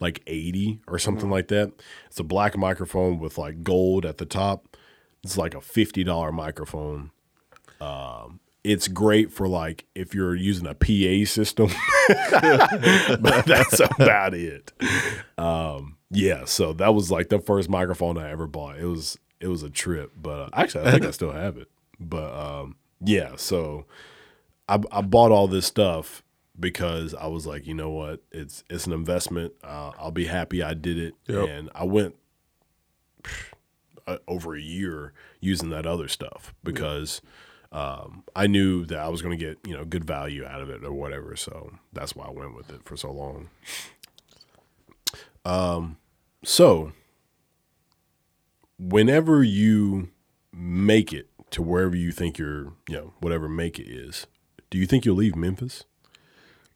like 0.00 0.22
80 0.26 0.80
or 0.86 0.98
something 0.98 1.28
like 1.28 1.48
that. 1.48 1.72
It's 2.06 2.20
a 2.20 2.24
black 2.24 2.56
microphone 2.56 3.18
with 3.18 3.38
like 3.38 3.64
gold 3.64 4.06
at 4.06 4.18
the 4.18 4.26
top. 4.26 4.76
It's 5.24 5.36
like 5.36 5.54
a 5.54 5.58
$50 5.58 6.32
microphone. 6.32 7.10
Um, 7.80 8.40
it's 8.64 8.88
great 8.88 9.32
for 9.32 9.48
like 9.48 9.84
if 9.94 10.14
you're 10.14 10.34
using 10.34 10.66
a 10.66 10.74
PA 10.74 11.28
system, 11.30 11.68
but 12.08 13.44
that's 13.46 13.80
about 13.80 14.34
it. 14.34 14.72
Um, 15.38 15.96
yeah, 16.10 16.44
so 16.44 16.72
that 16.74 16.94
was 16.94 17.10
like 17.10 17.28
the 17.28 17.38
first 17.38 17.68
microphone 17.68 18.18
I 18.18 18.30
ever 18.30 18.46
bought. 18.46 18.78
It 18.78 18.84
was 18.86 19.18
it 19.40 19.46
was 19.48 19.62
a 19.62 19.70
trip, 19.70 20.12
but 20.20 20.30
uh, 20.40 20.48
actually 20.54 20.86
I 20.86 20.90
think 20.90 21.04
I 21.04 21.10
still 21.12 21.32
have 21.32 21.56
it. 21.56 21.68
But 22.00 22.34
um, 22.34 22.76
yeah, 23.00 23.32
so 23.36 23.86
I, 24.68 24.80
I 24.90 25.00
bought 25.02 25.30
all 25.30 25.46
this 25.48 25.66
stuff 25.66 26.22
because 26.58 27.14
I 27.14 27.28
was 27.28 27.46
like, 27.46 27.66
you 27.66 27.74
know 27.74 27.90
what, 27.90 28.22
it's 28.32 28.64
it's 28.68 28.86
an 28.86 28.92
investment. 28.92 29.52
Uh, 29.62 29.92
I'll 29.98 30.10
be 30.10 30.26
happy 30.26 30.62
I 30.62 30.74
did 30.74 30.98
it, 30.98 31.14
Yep. 31.28 31.48
and 31.48 31.70
I 31.74 31.84
went 31.84 32.16
uh, 34.08 34.18
over 34.26 34.54
a 34.56 34.60
year 34.60 35.12
using 35.40 35.70
that 35.70 35.86
other 35.86 36.08
stuff 36.08 36.54
because 36.64 37.20
um, 37.70 38.24
I 38.34 38.46
knew 38.46 38.84
that 38.86 38.98
I 38.98 39.08
was 39.08 39.22
going 39.22 39.38
to 39.38 39.44
get 39.44 39.58
you 39.66 39.76
know 39.76 39.84
good 39.84 40.04
value 40.04 40.44
out 40.44 40.60
of 40.60 40.70
it 40.70 40.82
or 40.84 40.92
whatever. 40.92 41.36
So 41.36 41.72
that's 41.92 42.16
why 42.16 42.26
I 42.26 42.30
went 42.30 42.56
with 42.56 42.70
it 42.70 42.82
for 42.84 42.96
so 42.96 43.12
long. 43.12 43.50
Um, 45.44 45.98
so 46.44 46.92
whenever 48.78 49.42
you 49.42 50.10
make 50.52 51.12
it 51.12 51.28
to 51.50 51.62
wherever 51.62 51.96
you 51.96 52.12
think 52.12 52.38
your 52.38 52.72
you 52.88 52.96
know 52.96 53.12
whatever 53.20 53.48
make 53.48 53.78
it 53.78 53.88
is, 53.88 54.26
do 54.70 54.78
you 54.78 54.86
think 54.86 55.04
you'll 55.04 55.16
leave 55.16 55.36
Memphis? 55.36 55.84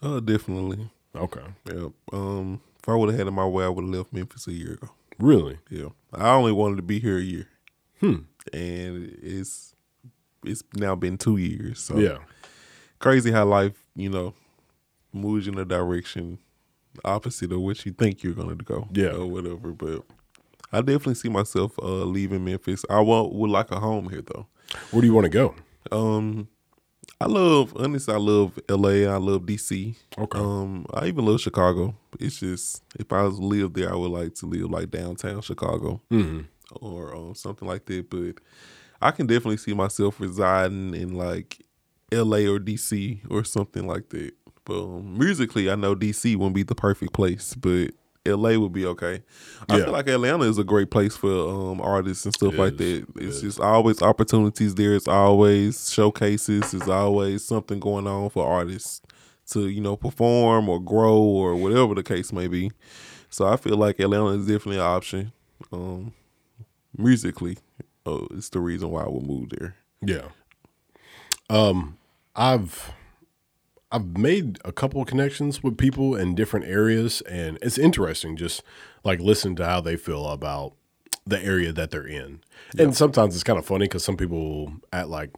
Uh, 0.02 0.20
definitely. 0.20 0.90
Okay, 1.14 1.42
Yeah. 1.72 1.88
Um, 2.12 2.60
if 2.82 2.88
I 2.88 2.94
would 2.94 3.10
have 3.10 3.18
had 3.18 3.28
it 3.28 3.32
my 3.32 3.46
way, 3.46 3.64
I 3.64 3.68
would 3.68 3.84
have 3.84 3.94
left 3.94 4.12
Memphis 4.12 4.46
a 4.48 4.52
year 4.52 4.72
ago. 4.72 4.88
really? 5.18 5.58
Yeah. 5.70 5.90
I 6.14 6.34
only 6.34 6.52
wanted 6.52 6.76
to 6.76 6.82
be 6.82 6.98
here 7.00 7.18
a 7.18 7.22
year, 7.22 7.48
Hmm. 8.00 8.22
and 8.52 9.16
it's 9.22 9.74
it's 10.44 10.62
now 10.74 10.94
been 10.94 11.16
two 11.18 11.36
years. 11.36 11.78
So 11.80 11.96
Yeah, 11.98 12.18
crazy 12.98 13.30
how 13.30 13.44
life, 13.44 13.84
you 13.94 14.10
know, 14.10 14.34
moves 15.12 15.46
in 15.48 15.56
a 15.58 15.64
direction 15.64 16.38
opposite 17.04 17.52
of 17.52 17.60
what 17.60 17.84
you 17.86 17.92
think 17.92 18.22
you're 18.22 18.34
gonna 18.34 18.54
go. 18.56 18.88
Yeah. 18.92 19.12
Or 19.14 19.26
whatever. 19.26 19.72
But 19.72 20.02
I 20.72 20.80
definitely 20.80 21.14
see 21.14 21.28
myself 21.28 21.78
uh 21.78 22.04
leaving 22.04 22.44
Memphis. 22.44 22.84
I 22.90 23.00
want 23.00 23.32
would 23.34 23.50
like 23.50 23.70
a 23.70 23.80
home 23.80 24.08
here 24.10 24.22
though. 24.22 24.46
where 24.90 25.00
do 25.00 25.06
you 25.06 25.14
want 25.14 25.24
to 25.24 25.30
go? 25.30 25.54
Um 25.90 26.48
I 27.22 27.26
love 27.26 27.72
honestly 27.76 28.12
I 28.12 28.18
love 28.18 28.58
LA, 28.68 29.08
I 29.12 29.16
love 29.16 29.42
DC. 29.42 29.94
Okay. 30.18 30.38
Um 30.38 30.86
I 30.92 31.06
even 31.06 31.24
love 31.24 31.40
Chicago. 31.40 31.94
It's 32.18 32.40
just 32.40 32.82
if 32.98 33.12
I 33.12 33.22
was 33.22 33.38
to 33.38 33.44
live 33.44 33.74
there 33.74 33.92
I 33.92 33.96
would 33.96 34.10
like 34.10 34.34
to 34.36 34.46
live 34.46 34.70
like 34.70 34.90
downtown 34.90 35.40
Chicago 35.40 36.00
hmm 36.10 36.40
or 36.80 37.14
um, 37.14 37.34
something 37.34 37.68
like 37.68 37.84
that. 37.86 38.10
But 38.10 38.42
I 39.00 39.10
can 39.10 39.26
definitely 39.26 39.58
see 39.58 39.74
myself 39.74 40.20
residing 40.20 40.94
in 40.94 41.14
like 41.14 41.62
LA 42.12 42.38
or 42.38 42.58
DC 42.58 43.20
or 43.30 43.44
something 43.44 43.86
like 43.86 44.08
that. 44.10 44.32
But 44.64 44.82
um, 44.82 45.18
musically, 45.18 45.70
I 45.70 45.74
know 45.74 45.94
DC 45.94 46.36
wouldn't 46.36 46.54
be 46.54 46.62
the 46.62 46.74
perfect 46.74 47.12
place, 47.12 47.54
but 47.54 47.90
LA 48.26 48.56
would 48.58 48.72
be 48.72 48.86
okay. 48.86 49.22
I 49.68 49.78
Yeah. 49.78 49.84
feel 49.84 49.92
like 49.92 50.06
Atlanta 50.08 50.44
is 50.44 50.58
a 50.58 50.64
great 50.64 50.90
place 50.90 51.16
for 51.16 51.28
um, 51.72 51.80
artists 51.80 52.24
and 52.24 52.32
stuff 52.34 52.54
It 52.54 52.58
like 52.58 52.72
is. 52.80 53.00
that. 53.02 53.06
It's 53.16 53.36
is. 53.36 53.42
just 53.42 53.60
always 53.60 54.00
opportunities 54.02 54.74
there. 54.76 54.94
It's 54.94 55.08
always 55.08 55.90
showcases. 55.90 56.72
It's 56.72 56.88
always 56.88 57.44
something 57.44 57.80
going 57.80 58.06
on 58.06 58.30
for 58.30 58.46
artists 58.46 59.00
to 59.50 59.66
you 59.68 59.80
know 59.80 59.96
perform 59.96 60.68
or 60.68 60.80
grow 60.80 61.16
or 61.18 61.56
whatever 61.56 61.94
the 61.94 62.02
case 62.04 62.32
may 62.32 62.46
be. 62.46 62.70
So 63.28 63.46
I 63.46 63.56
feel 63.56 63.76
like 63.76 63.98
Atlanta 63.98 64.28
is 64.38 64.46
definitely 64.46 64.76
an 64.76 64.82
option. 64.86 65.32
Um, 65.72 66.12
musically, 66.96 67.58
oh, 68.06 68.28
it's 68.30 68.50
the 68.50 68.60
reason 68.60 68.90
why 68.90 69.02
I 69.02 69.08
would 69.08 69.26
move 69.26 69.48
there. 69.50 69.74
Yeah. 70.00 70.28
Um, 71.50 71.98
I've 72.36 72.92
I've 73.92 74.16
made 74.18 74.58
a 74.64 74.72
couple 74.72 75.00
of 75.02 75.06
connections 75.06 75.62
with 75.62 75.76
people 75.76 76.16
in 76.16 76.34
different 76.34 76.66
areas, 76.66 77.20
and 77.22 77.58
it's 77.62 77.78
interesting 77.78 78.36
just 78.36 78.62
like 79.04 79.20
listen 79.20 79.54
to 79.56 79.66
how 79.66 79.80
they 79.80 79.96
feel 79.96 80.26
about 80.28 80.72
the 81.26 81.40
area 81.44 81.72
that 81.72 81.90
they're 81.90 82.06
in. 82.06 82.40
And 82.78 82.96
sometimes 82.96 83.34
it's 83.34 83.44
kind 83.44 83.58
of 83.58 83.66
funny 83.66 83.84
because 83.84 84.02
some 84.04 84.16
people 84.16 84.72
at 84.92 85.08
like 85.08 85.30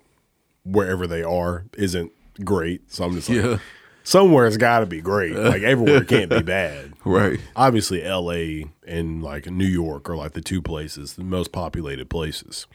wherever 0.64 1.06
they 1.06 1.22
are 1.22 1.64
isn't 1.76 2.12
great. 2.44 2.90
So 2.92 3.04
I'm 3.04 3.14
just 3.14 3.28
like, 3.28 3.38
Yeah. 3.42 3.58
somewhere's 4.02 4.56
got 4.56 4.80
to 4.80 4.86
be 4.86 5.00
great. 5.00 5.34
Like 5.36 5.62
everywhere 5.62 6.04
can't 6.04 6.30
be 6.30 6.42
bad. 6.42 6.92
Right. 7.04 7.38
Obviously, 7.56 8.02
L.A. 8.02 8.66
and 8.86 9.22
like 9.22 9.50
New 9.50 9.66
York 9.66 10.08
are 10.08 10.16
like 10.16 10.32
the 10.32 10.40
two 10.40 10.62
places, 10.62 11.14
the 11.14 11.24
most 11.24 11.52
populated 11.52 12.08
places. 12.08 12.66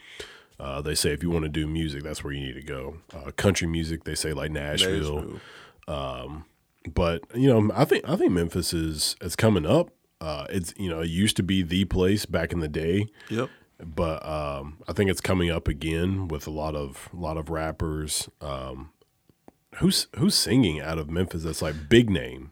Uh, 0.60 0.80
they 0.82 0.94
say 0.94 1.10
if 1.10 1.22
you 1.22 1.30
want 1.30 1.44
to 1.44 1.48
do 1.48 1.66
music, 1.66 2.02
that's 2.02 2.22
where 2.22 2.32
you 2.34 2.46
need 2.46 2.54
to 2.54 2.62
go. 2.62 2.96
Uh, 3.14 3.30
country 3.32 3.66
music, 3.66 4.04
they 4.04 4.14
say 4.14 4.32
like 4.34 4.50
Nashville. 4.50 5.40
But 6.94 7.22
you 7.34 7.48
know, 7.48 7.70
I 7.74 7.84
think 7.84 8.08
I 8.08 8.16
think 8.16 8.32
Memphis 8.32 8.72
is 8.72 9.16
it's 9.20 9.36
coming 9.36 9.66
up. 9.66 9.90
Uh, 10.20 10.46
it's 10.50 10.72
you 10.76 10.88
know, 10.88 11.00
it 11.00 11.08
used 11.10 11.36
to 11.36 11.42
be 11.42 11.62
the 11.62 11.84
place 11.86 12.26
back 12.26 12.52
in 12.52 12.60
the 12.60 12.68
day, 12.68 13.06
Yep. 13.30 13.48
but 13.84 14.24
um, 14.26 14.78
I 14.88 14.92
think 14.92 15.10
it's 15.10 15.20
coming 15.20 15.50
up 15.50 15.66
again 15.68 16.28
with 16.28 16.46
a 16.46 16.50
lot 16.50 16.74
of 16.74 17.08
a 17.12 17.16
lot 17.16 17.36
of 17.36 17.48
rappers. 17.50 18.28
Um, 18.40 18.90
who's 19.76 20.08
who's 20.16 20.34
singing 20.34 20.80
out 20.80 20.98
of 20.98 21.10
Memphis? 21.10 21.42
That's 21.44 21.62
like 21.62 21.88
big 21.88 22.10
name. 22.10 22.50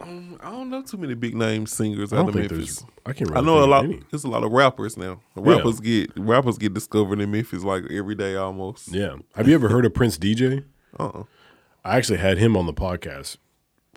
Um, 0.00 0.38
I 0.42 0.50
don't 0.50 0.68
know 0.68 0.82
too 0.82 0.96
many 0.96 1.14
big 1.14 1.34
name 1.34 1.66
singers 1.66 2.12
I 2.12 2.18
out 2.18 2.28
of 2.28 2.34
think 2.34 2.50
Memphis. 2.50 2.76
there's. 2.80 2.90
I 3.06 3.12
can't. 3.12 3.36
I 3.36 3.40
know 3.40 3.62
a 3.62 3.66
lot. 3.66 3.84
any. 3.84 4.00
There's 4.10 4.24
a 4.24 4.28
lot 4.28 4.44
of 4.44 4.52
rappers 4.52 4.96
now. 4.96 5.20
Rappers 5.36 5.78
get 5.80 6.10
rappers 6.18 6.58
get 6.58 6.74
discovered 6.74 7.20
in 7.20 7.30
Memphis 7.30 7.62
like 7.64 7.84
every 7.90 8.14
day 8.14 8.34
almost. 8.36 8.88
Yeah. 8.92 9.16
Have 9.36 9.46
you 9.48 9.54
ever 9.54 9.68
heard 9.68 9.84
of 9.86 9.94
Prince 9.94 10.18
DJ? 10.18 10.64
Uh-uh. 10.98 11.22
I 11.84 11.96
actually 11.96 12.18
had 12.18 12.38
him 12.38 12.56
on 12.56 12.66
the 12.66 12.72
podcast. 12.74 13.36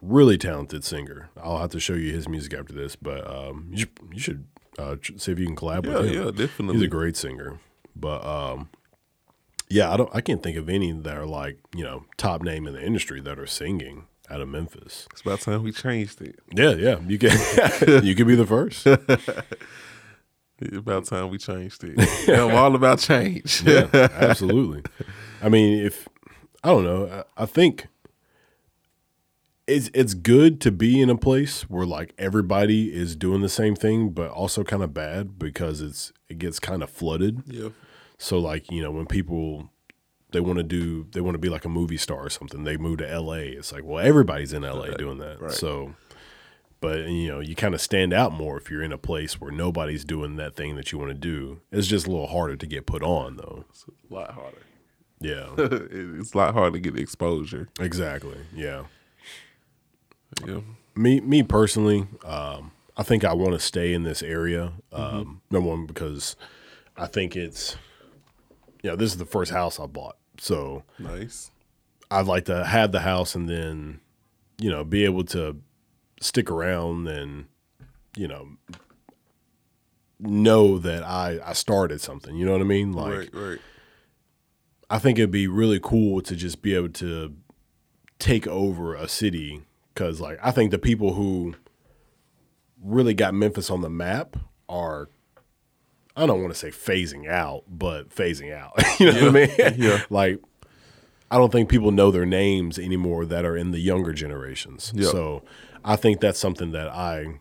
Really 0.02 0.38
talented 0.38 0.84
singer. 0.84 1.30
I'll 1.42 1.60
have 1.60 1.72
to 1.72 1.80
show 1.80 1.94
you 1.94 2.12
his 2.12 2.28
music 2.28 2.54
after 2.54 2.74
this, 2.74 2.96
but 2.96 3.30
um, 3.30 3.68
you 3.72 3.78
should, 3.80 3.90
you 4.14 4.20
should 4.20 4.46
uh, 4.78 4.96
see 5.18 5.32
if 5.32 5.40
you 5.40 5.46
can 5.46 5.56
collab 5.56 5.86
Yeah, 5.86 5.94
with 6.00 6.06
him. 6.10 6.14
yeah, 6.26 6.32
definitely. 6.32 6.74
He's 6.76 6.84
a 6.84 6.88
great 6.88 7.16
singer, 7.16 7.60
but 7.96 8.26
um, 8.26 8.70
yeah, 9.70 9.92
I 9.94 9.98
don't. 9.98 10.10
I 10.14 10.20
can't 10.22 10.44
think 10.44 10.58
of 10.58 10.68
any 10.70 10.92
that 10.92 11.16
are 11.18 11.26
like 11.26 11.60
you 11.76 11.84
know 11.84 12.06
top 12.18 12.42
name 12.44 12.68
in 12.68 12.74
the 12.74 12.84
industry 12.86 13.22
that 13.22 13.40
are 13.40 13.48
singing 13.48 14.06
out 14.30 14.42
of 14.42 14.50
Memphis. 14.50 15.08
It's 15.14 15.22
about 15.22 15.40
time 15.42 15.64
we 15.64 15.72
changed 15.72 16.22
it. 16.22 16.40
Yeah, 16.54 16.72
yeah, 16.72 17.00
you 17.08 17.18
can 17.18 17.32
you 18.04 18.16
can 18.16 18.28
be 18.28 18.36
the 18.36 18.46
first. 18.46 18.86
It's 20.58 20.78
about 20.78 21.04
time 21.06 21.30
we 21.32 21.38
changed 21.38 21.84
it. 21.84 22.30
I'm 22.30 22.56
all 22.56 22.76
about 22.76 23.00
change. 23.00 23.62
Yeah, 23.66 23.90
absolutely. 23.94 24.84
I 25.42 25.50
mean, 25.50 25.86
if 25.86 26.08
I 26.66 26.70
don't 26.70 26.84
know, 26.84 27.24
I, 27.38 27.46
think 27.46 27.86
it's 29.68 29.92
it's 29.94 30.16
good 30.16 30.60
to 30.62 30.72
be 30.72 31.00
in 31.00 31.12
a 31.12 31.16
place 31.16 31.70
where 31.70 31.86
like 31.86 32.16
everybody 32.18 32.92
is 32.92 33.16
doing 33.16 33.42
the 33.42 33.50
same 33.50 33.76
thing, 33.76 34.10
but 34.10 34.32
also 34.32 34.64
kind 34.64 34.82
of 34.82 34.92
bad 34.92 35.38
because 35.38 35.80
it's 35.80 36.12
it 36.28 36.40
gets 36.40 36.60
kind 36.60 36.82
of 36.82 36.90
flooded. 36.90 37.44
Yeah. 37.46 37.70
So 38.18 38.40
like 38.40 38.72
you 38.72 38.82
know 38.82 38.90
when 38.90 39.06
people 39.06 39.70
they 40.32 40.40
want 40.40 40.58
to 40.58 40.64
do 40.64 41.06
they 41.12 41.22
want 41.22 41.36
to 41.36 41.40
be 41.40 41.50
like 41.50 41.66
a 41.66 41.70
movie 41.70 41.98
star 41.98 42.26
or 42.26 42.32
something, 42.32 42.64
they 42.64 42.78
move 42.78 42.98
to 42.98 43.08
L.A. 43.12 43.50
It's 43.50 43.72
like 43.72 43.84
well 43.84 44.04
everybody's 44.04 44.52
in 44.52 44.66
L.A. 44.66 44.90
Right, 44.90 44.98
doing 44.98 45.20
that. 45.20 45.40
right. 45.40 45.52
So, 45.52 45.94
but 46.82 47.02
you 47.10 47.28
know 47.28 47.42
you 47.42 47.54
kind 47.54 47.76
of 47.76 47.82
stand 47.82 48.12
out 48.12 48.32
more 48.32 48.58
if 48.58 48.72
you're 48.72 48.82
in 48.82 48.92
a 48.92 48.98
place 48.98 49.40
where 49.40 49.52
nobody's 49.52 50.04
doing 50.04 50.38
that 50.38 50.56
thing 50.56 50.78
that 50.78 50.92
you 50.92 50.98
want 50.98 51.12
to 51.12 51.14
do. 51.14 51.62
It's 51.72 51.86
just 51.86 52.08
a 52.08 52.10
little 52.10 52.26
harder 52.26 52.56
to 52.56 52.66
get 52.66 52.88
put 52.88 53.04
on 53.04 53.38
though. 53.38 53.66
It's 53.70 53.86
a 53.88 54.12
lot 54.12 54.32
harder. 54.32 54.58
Yeah, 55.26 55.50
it's 55.58 56.34
a 56.34 56.38
lot 56.38 56.54
harder 56.54 56.72
to 56.74 56.80
get 56.80 57.00
exposure. 57.00 57.68
exactly. 57.80 58.38
Yeah. 58.54 58.84
Yeah. 60.46 60.60
me 60.96 61.22
me 61.22 61.44
personally, 61.44 62.08
um, 62.26 62.72
I 62.98 63.04
think 63.04 63.24
I 63.24 63.34
want 63.34 63.54
to 63.54 63.60
stay 63.60 63.94
in 63.94 64.04
this 64.04 64.22
area. 64.22 64.74
Um, 64.92 65.42
Number 65.50 65.70
one 65.70 65.86
because 65.86 66.36
I 66.98 67.08
think 67.08 67.36
it's, 67.36 67.78
you 68.84 68.90
know, 68.90 68.96
this 68.96 69.12
is 69.12 69.18
the 69.18 69.26
first 69.26 69.52
house 69.52 69.80
I 69.80 69.86
bought, 69.86 70.18
so 70.38 70.84
Nice. 71.00 71.52
I'd 72.12 72.28
like 72.28 72.46
to 72.46 72.64
have 72.66 72.92
the 72.92 73.02
house 73.02 73.34
and 73.36 73.50
then, 73.50 74.00
you 74.60 74.70
know, 74.70 74.84
be 74.84 75.06
able 75.06 75.24
to 75.26 75.58
stick 76.22 76.52
around 76.52 77.08
and, 77.08 77.46
you 78.16 78.28
know, 78.28 78.50
know 80.20 80.78
that 80.80 81.04
I 81.04 81.40
I 81.46 81.54
started 81.54 82.02
something. 82.02 82.36
You 82.36 82.46
know 82.46 82.52
what 82.54 82.62
I 82.62 82.66
mean? 82.66 82.94
Like 82.94 83.18
right, 83.18 83.30
right. 83.34 83.60
I 84.90 85.00
think 85.00 85.18
it'd 85.18 85.32
be 85.32 85.48
really 85.48 85.80
cool 85.82 86.22
to 86.22 86.36
just 86.36 86.62
be 86.62 86.76
able 86.76 86.90
to 86.90 87.36
take 88.20 88.48
over 88.48 88.96
a 88.96 89.08
city 89.08 89.62
because, 89.94 90.22
like, 90.22 90.40
I 90.42 90.52
think 90.52 90.72
the 90.72 90.80
people 90.80 91.14
who 91.14 91.56
really 92.82 93.14
got 93.14 93.34
Memphis 93.34 93.70
on 93.70 93.82
the 93.82 93.90
map 93.90 94.38
are, 94.70 95.10
I 96.16 96.26
don't 96.26 96.42
want 96.42 96.54
to 96.54 96.60
say 96.60 96.70
phasing 96.70 97.28
out, 97.28 97.64
but 97.68 98.10
phasing 98.10 98.54
out. 98.54 98.74
you 99.00 99.12
know 99.12 99.32
what 99.32 99.36
I 99.36 99.48
mean? 99.48 99.76
Yeah. 99.78 100.02
like, 100.10 100.40
I 101.32 101.38
don't 101.38 101.52
think 101.52 101.70
people 101.70 101.92
know 101.92 102.12
their 102.12 102.26
names 102.26 102.78
anymore 102.78 103.26
that 103.26 103.46
are 103.46 103.58
in 103.58 103.72
the 103.72 103.80
younger 103.80 104.14
generations. 104.14 104.92
Yeah. 104.96 105.10
So 105.10 105.44
I 105.84 105.96
think 105.96 106.20
that's 106.20 106.40
something 106.40 106.72
that 106.72 106.88
I 106.88 107.40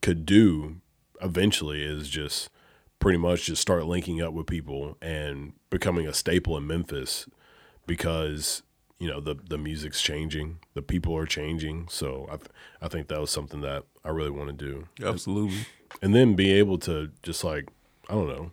could 0.00 0.24
do 0.24 0.76
eventually 1.20 1.82
is 1.82 2.08
just 2.08 2.48
pretty 2.98 3.18
much 3.18 3.44
just 3.46 3.62
start 3.62 3.86
linking 3.86 4.20
up 4.20 4.32
with 4.32 4.46
people 4.46 4.96
and 5.00 5.52
becoming 5.70 6.06
a 6.06 6.12
staple 6.12 6.56
in 6.56 6.66
Memphis 6.66 7.26
because 7.86 8.62
you 8.98 9.08
know 9.08 9.20
the 9.20 9.34
the 9.34 9.58
music's 9.58 10.02
changing, 10.02 10.58
the 10.74 10.82
people 10.82 11.16
are 11.16 11.26
changing. 11.26 11.86
So 11.88 12.26
I 12.30 12.36
th- 12.36 12.50
I 12.82 12.88
think 12.88 13.08
that 13.08 13.20
was 13.20 13.30
something 13.30 13.60
that 13.60 13.84
I 14.04 14.10
really 14.10 14.30
want 14.30 14.48
to 14.56 14.64
do, 14.64 14.88
Absolutely. 15.04 15.58
and 16.02 16.14
then 16.14 16.34
be 16.34 16.52
able 16.52 16.78
to 16.78 17.10
just 17.22 17.44
like 17.44 17.68
I 18.08 18.14
don't 18.14 18.28
know, 18.28 18.50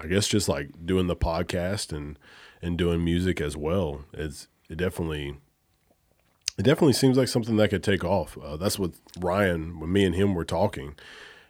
I 0.00 0.06
guess 0.06 0.28
just 0.28 0.48
like 0.48 0.86
doing 0.86 1.06
the 1.08 1.16
podcast 1.16 1.92
and 1.92 2.18
and 2.62 2.78
doing 2.78 3.04
music 3.04 3.40
as 3.40 3.56
well. 3.56 4.04
It's 4.12 4.48
it 4.68 4.76
definitely. 4.76 5.36
It 6.58 6.62
definitely 6.62 6.94
seems 6.94 7.18
like 7.18 7.28
something 7.28 7.58
that 7.58 7.68
could 7.68 7.82
take 7.82 8.02
off. 8.02 8.38
Uh, 8.42 8.56
that's 8.56 8.78
what 8.78 8.92
Ryan, 9.20 9.78
when 9.78 9.92
me 9.92 10.06
and 10.06 10.14
him 10.14 10.34
were 10.34 10.42
talking, 10.46 10.94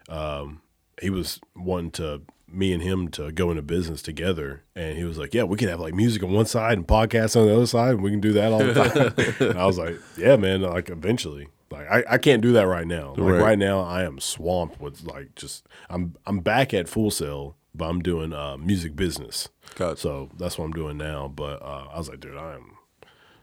um, 0.09 0.59
he 1.01 1.09
was 1.09 1.39
wanting 1.55 1.91
to 1.91 2.21
me 2.49 2.71
and 2.71 2.81
him 2.81 3.09
to 3.09 3.31
go 3.31 3.49
into 3.49 3.61
business 3.61 4.01
together, 4.01 4.63
and 4.75 4.97
he 4.97 5.03
was 5.03 5.17
like, 5.17 5.33
"Yeah, 5.33 5.43
we 5.43 5.57
can 5.57 5.67
have 5.69 5.79
like 5.79 5.93
music 5.93 6.23
on 6.23 6.31
one 6.31 6.45
side 6.45 6.77
and 6.77 6.87
podcasts 6.87 7.39
on 7.39 7.45
the 7.47 7.53
other 7.55 7.67
side, 7.67 7.95
and 7.95 8.03
we 8.03 8.09
can 8.11 8.21
do 8.21 8.33
that 8.33 8.51
all 8.51 8.59
the 8.59 8.73
time." 8.73 9.47
and 9.49 9.59
I 9.59 9.65
was 9.65 9.77
like, 9.77 9.97
"Yeah, 10.17 10.35
man, 10.37 10.61
like 10.61 10.89
eventually." 10.89 11.47
Like 11.69 11.89
I, 11.91 12.03
I 12.11 12.17
can't 12.17 12.41
do 12.41 12.53
that 12.53 12.65
right 12.65 12.87
now. 12.87 13.09
Like 13.17 13.33
Right. 13.33 13.41
right. 13.41 13.59
now, 13.59 13.81
I 13.81 14.03
am 14.05 14.19
swamped 14.21 14.79
with 14.79 15.03
like 15.03 15.35
just 15.35 15.67
I'm 15.89 16.15
I'm 16.25 16.39
back 16.39 16.73
at 16.73 16.87
Full 16.87 17.11
Sail, 17.11 17.57
but 17.75 17.89
I'm 17.89 17.99
doing 18.01 18.31
uh, 18.31 18.55
music 18.55 18.95
business. 18.95 19.49
Gotcha. 19.75 19.99
So 19.99 20.29
that's 20.37 20.57
what 20.57 20.63
I'm 20.63 20.71
doing 20.71 20.97
now. 20.97 21.27
But 21.27 21.61
uh, 21.61 21.87
I 21.93 21.97
was 21.97 22.07
like, 22.07 22.21
dude, 22.21 22.37
I 22.37 22.53
am 22.55 22.77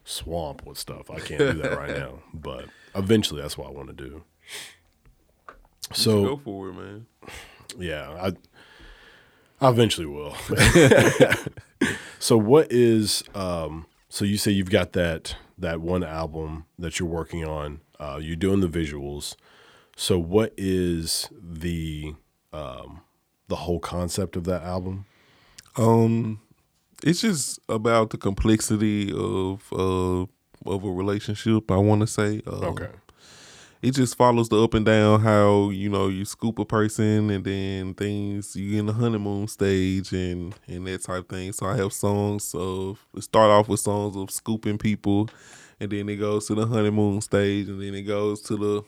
swamped 0.05 0.67
with 0.67 0.79
stuff. 0.79 1.11
I 1.11 1.21
can't 1.21 1.39
do 1.41 1.53
that 1.63 1.77
right 1.77 1.95
now. 1.99 2.21
But 2.33 2.65
eventually, 2.95 3.43
that's 3.43 3.59
what 3.59 3.69
I 3.69 3.73
want 3.73 3.89
to 3.89 3.95
do. 3.95 4.25
So 5.93 6.25
go 6.25 6.37
for 6.39 6.71
it, 6.71 6.73
man. 6.73 7.07
Yeah, 7.79 8.11
I 9.61 9.67
I 9.67 9.71
eventually 9.71 10.07
will. 10.07 10.35
so 12.19 12.37
what 12.37 12.71
is 12.71 13.23
um 13.35 13.87
so 14.09 14.25
you 14.25 14.37
say 14.37 14.51
you've 14.51 14.71
got 14.71 14.93
that 14.93 15.37
that 15.59 15.81
one 15.81 16.03
album 16.05 16.67
that 16.79 16.99
you're 16.99 17.09
working 17.09 17.45
on. 17.45 17.81
Uh 17.99 18.19
you're 18.21 18.37
doing 18.37 18.61
the 18.61 18.69
visuals. 18.69 19.37
So 19.97 20.19
what 20.19 20.53
is 20.57 21.29
the 21.41 22.15
um 22.53 23.01
the 23.49 23.57
whole 23.57 23.81
concept 23.81 24.37
of 24.37 24.45
that 24.45 24.63
album? 24.63 25.07
Um, 25.77 26.41
it's 27.03 27.21
just 27.21 27.59
about 27.69 28.11
the 28.11 28.19
complexity 28.19 29.13
of 29.13 29.73
uh 29.73 30.23
of 30.67 30.83
a 30.85 30.91
relationship. 30.91 31.71
I 31.71 31.77
want 31.77 32.01
to 32.01 32.07
say. 32.07 32.41
Um, 32.47 32.65
Okay. 32.65 32.89
It 33.85 33.93
just 33.93 34.17
follows 34.17 34.49
the 34.49 34.65
up 34.65 34.73
and 34.73 34.87
down 34.87 35.21
how 35.21 35.69
you 35.69 35.91
know 35.91 36.09
you 36.09 36.25
scoop 36.25 36.59
a 36.59 36.65
person 36.65 37.29
and 37.29 37.45
then 37.45 37.93
things 37.93 38.57
you 38.57 38.79
in 38.79 38.87
the 38.87 38.95
honeymoon 38.95 39.47
stage 39.47 40.11
and 40.11 40.55
and 40.67 40.87
that 40.87 41.03
type 41.03 41.29
thing. 41.29 41.53
So 41.53 41.67
I 41.67 41.77
have 41.77 41.93
songs 41.93 42.55
of 42.55 43.07
start 43.21 43.51
off 43.51 43.69
with 43.69 43.81
songs 43.81 44.17
of 44.17 44.31
scooping 44.31 44.79
people, 44.79 45.29
and 45.79 45.91
then 45.93 46.09
it 46.09 46.17
goes 46.17 46.47
to 46.47 46.55
the 46.55 46.67
honeymoon 46.67 47.21
stage, 47.21 47.69
and 47.69 47.83
then 47.83 47.95
it 47.95 48.05
goes 48.05 48.41
to 48.45 48.57
the 48.57 48.85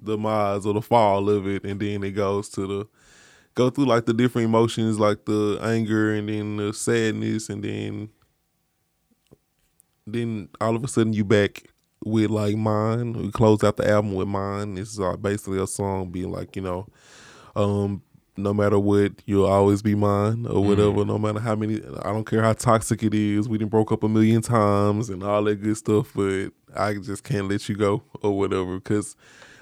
the 0.00 0.12
demise 0.12 0.64
or 0.64 0.74
the 0.74 0.82
fall 0.82 1.28
of 1.28 1.48
it, 1.48 1.64
and 1.64 1.80
then 1.80 2.04
it 2.04 2.12
goes 2.12 2.48
to 2.50 2.68
the 2.68 2.88
go 3.56 3.68
through 3.68 3.86
like 3.86 4.06
the 4.06 4.14
different 4.14 4.44
emotions, 4.44 5.00
like 5.00 5.24
the 5.24 5.58
anger 5.60 6.14
and 6.14 6.28
then 6.28 6.56
the 6.58 6.72
sadness, 6.72 7.48
and 7.48 7.64
then 7.64 8.10
then 10.06 10.48
all 10.60 10.76
of 10.76 10.84
a 10.84 10.88
sudden 10.88 11.12
you 11.12 11.24
back 11.24 11.64
with 12.04 12.30
like 12.30 12.56
mine. 12.56 13.12
We 13.14 13.30
close 13.30 13.64
out 13.64 13.76
the 13.76 13.88
album 13.88 14.14
with 14.14 14.28
mine. 14.28 14.78
It's 14.78 14.98
uh, 14.98 15.16
basically 15.16 15.60
a 15.62 15.66
song 15.66 16.10
being 16.10 16.30
like 16.30 16.56
you 16.56 16.62
know, 16.62 16.86
um, 17.54 18.02
no 18.36 18.52
matter 18.52 18.78
what, 18.78 19.12
you'll 19.24 19.46
always 19.46 19.82
be 19.82 19.94
mine 19.94 20.46
or 20.46 20.62
whatever. 20.62 21.04
No 21.04 21.18
matter 21.18 21.40
how 21.40 21.56
many, 21.56 21.76
I 22.02 22.12
don't 22.12 22.26
care 22.26 22.42
how 22.42 22.52
toxic 22.52 23.02
it 23.02 23.14
is. 23.14 23.48
We 23.48 23.58
didn't 23.58 23.70
broke 23.70 23.92
up 23.92 24.02
a 24.02 24.08
million 24.08 24.42
times 24.42 25.08
and 25.10 25.22
all 25.22 25.42
that 25.44 25.56
good 25.56 25.76
stuff, 25.76 26.12
but 26.14 26.50
I 26.74 26.94
just 26.94 27.24
can't 27.24 27.48
let 27.48 27.68
you 27.68 27.76
go 27.76 28.02
or 28.22 28.36
whatever 28.36 28.76
because 28.78 29.16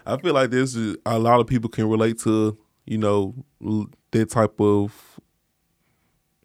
I 0.07 0.17
feel 0.17 0.35
like 0.35 0.51
there's 0.51 0.77
a 0.77 0.97
a 1.07 1.19
lot 1.19 1.41
of 1.41 1.47
people 1.47 1.71
can 1.71 1.89
relate 1.89 2.19
to 2.21 2.59
you 2.87 2.99
know 2.99 3.35
l- 3.65 3.89
that 4.11 4.31
type 4.31 4.61
of 4.61 5.21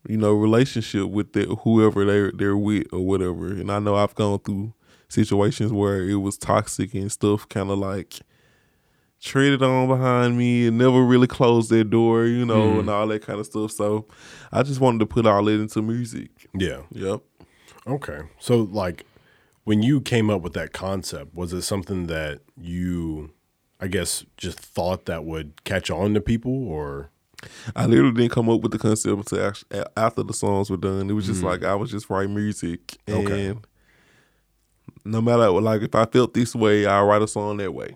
you 0.07 0.17
know 0.17 0.33
relationship 0.33 1.07
with 1.09 1.33
the, 1.33 1.45
whoever 1.63 2.05
they're 2.05 2.31
they're 2.31 2.57
with 2.57 2.87
or 2.93 3.05
whatever. 3.05 3.47
And 3.47 3.71
I 3.71 3.79
know 3.79 3.95
I've 3.95 4.15
gone 4.15 4.39
through 4.39 4.73
situations 5.09 5.73
where 5.73 6.07
it 6.07 6.15
was 6.15 6.37
toxic 6.37 6.93
and 6.93 7.11
stuff, 7.11 7.49
kind 7.49 7.69
of 7.69 7.79
like 7.79 8.19
treated 9.21 9.61
on 9.61 9.87
behind 9.87 10.37
me 10.37 10.67
and 10.67 10.77
never 10.77 11.03
really 11.03 11.27
closed 11.27 11.69
their 11.69 11.83
door, 11.83 12.25
you 12.25 12.45
know, 12.45 12.73
mm. 12.73 12.79
and 12.79 12.89
all 12.89 13.07
that 13.07 13.21
kind 13.21 13.39
of 13.39 13.45
stuff. 13.45 13.71
So 13.71 14.07
I 14.51 14.63
just 14.63 14.79
wanted 14.79 14.99
to 14.99 15.05
put 15.05 15.25
all 15.25 15.43
that 15.43 15.51
into 15.59 15.81
music. 15.81 16.47
Yeah. 16.53 16.81
Yep. 16.91 17.21
Okay. 17.87 18.21
So 18.39 18.61
like 18.61 19.05
when 19.65 19.83
you 19.83 19.99
came 20.01 20.29
up 20.29 20.41
with 20.41 20.53
that 20.53 20.71
concept, 20.71 21.35
was 21.35 21.51
it 21.53 21.63
something 21.63 22.07
that 22.07 22.41
you 22.55 23.31
I 23.81 23.87
guess 23.87 24.25
just 24.37 24.59
thought 24.59 25.05
that 25.05 25.25
would 25.25 25.63
catch 25.63 25.89
on 25.89 26.13
to 26.13 26.21
people 26.21 26.67
or 26.67 27.11
I 27.75 27.85
literally 27.85 28.13
didn't 28.13 28.31
come 28.31 28.49
up 28.49 28.61
with 28.61 28.71
the 28.71 28.79
concept 28.79 29.15
until 29.15 29.53
after 29.95 30.23
the 30.23 30.33
songs 30.33 30.69
were 30.69 30.77
done. 30.77 31.09
It 31.09 31.13
was 31.13 31.25
just 31.25 31.41
mm. 31.41 31.45
like 31.45 31.63
I 31.63 31.75
was 31.75 31.91
just 31.91 32.09
writing 32.09 32.35
music, 32.35 32.97
and 33.07 33.27
Okay. 33.27 33.59
No 35.09 35.21
matter 35.21 35.49
like 35.49 35.81
if 35.81 35.95
I 35.95 36.05
felt 36.05 36.33
this 36.33 36.55
way, 36.55 36.85
I'll 36.85 37.05
write 37.05 37.21
a 37.21 37.27
song 37.27 37.57
that 37.57 37.73
way. 37.73 37.95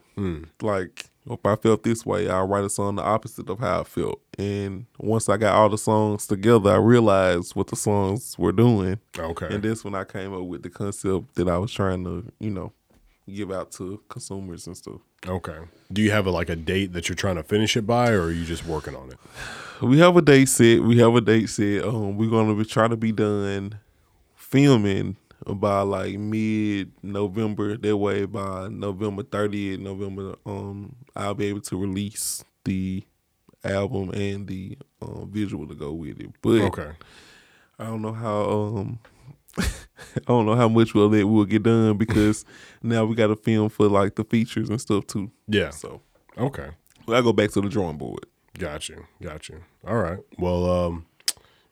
Like 0.61 1.05
if 1.29 1.39
I 1.45 1.55
felt 1.55 1.83
this 1.83 2.05
way, 2.05 2.29
I'll 2.29 2.47
write 2.47 2.65
a 2.65 2.69
song 2.69 2.95
the 2.97 3.03
opposite 3.03 3.49
of 3.49 3.59
how 3.59 3.81
I 3.81 3.83
felt. 3.83 4.19
And 4.37 4.85
once 4.97 5.29
I 5.29 5.37
got 5.37 5.55
all 5.55 5.69
the 5.69 5.77
songs 5.77 6.27
together, 6.27 6.71
I 6.71 6.77
realized 6.77 7.55
what 7.55 7.67
the 7.67 7.75
songs 7.75 8.37
were 8.37 8.51
doing, 8.51 8.99
Okay. 9.17 9.47
and 9.49 9.63
that's 9.63 9.83
when 9.85 9.95
I 9.95 10.03
came 10.03 10.33
up 10.33 10.41
with 10.43 10.63
the 10.63 10.69
concept 10.69 11.35
that 11.35 11.47
I 11.47 11.57
was 11.59 11.71
trying 11.71 12.03
to, 12.03 12.25
you 12.39 12.49
know, 12.49 12.73
give 13.31 13.51
out 13.51 13.71
to 13.73 14.01
consumers 14.09 14.67
and 14.67 14.75
stuff. 14.75 14.99
Okay. 15.25 15.57
Do 15.93 16.01
you 16.01 16.11
have 16.11 16.25
a, 16.25 16.31
like 16.31 16.49
a 16.49 16.55
date 16.57 16.91
that 16.93 17.07
you're 17.07 17.15
trying 17.15 17.35
to 17.35 17.43
finish 17.43 17.77
it 17.77 17.87
by, 17.87 18.09
or 18.11 18.23
are 18.23 18.31
you 18.31 18.43
just 18.43 18.65
working 18.65 18.95
on 18.95 19.09
it? 19.11 19.17
We 19.81 19.99
have 19.99 20.17
a 20.17 20.21
date 20.21 20.49
set. 20.49 20.81
We 20.81 20.97
have 20.97 21.15
a 21.15 21.21
date 21.21 21.47
set. 21.49 21.85
Um, 21.85 22.17
we're 22.17 22.29
gonna 22.29 22.53
be 22.55 22.65
try 22.65 22.87
to 22.89 22.97
be 22.97 23.11
done 23.13 23.79
filming 24.35 25.15
by 25.45 25.81
like 25.81 26.17
mid 26.17 26.91
November. 27.03 27.77
That 27.77 27.97
way, 27.97 28.25
by 28.25 28.67
November 28.69 29.23
thirtieth, 29.23 29.79
November, 29.79 30.35
um, 30.45 30.95
I'll 31.15 31.33
be 31.33 31.45
able 31.47 31.61
to 31.61 31.77
release 31.77 32.43
the 32.65 33.03
album 33.63 34.09
and 34.11 34.47
the 34.47 34.77
um, 35.01 35.29
visual 35.31 35.67
to 35.67 35.75
go 35.75 35.91
with 35.93 36.19
it. 36.19 36.31
But 36.41 36.61
Okay. 36.61 36.91
I 37.79 37.85
don't 37.85 38.01
know 38.01 38.13
how 38.13 38.41
um 38.49 38.99
I 39.57 39.65
don't 40.27 40.45
know 40.45 40.55
how 40.55 40.67
much 40.67 40.93
we'll 40.93 41.09
let 41.09 41.23
we'll 41.27 41.45
get 41.45 41.63
done 41.63 41.97
because 41.97 42.45
now 42.83 43.05
we 43.05 43.15
got 43.15 43.27
to 43.27 43.35
film 43.35 43.69
for 43.69 43.87
like 43.87 44.15
the 44.15 44.23
features 44.23 44.69
and 44.69 44.79
stuff 44.81 45.07
too. 45.07 45.31
Yeah. 45.47 45.69
So 45.71 46.01
Okay. 46.37 46.69
I 47.07 47.21
go 47.21 47.33
back 47.33 47.51
to 47.51 47.61
the 47.61 47.69
drawing 47.69 47.97
board. 47.97 48.25
Got 48.57 48.87
you. 48.89 49.05
Got 49.21 49.49
you. 49.49 49.61
All 49.87 49.97
right. 49.97 50.19
Well, 50.37 50.69
um, 50.69 51.05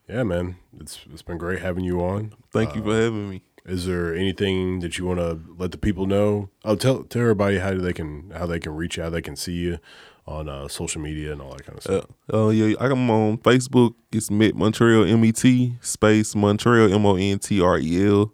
yeah, 0.09 0.23
man, 0.23 0.57
it's 0.79 0.99
it's 1.13 1.21
been 1.21 1.37
great 1.37 1.59
having 1.59 1.83
you 1.85 2.01
on. 2.01 2.33
Thank 2.51 2.75
you 2.75 2.83
for 2.83 2.93
having 2.93 3.29
me. 3.29 3.43
Is 3.65 3.85
there 3.85 4.15
anything 4.15 4.79
that 4.79 4.97
you 4.97 5.05
want 5.05 5.19
to 5.19 5.39
let 5.57 5.71
the 5.71 5.77
people 5.77 6.07
know? 6.07 6.49
Oh, 6.65 6.75
tell 6.75 7.03
tell 7.03 7.21
everybody 7.21 7.59
how 7.59 7.75
they 7.75 7.93
can 7.93 8.31
how 8.35 8.45
they 8.45 8.59
can 8.59 8.75
reach 8.75 8.97
out, 8.97 9.11
they 9.11 9.21
can 9.21 9.35
see 9.35 9.53
you 9.53 9.79
on 10.27 10.49
uh, 10.49 10.67
social 10.67 11.01
media 11.01 11.31
and 11.31 11.41
all 11.41 11.51
that 11.51 11.65
kind 11.65 11.77
of 11.77 11.83
stuff. 11.83 12.05
Uh, 12.31 12.47
uh, 12.47 12.49
yeah, 12.49 12.75
I'm 12.79 13.09
on 13.09 13.37
Facebook. 13.39 13.93
It's 14.11 14.31
Met 14.31 14.55
Montreal 14.55 15.05
M 15.05 15.23
E 15.25 15.31
T 15.31 15.75
space 15.81 16.35
Montreal 16.35 16.93
M 16.93 17.05
O 17.05 17.15
N 17.15 17.39
T 17.39 17.61
R 17.61 17.77
E 17.77 18.07
L. 18.07 18.33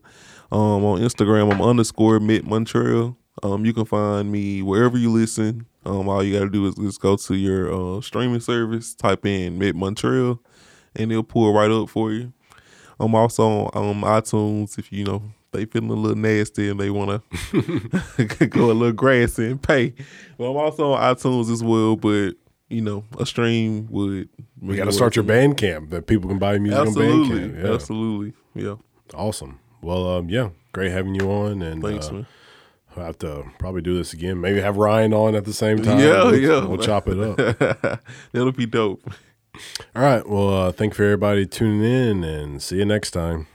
Um, 0.49 0.85
on 0.85 1.01
Instagram, 1.01 1.51
I'm 1.51 1.61
underscore 1.61 2.19
Met 2.21 2.45
Montreal. 2.45 3.17
Um, 3.43 3.65
you 3.65 3.73
can 3.73 3.85
find 3.85 4.31
me 4.31 4.61
wherever 4.61 4.97
you 4.97 5.11
listen. 5.11 5.65
Um, 5.85 6.09
all 6.09 6.23
you 6.23 6.33
got 6.37 6.45
to 6.45 6.49
do 6.49 6.67
is 6.67 6.75
just 6.75 7.01
go 7.01 7.15
to 7.15 7.35
your 7.35 7.97
uh, 7.97 8.01
streaming 8.01 8.39
service, 8.39 8.95
type 8.95 9.25
in 9.25 9.57
Met 9.59 9.75
Montreal, 9.75 10.39
and 10.95 11.11
it'll 11.11 11.23
pull 11.23 11.53
right 11.53 11.69
up 11.69 11.89
for 11.89 12.11
you. 12.11 12.33
I'm 12.99 13.13
also 13.15 13.69
on 13.73 13.89
um, 13.89 14.01
iTunes 14.01 14.77
if 14.77 14.91
you 14.91 15.05
know 15.05 15.21
they 15.51 15.65
feeling 15.65 15.89
a 15.89 15.93
little 15.93 16.17
nasty 16.17 16.69
and 16.69 16.79
they 16.79 16.89
want 16.89 17.21
to 17.31 18.25
go 18.47 18.71
a 18.71 18.73
little 18.73 18.91
grassy 18.91 19.51
and 19.51 19.61
pay. 19.61 19.93
But 20.37 20.49
I'm 20.49 20.57
also 20.57 20.93
on 20.93 21.15
iTunes 21.15 21.51
as 21.51 21.63
well. 21.63 21.95
But 21.95 22.35
you 22.69 22.81
know, 22.81 23.03
a 23.19 23.25
stream 23.25 23.87
would. 23.89 24.29
We 24.61 24.75
got 24.75 24.85
to 24.85 24.91
start 24.91 25.15
your 25.15 25.25
Bandcamp 25.25 25.89
that 25.91 26.07
people 26.07 26.29
can 26.29 26.39
buy 26.39 26.57
music 26.57 26.79
Absolutely, 26.79 27.43
on 27.43 27.49
Bandcamp. 27.51 27.63
Yeah. 27.63 27.73
absolutely, 27.73 28.33
yeah. 28.55 28.75
Awesome. 29.13 29.59
Well, 29.81 30.09
um, 30.09 30.29
yeah, 30.29 30.49
great 30.73 30.91
having 30.91 31.15
you 31.15 31.31
on, 31.31 31.61
and 31.61 31.81
Thanks, 31.81 32.09
uh, 32.09 32.13
man. 32.13 32.27
I'll 32.95 33.05
have 33.05 33.19
to 33.19 33.45
probably 33.59 33.81
do 33.81 33.95
this 33.95 34.11
again. 34.13 34.41
Maybe 34.41 34.59
have 34.59 34.77
Ryan 34.77 35.13
on 35.13 35.35
at 35.35 35.45
the 35.45 35.53
same 35.53 35.77
time. 35.83 35.99
Yeah, 35.99 36.23
we'll, 36.23 36.35
yeah. 36.35 36.65
We'll 36.65 36.77
chop 36.79 37.07
it 37.07 37.19
up. 37.19 38.01
That'll 38.31 38.51
be 38.51 38.65
dope. 38.65 39.03
All 39.95 40.01
right. 40.01 40.27
Well, 40.27 40.49
uh, 40.49 40.71
thank 40.71 40.93
you 40.93 40.95
for 40.95 41.03
everybody 41.03 41.45
tuning 41.45 41.83
in, 41.83 42.23
and 42.23 42.61
see 42.61 42.77
you 42.77 42.85
next 42.85 43.11
time. 43.11 43.47